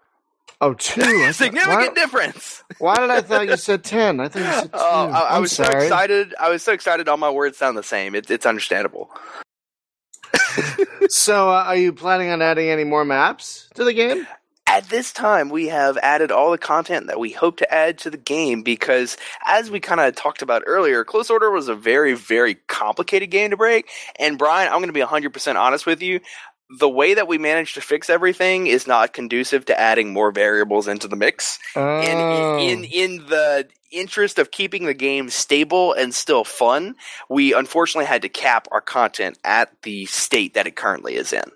Oh, 0.60 0.72
two. 0.74 1.00
Thought- 1.02 1.34
Significant 1.34 1.76
why, 1.78 1.94
difference. 1.94 2.64
why 2.78 2.96
did 2.96 3.10
I 3.10 3.20
thought 3.20 3.46
you 3.46 3.56
said 3.56 3.84
ten? 3.94 4.18
I 4.20 4.28
thought 4.28 4.38
you 4.40 4.44
said 4.52 4.62
two. 4.64 4.70
Oh, 4.72 5.10
I, 5.10 5.20
I 5.20 5.38
was 5.38 5.52
so 5.52 5.64
excited. 5.64 6.34
I 6.40 6.48
was 6.50 6.62
so 6.62 6.72
excited. 6.72 7.08
All 7.08 7.16
my 7.18 7.30
words 7.30 7.56
sound 7.58 7.76
the 7.76 7.82
same. 7.82 8.14
It, 8.14 8.30
it's 8.30 8.46
understandable. 8.46 9.10
So, 11.08 11.50
uh, 11.50 11.64
are 11.68 11.76
you 11.76 11.92
planning 11.92 12.30
on 12.30 12.42
adding 12.42 12.68
any 12.68 12.82
more 12.82 13.04
maps 13.04 13.68
to 13.74 13.84
the 13.84 13.92
game? 13.92 14.26
At 14.76 14.90
this 14.90 15.10
time, 15.10 15.48
we 15.48 15.68
have 15.68 15.96
added 15.96 16.30
all 16.30 16.50
the 16.50 16.58
content 16.58 17.06
that 17.06 17.18
we 17.18 17.30
hope 17.30 17.56
to 17.58 17.74
add 17.74 17.96
to 18.00 18.10
the 18.10 18.18
game 18.18 18.62
because, 18.62 19.16
as 19.46 19.70
we 19.70 19.80
kind 19.80 20.02
of 20.02 20.14
talked 20.14 20.42
about 20.42 20.64
earlier, 20.66 21.02
Close 21.02 21.30
Order 21.30 21.50
was 21.50 21.68
a 21.68 21.74
very, 21.74 22.12
very 22.12 22.56
complicated 22.66 23.30
game 23.30 23.52
to 23.52 23.56
break. 23.56 23.88
And 24.18 24.36
Brian, 24.36 24.68
I'm 24.70 24.80
going 24.80 24.88
to 24.88 24.92
be 24.92 25.00
100% 25.00 25.56
honest 25.56 25.86
with 25.86 26.02
you. 26.02 26.20
The 26.78 26.90
way 26.90 27.14
that 27.14 27.26
we 27.26 27.38
managed 27.38 27.76
to 27.76 27.80
fix 27.80 28.10
everything 28.10 28.66
is 28.66 28.86
not 28.86 29.14
conducive 29.14 29.64
to 29.64 29.80
adding 29.80 30.12
more 30.12 30.30
variables 30.30 30.88
into 30.88 31.08
the 31.08 31.16
mix. 31.16 31.58
Oh. 31.74 32.00
And 32.00 32.60
in, 32.60 32.84
in 32.84 33.14
in 33.20 33.26
the 33.28 33.68
interest 33.90 34.38
of 34.38 34.50
keeping 34.50 34.84
the 34.84 34.92
game 34.92 35.30
stable 35.30 35.94
and 35.94 36.14
still 36.14 36.44
fun, 36.44 36.96
we 37.30 37.54
unfortunately 37.54 38.04
had 38.04 38.20
to 38.22 38.28
cap 38.28 38.68
our 38.70 38.82
content 38.82 39.38
at 39.42 39.70
the 39.84 40.04
state 40.04 40.52
that 40.52 40.66
it 40.66 40.76
currently 40.76 41.14
is 41.14 41.32
in. 41.32 41.50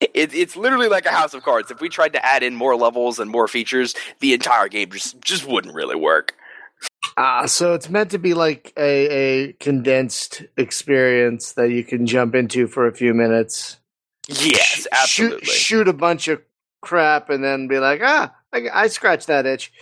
It, 0.00 0.34
it's 0.34 0.56
literally 0.56 0.88
like 0.88 1.04
a 1.06 1.10
house 1.10 1.34
of 1.34 1.42
cards. 1.42 1.70
If 1.70 1.80
we 1.80 1.88
tried 1.88 2.14
to 2.14 2.24
add 2.24 2.42
in 2.42 2.54
more 2.54 2.74
levels 2.74 3.18
and 3.18 3.30
more 3.30 3.46
features, 3.48 3.94
the 4.20 4.32
entire 4.32 4.68
game 4.68 4.90
just 4.90 5.20
just 5.20 5.46
wouldn't 5.46 5.74
really 5.74 5.96
work. 5.96 6.34
Ah, 7.16 7.46
so 7.46 7.74
it's 7.74 7.90
meant 7.90 8.10
to 8.12 8.18
be 8.18 8.34
like 8.34 8.72
a, 8.76 9.08
a 9.10 9.52
condensed 9.54 10.42
experience 10.56 11.52
that 11.52 11.70
you 11.70 11.84
can 11.84 12.06
jump 12.06 12.34
into 12.34 12.66
for 12.66 12.86
a 12.86 12.94
few 12.94 13.12
minutes. 13.12 13.78
Yes, 14.28 14.86
absolutely. 14.92 15.44
Shoot, 15.44 15.54
shoot 15.54 15.88
a 15.88 15.92
bunch 15.92 16.28
of 16.28 16.40
crap 16.80 17.28
and 17.28 17.44
then 17.44 17.68
be 17.68 17.78
like, 17.78 18.00
ah, 18.02 18.32
I, 18.52 18.68
I 18.72 18.86
scratched 18.86 19.26
that 19.26 19.44
itch. 19.44 19.72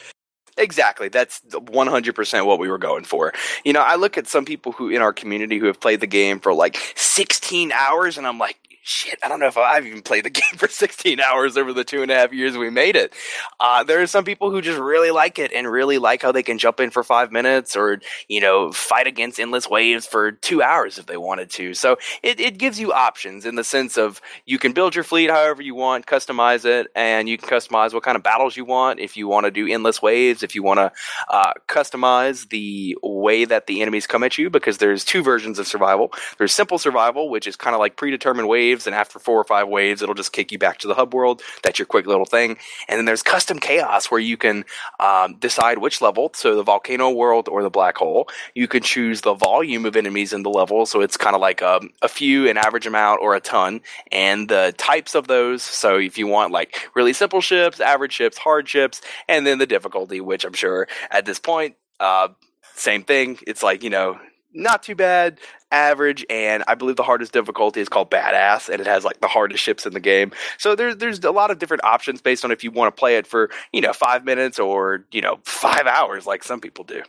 Exactly. 0.57 1.09
That's 1.09 1.41
100% 1.51 2.47
what 2.47 2.59
we 2.59 2.69
were 2.69 2.79
going 2.79 3.05
for. 3.05 3.33
You 3.65 3.73
know, 3.73 3.83
I 3.83 3.95
look 3.95 4.19
at 4.19 4.27
some 4.27 4.45
people 4.45 4.73
who 4.73 4.89
in 4.89 5.01
our 5.01 5.13
community 5.13 5.59
who 5.59 5.67
have 5.67 5.81
played 5.81 6.01
the 6.01 6.07
game 6.07 6.41
for 6.41 6.53
like 6.53 6.77
16 6.97 7.71
hours, 7.71 8.19
and 8.19 8.27
I'm 8.27 8.39
like, 8.39 8.59
shit, 8.89 9.19
I 9.23 9.29
don't 9.29 9.39
know 9.39 9.47
if 9.47 9.59
I've 9.59 9.87
even 9.87 10.03
played 10.03 10.25
the 10.25 10.31
game 10.39 10.57
for 10.57 10.67
16 10.67 11.21
hours 11.21 11.57
over 11.57 11.73
the 11.73 11.85
two 11.85 12.03
and 12.03 12.11
a 12.11 12.15
half 12.15 12.33
years 12.33 12.57
we 12.57 12.71
made 12.71 12.97
it. 12.97 13.15
Uh, 13.61 13.85
there 13.85 14.01
are 14.01 14.07
some 14.07 14.25
people 14.25 14.51
who 14.51 14.63
just 14.63 14.79
really 14.79 15.11
like 15.11 15.39
it 15.39 15.53
and 15.53 15.71
really 15.71 15.99
like 15.99 16.23
how 16.23 16.33
they 16.33 16.43
can 16.43 16.59
jump 16.59 16.81
in 16.81 16.91
for 16.91 17.03
five 17.03 17.31
minutes 17.31 17.77
or, 17.77 18.01
you 18.29 18.41
know, 18.41 18.73
fight 18.73 19.07
against 19.07 19.39
endless 19.39 19.69
waves 19.69 20.07
for 20.07 20.33
two 20.33 20.63
hours 20.63 20.99
if 20.99 21.07
they 21.07 21.17
wanted 21.17 21.51
to. 21.51 21.75
So 21.75 21.99
it, 22.23 22.41
it 22.41 22.57
gives 22.59 22.81
you 22.81 22.93
options 22.93 23.45
in 23.45 23.57
the 23.57 23.65
sense 23.65 23.99
of 23.99 24.23
you 24.47 24.59
can 24.59 24.73
build 24.73 24.95
your 24.95 25.05
fleet 25.05 25.31
however 25.31 25.61
you 25.61 25.75
want, 25.75 26.07
customize 26.07 26.65
it, 26.65 26.89
and 26.95 27.29
you 27.29 27.37
can 27.37 27.49
customize 27.49 27.93
what 27.93 28.03
kind 28.03 28.17
of 28.17 28.23
battles 28.23 28.57
you 28.57 28.65
want. 28.65 29.01
If 29.01 29.17
you 29.17 29.29
want 29.29 29.45
to 29.45 29.51
do 29.51 29.69
endless 29.69 30.01
waves, 30.01 30.43
if 30.43 30.55
you 30.55 30.63
want 30.63 30.79
to 30.79 30.93
uh, 31.29 31.53
customize 31.69 32.49
the 32.49 32.97
way 33.03 33.45
that 33.45 33.67
the 33.67 33.83
enemies 33.83 34.07
come 34.07 34.23
at 34.23 34.39
you, 34.39 34.49
because 34.49 34.79
there's 34.79 35.05
two 35.05 35.23
versions 35.23 35.59
of 35.59 35.67
survival. 35.67 36.13
There's 36.39 36.55
simple 36.55 36.79
survival, 36.79 37.29
which 37.29 37.47
is 37.47 37.57
kind 37.57 37.75
of 37.75 37.81
like 37.81 37.97
predetermined 37.97 38.49
waves, 38.49 38.78
and 38.87 38.95
after 38.95 39.19
four 39.19 39.39
or 39.39 39.45
five 39.45 39.69
waves, 39.69 40.03
it'll 40.03 40.15
just 40.15 40.33
kick 40.33 40.53
you 40.53 40.59
back 40.59 40.79
to 40.79 40.89
the 40.89 40.95
hub 40.95 41.15
world. 41.15 41.43
That's 41.63 41.79
your 41.79 41.87
quick 41.87 42.07
little 42.07 42.25
thing. 42.25 42.59
And 42.89 42.99
then 42.99 43.05
there's 43.05 43.23
custom 43.23 43.59
chaos, 43.59 44.11
where 44.11 44.21
you 44.21 44.37
can 44.37 44.65
um, 45.01 45.37
decide 45.37 45.79
which 45.79 46.01
level, 46.01 46.31
so 46.35 46.57
the 46.57 46.63
volcano 46.63 47.11
world 47.11 47.49
or 47.49 47.63
the 47.63 47.71
black 47.71 47.97
hole. 47.97 48.29
You 48.55 48.69
can 48.69 48.83
choose 48.83 49.21
the 49.23 49.35
volume 49.35 49.85
of 49.87 49.97
enemies 49.97 50.33
in 50.33 50.43
the 50.43 50.51
level, 50.51 50.87
so 50.87 51.01
it's 51.01 51.17
kind 51.17 51.35
of 51.35 51.41
like 51.41 51.63
um, 51.63 51.91
a 52.03 52.09
few, 52.09 52.49
an 52.49 52.57
average 52.57 52.87
amount, 52.87 53.21
or 53.23 53.35
a 53.35 53.41
ton, 53.41 53.81
and 54.13 54.49
the 54.49 54.75
types 54.79 55.15
of 55.15 55.27
those. 55.27 55.63
So 55.63 55.97
if 55.99 56.19
you 56.19 56.27
want 56.27 56.53
like 56.53 56.89
really 56.95 57.13
simple 57.13 57.41
ships, 57.41 57.81
average 57.81 58.13
ships, 58.13 58.39
hard 58.39 58.69
ships, 58.69 59.01
and 59.29 59.47
then 59.47 59.59
the 59.59 59.67
difficulty, 59.67 60.21
which 60.21 60.45
I'm 60.45 60.53
sure 60.53 60.89
at 61.11 61.27
this 61.27 61.39
point, 61.39 61.77
uh, 62.01 62.29
same 62.75 63.03
thing. 63.03 63.39
It's 63.47 63.63
like 63.63 63.83
you 63.83 63.91
know, 63.91 64.19
not 64.53 64.83
too 64.83 64.95
bad, 64.95 65.39
average, 65.71 66.25
and 66.31 66.65
I 66.67 66.75
believe 66.75 66.97
the 66.97 67.03
hardest 67.03 67.33
difficulty 67.33 67.81
is 67.81 67.89
called 67.89 68.11
badass, 68.11 68.69
and 68.69 68.81
it 68.81 68.87
has 68.87 69.05
like 69.05 69.21
the 69.21 69.29
hardest 69.29 69.63
ships 69.63 69.87
in 69.87 69.93
the 69.93 70.01
game. 70.01 70.33
So 70.59 70.75
there's 70.75 70.97
there's 70.97 71.23
a 71.25 71.31
lot 71.31 71.51
of 71.51 71.59
different 71.59 71.85
options 71.85 72.21
based 72.21 72.45
on 72.45 72.51
if 72.51 72.65
you 72.65 72.71
want 72.71 72.95
to 72.95 72.99
play 72.99 73.17
it 73.17 73.27
for 73.27 73.51
you 73.73 73.81
know 73.81 73.93
five 73.93 74.25
minutes 74.25 74.59
or 74.59 75.05
you 75.13 75.21
know 75.21 75.41
five 75.45 75.87
hours, 75.87 76.27
like 76.27 76.43
some 76.43 76.61
people 76.61 76.85
do. 76.85 77.03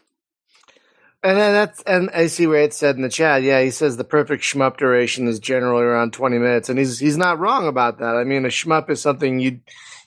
And 1.22 1.38
then 1.38 1.52
that's 1.52 1.82
and 1.84 2.10
I 2.14 2.28
see 2.28 2.48
where 2.48 2.62
it 2.62 2.74
said 2.74 2.96
in 2.96 3.02
the 3.02 3.10
chat. 3.10 3.44
Yeah, 3.44 3.62
he 3.62 3.72
says 3.72 3.98
the 3.98 4.06
perfect 4.06 4.44
shmup 4.44 4.78
duration 4.78 5.28
is 5.28 5.40
generally 5.40 5.84
around 5.84 6.14
twenty 6.14 6.38
minutes, 6.38 6.70
and 6.70 6.80
he's 6.80 6.98
he's 6.98 7.18
not 7.18 7.40
wrong 7.40 7.68
about 7.68 8.00
that. 8.00 8.16
I 8.16 8.24
mean, 8.24 8.46
a 8.46 8.50
shmup 8.50 8.90
is 8.90 9.02
something 9.02 9.40
you 9.40 9.60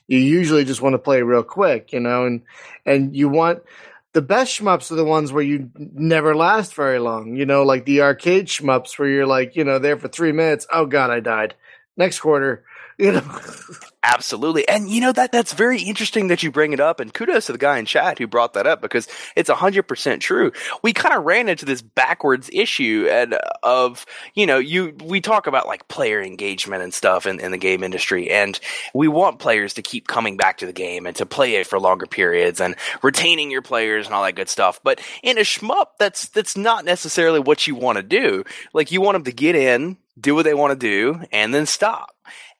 you 0.07 0.17
usually 0.17 0.65
just 0.65 0.81
want 0.81 0.93
to 0.93 0.99
play 0.99 1.21
real 1.21 1.43
quick, 1.43 1.93
you 1.93 1.99
know, 1.99 2.25
and 2.25 2.41
and 2.85 3.15
you 3.15 3.29
want 3.29 3.61
the 4.13 4.21
best 4.21 4.59
shmups 4.59 4.91
are 4.91 4.95
the 4.95 5.03
ones 5.03 5.31
where 5.31 5.43
you 5.43 5.71
never 5.75 6.35
last 6.35 6.75
very 6.75 6.99
long. 6.99 7.35
You 7.35 7.45
know, 7.45 7.63
like 7.63 7.85
the 7.85 8.01
arcade 8.01 8.47
shmups 8.47 8.97
where 8.97 9.09
you're 9.09 9.25
like, 9.25 9.55
you 9.55 9.63
know, 9.63 9.79
there 9.79 9.97
for 9.97 10.07
three 10.07 10.31
minutes. 10.31 10.67
Oh 10.71 10.85
God, 10.85 11.09
I 11.09 11.19
died. 11.19 11.55
Next 11.97 12.19
quarter, 12.19 12.63
you 13.03 13.11
know. 13.11 13.39
Absolutely. 14.05 14.67
And 14.67 14.89
you 14.89 14.99
know 14.99 15.13
that 15.13 15.31
that's 15.31 15.53
very 15.53 15.81
interesting 15.81 16.27
that 16.27 16.43
you 16.43 16.51
bring 16.51 16.73
it 16.73 16.81
up 16.81 16.99
and 16.99 17.13
kudos 17.13 17.45
to 17.45 17.53
the 17.53 17.57
guy 17.57 17.77
in 17.77 17.85
chat 17.85 18.17
who 18.19 18.27
brought 18.27 18.53
that 18.53 18.67
up 18.67 18.81
because 18.81 19.07
it's 19.35 19.49
100% 19.49 20.19
true. 20.19 20.51
We 20.81 20.91
kind 20.91 21.15
of 21.15 21.23
ran 21.23 21.47
into 21.47 21.65
this 21.65 21.81
backwards 21.81 22.49
issue 22.51 23.07
and 23.09 23.33
uh, 23.35 23.39
of, 23.63 24.05
you 24.33 24.45
know, 24.45 24.57
you 24.57 24.93
we 25.05 25.21
talk 25.21 25.47
about 25.47 25.67
like 25.67 25.87
player 25.87 26.21
engagement 26.21 26.83
and 26.83 26.93
stuff 26.93 27.25
in, 27.25 27.39
in 27.39 27.51
the 27.51 27.57
game 27.57 27.81
industry 27.81 28.29
and 28.29 28.59
we 28.93 29.07
want 29.07 29.39
players 29.39 29.75
to 29.75 29.81
keep 29.81 30.07
coming 30.07 30.35
back 30.35 30.57
to 30.57 30.65
the 30.65 30.73
game 30.73 31.05
and 31.05 31.15
to 31.15 31.25
play 31.25 31.55
it 31.55 31.65
for 31.65 31.79
longer 31.79 32.05
periods 32.05 32.59
and 32.59 32.75
retaining 33.01 33.51
your 33.51 33.61
players 33.61 34.05
and 34.05 34.13
all 34.13 34.23
that 34.23 34.35
good 34.35 34.49
stuff. 34.49 34.81
But 34.83 34.99
in 35.23 35.37
a 35.37 35.41
shmup 35.41 35.97
that's 35.97 36.27
that's 36.27 36.57
not 36.57 36.83
necessarily 36.83 37.39
what 37.39 37.67
you 37.67 37.75
want 37.75 37.97
to 37.97 38.03
do. 38.03 38.43
Like 38.73 38.91
you 38.91 38.99
want 38.99 39.15
them 39.15 39.23
to 39.23 39.31
get 39.31 39.55
in, 39.55 39.97
do 40.19 40.35
what 40.35 40.43
they 40.43 40.53
want 40.53 40.77
to 40.77 40.87
do 40.87 41.21
and 41.31 41.53
then 41.53 41.65
stop 41.65 42.13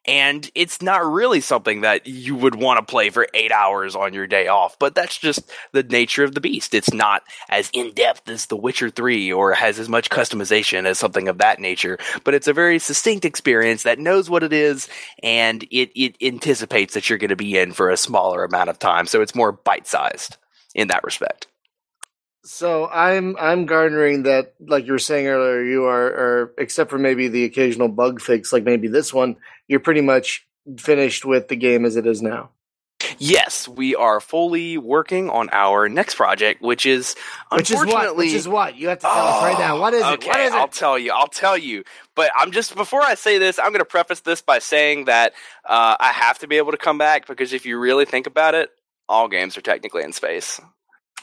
and 0.05 0.49
it's 0.53 0.81
not 0.81 1.05
really 1.05 1.39
something 1.39 1.81
that 1.81 2.05
you 2.07 2.35
would 2.35 2.55
want 2.55 2.79
to 2.79 2.91
play 2.91 3.09
for 3.09 3.27
eight 3.33 3.51
hours 3.51 3.95
on 3.95 4.13
your 4.13 4.27
day 4.27 4.47
off. 4.47 4.77
But 4.77 4.95
that's 4.95 5.17
just 5.17 5.49
the 5.71 5.83
nature 5.83 6.23
of 6.23 6.33
the 6.33 6.41
beast. 6.41 6.73
It's 6.73 6.93
not 6.93 7.23
as 7.49 7.69
in 7.73 7.93
depth 7.93 8.27
as 8.27 8.47
The 8.47 8.57
Witcher 8.57 8.89
3 8.89 9.31
or 9.31 9.53
has 9.53 9.79
as 9.79 9.87
much 9.87 10.09
customization 10.09 10.85
as 10.85 10.99
something 10.99 11.27
of 11.27 11.37
that 11.37 11.59
nature. 11.59 11.97
But 12.23 12.33
it's 12.33 12.47
a 12.47 12.53
very 12.53 12.79
succinct 12.79 13.23
experience 13.23 13.83
that 13.83 13.99
knows 13.99 14.29
what 14.29 14.43
it 14.43 14.53
is 14.53 14.89
and 15.21 15.63
it, 15.71 15.91
it 15.95 16.17
anticipates 16.21 16.93
that 16.95 17.09
you're 17.09 17.19
going 17.19 17.29
to 17.29 17.35
be 17.35 17.57
in 17.57 17.71
for 17.71 17.89
a 17.89 17.97
smaller 17.97 18.43
amount 18.43 18.69
of 18.69 18.79
time. 18.79 19.05
So 19.05 19.21
it's 19.21 19.35
more 19.35 19.53
bite 19.53 19.87
sized 19.87 20.37
in 20.75 20.89
that 20.89 21.03
respect. 21.03 21.47
So 22.45 22.89
I'm 22.89 23.37
I'm 23.39 23.65
garnering 23.65 24.23
that, 24.23 24.55
like 24.59 24.85
you 24.85 24.91
were 24.91 24.99
saying 24.99 25.27
earlier, 25.27 25.63
you 25.63 25.85
are, 25.85 26.05
are 26.07 26.53
except 26.57 26.89
for 26.89 26.97
maybe 26.97 27.29
the 27.29 27.45
occasional 27.45 27.87
bug 27.87 28.19
fix, 28.19 28.51
like 28.51 28.65
maybe 28.65 28.89
this 28.89 29.13
one, 29.13 29.37
you're 29.67 29.79
pretty 29.79 30.01
much 30.01 30.45
finished 30.77 31.25
with 31.25 31.47
the 31.47 31.55
game 31.55 31.85
as 31.85 31.95
it 31.95 32.05
is 32.07 32.21
now. 32.21 32.49
Yes, 33.19 33.67
we 33.67 33.95
are 33.95 34.19
fully 34.19 34.77
working 34.77 35.29
on 35.29 35.49
our 35.51 35.89
next 35.89 36.15
project, 36.15 36.61
which 36.61 36.85
is 36.85 37.15
Which 37.51 37.69
is 37.69 37.75
what? 37.77 37.83
unfortunately 37.87 38.27
Which 38.27 38.35
is 38.35 38.47
what? 38.47 38.75
You 38.77 38.89
have 38.89 38.99
to 38.99 39.03
tell 39.03 39.11
us 39.27 39.43
right 39.43 39.59
now. 39.59 39.79
What 39.79 39.93
is 39.93 40.01
it? 40.01 40.05
okay, 40.13 40.27
What 40.29 40.39
is 40.39 40.53
I'll 40.53 40.67
tell 40.69 40.97
you. 40.97 41.11
I'll 41.11 41.27
tell 41.27 41.57
you. 41.57 41.83
But 42.15 42.31
I'm 42.35 42.51
just 42.51 42.75
before 42.75 43.01
I 43.01 43.15
say 43.15 43.37
this, 43.37 43.59
I'm 43.59 43.69
going 43.69 43.79
to 43.79 43.85
preface 43.85 44.21
this 44.21 44.41
by 44.41 44.59
saying 44.59 45.05
that 45.05 45.33
uh, 45.65 45.97
I 45.99 46.11
have 46.13 46.39
to 46.39 46.47
be 46.47 46.57
able 46.57 46.71
to 46.71 46.77
come 46.77 46.97
back 46.97 47.27
because 47.27 47.51
if 47.53 47.65
you 47.65 47.77
really 47.77 48.05
think 48.05 48.25
about 48.27 48.55
it, 48.55 48.69
all 49.09 49.27
games 49.27 49.57
are 49.57 49.61
technically 49.61 50.03
in 50.03 50.13
space. 50.13 50.61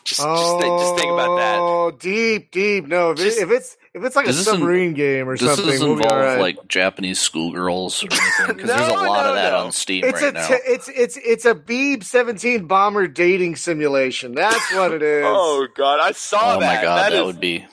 Just, 0.05 0.21
just, 0.21 0.61
think, 0.61 0.81
just 0.81 0.95
think 0.97 1.13
about 1.13 1.37
that. 1.37 1.59
Oh, 1.59 1.91
deep, 1.91 2.51
deep. 2.51 2.87
No, 2.87 3.11
if, 3.13 3.21
it- 3.21 3.39
if 3.39 3.51
it's 3.51 3.77
if 3.93 4.05
it's 4.05 4.15
like 4.17 4.25
a 4.27 4.29
this 4.29 4.39
in- 4.39 4.45
submarine 4.45 4.95
game 4.95 5.29
or 5.29 5.37
Does 5.37 5.49
something, 5.49 5.67
this 5.67 5.81
we'll 5.81 5.97
be 5.97 6.03
involve 6.03 6.13
all 6.13 6.19
right. 6.27 6.41
like 6.41 6.69
Japanese 6.69 7.19
schoolgirls 7.21 8.03
or 8.05 8.09
anything? 8.11 8.47
Because 8.57 8.69
there's 8.71 8.89
a 8.93 8.95
lot 8.95 9.25
no, 9.25 9.31
of 9.31 9.35
that 9.37 9.51
no. 9.53 9.59
on 9.67 9.73
Steam 9.73 10.05
it's 10.05 10.23
right 10.23 10.31
a 10.31 10.33
now. 10.33 10.47
t- 10.49 10.55
it's 10.67 10.89
it's 10.89 11.17
it's 11.23 11.45
a 11.45 11.55
Beeb 11.55 12.03
seventeen 12.05 12.67
bomber 12.67 13.07
dating 13.09 13.57
simulation. 13.57 14.33
That's 14.35 14.73
what 14.73 14.93
it 14.93 15.03
is. 15.03 15.25
Oh 15.27 15.67
god, 15.77 16.01
I 16.01 16.13
saw 16.13 16.59
that. 16.59 16.73
oh 16.73 16.77
my 16.77 16.83
god, 16.83 17.03
that, 17.03 17.13
is- 17.13 17.25
would 17.27 17.41
be 17.41 17.67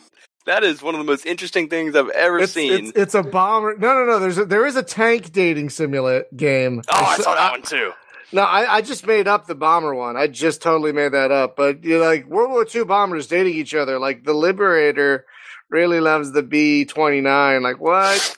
That 0.47 0.63
is 0.63 0.81
one 0.81 0.95
of 0.95 0.99
the 0.99 1.05
most 1.05 1.25
interesting 1.25 1.69
things 1.69 1.95
I've 1.95 2.09
ever 2.09 2.39
It's, 2.39 2.53
seen. 2.53 2.73
it's, 2.87 2.91
it's 2.97 3.15
a 3.15 3.23
bomber. 3.23 3.77
No, 3.77 3.93
no, 3.93 4.05
no. 4.05 4.19
There's 4.19 4.37
a, 4.37 4.45
there 4.45 4.65
is 4.65 4.75
a 4.75 4.83
tank 4.83 5.31
dating 5.31 5.69
simulate 5.69 6.35
game. 6.35 6.81
oh, 6.89 6.93
I 6.93 7.17
saw 7.17 7.35
that 7.35 7.51
one 7.51 7.61
too. 7.61 7.91
No, 8.31 8.41
I, 8.43 8.75
I 8.75 8.81
just 8.81 9.07
made 9.07 9.27
up 9.27 9.47
the 9.47 9.55
bomber 9.55 9.95
one. 9.95 10.17
I 10.17 10.27
just 10.27 10.61
totally 10.61 10.91
made 10.91 11.13
that 11.13 11.31
up. 11.31 11.55
But 11.55 11.83
you 11.83 11.97
know, 11.99 12.03
like 12.05 12.25
World 12.27 12.51
War 12.51 12.65
II 12.73 12.83
bombers 12.83 13.27
dating 13.27 13.53
each 13.53 13.73
other. 13.73 13.99
Like 13.99 14.23
the 14.25 14.33
Liberator 14.33 15.25
really 15.69 15.99
loves 15.99 16.31
the 16.33 16.43
B 16.43 16.85
twenty 16.85 17.21
nine. 17.21 17.63
Like 17.63 17.79
what? 17.79 18.37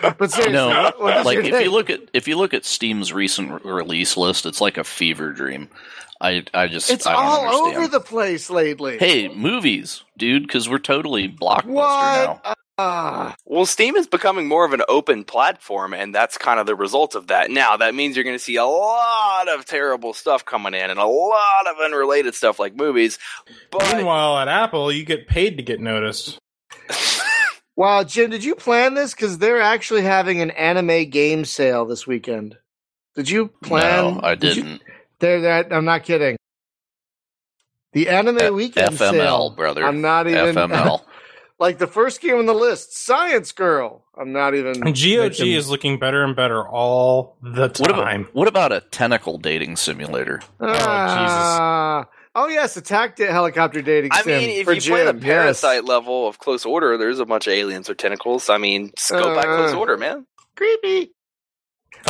but 0.00 0.30
seriously, 0.30 0.52
No, 0.52 0.68
what, 0.68 1.00
what 1.00 1.26
like 1.26 1.38
if 1.38 1.50
take? 1.50 1.64
you 1.64 1.70
look 1.72 1.90
at 1.90 2.00
if 2.12 2.28
you 2.28 2.36
look 2.36 2.54
at 2.54 2.64
Steam's 2.64 3.12
recent 3.12 3.50
re- 3.64 3.72
release 3.72 4.16
list, 4.16 4.46
it's 4.46 4.60
like 4.60 4.76
a 4.78 4.84
fever 4.84 5.32
dream. 5.32 5.68
I 6.20 6.44
I 6.52 6.68
just 6.68 6.90
it's 6.90 7.06
I 7.06 7.12
don't 7.14 7.22
all 7.24 7.46
understand. 7.66 7.76
over 7.76 7.88
the 7.88 8.00
place 8.00 8.50
lately. 8.50 8.98
Hey, 8.98 9.28
movies, 9.28 10.04
dude, 10.16 10.42
because 10.42 10.68
we're 10.68 10.78
totally 10.78 11.28
blockbuster 11.28 11.64
what? 11.66 12.40
now. 12.44 12.54
Ah. 12.78 13.34
Well, 13.44 13.66
Steam 13.66 13.96
is 13.96 14.06
becoming 14.06 14.46
more 14.46 14.64
of 14.64 14.72
an 14.72 14.82
open 14.88 15.24
platform, 15.24 15.92
and 15.92 16.14
that's 16.14 16.38
kind 16.38 16.60
of 16.60 16.66
the 16.66 16.76
result 16.76 17.16
of 17.16 17.26
that. 17.26 17.50
Now, 17.50 17.76
that 17.76 17.94
means 17.94 18.14
you're 18.16 18.24
going 18.24 18.36
to 18.36 18.42
see 18.42 18.54
a 18.56 18.64
lot 18.64 19.48
of 19.48 19.64
terrible 19.64 20.12
stuff 20.14 20.44
coming 20.44 20.74
in, 20.74 20.88
and 20.88 21.00
a 21.00 21.04
lot 21.06 21.66
of 21.68 21.76
unrelated 21.84 22.34
stuff 22.36 22.58
like 22.60 22.76
movies. 22.76 23.18
But 23.72 23.96
Meanwhile, 23.96 24.38
at 24.38 24.48
Apple, 24.48 24.92
you 24.92 25.04
get 25.04 25.26
paid 25.26 25.56
to 25.56 25.62
get 25.62 25.80
noticed. 25.80 26.38
Wow, 27.76 28.02
Jim, 28.02 28.30
did 28.30 28.42
you 28.42 28.56
plan 28.56 28.94
this? 28.94 29.14
Because 29.14 29.38
they're 29.38 29.60
actually 29.60 30.02
having 30.02 30.40
an 30.40 30.50
anime 30.50 31.08
game 31.10 31.44
sale 31.44 31.84
this 31.86 32.08
weekend. 32.08 32.56
Did 33.14 33.30
you 33.30 33.52
plan? 33.62 34.14
no, 34.14 34.20
I 34.20 34.34
did 34.34 34.56
you- 34.56 34.62
didn't. 34.64 34.82
They're 35.20 35.40
that. 35.42 35.72
I'm 35.72 35.84
not 35.84 36.02
kidding. 36.02 36.36
The 37.92 38.08
anime 38.08 38.38
F- 38.38 38.52
weekend 38.52 38.96
FML, 38.96 39.10
sale. 39.12 39.50
brother. 39.50 39.84
I'm 39.86 40.00
not 40.00 40.26
even 40.26 40.56
FML. 40.56 41.02
like 41.58 41.78
the 41.78 41.86
first 41.86 42.20
game 42.20 42.36
on 42.38 42.46
the 42.46 42.54
list. 42.54 42.96
Science 42.96 43.52
Girl. 43.52 44.04
I'm 44.16 44.32
not 44.32 44.54
even. 44.54 44.76
And 44.86 44.94
GOG 44.94 45.18
making- 45.18 45.52
is 45.52 45.68
looking 45.70 45.98
better 45.98 46.22
and 46.24 46.34
better 46.36 46.66
all 46.66 47.36
the 47.42 47.62
what 47.62 47.74
time. 47.74 48.22
about 48.22 48.34
what 48.34 48.48
about 48.48 48.72
a 48.72 48.80
tentacle 48.80 49.38
dating 49.38 49.76
simulator? 49.76 50.40
Ah. 50.60 52.00
Oh 52.00 52.02
Jesus. 52.02 52.14
Oh 52.34 52.46
yes, 52.48 52.76
attack 52.76 53.16
da- 53.16 53.26
helicopter 53.32 53.82
dating. 53.82 54.10
I 54.12 54.22
sim 54.22 54.38
mean, 54.38 54.50
if 54.50 54.64
for 54.66 54.72
you 54.72 54.80
play 54.80 55.04
the 55.04 55.12
Jim, 55.12 55.22
yes. 55.22 55.60
Parasite 55.62 55.84
level 55.84 56.28
of 56.28 56.38
Close 56.38 56.64
Order, 56.64 56.96
there's 56.96 57.18
a 57.18 57.26
bunch 57.26 57.46
of 57.48 57.52
aliens 57.52 57.90
or 57.90 57.94
tentacles. 57.94 58.48
I 58.48 58.58
mean, 58.58 58.92
scope 58.96 59.34
by 59.34 59.42
Close 59.42 59.72
Uh. 59.72 59.78
Order, 59.78 59.96
man. 59.96 60.26
creepy. 60.56 61.12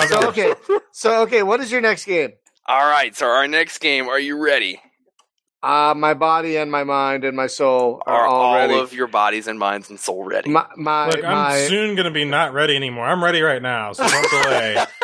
So 0.08 0.28
okay, 0.28 0.54
so 0.92 1.22
okay, 1.22 1.42
what 1.42 1.60
is 1.60 1.72
your 1.72 1.80
next 1.80 2.04
game? 2.04 2.32
All 2.66 2.84
right, 2.86 3.16
so 3.16 3.26
our 3.26 3.48
next 3.48 3.78
game, 3.78 4.08
are 4.08 4.20
you 4.20 4.36
ready? 4.42 4.82
Uh, 5.62 5.93
my 5.97 6.14
body 6.14 6.56
and 6.56 6.70
my 6.70 6.85
mind 6.85 7.24
and 7.24 7.36
my 7.36 7.48
soul 7.48 8.01
are, 8.06 8.20
Are 8.22 8.26
all 8.28 8.43
all 8.43 8.55
ready. 8.55 8.78
of 8.78 8.93
your 8.93 9.09
bodies 9.09 9.48
and 9.48 9.59
minds 9.59 9.90
and 9.90 9.98
soul 9.98 10.24
ready? 10.24 10.48
my 10.51 10.66
my, 10.76 11.09
Look, 11.09 11.24
I'm 11.24 11.32
my 11.35 11.59
soon 11.66 11.97
going 11.97 12.05
to 12.05 12.12
be 12.12 12.24
not 12.24 12.52
ready 12.52 12.76
anymore. 12.76 13.06
I'm 13.06 13.22
ready 13.24 13.43
right 13.43 13.60
now, 13.60 13.93
so 13.93 14.06
don't 14.06 14.30
delay. 14.30 14.76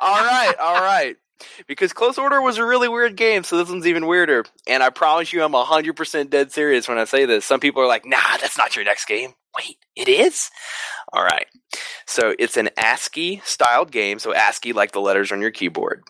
all 0.00 0.22
right, 0.22 0.54
all 0.60 0.80
right. 0.80 1.16
Because 1.66 1.92
Close 1.92 2.16
Order 2.16 2.40
was 2.40 2.58
a 2.58 2.64
really 2.64 2.88
weird 2.88 3.16
game, 3.16 3.42
so 3.44 3.56
this 3.58 3.68
one's 3.68 3.86
even 3.86 4.06
weirder. 4.06 4.44
And 4.66 4.82
I 4.82 4.90
promise 4.90 5.32
you, 5.32 5.42
I'm 5.42 5.52
100% 5.52 6.30
dead 6.30 6.52
serious 6.52 6.88
when 6.88 6.98
I 6.98 7.04
say 7.04 7.24
this. 7.26 7.44
Some 7.44 7.60
people 7.60 7.82
are 7.82 7.86
like, 7.86 8.06
nah, 8.06 8.36
that's 8.40 8.56
not 8.56 8.74
your 8.76 8.84
next 8.84 9.06
game. 9.06 9.34
Wait, 9.56 9.78
it 9.94 10.08
is? 10.08 10.50
All 11.12 11.22
right. 11.24 11.46
So 12.06 12.34
it's 12.38 12.56
an 12.56 12.70
ASCII 12.76 13.42
styled 13.44 13.90
game. 13.90 14.18
So 14.18 14.34
ASCII, 14.34 14.72
like 14.72 14.92
the 14.92 15.00
letters 15.00 15.32
on 15.32 15.40
your 15.40 15.50
keyboard. 15.50 16.04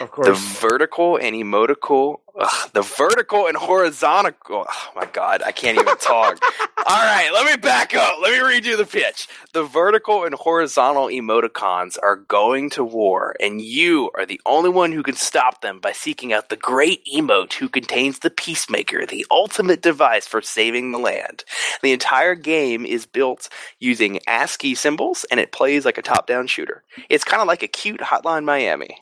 of 0.00 0.10
course. 0.10 0.26
The 0.26 0.34
vertical 0.60 1.16
and 1.16 1.34
emotical, 1.36 2.20
ugh, 2.38 2.70
the 2.72 2.82
vertical 2.82 3.46
and 3.46 3.56
horizontal. 3.56 4.32
Oh 4.50 4.66
my 4.94 5.06
god, 5.06 5.42
I 5.44 5.52
can't 5.52 5.78
even 5.78 5.96
talk. 5.98 6.38
All 6.78 6.96
right, 6.96 7.30
let 7.32 7.46
me 7.46 7.56
back 7.56 7.94
up. 7.94 8.16
Let 8.20 8.32
me 8.32 8.38
redo 8.38 8.76
the 8.76 8.84
pitch. 8.84 9.28
The 9.52 9.64
vertical 9.64 10.24
and 10.24 10.34
horizontal 10.34 11.06
emoticons 11.06 11.96
are 12.02 12.16
going 12.16 12.70
to 12.70 12.84
war, 12.84 13.34
and 13.40 13.60
you 13.60 14.10
are 14.16 14.26
the 14.26 14.40
only 14.46 14.70
one 14.70 14.92
who 14.92 15.02
can 15.02 15.16
stop 15.16 15.62
them 15.62 15.80
by 15.80 15.92
seeking 15.92 16.32
out 16.32 16.48
the 16.48 16.56
great 16.56 17.02
emote 17.12 17.54
who 17.54 17.68
contains 17.68 18.20
the 18.20 18.30
peacemaker, 18.30 19.06
the 19.06 19.26
ultimate 19.30 19.82
device 19.82 20.26
for 20.26 20.42
saving 20.42 20.92
the 20.92 20.98
land. 20.98 21.44
The 21.82 21.92
entire 21.92 22.34
game 22.34 22.85
is 22.86 23.06
built 23.06 23.48
using 23.78 24.20
ASCII 24.26 24.74
symbols, 24.74 25.24
and 25.30 25.38
it 25.40 25.52
plays 25.52 25.84
like 25.84 25.98
a 25.98 26.02
top-down 26.02 26.46
shooter. 26.46 26.82
It's 27.08 27.24
kind 27.24 27.40
of 27.42 27.48
like 27.48 27.62
a 27.62 27.68
cute 27.68 28.00
Hotline 28.00 28.44
Miami. 28.44 28.98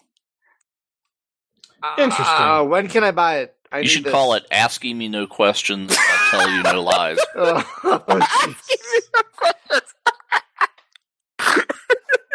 Interesting. 1.99 2.25
Uh, 2.27 2.65
when 2.65 2.89
can 2.89 3.05
I 3.05 3.11
buy 3.11 3.39
it? 3.41 3.57
I 3.71 3.81
You 3.81 3.89
should 3.89 4.07
call 4.07 4.35
it 4.35 4.45
"Asking 4.51 4.97
Me 4.97 5.09
No 5.09 5.27
Questions, 5.27 5.95
I'll 5.99 6.31
Tell 6.41 6.51
You 6.51 6.63
No 6.63 6.83
Lies." 6.83 7.19
Oh, 7.37 8.03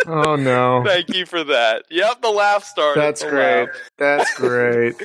oh 0.07 0.35
no, 0.35 0.83
Thank 0.85 1.13
you 1.13 1.25
for 1.25 1.43
that. 1.43 1.85
Yep, 1.89 2.21
the 2.21 2.29
laugh 2.29 2.63
started. 2.63 2.99
that's 3.01 3.23
great. 3.23 3.65
laugh. 3.65 3.69
That's 3.97 4.33
great. 4.35 4.95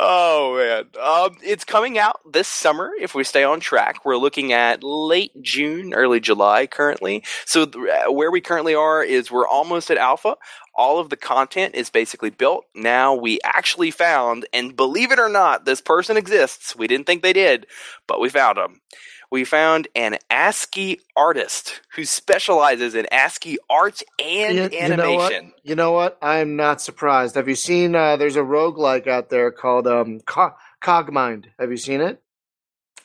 Oh 0.00 0.56
man, 0.56 0.84
um, 1.02 1.38
it's 1.42 1.64
coming 1.64 1.98
out 1.98 2.20
this 2.30 2.46
summer 2.46 2.92
if 3.00 3.16
we 3.16 3.24
stay 3.24 3.42
on 3.42 3.58
track. 3.58 4.04
We're 4.04 4.16
looking 4.16 4.52
at 4.52 4.84
late 4.84 5.32
June, 5.42 5.92
early 5.92 6.20
July 6.20 6.68
currently. 6.68 7.24
So 7.44 7.66
th- 7.66 7.84
uh, 7.84 8.12
where 8.12 8.30
we 8.30 8.40
currently 8.40 8.76
are 8.76 9.02
is 9.02 9.28
we're 9.28 9.48
almost 9.48 9.90
at 9.90 9.98
alpha. 9.98 10.36
All 10.76 11.00
of 11.00 11.10
the 11.10 11.16
content 11.16 11.74
is 11.74 11.90
basically 11.90 12.30
built. 12.30 12.66
Now 12.76 13.12
we 13.12 13.40
actually 13.42 13.90
found, 13.90 14.46
and 14.52 14.76
believe 14.76 15.10
it 15.10 15.18
or 15.18 15.28
not, 15.28 15.64
this 15.64 15.80
person 15.80 16.16
exists. 16.16 16.76
We 16.76 16.86
didn't 16.86 17.06
think 17.06 17.24
they 17.24 17.32
did, 17.32 17.66
but 18.06 18.20
we 18.20 18.28
found 18.28 18.56
them. 18.58 18.80
We 19.30 19.44
found 19.44 19.88
an 19.94 20.16
ASCII 20.30 21.00
artist 21.14 21.82
who 21.94 22.04
specializes 22.06 22.94
in 22.94 23.06
ASCII 23.12 23.58
art 23.68 24.00
and 24.18 24.56
You- 24.56 24.78
you 24.80 24.96
know 24.96 25.14
what? 25.14 25.32
animation. 25.32 25.52
You 25.62 25.74
know 25.74 25.92
what? 25.92 26.16
I'm 26.22 26.56
not 26.56 26.80
surprised. 26.80 27.34
Have 27.34 27.48
you 27.48 27.54
seen? 27.54 27.94
Uh, 27.94 28.16
there's 28.16 28.36
a 28.36 28.40
roguelike 28.42 29.06
out 29.06 29.28
there 29.28 29.50
called 29.50 29.86
um, 29.86 30.20
Co- 30.20 30.54
Cogmind. 30.82 31.46
Have 31.58 31.70
you 31.70 31.76
seen 31.76 32.00
it? 32.00 32.22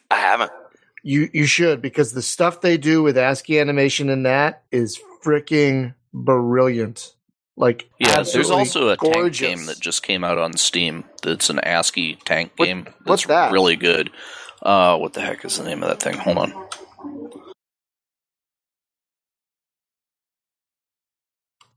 I 0.10 0.16
haven't. 0.18 0.52
You 1.06 1.30
you 1.34 1.46
should 1.46 1.82
because 1.82 2.14
the 2.14 2.22
stuff 2.22 2.62
they 2.62 2.78
do 2.78 3.04
with 3.04 3.18
ASCII 3.18 3.60
animation 3.60 4.10
in 4.10 4.24
that 4.24 4.64
is 4.72 4.98
freaking 5.26 5.94
brilliant. 6.14 7.14
Like 7.58 7.90
Yeah, 8.00 8.24
there's 8.24 8.50
also 8.50 8.90
a 8.90 8.96
tank 8.98 9.34
game 9.36 9.66
that 9.66 9.80
just 9.82 10.02
came 10.04 10.24
out 10.24 10.38
on 10.38 10.54
Steam. 10.56 11.04
That's 11.22 11.50
an 11.50 11.60
ASCII 11.60 12.16
tank 12.24 12.54
What- 12.56 12.66
game. 12.66 12.84
That's 12.86 13.06
what's 13.06 13.26
that? 13.26 13.52
Really 13.52 13.76
good. 13.76 14.12
Uh, 14.64 14.98
what 14.98 15.14
the 15.14 15.22
heck 15.22 15.46
is 15.46 15.58
the 15.60 15.66
name 15.66 15.84
of 15.84 15.90
that 15.90 16.02
thing? 16.02 16.18
Hold 16.18 16.40
on. 16.40 16.54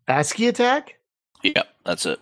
ASCII 0.08 0.48
attack. 0.48 0.96
Yeah, 1.42 1.64
that's 1.84 2.06
it. 2.06 2.20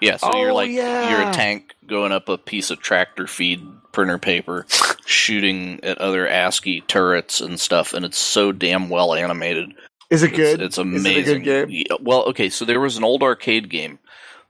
Yeah, 0.00 0.18
so 0.18 0.32
Oh, 0.32 0.40
you're 0.40 0.52
like 0.54 0.70
you're 1.02 1.22
a 1.22 1.26
tank 1.26 1.74
going 1.86 2.12
up 2.12 2.28
a 2.28 2.38
piece 2.38 2.70
of 2.70 2.80
tractor 2.80 3.26
feed 3.26 3.60
printer 3.92 4.18
paper, 4.18 4.66
shooting 5.06 5.80
at 5.84 5.98
other 5.98 6.28
ASCII 6.28 6.82
turrets 6.82 7.40
and 7.40 7.58
stuff, 7.60 7.94
and 7.94 8.04
it's 8.04 8.18
so 8.18 8.52
damn 8.52 8.90
well 8.90 9.14
animated. 9.14 9.72
Is 10.10 10.22
it 10.22 10.34
good? 10.34 10.60
It's, 10.60 10.78
it's 10.78 10.78
Is 10.92 11.06
it 11.08 11.16
a 11.16 11.22
amazing. 11.22 11.42
good 11.42 11.44
game? 11.44 11.66
Yeah, 11.70 11.96
well, 12.00 12.24
okay, 12.26 12.50
so 12.50 12.64
there 12.64 12.80
was 12.80 12.96
an 12.98 13.04
old 13.04 13.22
arcade 13.22 13.70
game 13.70 13.98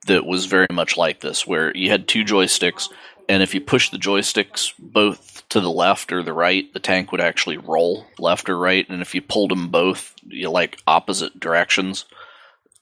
that 0.07 0.27
was 0.27 0.47
very 0.47 0.67
much 0.73 0.97
like 0.97 1.21
this, 1.21 1.47
where 1.47 1.77
you 1.77 1.91
had 1.91 2.09
two 2.09 2.25
joysticks, 2.25 2.89
and 3.29 3.43
if 3.43 3.55
you 3.55 3.61
push 3.61 3.91
the 3.91 3.99
joysticks 3.99 4.73
both 4.79 5.49
to 5.51 5.61
the 5.61 5.71
left 5.71 6.13
or 6.13 6.23
the 6.23 6.33
right, 6.33 6.73
the 6.73 6.81
tank 6.81 7.13
would 7.13 7.21
actually 7.21 7.57
roll 7.59 8.07
left 8.19 8.49
or 8.49 8.59
right, 8.59 8.89
and 8.89 9.03
if 9.03 9.15
you 9.15 9.23
pulled 9.23 9.51
them 9.51 9.69
both, 9.69 10.15
you 10.27 10.51
like 10.51 10.79
opposite 10.87 11.39
directions, 11.39 12.05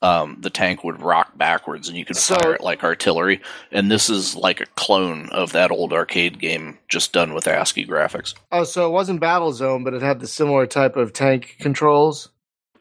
um, 0.03 0.37
the 0.41 0.51
tank 0.51 0.85
would 0.85 1.01
rock 1.01 1.37
backwards, 1.39 1.89
and 1.89 1.97
you 1.97 2.05
could 2.05 2.17
So- 2.17 2.37
fire 2.37 2.55
it 2.55 2.61
like 2.61 2.85
artillery. 2.85 3.41
And 3.73 3.91
this 3.91 4.11
is 4.11 4.37
like 4.37 4.61
a 4.61 4.67
clone 4.77 5.31
of 5.31 5.53
that 5.53 5.71
old 5.71 5.93
arcade 5.95 6.39
game, 6.39 6.79
just 6.89 7.13
done 7.13 7.33
with 7.33 7.47
ASCII 7.49 7.87
graphics. 7.87 8.35
Oh, 8.53 8.65
so 8.65 8.87
it 8.87 8.91
wasn't 8.93 9.21
Battlezone, 9.23 9.83
but 9.85 9.95
it 9.95 10.03
had 10.03 10.21
the 10.21 10.27
similar 10.27 10.67
type 10.67 10.97
of 10.97 11.13
tank 11.15 11.57
controls. 11.59 12.29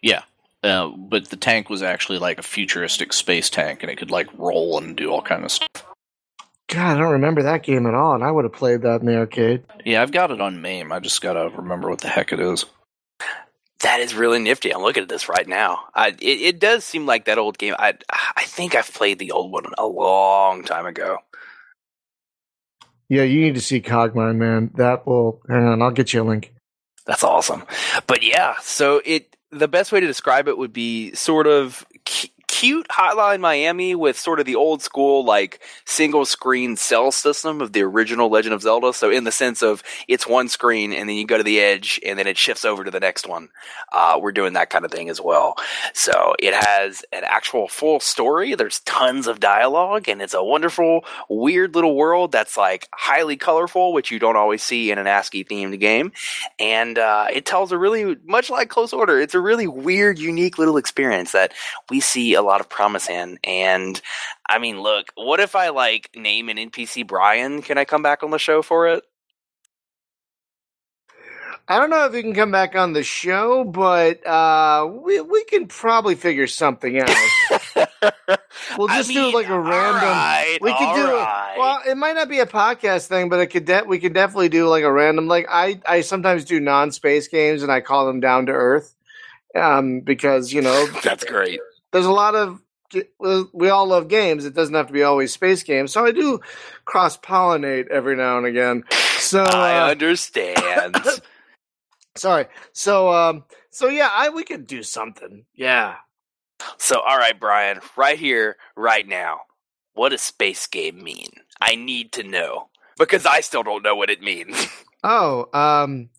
Yeah. 0.02 0.24
Uh, 0.64 0.88
but 0.88 1.30
the 1.30 1.36
tank 1.38 1.70
was 1.70 1.82
actually 1.84 2.20
like 2.20 2.40
a 2.40 2.44
futuristic 2.44 3.14
space 3.14 3.50
tank, 3.50 3.84
and 3.84 3.92
it 3.92 3.98
could 3.98 4.12
like 4.12 4.28
roll 4.38 4.78
and 4.78 4.96
do 4.96 5.10
all 5.12 5.22
kind 5.22 5.44
of 5.46 5.52
stuff. 5.52 5.86
God, 6.74 6.98
I 6.98 7.00
don't 7.00 7.12
remember 7.12 7.44
that 7.44 7.62
game 7.62 7.86
at 7.86 7.94
all, 7.94 8.16
and 8.16 8.24
I 8.24 8.32
would 8.32 8.46
have 8.46 8.54
played 8.54 8.82
that 8.82 9.02
in 9.02 9.06
the 9.06 9.16
arcade. 9.16 9.64
Yeah, 9.86 10.02
I've 10.02 10.12
got 10.12 10.32
it 10.32 10.42
on 10.42 10.60
MAME. 10.60 10.92
I 10.92 11.00
just 11.00 11.22
gotta 11.22 11.50
remember 11.56 11.88
what 11.88 12.02
the 12.02 12.08
heck 12.08 12.34
it 12.34 12.40
is. 12.40 12.66
That 13.82 14.00
is 14.00 14.16
really 14.16 14.40
nifty. 14.40 14.74
I'm 14.74 14.82
looking 14.82 15.04
at 15.04 15.10
this 15.10 15.30
right 15.30 15.48
now. 15.48 15.82
I, 15.94 16.08
it, 16.08 16.24
it 16.42 16.60
does 16.60 16.84
seem 16.84 17.06
like 17.06 17.26
that 17.26 17.38
old 17.38 17.60
game. 17.60 17.76
I 17.78 17.94
I 18.10 18.44
think 18.46 18.74
I've 18.74 18.92
played 18.92 19.20
the 19.20 19.34
old 19.34 19.52
one 19.52 19.66
a 19.78 19.86
long 19.86 20.64
time 20.64 20.88
ago. 20.88 21.20
Yeah, 23.08 23.24
you 23.24 23.42
need 23.42 23.54
to 23.54 23.62
see 23.62 23.80
Cogmind, 23.80 24.38
man. 24.38 24.72
That 24.74 25.06
will. 25.06 25.44
Hang 25.48 25.66
on, 25.66 25.82
I'll 25.84 25.92
get 25.92 26.12
you 26.12 26.24
a 26.24 26.26
link. 26.26 26.56
That's 27.06 27.24
awesome. 27.24 27.66
But 28.08 28.24
yeah, 28.24 28.56
so 28.64 29.00
it 29.06 29.36
the 29.52 29.68
best 29.68 29.92
way 29.92 30.00
to 30.00 30.08
describe 30.08 30.48
it 30.48 30.58
would 30.58 30.74
be 30.74 31.14
sort 31.14 31.46
of 31.46 31.86
cute 32.54 32.88
Hotline 32.88 33.40
Miami 33.40 33.96
with 33.96 34.20
sort 34.20 34.40
of 34.40 34.46
the 34.46 34.54
old 34.54 34.84
school 34.84 35.26
like 35.26 35.60
single 35.86 36.24
screen 36.24 36.76
cell 36.76 37.12
system 37.12 37.62
of 37.62 37.74
the 37.74 37.82
original 37.82 38.30
Legend 38.30 38.54
of 38.54 38.62
Zelda. 38.62 38.94
So 38.94 39.10
in 39.10 39.24
the 39.24 39.32
sense 39.32 39.64
of 39.64 39.82
it's 40.08 40.28
one 40.28 40.50
screen 40.50 40.94
and 40.94 41.10
then 41.10 41.16
you 41.16 41.26
go 41.26 41.38
to 41.38 41.44
the 41.44 41.60
edge 41.60 42.00
and 42.06 42.18
then 42.20 42.28
it 42.28 42.38
shifts 42.38 42.64
over 42.64 42.84
to 42.84 42.92
the 42.92 43.00
next 43.00 43.28
one. 43.28 43.50
Uh, 43.92 44.20
we're 44.22 44.32
doing 44.32 44.54
that 44.54 44.70
kind 44.70 44.86
of 44.86 44.92
thing 44.92 45.10
as 45.10 45.20
well. 45.20 45.56
So 45.96 46.36
it 46.38 46.54
has 46.54 47.04
an 47.12 47.24
actual 47.24 47.68
full 47.68 48.00
story. 48.00 48.54
There's 48.54 48.82
tons 48.82 49.26
of 49.26 49.40
dialogue 49.40 50.08
and 50.08 50.22
it's 50.22 50.36
a 50.36 50.44
wonderful, 50.44 51.06
weird 51.32 51.74
little 51.74 51.96
world 51.96 52.32
that's 52.32 52.56
like 52.56 52.88
highly 52.94 53.36
colorful, 53.36 53.94
which 53.94 54.12
you 54.12 54.20
don't 54.20 54.38
always 54.38 54.62
see 54.62 54.92
in 54.92 55.00
an 55.00 55.08
ASCII 55.08 55.44
themed 55.44 55.80
game. 55.80 56.12
And 56.60 57.00
uh, 57.00 57.26
it 57.34 57.48
tells 57.48 57.72
a 57.72 57.80
really 57.80 58.16
much 58.26 58.52
like 58.52 58.70
Close 58.70 58.94
Order. 58.94 59.20
It's 59.20 59.34
a 59.34 59.42
really 59.42 59.66
weird, 59.66 60.20
unique 60.20 60.60
little 60.60 60.78
experience 60.78 61.32
that 61.32 61.52
we 61.90 62.00
see 62.00 62.36
a 62.36 62.43
lot 62.44 62.62
of 62.62 62.70
promise 62.70 63.10
in. 63.10 63.40
And 63.44 64.00
I 64.48 64.60
mean, 64.60 64.82
look, 64.82 65.08
what 65.16 65.40
if 65.40 65.56
I 65.56 65.70
like 65.70 66.10
name 66.16 66.50
an 66.50 66.58
NPC 66.58 67.08
Brian? 67.08 67.62
Can 67.62 67.78
I 67.78 67.86
come 67.86 68.02
back 68.04 68.24
on 68.24 68.32
the 68.32 68.40
show 68.40 68.62
for 68.62 68.88
it? 68.88 69.04
I 71.68 71.80
don't 71.80 71.90
know 71.90 72.06
if 72.06 72.14
you 72.14 72.22
can 72.22 72.34
come 72.34 72.52
back 72.52 72.76
on 72.76 72.92
the 72.92 73.04
show, 73.04 73.64
but 73.64 74.26
uh, 74.28 74.86
we 74.92 75.22
we 75.22 75.46
can 75.46 75.68
probably 75.68 76.16
figure 76.16 76.46
something 76.46 77.00
out. 77.00 77.10
we'll 78.78 78.92
I 78.92 78.98
just 78.98 79.08
mean, 79.08 79.32
do 79.32 79.38
like 79.38 79.48
a 79.48 79.58
random. 79.58 80.04
alright, 80.04 80.62
we 80.62 80.74
could 80.74 80.94
do. 80.94 81.08
alright. 81.08 81.58
Well, 81.58 81.80
it 81.88 81.96
might 81.96 82.16
not 82.16 82.28
be 82.28 82.40
a 82.40 82.46
podcast 82.46 83.08
thing, 83.08 83.30
but 83.30 83.40
it 83.40 83.48
could. 83.48 83.64
De- 83.64 83.86
we 83.86 84.00
could 84.00 84.14
definitely 84.14 84.50
do 84.50 84.68
like 84.68 84.84
a 84.84 84.92
random. 84.92 85.28
Like 85.28 85.48
I, 85.50 85.80
I 85.86 86.02
sometimes 86.02 86.44
do 86.44 86.60
non-space 86.60 87.30
games, 87.30 87.64
and 87.64 87.72
I 87.72 87.80
call 87.80 88.08
them 88.08 88.20
down 88.20 88.48
to 88.48 88.52
earth, 88.52 88.94
um, 89.56 90.02
because 90.02 90.52
you 90.52 90.62
know 90.62 90.86
That's 91.04 91.24
great. 91.24 91.62
There's 91.94 92.06
a 92.06 92.12
lot 92.12 92.36
of 92.36 92.62
we 93.54 93.70
all 93.70 93.88
love 93.88 94.08
games. 94.10 94.46
It 94.46 94.54
doesn't 94.54 94.76
have 94.76 94.88
to 94.88 94.94
be 94.94 95.04
always 95.04 95.34
space 95.34 95.64
games. 95.64 95.94
So 95.94 96.06
I 96.06 96.12
do 96.12 96.42
cross 96.86 97.18
pollinate 97.18 97.88
every 97.88 98.16
now 98.16 98.38
and 98.38 98.46
again. 98.46 98.84
So 99.18 99.44
I 99.44 99.88
uh, 99.88 99.88
understand. 99.92 100.98
sorry. 102.16 102.48
So 102.74 103.12
um, 103.14 103.46
so 103.72 103.88
yeah, 103.88 104.10
I 104.12 104.30
we 104.30 104.44
could 104.44 104.68
do 104.68 104.84
something. 104.84 105.46
Yeah. 105.56 105.96
so, 106.78 107.00
all 107.00 107.18
right, 107.18 107.40
Brian, 107.40 107.80
right 107.98 108.20
here, 108.20 108.58
right 108.76 109.08
now, 109.08 109.42
what 109.94 110.10
does 110.10 110.22
space 110.22 110.68
game 110.68 111.04
mean? 111.04 111.30
I 111.62 111.76
need 111.76 112.12
to 112.14 112.24
know 112.24 112.70
because 112.98 113.26
I 113.26 113.42
still 113.42 113.64
don't 113.64 113.84
know 113.84 113.96
what 113.96 114.10
it 114.10 114.22
means. 114.22 114.68
Oh, 115.06 115.50
um, 115.54 116.10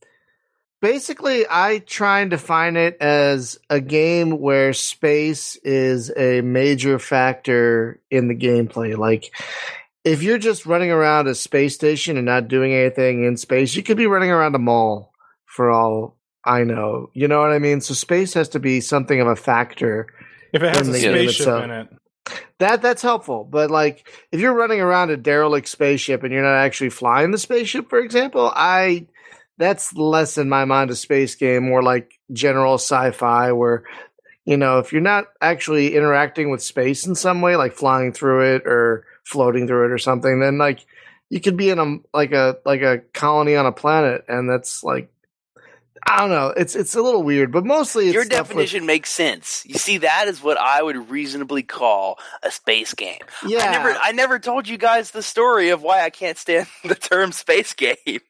basically, 0.85 1.47
I 1.48 1.78
try 1.78 2.20
and 2.20 2.31
define 2.31 2.77
it 2.77 2.98
as 3.01 3.59
a 3.70 3.81
game 3.81 4.39
where 4.39 4.74
space 4.74 5.56
is 5.65 6.12
a 6.15 6.43
major 6.43 6.98
factor 6.98 8.02
in 8.11 8.28
the 8.28 8.35
gameplay. 8.35 8.94
Like, 8.94 9.35
if 10.05 10.23
you're 10.23 10.36
just 10.36 10.66
running 10.66 10.90
around 10.90 11.27
a 11.27 11.35
space 11.35 11.74
station 11.74 12.19
and 12.19 12.27
not 12.27 12.48
doing 12.48 12.74
anything 12.74 13.24
in 13.24 13.39
space, 13.39 13.74
you 13.74 13.82
could 13.82 13.97
be 13.97 14.06
running 14.06 14.31
around 14.31 14.55
a 14.56 14.59
mall 14.59 15.15
for 15.47 15.70
all 15.70 16.19
I 16.44 16.65
know. 16.65 17.09
You 17.15 17.28
know 17.28 17.40
what 17.40 17.52
I 17.52 17.59
mean? 17.59 17.81
So, 17.81 17.94
space 17.94 18.35
has 18.35 18.51
to 18.51 18.61
be 18.61 18.82
something 18.82 19.19
of 19.23 19.27
a 19.27 19.36
factor. 19.36 20.09
If 20.52 20.62
it 20.62 20.77
has 20.77 20.86
a 20.86 20.93
spaceship 20.93 21.65
in 21.65 21.70
it. 21.70 21.89
That 22.59 22.82
that's 22.82 23.02
helpful, 23.02 23.44
but 23.44 23.70
like 23.70 24.09
if 24.32 24.40
you're 24.40 24.55
running 24.55 24.81
around 24.81 25.11
a 25.11 25.16
derelict 25.16 25.69
spaceship 25.69 26.23
and 26.23 26.32
you're 26.32 26.43
not 26.43 26.55
actually 26.55 26.90
flying 26.90 27.32
the 27.32 27.39
spaceship, 27.39 27.90
for 27.90 27.98
example, 27.98 28.51
I 28.55 29.06
that's 29.59 29.93
less 29.94 30.39
in 30.39 30.48
my 30.48 30.64
mind 30.64 30.90
a 30.90 30.97
space 30.97 31.35
game, 31.35 31.64
more 31.68 31.82
like 31.82 32.18
general 32.32 32.74
sci-fi 32.74 33.52
where 33.52 33.85
you 34.44 34.56
know 34.56 34.78
if 34.78 34.93
you're 34.93 35.01
not 35.02 35.24
actually 35.40 35.94
interacting 35.94 36.51
with 36.51 36.62
space 36.62 37.06
in 37.06 37.14
some 37.14 37.40
way, 37.40 37.56
like 37.56 37.72
flying 37.74 38.12
through 38.12 38.55
it 38.56 38.66
or 38.66 39.06
floating 39.24 39.66
through 39.66 39.86
it 39.86 39.90
or 39.93 39.98
something, 39.98 40.40
then 40.40 40.59
like 40.59 40.85
you 41.31 41.40
could 41.40 41.56
be 41.56 41.70
in 41.70 41.78
a 41.78 41.97
like 42.12 42.32
a 42.32 42.59
like 42.64 42.82
a 42.82 42.98
colony 43.12 43.56
on 43.56 43.66
a 43.66 43.72
planet, 43.72 44.24
and 44.28 44.48
that's 44.48 44.85
like 44.85 45.10
I 46.06 46.18
don't 46.18 46.28
know, 46.28 46.48
it's 46.55 46.76
it's 46.76 46.94
a 46.94 47.01
little 47.01 47.22
weird, 47.22 47.51
but 47.51 47.64
mostly 47.64 48.05
it's 48.06 48.14
Your 48.14 48.24
stuff 48.24 48.40
with- 48.40 48.48
definition 48.48 48.85
makes 48.85 49.09
sense. 49.09 49.64
You 49.66 49.76
see, 49.76 49.98
that 49.98 50.28
is 50.28 50.43
what 50.43 50.59
I 50.59 50.82
would 50.82 51.09
reasonably 51.10 51.62
call 51.62 52.18
a 52.43 52.51
space 52.51 52.93
game. 52.93 53.20
yeah, 53.47 53.60
I 53.60 53.72
never, 53.72 53.90
I 54.02 54.12
never 54.12 54.39
told 54.39 54.68
you 54.68 54.76
guys 54.76 55.12
the 55.12 55.22
story 55.22 55.70
of 55.70 55.81
why 55.82 56.02
I 56.02 56.10
can't 56.10 56.36
stand 56.36 56.66
the 56.85 56.94
term 56.94 57.32
space 57.32 57.72
game, 57.72 58.20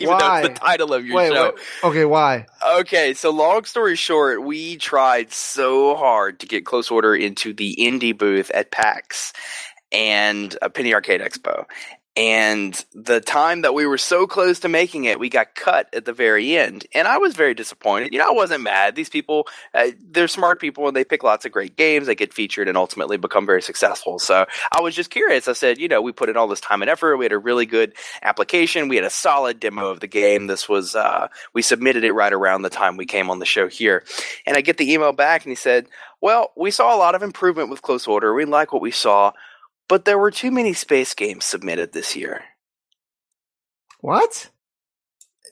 even 0.00 0.16
though 0.18 0.28
Why? 0.28 0.40
it's 0.40 0.48
the 0.48 0.54
title 0.54 0.94
of 0.94 1.06
your 1.06 1.16
wait, 1.16 1.32
show. 1.32 1.52
wait, 1.54 1.54
okay, 1.84 2.04
why? 2.06 2.46
Okay, 2.78 3.14
so 3.14 3.30
long 3.30 3.64
story 3.64 3.96
short, 3.96 4.42
we 4.42 4.76
tried 4.76 5.30
so 5.30 5.94
hard 5.94 6.40
to 6.40 6.46
get 6.46 6.64
Close 6.64 6.90
Order 6.90 7.14
into 7.14 7.52
the 7.52 7.76
indie 7.78 8.16
booth 8.16 8.50
at 8.50 8.70
PAX 8.70 9.32
and 9.92 10.56
a 10.62 10.70
Penny 10.70 10.94
Arcade 10.94 11.20
Expo. 11.20 11.66
And 12.16 12.74
the 12.92 13.20
time 13.20 13.62
that 13.62 13.72
we 13.72 13.86
were 13.86 13.96
so 13.96 14.26
close 14.26 14.60
to 14.60 14.68
making 14.68 15.04
it, 15.04 15.20
we 15.20 15.28
got 15.28 15.54
cut 15.54 15.88
at 15.94 16.04
the 16.04 16.12
very 16.12 16.56
end. 16.56 16.84
And 16.92 17.06
I 17.06 17.18
was 17.18 17.36
very 17.36 17.54
disappointed. 17.54 18.12
You 18.12 18.18
know, 18.18 18.28
I 18.28 18.32
wasn't 18.32 18.64
mad. 18.64 18.96
These 18.96 19.08
people, 19.08 19.46
uh, 19.72 19.90
they're 20.10 20.26
smart 20.26 20.60
people 20.60 20.88
and 20.88 20.96
they 20.96 21.04
pick 21.04 21.22
lots 21.22 21.44
of 21.44 21.52
great 21.52 21.76
games. 21.76 22.08
They 22.08 22.16
get 22.16 22.34
featured 22.34 22.66
and 22.66 22.76
ultimately 22.76 23.16
become 23.16 23.46
very 23.46 23.62
successful. 23.62 24.18
So 24.18 24.44
I 24.72 24.80
was 24.80 24.96
just 24.96 25.10
curious. 25.10 25.46
I 25.46 25.52
said, 25.52 25.78
you 25.78 25.86
know, 25.86 26.02
we 26.02 26.10
put 26.10 26.28
in 26.28 26.36
all 26.36 26.48
this 26.48 26.60
time 26.60 26.82
and 26.82 26.90
effort. 26.90 27.16
We 27.16 27.24
had 27.24 27.32
a 27.32 27.38
really 27.38 27.64
good 27.64 27.94
application. 28.22 28.88
We 28.88 28.96
had 28.96 29.04
a 29.04 29.10
solid 29.10 29.60
demo 29.60 29.88
of 29.88 30.00
the 30.00 30.08
game. 30.08 30.48
This 30.48 30.68
was, 30.68 30.96
uh, 30.96 31.28
we 31.54 31.62
submitted 31.62 32.02
it 32.02 32.12
right 32.12 32.32
around 32.32 32.62
the 32.62 32.70
time 32.70 32.96
we 32.96 33.06
came 33.06 33.30
on 33.30 33.38
the 33.38 33.46
show 33.46 33.68
here. 33.68 34.04
And 34.46 34.56
I 34.56 34.62
get 34.62 34.78
the 34.78 34.92
email 34.92 35.12
back 35.12 35.44
and 35.44 35.52
he 35.52 35.56
said, 35.56 35.86
well, 36.20 36.52
we 36.56 36.70
saw 36.70 36.94
a 36.94 36.98
lot 36.98 37.14
of 37.14 37.22
improvement 37.22 37.70
with 37.70 37.82
Close 37.82 38.06
Order. 38.06 38.34
We 38.34 38.44
like 38.44 38.72
what 38.72 38.82
we 38.82 38.90
saw, 38.90 39.32
but 39.90 40.06
there 40.06 40.18
were 40.18 40.30
too 40.30 40.50
many 40.50 40.72
space 40.72 41.12
games 41.12 41.44
submitted 41.44 41.92
this 41.92 42.16
year. 42.16 42.44
What? 44.00 44.48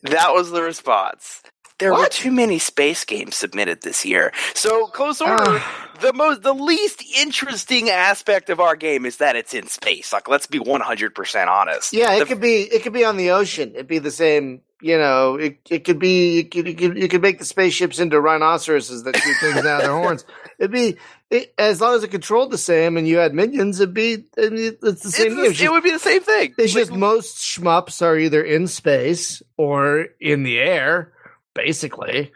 That 0.04 0.32
was 0.32 0.50
the 0.50 0.62
response. 0.62 1.42
There 1.78 1.92
were 1.94 2.08
too 2.08 2.32
many 2.32 2.58
space 2.58 3.04
games 3.04 3.36
submitted 3.36 3.82
this 3.82 4.04
year. 4.04 4.32
So 4.54 4.86
Close 4.88 5.20
Order, 5.20 5.44
Ah. 5.46 5.90
the 6.00 6.12
most, 6.12 6.42
the 6.42 6.52
least 6.52 7.04
interesting 7.20 7.88
aspect 7.88 8.50
of 8.50 8.58
our 8.58 8.74
game 8.74 9.06
is 9.06 9.18
that 9.18 9.36
it's 9.36 9.54
in 9.54 9.68
space. 9.68 10.12
Like, 10.12 10.28
let's 10.28 10.48
be 10.48 10.58
one 10.58 10.80
hundred 10.80 11.14
percent 11.14 11.48
honest. 11.48 11.92
Yeah, 11.92 12.14
it 12.14 12.20
The- 12.20 12.26
could 12.26 12.40
be 12.40 12.62
it 12.62 12.82
could 12.82 12.92
be 12.92 13.04
on 13.04 13.16
the 13.16 13.30
ocean. 13.30 13.72
It'd 13.74 13.86
be 13.86 14.00
the 14.00 14.10
same. 14.10 14.62
You 14.80 14.98
know, 14.98 15.36
it 15.36 15.58
it 15.70 15.84
could 15.84 16.00
be 16.00 16.40
it 16.40 16.50
could, 16.50 16.66
you 16.66 16.74
could 16.74 16.96
you 16.98 17.08
could 17.08 17.22
make 17.22 17.38
the 17.38 17.44
spaceships 17.44 18.00
into 18.00 18.20
rhinoceroses 18.20 19.04
that 19.04 19.16
shoot 19.16 19.36
things 19.40 19.56
out 19.58 19.66
of 19.66 19.82
their 19.82 19.90
horns. 19.92 20.24
It'd 20.58 20.72
be 20.72 20.96
it, 21.30 21.54
as 21.56 21.80
long 21.80 21.94
as 21.94 22.02
it 22.02 22.10
controlled 22.10 22.50
the 22.50 22.58
same 22.58 22.96
and 22.96 23.06
you 23.06 23.18
had 23.18 23.32
minions. 23.32 23.80
It'd 23.80 23.94
be 23.94 24.24
it's 24.36 25.02
the 25.02 25.10
same 25.10 25.38
it's 25.38 25.50
It's 25.52 25.60
it 25.60 25.70
would 25.70 25.84
be 25.84 25.92
the 25.92 25.98
same 25.98 26.22
thing. 26.22 26.54
it's 26.58 26.74
Like, 26.74 26.88
just 26.88 26.92
most 26.92 27.36
shmups 27.38 28.02
are 28.02 28.18
either 28.18 28.42
in 28.42 28.66
space 28.66 29.42
or 29.56 30.06
in 30.20 30.42
the 30.42 30.58
air, 30.58 31.12
basically. 31.54 32.32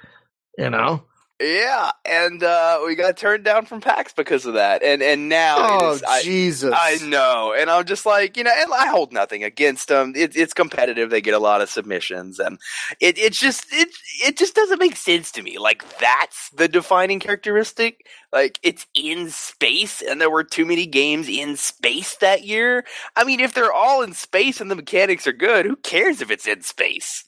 You 0.56 0.70
know. 0.70 1.04
Yeah, 1.40 1.90
and 2.04 2.42
uh, 2.42 2.80
we 2.86 2.94
got 2.94 3.16
turned 3.16 3.44
down 3.44 3.66
from 3.66 3.80
PAX 3.80 4.12
because 4.12 4.46
of 4.46 4.54
that. 4.54 4.82
And 4.82 5.02
and 5.02 5.28
now 5.28 5.58
Oh 5.58 5.94
is, 5.94 6.02
I, 6.06 6.20
Jesus! 6.22 6.72
I 6.72 6.98
know, 7.08 7.54
and 7.56 7.70
I'm 7.70 7.84
just 7.84 8.06
like, 8.06 8.36
you 8.36 8.44
know, 8.44 8.52
and 8.56 8.72
I 8.72 8.86
hold 8.88 9.12
nothing 9.12 9.44
against 9.44 9.88
them. 9.88 10.14
It, 10.16 10.36
it's 10.36 10.54
competitive; 10.54 11.10
they 11.10 11.20
get 11.20 11.34
a 11.34 11.38
lot 11.38 11.60
of 11.60 11.70
submissions, 11.70 12.38
and 12.38 12.58
it 13.00 13.18
it's 13.18 13.38
just 13.38 13.66
it 13.72 13.88
it 14.24 14.36
just 14.38 14.54
doesn't 14.54 14.80
make 14.80 14.96
sense 14.96 15.32
to 15.32 15.42
me. 15.42 15.58
Like 15.58 15.84
that's 15.98 16.50
the 16.50 16.68
defining 16.68 17.20
characteristic. 17.20 18.06
Like 18.32 18.58
it's 18.62 18.86
in 18.94 19.30
space, 19.30 20.02
and 20.02 20.20
there 20.20 20.30
were 20.30 20.44
too 20.44 20.64
many 20.64 20.86
games 20.86 21.28
in 21.28 21.56
space 21.56 22.16
that 22.16 22.44
year. 22.44 22.84
I 23.16 23.24
mean, 23.24 23.40
if 23.40 23.54
they're 23.54 23.72
all 23.72 24.02
in 24.02 24.14
space 24.14 24.60
and 24.60 24.70
the 24.70 24.76
mechanics 24.76 25.26
are 25.26 25.32
good, 25.32 25.66
who 25.66 25.76
cares 25.76 26.20
if 26.20 26.30
it's 26.30 26.46
in 26.46 26.62
space? 26.62 27.24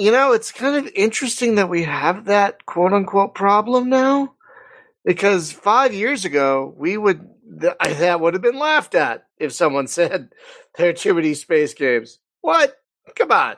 You 0.00 0.12
know, 0.12 0.32
it's 0.32 0.50
kind 0.50 0.76
of 0.76 0.90
interesting 0.94 1.56
that 1.56 1.68
we 1.68 1.82
have 1.82 2.24
that 2.24 2.64
quote 2.64 2.94
unquote 2.94 3.34
problem 3.34 3.90
now. 3.90 4.32
Because 5.04 5.52
five 5.52 5.92
years 5.92 6.24
ago, 6.24 6.74
we 6.78 6.96
would, 6.96 7.28
that 7.58 8.18
would 8.18 8.32
have 8.32 8.42
been 8.42 8.58
laughed 8.58 8.94
at 8.94 9.26
if 9.38 9.52
someone 9.52 9.86
said 9.88 10.30
there 10.78 10.88
are 10.88 10.94
too 10.94 11.12
many 11.12 11.34
space 11.34 11.74
games. 11.74 12.18
What? 12.40 12.78
Come 13.14 13.30
on. 13.30 13.56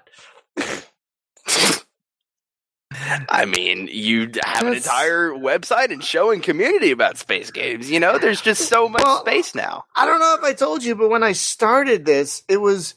I 3.28 3.44
mean, 3.46 3.88
you 3.92 4.32
have 4.44 4.66
an 4.66 4.74
entire 4.74 5.30
website 5.30 5.92
and 5.92 6.02
show 6.02 6.32
and 6.32 6.42
community 6.42 6.90
about 6.90 7.18
space 7.18 7.52
games. 7.52 7.88
You 7.88 8.00
know, 8.00 8.18
there's 8.18 8.42
just 8.42 8.68
so 8.68 8.88
much 8.88 9.02
Well, 9.04 9.20
space 9.20 9.54
now. 9.54 9.84
I 9.94 10.06
don't 10.06 10.18
know 10.18 10.36
if 10.36 10.42
I 10.42 10.54
told 10.54 10.82
you, 10.82 10.96
but 10.96 11.08
when 11.08 11.22
I 11.22 11.32
started 11.32 12.04
this, 12.04 12.42
it 12.48 12.56
was 12.56 12.94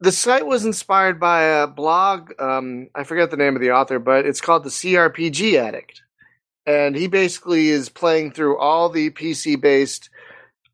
the 0.00 0.12
site 0.12 0.46
was 0.46 0.64
inspired 0.64 1.18
by 1.20 1.42
a 1.42 1.66
blog. 1.66 2.32
Um, 2.40 2.88
I 2.94 3.04
forget 3.04 3.30
the 3.30 3.36
name 3.36 3.56
of 3.56 3.62
the 3.62 3.72
author, 3.72 3.98
but 3.98 4.26
it's 4.26 4.40
called 4.40 4.64
the 4.64 4.70
CRPG 4.70 5.54
Addict, 5.54 6.02
and 6.66 6.96
he 6.96 7.06
basically 7.06 7.68
is 7.68 7.88
playing 7.88 8.32
through 8.32 8.58
all 8.58 8.88
the 8.88 9.10
PC 9.10 9.60
based 9.60 10.10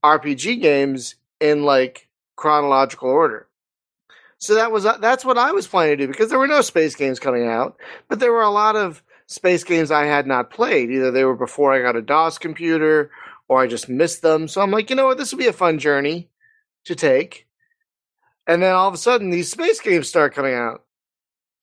RPG 0.05 0.61
games 0.61 1.17
in 1.41 1.65
like 1.65 2.09
chronological 2.37 3.09
order. 3.09 3.47
So 4.39 4.55
that 4.55 4.73
was 4.73 4.85
that's 4.85 5.25
what 5.25 5.37
I 5.37 5.53
was 5.53 5.67
planning 5.67 5.99
to 5.99 6.07
do 6.07 6.09
because 6.11 6.31
there 6.31 6.39
were 6.39 6.47
no 6.49 6.63
space 6.63 6.95
games 6.95 7.21
coming 7.21 7.47
out, 7.47 7.77
but 8.09 8.21
there 8.21 8.33
were 8.33 8.43
a 8.43 8.51
lot 8.51 8.75
of 8.75 9.03
space 9.27 9.63
games 9.65 9.91
I 9.91 10.07
had 10.07 10.27
not 10.27 10.51
played. 10.51 10.91
Either 10.91 11.11
they 11.11 11.25
were 11.25 11.37
before 11.37 11.73
I 11.73 11.83
got 11.83 11.95
a 11.95 12.03
DOS 12.03 12.39
computer 12.39 13.11
or 13.49 13.61
I 13.61 13.67
just 13.67 13.89
missed 13.89 14.23
them. 14.23 14.49
So 14.49 14.63
I'm 14.63 14.71
like, 14.71 14.91
you 14.91 14.97
know 14.97 15.07
what? 15.07 15.19
This 15.19 15.31
will 15.31 15.39
be 15.39 15.47
a 15.47 15.53
fun 15.53 15.79
journey 15.79 16.31
to 16.87 16.95
take. 16.95 17.47
And 18.51 18.61
then 18.61 18.75
all 18.75 18.89
of 18.89 18.95
a 18.95 18.99
sudden, 18.99 19.31
these 19.31 19.49
space 19.49 19.81
games 19.81 20.09
start 20.09 20.35
coming 20.35 20.55
out. 20.55 20.83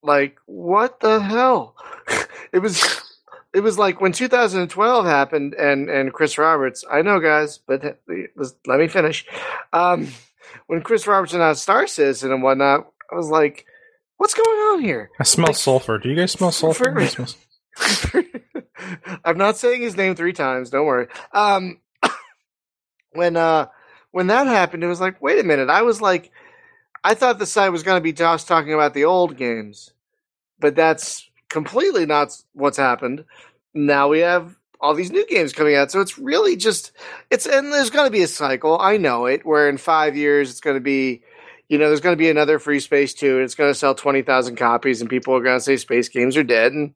Like, 0.02 0.38
what 0.46 1.02
the 1.02 1.20
hell? 1.20 1.76
it 2.54 2.60
was. 2.60 3.04
It 3.54 3.62
was 3.62 3.80
like 3.80 4.02
when 4.02 4.12
2012 4.12 5.06
happened, 5.06 5.56
and 5.56 5.90
and 5.90 6.14
Chris 6.14 6.38
Roberts. 6.38 6.84
I 6.92 7.02
know, 7.02 7.20
guys, 7.20 7.58
but 7.58 7.98
let 8.68 8.80
me 8.80 8.88
finish. 8.88 9.26
Um, 9.74 10.10
when 10.68 10.82
Chris 10.82 11.08
Roberts 11.08 11.34
announced 11.34 11.64
Star 11.64 11.88
Citizen 11.88 12.32
and 12.32 12.44
whatnot, 12.44 12.92
I 13.12 13.16
was 13.16 13.30
like, 13.30 13.66
"What's 14.18 14.36
going 14.36 14.48
on 14.48 14.82
here?" 14.82 15.10
I 15.20 15.24
smell 15.24 15.48
Like- 15.48 15.56
sulfur. 15.56 15.98
Do 15.98 16.10
you 16.10 16.16
guys 16.16 16.34
smell 16.34 16.52
sulfur? 16.62 16.94
I'm 19.24 19.38
not 19.38 19.58
saying 19.58 19.82
his 19.82 19.98
name 19.98 20.14
three 20.16 20.34
times. 20.34 20.70
Don't 20.70 20.86
worry. 20.86 21.08
Um, 21.32 21.80
when 23.14 23.38
uh, 23.38 23.68
when 24.12 24.28
that 24.28 24.46
happened, 24.46 24.84
it 24.84 24.88
was 24.88 25.02
like, 25.02 25.22
wait 25.22 25.40
a 25.40 25.44
minute. 25.44 25.70
I 25.70 25.82
was 25.82 26.02
like, 26.02 26.32
I 27.04 27.14
thought 27.14 27.40
the 27.40 27.46
site 27.46 27.72
was 27.72 27.84
going 27.84 27.98
to 27.98 28.04
be 28.04 28.14
just 28.14 28.48
talking 28.48 28.74
about 28.74 28.94
the 28.94 29.06
old 29.06 29.38
games, 29.38 29.92
but 30.60 30.76
that's 30.76 31.30
completely 31.50 32.06
not 32.06 32.36
what's 32.54 32.78
happened. 32.78 33.26
Now 33.74 34.10
we 34.10 34.20
have 34.20 34.56
all 34.80 34.94
these 34.94 35.12
new 35.12 35.26
games 35.28 35.54
coming 35.54 35.76
out, 35.76 35.92
so 35.92 36.02
it's 36.02 36.18
really 36.18 36.56
just 36.56 36.92
it's 37.30 37.46
and 37.46 37.72
there's 37.72 37.90
going 37.90 38.08
to 38.08 38.12
be 38.12 38.24
a 38.24 38.28
cycle. 38.28 38.78
I 38.80 38.98
know 38.98 39.26
it. 39.26 39.46
Where 39.46 39.70
in 39.70 39.78
five 39.78 40.16
years 40.16 40.50
it's 40.50 40.62
going 40.62 40.76
to 40.78 40.82
be. 40.82 41.24
You 41.70 41.78
know, 41.78 41.88
there's 41.88 42.00
going 42.00 42.16
to 42.16 42.18
be 42.18 42.30
another 42.30 42.60
Free 42.60 42.80
Space 42.80 43.14
2, 43.14 43.36
and 43.36 43.44
it's 43.44 43.54
going 43.56 43.70
to 43.70 43.78
sell 43.78 43.94
20,000 43.94 44.56
copies, 44.56 45.02
and 45.02 45.10
people 45.10 45.36
are 45.36 45.44
going 45.44 45.58
to 45.58 45.62
say 45.62 45.76
space 45.76 46.08
games 46.08 46.38
are 46.38 46.44
dead, 46.44 46.72
and 46.72 46.94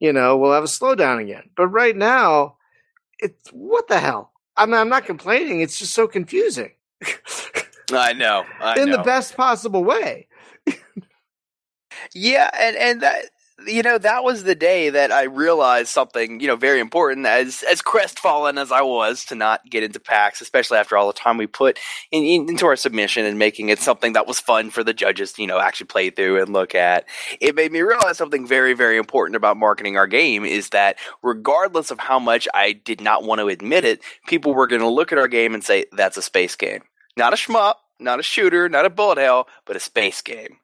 you 0.00 0.14
know, 0.14 0.38
we'll 0.38 0.54
have 0.54 0.64
a 0.64 0.66
slowdown 0.66 1.20
again. 1.20 1.50
But 1.54 1.68
right 1.68 1.94
now, 1.94 2.56
it's 3.18 3.50
what 3.50 3.88
the 3.88 3.98
hell? 3.98 4.32
I 4.56 4.66
mean, 4.66 4.76
I'm 4.76 4.88
not 4.88 5.04
complaining. 5.04 5.60
It's 5.60 5.78
just 5.78 5.94
so 5.94 6.08
confusing 6.08 6.72
I 7.92 8.12
know. 8.12 8.44
I 8.60 8.80
in 8.80 8.90
know. 8.90 8.96
the 8.98 9.02
best 9.02 9.36
possible 9.36 9.84
way. 9.84 10.28
Yeah, 12.14 12.50
and 12.58 12.76
and 12.76 13.00
that 13.02 13.24
you 13.66 13.82
know 13.82 13.98
that 13.98 14.22
was 14.22 14.44
the 14.44 14.54
day 14.54 14.88
that 14.88 15.10
I 15.10 15.24
realized 15.24 15.88
something 15.88 16.38
you 16.40 16.46
know 16.46 16.54
very 16.56 16.78
important 16.80 17.26
as 17.26 17.64
as 17.68 17.82
crestfallen 17.82 18.56
as 18.56 18.70
I 18.70 18.82
was 18.82 19.24
to 19.26 19.34
not 19.34 19.68
get 19.68 19.82
into 19.82 19.98
PAX, 19.98 20.40
especially 20.40 20.78
after 20.78 20.96
all 20.96 21.08
the 21.08 21.12
time 21.12 21.36
we 21.36 21.46
put 21.46 21.78
in, 22.12 22.22
in- 22.22 22.48
into 22.50 22.66
our 22.66 22.76
submission 22.76 23.24
and 23.26 23.38
making 23.38 23.68
it 23.68 23.80
something 23.80 24.12
that 24.12 24.26
was 24.28 24.38
fun 24.38 24.70
for 24.70 24.84
the 24.84 24.94
judges 24.94 25.32
to 25.32 25.42
you 25.42 25.48
know 25.48 25.58
actually 25.58 25.86
play 25.86 26.10
through 26.10 26.40
and 26.40 26.52
look 26.52 26.74
at. 26.74 27.04
It 27.40 27.54
made 27.56 27.72
me 27.72 27.80
realize 27.80 28.16
something 28.16 28.46
very 28.46 28.74
very 28.74 28.96
important 28.96 29.36
about 29.36 29.56
marketing 29.56 29.96
our 29.96 30.06
game 30.06 30.44
is 30.44 30.68
that 30.70 30.96
regardless 31.22 31.90
of 31.90 31.98
how 31.98 32.18
much 32.18 32.46
I 32.54 32.72
did 32.72 33.00
not 33.00 33.24
want 33.24 33.40
to 33.40 33.48
admit 33.48 33.84
it, 33.84 34.00
people 34.28 34.54
were 34.54 34.66
going 34.68 34.82
to 34.82 34.88
look 34.88 35.12
at 35.12 35.18
our 35.18 35.28
game 35.28 35.54
and 35.54 35.64
say 35.64 35.86
that's 35.92 36.16
a 36.16 36.22
space 36.22 36.54
game, 36.56 36.82
not 37.18 37.34
a 37.34 37.36
shmup. 37.36 37.74
Not 38.00 38.20
a 38.20 38.22
shooter, 38.22 38.68
not 38.68 38.86
a 38.86 38.90
bullet 38.90 39.18
hell, 39.18 39.48
but 39.66 39.76
a 39.76 39.80
space 39.80 40.22
game. 40.22 40.58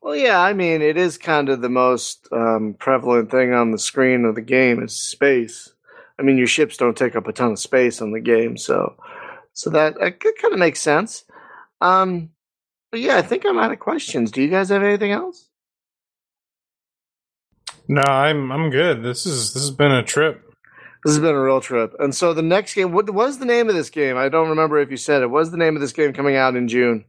Well, 0.00 0.14
yeah, 0.14 0.40
I 0.40 0.52
mean, 0.52 0.82
it 0.82 0.96
is 0.96 1.18
kind 1.18 1.48
of 1.48 1.62
the 1.62 1.68
most 1.68 2.28
um, 2.30 2.76
prevalent 2.78 3.30
thing 3.30 3.52
on 3.52 3.72
the 3.72 3.78
screen 3.78 4.24
of 4.24 4.36
the 4.36 4.40
game 4.40 4.82
is 4.82 4.94
space. 4.94 5.72
I 6.18 6.22
mean, 6.22 6.38
your 6.38 6.46
ships 6.46 6.76
don't 6.76 6.96
take 6.96 7.16
up 7.16 7.26
a 7.26 7.32
ton 7.32 7.52
of 7.52 7.58
space 7.58 8.00
on 8.00 8.12
the 8.12 8.20
game, 8.20 8.56
so 8.56 8.94
so 9.52 9.70
that 9.70 9.96
it 10.00 10.20
kind 10.20 10.54
of 10.54 10.60
makes 10.60 10.80
sense. 10.80 11.24
Um, 11.80 12.30
but 12.92 13.00
yeah, 13.00 13.16
I 13.16 13.22
think 13.22 13.44
I'm 13.44 13.58
out 13.58 13.72
of 13.72 13.80
questions. 13.80 14.30
Do 14.30 14.42
you 14.42 14.48
guys 14.48 14.68
have 14.68 14.82
anything 14.84 15.10
else? 15.10 15.48
no, 17.88 18.02
I'm 18.02 18.52
I'm 18.52 18.70
good. 18.70 19.02
This 19.02 19.26
is 19.26 19.54
this 19.54 19.62
has 19.64 19.72
been 19.72 19.92
a 19.92 20.04
trip. 20.04 20.45
This 21.06 21.14
has 21.14 21.22
been 21.22 21.34
a 21.36 21.40
real 21.40 21.60
trip. 21.60 21.94
And 22.00 22.12
so 22.14 22.34
the 22.34 22.42
next 22.42 22.74
game, 22.74 22.90
what 22.92 23.08
was 23.08 23.38
the 23.38 23.44
name 23.46 23.68
of 23.68 23.76
this 23.76 23.90
game? 23.90 24.16
I 24.16 24.28
don't 24.28 24.48
remember 24.48 24.78
if 24.78 24.90
you 24.90 24.96
said 24.96 25.22
it. 25.22 25.28
What 25.30 25.38
was 25.38 25.50
the 25.52 25.56
name 25.56 25.76
of 25.76 25.80
this 25.80 25.92
game 25.92 26.12
coming 26.12 26.34
out 26.34 26.56
in 26.56 26.66
June? 26.66 27.04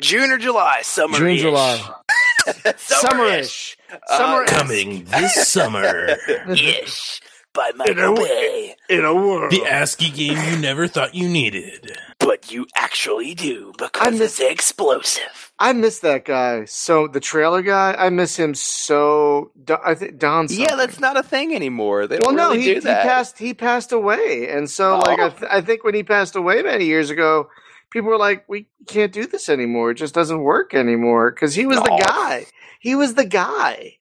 June 0.00 0.30
or 0.30 0.38
July, 0.38 0.80
summer. 0.82 1.18
June, 1.18 1.36
July. 1.36 1.78
Summerish. 2.46 2.76
Summerish. 2.78 3.76
Summer 4.08 4.42
uh, 4.42 4.46
Coming 4.46 5.04
this 5.04 5.46
summer. 5.46 6.16
Ish. 6.48 7.20
By 7.52 7.70
In 7.86 7.98
a 7.98 8.12
way. 8.12 8.18
Bay. 8.22 8.76
in 8.88 9.04
a 9.04 9.14
world. 9.14 9.50
the 9.50 9.64
ASCII 9.66 10.10
game 10.10 10.38
you 10.52 10.58
never 10.58 10.86
thought 10.86 11.14
you 11.14 11.28
needed. 11.28 11.96
But 12.18 12.50
you 12.52 12.66
actually 12.74 13.34
do 13.34 13.72
because 13.78 14.06
I 14.06 14.10
miss- 14.10 14.40
it's 14.40 14.52
explosive. 14.52 15.45
I 15.58 15.72
miss 15.72 16.00
that 16.00 16.24
guy. 16.26 16.66
So 16.66 17.08
the 17.08 17.20
trailer 17.20 17.62
guy, 17.62 17.94
I 17.98 18.10
miss 18.10 18.36
him 18.36 18.54
so. 18.54 19.52
Don- 19.64 19.80
I 19.84 19.94
think 19.94 20.18
Don. 20.18 20.48
Yeah, 20.50 20.76
that's 20.76 21.00
not 21.00 21.16
a 21.16 21.22
thing 21.22 21.54
anymore. 21.54 22.06
They 22.06 22.16
Well, 22.16 22.34
don't 22.34 22.36
no, 22.36 22.50
really 22.50 22.62
he, 22.62 22.74
he 22.74 22.80
passed. 22.80 23.38
He 23.38 23.54
passed 23.54 23.92
away, 23.92 24.48
and 24.50 24.68
so 24.70 24.98
like 24.98 25.18
I, 25.18 25.24
Oh. 25.26 25.30
th- 25.30 25.50
I 25.50 25.60
think 25.62 25.82
when 25.84 25.94
he 25.94 26.02
passed 26.02 26.36
away 26.36 26.62
many 26.62 26.84
years 26.84 27.08
ago, 27.08 27.48
people 27.90 28.10
were 28.10 28.18
like, 28.18 28.44
"We 28.48 28.68
can't 28.86 29.12
do 29.12 29.26
this 29.26 29.48
anymore. 29.48 29.92
It 29.92 29.94
just 29.94 30.14
doesn't 30.14 30.40
work 30.42 30.74
anymore." 30.74 31.30
Because 31.30 31.54
he 31.54 31.64
was 31.64 31.78
the 31.78 31.90
Oh. 31.90 31.98
guy. 31.98 32.46
He 32.80 32.94
was 32.94 33.14
the 33.14 33.24
guy. 33.26 33.94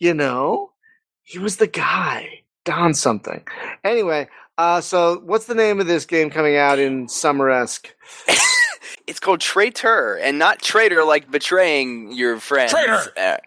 You 0.00 0.14
know, 0.14 0.72
he 1.22 1.38
was 1.38 1.58
the 1.58 1.66
guy. 1.68 2.42
Don 2.64 2.92
something. 2.92 3.44
Anyway, 3.84 4.28
uh, 4.58 4.80
so 4.80 5.22
what's 5.24 5.46
the 5.46 5.54
name 5.54 5.78
of 5.80 5.86
this 5.86 6.06
game 6.06 6.28
coming 6.30 6.56
out 6.56 6.80
in 6.80 7.06
summer 7.08 7.48
esque? 7.50 7.94
It's 9.08 9.20
called 9.20 9.40
Traiteur, 9.40 10.18
and 10.22 10.38
not 10.38 10.60
traitor 10.60 11.02
like 11.02 11.30
betraying 11.30 12.12
your 12.12 12.38
friends. 12.38 12.72
Traitor! 12.72 13.40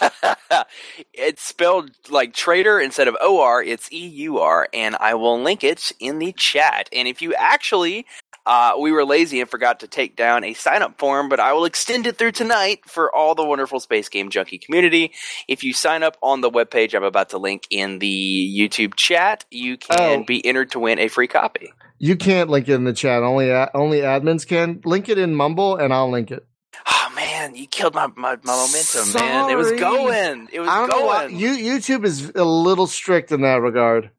It's 1.14 1.42
spelled 1.42 1.92
like 2.10 2.34
traitor 2.34 2.78
instead 2.78 3.08
of 3.08 3.16
O 3.20 3.40
R. 3.40 3.62
It's 3.62 3.90
E 3.90 4.06
U 4.06 4.38
R, 4.38 4.68
and 4.74 4.94
I 5.00 5.14
will 5.14 5.40
link 5.40 5.64
it 5.64 5.90
in 5.98 6.18
the 6.18 6.32
chat. 6.32 6.90
And 6.92 7.08
if 7.08 7.22
you 7.22 7.34
actually, 7.34 8.06
uh, 8.46 8.74
we 8.80 8.92
were 8.92 9.04
lazy 9.04 9.40
and 9.40 9.50
forgot 9.50 9.80
to 9.80 9.88
take 9.88 10.16
down 10.16 10.44
a 10.44 10.54
sign 10.54 10.82
up 10.82 10.98
form, 10.98 11.28
but 11.28 11.40
I 11.40 11.52
will 11.52 11.64
extend 11.64 12.06
it 12.06 12.16
through 12.16 12.32
tonight 12.32 12.80
for 12.86 13.14
all 13.14 13.34
the 13.34 13.44
wonderful 13.44 13.80
Space 13.80 14.08
Game 14.08 14.30
Junkie 14.30 14.58
community. 14.58 15.12
If 15.48 15.64
you 15.64 15.72
sign 15.72 16.02
up 16.02 16.16
on 16.22 16.40
the 16.40 16.50
webpage 16.50 16.94
I'm 16.94 17.02
about 17.04 17.30
to 17.30 17.38
link 17.38 17.66
in 17.70 17.98
the 17.98 18.54
YouTube 18.56 18.94
chat, 18.94 19.44
you 19.50 19.76
can 19.76 20.20
Oh. 20.20 20.24
be 20.24 20.44
entered 20.46 20.70
to 20.72 20.78
win 20.78 20.98
a 20.98 21.08
free 21.08 21.26
copy. 21.26 21.72
You 21.98 22.16
can't 22.16 22.48
link 22.50 22.68
it 22.68 22.74
in 22.74 22.84
the 22.84 22.92
chat. 22.92 23.22
Only 23.22 23.50
only 23.50 24.00
admins 24.00 24.46
can 24.46 24.80
link 24.84 25.08
it 25.08 25.18
in 25.18 25.34
Mumble, 25.34 25.76
and 25.76 25.92
I'll 25.92 26.10
link 26.10 26.30
it. 26.30 26.46
Oh 26.86 27.12
man, 27.16 27.54
you 27.56 27.66
killed 27.66 27.94
my 27.94 28.06
my, 28.16 28.36
my 28.44 28.54
momentum, 28.54 29.12
man. 29.14 29.50
It 29.50 29.56
was 29.56 29.72
going. 29.72 30.48
It 30.52 30.60
was 30.60 30.68
I 30.68 30.86
don't 30.86 30.88
know 30.90 31.06
going. 31.06 31.36
You, 31.38 31.50
YouTube 31.50 32.04
is 32.04 32.32
a 32.34 32.44
little 32.44 32.86
strict 32.86 33.32
in 33.32 33.40
that 33.42 33.60
regard. 33.62 34.10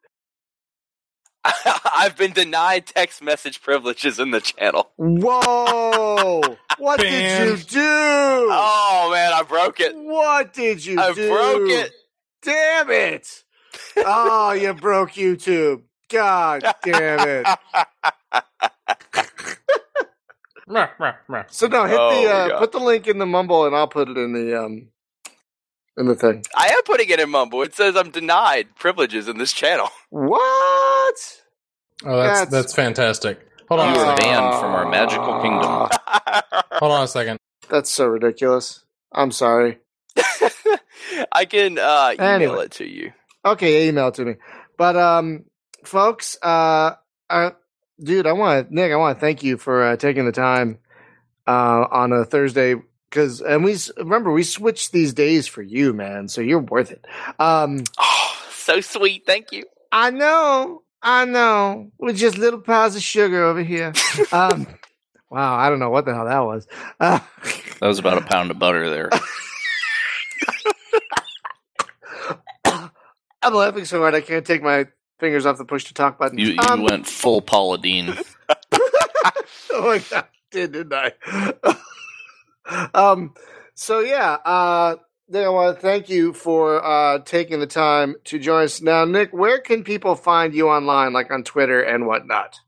I've 1.96 2.18
been 2.18 2.32
denied 2.34 2.88
text 2.88 3.22
message 3.22 3.62
privileges 3.62 4.20
in 4.20 4.32
the 4.32 4.42
channel. 4.42 4.92
Whoa! 4.98 6.58
What 6.78 7.00
did 7.00 7.12
you 7.40 7.58
do? 7.58 7.80
Oh 7.82 9.10
man, 9.12 9.34
I 9.34 9.44
broke 9.44 9.80
it. 9.80 9.96
What 9.96 10.54
did 10.54 10.86
you 10.86 10.96
do? 10.96 11.02
I 11.02 11.14
do? 11.14 11.28
broke 11.30 11.70
it. 11.70 11.92
Damn 12.42 12.92
it! 12.92 13.44
oh, 13.98 14.52
you 14.54 14.74
broke 14.74 15.12
YouTube. 15.12 15.84
God 16.10 16.64
damn 16.84 17.28
it! 17.28 17.48
So 21.50 21.68
no, 21.68 21.86
hit 21.86 21.98
Oh, 22.00 22.24
the 22.24 22.30
uh, 22.30 22.60
put 22.60 22.72
the 22.72 22.80
link 22.80 23.08
in 23.08 23.20
the 23.20 23.26
mumble, 23.26 23.66
and 23.66 23.76
I'll 23.76 23.88
put 23.88 24.10
it 24.10 24.18
in 24.18 24.34
the 24.34 24.62
um 24.62 24.90
in 25.98 26.06
the 26.08 26.16
thing. 26.16 26.44
I 26.56 26.68
am 26.68 26.82
putting 26.84 27.10
it 27.10 27.20
in 27.20 27.30
Mumble. 27.30 27.62
It 27.64 27.76
says 27.76 27.96
I'm 27.96 28.12
denied 28.12 28.76
privileges 28.76 29.28
in 29.28 29.38
this 29.38 29.54
channel. 29.54 29.90
What? 30.10 31.16
Oh, 32.06 32.18
that's 32.18 32.40
That's- 32.40 32.50
that's 32.52 32.74
fantastic. 32.74 33.40
Hold 33.70 33.82
on 33.82 33.94
You 33.96 34.00
a 34.02 34.06
are 34.06 34.16
banned 34.18 34.54
from 34.60 34.74
our 34.74 34.90
magical 34.90 35.42
kingdom. 35.42 35.90
Hold 36.80 36.92
on 36.94 37.04
a 37.04 37.08
second. 37.08 37.38
That's 37.70 37.90
so 37.90 38.06
ridiculous. 38.06 38.84
I'm 39.12 39.32
sorry. 39.32 39.80
I 41.34 41.44
can 41.46 41.78
uh, 41.80 42.12
email 42.14 42.28
Anyway. 42.28 42.66
it 42.66 42.72
to 42.74 42.86
you. 42.88 43.12
Okay, 43.44 43.88
email 43.90 44.08
it 44.10 44.14
to 44.16 44.26
me. 44.26 44.36
But 44.78 44.96
um, 44.96 45.46
folks, 45.84 46.38
uh, 46.42 46.92
uh 47.30 47.50
dude, 48.02 48.28
I 48.28 48.34
want 48.34 48.70
to 48.70 48.74
Nick, 48.74 48.92
I 48.94 48.96
want 48.96 49.18
to 49.18 49.22
thank 49.22 49.44
you 49.44 49.58
for 49.58 49.84
uh, 49.84 49.98
taking 49.98 50.26
the 50.26 50.32
time 50.32 50.80
uh 51.46 51.88
on 51.92 52.14
a 52.14 52.24
Thursday 52.26 52.76
because 53.10 53.42
and 53.42 53.64
we 53.64 53.78
remember 53.98 54.32
we 54.32 54.44
switched 54.44 54.92
these 54.92 55.14
days 55.14 55.48
for 55.48 55.62
you, 55.62 55.94
man. 55.94 56.28
So 56.28 56.42
you're 56.42 56.60
worth 56.60 56.92
it. 56.92 57.06
Um, 57.40 57.84
Oh, 58.00 58.42
so 58.52 58.82
sweet. 58.82 59.26
Thank 59.26 59.52
you. 59.52 59.66
I 59.92 60.12
know, 60.12 60.82
I 61.02 61.26
know, 61.26 61.92
with 61.98 62.18
just 62.18 62.38
little 62.38 62.60
piles 62.62 62.96
of 62.96 63.02
sugar 63.02 63.44
over 63.44 63.64
here. 63.64 63.94
um, 64.32 64.68
wow, 65.30 65.56
I 65.56 65.70
don't 65.70 65.80
know 65.80 65.90
what 65.90 66.06
the 66.06 66.14
hell 66.14 66.26
that 66.26 66.40
was. 66.46 66.68
Uh, 67.00 67.20
That 67.80 67.88
was 67.88 68.00
about 68.00 68.18
a 68.18 68.22
pound 68.26 68.52
of 68.52 68.60
butter 68.60 68.90
there. 68.90 69.10
I'm 73.44 73.54
laughing 73.54 73.86
so 73.86 74.00
hard 74.02 74.16
I 74.16 74.22
can't 74.22 74.46
take 74.46 74.62
my 74.62 74.88
fingers 75.20 75.46
off 75.46 75.58
the 75.58 75.66
push 75.66 75.86
to 75.86 75.94
talk 75.94 76.18
button. 76.20 76.38
You 76.38 76.48
you 76.50 76.58
Um, 76.70 76.82
went 76.82 77.08
full 77.08 77.42
Paula 77.42 77.78
Deen. 77.78 78.14
oh 78.74 78.80
my 79.72 80.00
god, 80.10 80.26
did 80.52 80.72
didn't 80.74 80.94
I? 80.94 81.14
um. 82.94 83.34
So 83.76 84.00
yeah. 84.02 84.38
Uh. 84.46 84.96
then 85.30 85.46
I 85.46 85.50
want 85.50 85.76
to 85.76 85.82
thank 85.82 86.10
you 86.10 86.34
for 86.34 86.84
uh, 86.84 87.20
taking 87.20 87.60
the 87.60 87.68
time 87.68 88.16
to 88.26 88.40
join 88.40 88.64
us. 88.64 88.82
Now, 88.82 89.06
Nick, 89.06 89.34
where 89.34 89.60
can 89.60 89.84
people 89.84 90.16
find 90.16 90.54
you 90.56 90.70
online, 90.70 91.14
like 91.14 91.32
on 91.32 91.44
Twitter 91.44 91.82
and 91.82 92.08
whatnot? 92.08 92.60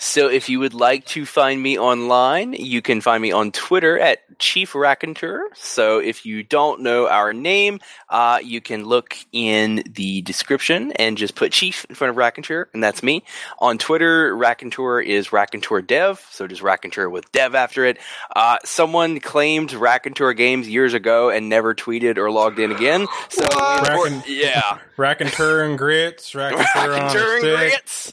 So 0.00 0.28
if 0.28 0.48
you 0.48 0.60
would 0.60 0.74
like 0.74 1.06
to 1.06 1.26
find 1.26 1.60
me 1.60 1.76
online, 1.76 2.52
you 2.52 2.80
can 2.80 3.00
find 3.00 3.20
me 3.20 3.32
on 3.32 3.50
Twitter 3.50 3.98
at 3.98 4.20
Chief 4.38 4.76
Raconteur. 4.76 5.48
So 5.54 5.98
if 5.98 6.24
you 6.24 6.44
don't 6.44 6.82
know 6.82 7.08
our 7.08 7.32
name, 7.32 7.80
uh, 8.08 8.38
you 8.40 8.60
can 8.60 8.84
look 8.84 9.16
in 9.32 9.82
the 9.90 10.22
description 10.22 10.92
and 10.92 11.18
just 11.18 11.34
put 11.34 11.50
Chief 11.50 11.84
in 11.88 11.96
front 11.96 12.10
of 12.10 12.16
Raconteur, 12.16 12.68
and 12.72 12.82
that's 12.82 13.02
me. 13.02 13.24
On 13.58 13.76
Twitter, 13.76 14.36
Raconteur 14.36 15.00
is 15.00 15.32
Raconteur 15.32 15.82
Dev, 15.82 16.24
so 16.30 16.46
just 16.46 16.62
Raconteur 16.62 17.10
with 17.10 17.30
Dev 17.32 17.56
after 17.56 17.84
it. 17.84 17.98
Uh, 18.34 18.58
someone 18.64 19.18
claimed 19.18 19.72
Raconteur 19.72 20.32
Games 20.32 20.68
years 20.68 20.94
ago 20.94 21.28
and 21.30 21.48
never 21.48 21.74
tweeted 21.74 22.18
or 22.18 22.30
logged 22.30 22.60
in 22.60 22.70
again. 22.70 23.08
So 23.30 23.44
Racon- 23.82 24.22
yeah, 24.28 24.78
Raconteur 24.96 25.64
and 25.64 25.76
grits, 25.76 26.34
Raconteur 26.36 26.66
on 26.76 26.88
Raconteur 26.88 27.34
and 27.34 27.42
grits. 27.42 28.12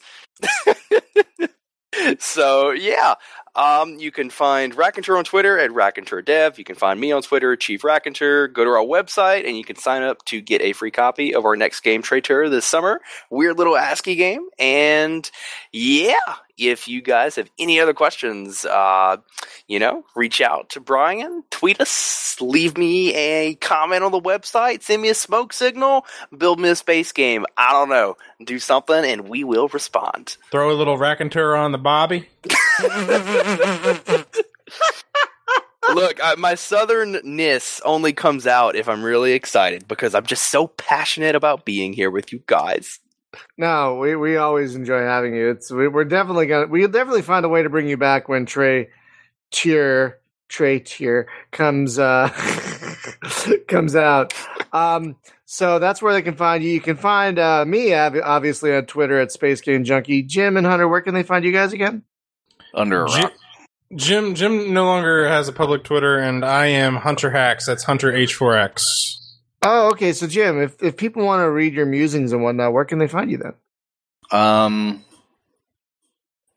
so 2.19 2.71
yeah, 2.71 3.15
um, 3.55 3.97
you 3.99 4.11
can 4.11 4.29
find 4.29 4.75
Raconteur 4.75 5.17
on 5.17 5.23
Twitter 5.23 5.57
at 5.57 5.71
Raconteur 5.71 6.21
Dev. 6.21 6.59
You 6.59 6.65
can 6.65 6.75
find 6.75 6.99
me 6.99 7.11
on 7.11 7.21
Twitter, 7.21 7.55
Chief 7.55 7.83
Raconteur. 7.83 8.49
Go 8.49 8.65
to 8.65 8.69
our 8.71 8.85
website 8.85 9.47
and 9.47 9.57
you 9.57 9.63
can 9.63 9.77
sign 9.77 10.03
up 10.03 10.23
to 10.25 10.41
get 10.41 10.61
a 10.61 10.73
free 10.73 10.91
copy 10.91 11.33
of 11.33 11.45
our 11.45 11.55
next 11.55 11.79
game 11.81 12.01
Traiteur 12.01 12.49
this 12.49 12.65
summer. 12.65 12.99
Weird 13.29 13.57
little 13.57 13.77
ASCII 13.77 14.15
game. 14.15 14.47
And 14.59 15.29
yeah, 15.71 16.15
if 16.57 16.87
you 16.87 17.01
guys 17.01 17.35
have 17.35 17.49
any 17.59 17.79
other 17.79 17.93
questions, 17.93 18.65
uh, 18.65 19.17
you 19.67 19.79
know, 19.79 20.05
reach 20.15 20.41
out 20.41 20.69
to 20.71 20.79
Brian, 20.79 21.43
tweet 21.49 21.81
us, 21.81 22.37
leave 22.39 22.77
me 22.77 23.13
a 23.13 23.55
comment 23.55 24.03
on 24.03 24.11
the 24.11 24.21
website, 24.21 24.81
send 24.81 25.01
me 25.01 25.09
a 25.09 25.15
smoke 25.15 25.53
signal, 25.53 26.05
build 26.37 26.59
me 26.59 26.69
a 26.69 26.75
space 26.75 27.11
game. 27.11 27.45
I 27.57 27.71
don't 27.71 27.89
know. 27.89 28.17
Do 28.43 28.59
something 28.59 29.03
and 29.03 29.27
we 29.27 29.43
will 29.43 29.67
respond. 29.69 30.37
Throw 30.51 30.71
a 30.71 30.75
little 30.75 30.97
Raconteur 30.97 31.55
on 31.55 31.71
the 31.71 31.77
Bobby. 31.77 32.29
Look, 35.93 36.19
I, 36.23 36.33
my 36.35 36.53
southernness 36.53 37.79
only 37.85 38.11
comes 38.11 38.47
out 38.47 38.75
if 38.75 38.89
I'm 38.89 39.03
really 39.03 39.33
excited 39.33 39.87
because 39.87 40.15
I'm 40.15 40.25
just 40.25 40.49
so 40.49 40.67
passionate 40.67 41.35
about 41.35 41.63
being 41.63 41.93
here 41.93 42.09
with 42.09 42.33
you 42.33 42.41
guys. 42.47 42.99
No, 43.57 43.95
we, 43.95 44.15
we 44.15 44.37
always 44.37 44.75
enjoy 44.75 44.99
having 45.01 45.35
you. 45.35 45.49
It's 45.49 45.71
we, 45.71 45.87
we're 45.87 46.05
definitely 46.05 46.47
gonna 46.47 46.67
we'll 46.67 46.87
definitely 46.87 47.21
find 47.21 47.45
a 47.45 47.49
way 47.49 47.63
to 47.63 47.69
bring 47.69 47.87
you 47.87 47.97
back 47.97 48.27
when 48.29 48.45
Trey 48.45 48.89
Tier 49.51 50.19
Trey 50.47 50.79
Tier 50.79 51.27
comes 51.51 51.99
uh 51.99 52.29
comes 53.67 53.95
out. 53.95 54.33
Um 54.73 55.15
so 55.45 55.79
that's 55.79 56.01
where 56.01 56.13
they 56.13 56.23
can 56.23 56.35
find 56.35 56.63
you. 56.63 56.71
You 56.71 56.81
can 56.81 56.97
find 56.97 57.37
uh, 57.37 57.63
me 57.65 57.93
ob- 57.93 58.15
obviously 58.23 58.75
on 58.75 58.87
Twitter 58.87 59.19
at 59.19 59.31
Space 59.31 59.61
Game 59.61 59.83
Junkie. 59.83 60.23
Jim 60.23 60.57
and 60.57 60.65
Hunter, 60.65 60.87
where 60.87 61.01
can 61.01 61.13
they 61.13 61.23
find 61.23 61.45
you 61.45 61.51
guys 61.51 61.71
again? 61.71 62.03
Under 62.73 63.05
a 63.05 63.07
Jim, 63.07 63.21
rock. 63.21 63.33
Jim 63.95 64.35
Jim 64.35 64.73
no 64.73 64.85
longer 64.85 65.27
has 65.27 65.47
a 65.47 65.53
public 65.53 65.83
Twitter, 65.83 66.17
and 66.17 66.43
I 66.43 66.65
am 66.67 66.95
Hunter 66.95 67.29
Hacks. 67.29 67.67
That's 67.67 67.83
Hunter 67.83 68.11
H4X. 68.11 69.24
Oh, 69.61 69.89
okay. 69.91 70.13
So 70.13 70.27
Jim, 70.27 70.61
if 70.61 70.81
if 70.83 70.97
people 70.97 71.25
want 71.25 71.41
to 71.41 71.49
read 71.49 71.73
your 71.73 71.85
musings 71.85 72.31
and 72.33 72.43
whatnot, 72.43 72.73
where 72.73 72.85
can 72.85 72.99
they 72.99 73.07
find 73.07 73.31
you 73.31 73.37
then? 73.37 73.53
Um, 74.31 75.03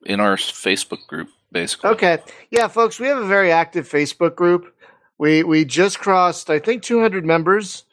in 0.05 0.21
our 0.21 0.37
Facebook 0.37 1.07
group, 1.07 1.29
basically. 1.53 1.91
Okay. 1.91 2.19
Yeah, 2.51 2.69
folks, 2.69 2.99
we 2.99 3.07
have 3.09 3.19
a 3.19 3.27
very 3.27 3.53
active 3.53 3.89
Facebook 3.89 4.35
group. 4.37 4.75
We 5.19 5.43
we 5.43 5.65
just 5.65 5.99
crossed, 5.99 6.51
I 6.51 6.59
think, 6.59 6.83
200 6.83 7.25
members 7.25 7.85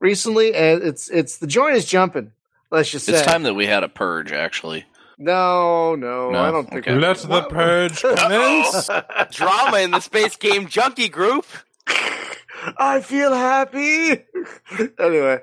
recently, 0.00 0.54
and 0.54 0.82
it's 0.82 1.08
it's 1.10 1.38
the 1.38 1.46
joint 1.46 1.76
is 1.76 1.84
jumping. 1.84 2.32
Let's 2.70 2.90
just 2.90 3.06
say 3.06 3.12
It's 3.12 3.22
time 3.22 3.42
that 3.42 3.54
we 3.54 3.66
had 3.66 3.84
a 3.84 3.88
purge, 3.88 4.32
actually. 4.32 4.86
No, 5.18 5.94
no, 5.94 6.30
No? 6.30 6.38
I 6.38 6.50
don't 6.50 6.68
think. 6.68 6.88
Okay. 6.88 6.96
Let 6.96 7.18
the 7.18 7.42
purge 7.42 8.00
commence. 8.00 8.88
Drama 9.30 9.78
in 9.78 9.90
the 9.92 10.00
Space 10.00 10.36
Game 10.36 10.66
Junkie 10.66 11.08
group. 11.10 11.44
I 11.86 13.00
feel 13.02 13.34
happy. 13.34 14.24
anyway, 14.98 15.40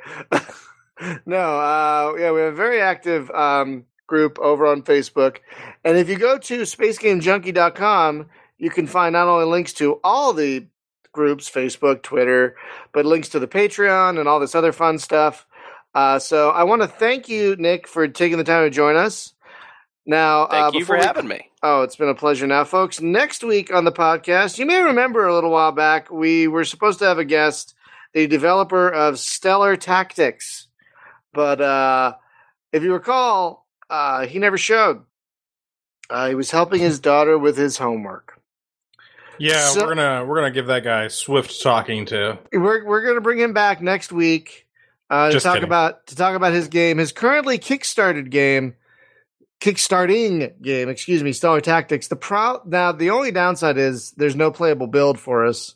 no, 1.26 1.60
uh, 1.60 2.16
yeah, 2.18 2.32
we 2.32 2.40
have 2.42 2.54
a 2.54 2.56
very 2.56 2.82
active 2.82 3.30
um, 3.32 3.86
group 4.08 4.40
over 4.40 4.66
on 4.68 4.84
Facebook, 4.84 5.38
and 5.84 5.98
if 5.98 6.10
you 6.10 6.18
go 6.18 6.38
to 6.38 6.62
spacegamejunkie.com, 6.62 8.30
you 8.58 8.70
can 8.70 8.88
find 8.88 9.14
not 9.14 9.28
only 9.28 9.46
links 9.46 9.74
to 9.74 10.00
all 10.04 10.34
the 10.34 10.68
groups, 11.12 11.50
Facebook, 11.50 12.02
Twitter, 12.04 12.56
but 12.94 13.06
links 13.06 13.30
to 13.30 13.40
the 13.40 13.48
Patreon 13.48 14.20
and 14.20 14.28
all 14.28 14.40
this 14.40 14.56
other 14.56 14.72
fun 14.72 15.00
stuff. 15.00 15.46
Uh, 15.94 16.20
so 16.20 16.50
I 16.50 16.64
want 16.64 16.82
to 16.82 16.88
thank 16.88 17.30
you, 17.30 17.56
Nick, 17.58 17.88
for 17.88 18.08
taking 18.08 18.38
the 18.38 18.44
time 18.44 18.64
to 18.64 18.70
join 18.70 18.96
us. 18.96 19.34
Now, 20.10 20.46
uh, 20.46 20.50
Thank 20.72 20.74
you 20.74 20.86
for 20.86 20.98
we- 20.98 21.04
having 21.04 21.28
me. 21.28 21.52
Oh, 21.62 21.84
it's 21.84 21.96
been 21.96 22.10
a 22.10 22.16
pleasure 22.16 22.48
now, 22.48 22.64
folks. 22.64 23.00
Next 23.00 23.44
week 23.44 23.72
on 23.72 23.86
the 23.86 23.92
podcast, 23.92 24.58
you 24.58 24.66
may 24.66 24.82
remember 24.82 25.28
a 25.28 25.36
little 25.36 25.52
while 25.52 25.72
back, 25.72 26.10
we 26.10 26.48
were 26.48 26.64
supposed 26.66 26.98
to 27.00 27.06
have 27.06 27.20
a 27.20 27.26
guest, 27.26 27.76
the 28.14 28.26
developer 28.26 28.90
of 28.90 29.20
Stellar 29.20 29.76
Tactics. 29.78 30.68
But 31.32 31.62
uh, 31.62 32.14
if 32.74 32.82
you 32.82 32.92
recall, 32.92 33.68
uh, 33.88 34.26
he 34.26 34.40
never 34.40 34.58
showed. 34.58 35.04
Uh, 36.10 36.30
he 36.30 36.34
was 36.34 36.50
helping 36.50 36.80
his 36.80 37.00
daughter 37.00 37.38
with 37.38 37.56
his 37.56 37.78
homework. 37.78 38.42
Yeah, 39.38 39.60
So- 39.68 39.82
we're 39.86 39.94
gonna 39.94 40.26
we're 40.26 40.36
gonna 40.38 40.50
give 40.50 40.66
that 40.68 40.84
guy 40.84 41.08
swift 41.10 41.62
talking 41.62 42.08
to. 42.08 42.40
We're 42.52 42.84
we're 42.84 43.04
going 43.04 43.14
to 43.16 43.22
bring 43.22 43.38
him 43.38 43.54
back 43.54 43.80
next 43.80 44.12
week 44.12 44.66
uh, 45.12 45.30
to 45.30 45.40
talk 45.40 45.54
kidding. 45.54 45.68
about 45.70 46.08
to 46.08 46.16
talk 46.16 46.36
about 46.36 46.54
his 46.54 46.68
game, 46.68 46.98
his 46.98 47.12
currently 47.12 47.60
kickstarted 47.60 48.32
game, 48.32 48.74
kickstarting 49.60 50.62
game. 50.62 50.90
Excuse 50.90 51.24
me, 51.24 51.34
Stellar 51.34 51.62
Tactics. 51.62 52.08
The 52.08 52.16
pro 52.16 52.62
now 52.66 52.92
the 52.92 53.10
only 53.12 53.32
downside 53.32 53.78
is 53.78 54.12
there's 54.12 54.36
no 54.36 54.52
playable 54.52 54.88
build 54.88 55.20
for 55.20 55.46
us, 55.46 55.76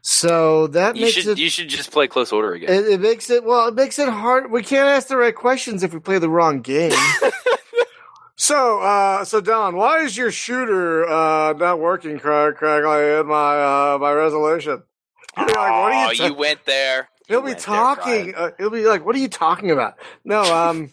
so 0.00 0.66
that 0.68 0.96
You 0.96 1.02
makes 1.02 1.14
should 1.14 1.26
it, 1.26 1.38
you 1.38 1.50
should 1.50 1.68
just 1.68 1.90
play 1.90 2.06
Close 2.08 2.32
Order 2.32 2.54
again. 2.54 2.70
it. 2.70 2.86
It 2.86 3.00
makes 3.00 3.30
it 3.30 3.44
well. 3.44 3.68
It 3.68 3.74
makes 3.74 3.98
it 3.98 4.08
hard. 4.08 4.50
We 4.50 4.62
can't 4.62 4.88
ask 4.88 5.08
the 5.08 5.16
right 5.16 5.34
questions 5.34 5.82
if 5.82 5.92
we 5.92 6.00
play 6.00 6.18
the 6.18 6.30
wrong 6.30 6.60
game. 6.60 6.92
So, 8.34 8.80
uh, 8.80 9.24
so 9.24 9.40
Don, 9.40 9.76
why 9.76 10.00
is 10.00 10.16
your 10.16 10.32
shooter 10.32 11.08
uh, 11.08 11.52
not 11.52 11.78
working 11.78 12.18
correct, 12.18 12.58
correctly 12.58 13.20
in 13.20 13.26
my 13.28 13.92
uh, 13.94 13.98
my 14.00 14.12
resolution? 14.12 14.82
You'll 15.36 15.46
be 15.46 15.52
like, 15.52 15.56
what 15.56 15.92
are 15.92 16.06
oh, 16.06 16.10
you 16.10 16.16
ta- 16.16 16.26
you 16.26 16.34
went 16.34 16.64
there. 16.64 17.08
He'll 17.28 17.42
be 17.42 17.54
talking. 17.54 18.34
Uh, 18.34 18.50
he'll 18.58 18.70
be 18.70 18.84
like, 18.84 19.06
"What 19.06 19.14
are 19.14 19.20
you 19.20 19.28
talking 19.28 19.70
about?" 19.70 19.94
No. 20.24 20.42
Um. 20.42 20.90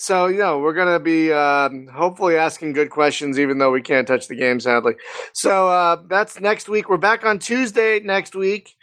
So 0.00 0.26
you 0.26 0.38
know, 0.38 0.58
we're 0.58 0.72
gonna 0.74 1.00
be 1.00 1.32
um, 1.32 1.86
hopefully 1.88 2.36
asking 2.36 2.72
good 2.72 2.90
questions, 2.90 3.38
even 3.38 3.58
though 3.58 3.70
we 3.70 3.82
can't 3.82 4.06
touch 4.06 4.28
the 4.28 4.34
game, 4.36 4.60
sadly. 4.60 4.94
So 5.32 5.68
uh, 5.68 6.02
that's 6.08 6.40
next 6.40 6.68
week. 6.68 6.88
We're 6.88 6.96
back 6.96 7.24
on 7.24 7.38
Tuesday 7.38 8.00
next 8.00 8.34
week. 8.34 8.74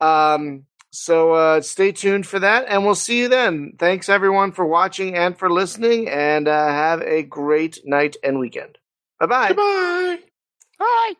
Um. 0.00 0.64
So 0.92 1.34
uh, 1.34 1.60
stay 1.60 1.92
tuned 1.92 2.26
for 2.26 2.40
that, 2.40 2.66
and 2.68 2.84
we'll 2.84 2.96
see 2.96 3.20
you 3.20 3.28
then. 3.28 3.74
Thanks 3.78 4.08
everyone 4.08 4.50
for 4.50 4.66
watching 4.66 5.14
and 5.16 5.38
for 5.38 5.48
listening, 5.48 6.08
and 6.08 6.48
uh, 6.48 6.66
have 6.66 7.00
a 7.02 7.22
great 7.22 7.78
night 7.84 8.16
and 8.24 8.40
weekend. 8.40 8.76
Bye 9.20 9.26
bye. 9.26 9.48
Goodbye. 9.48 10.18
Bye. 10.78 11.12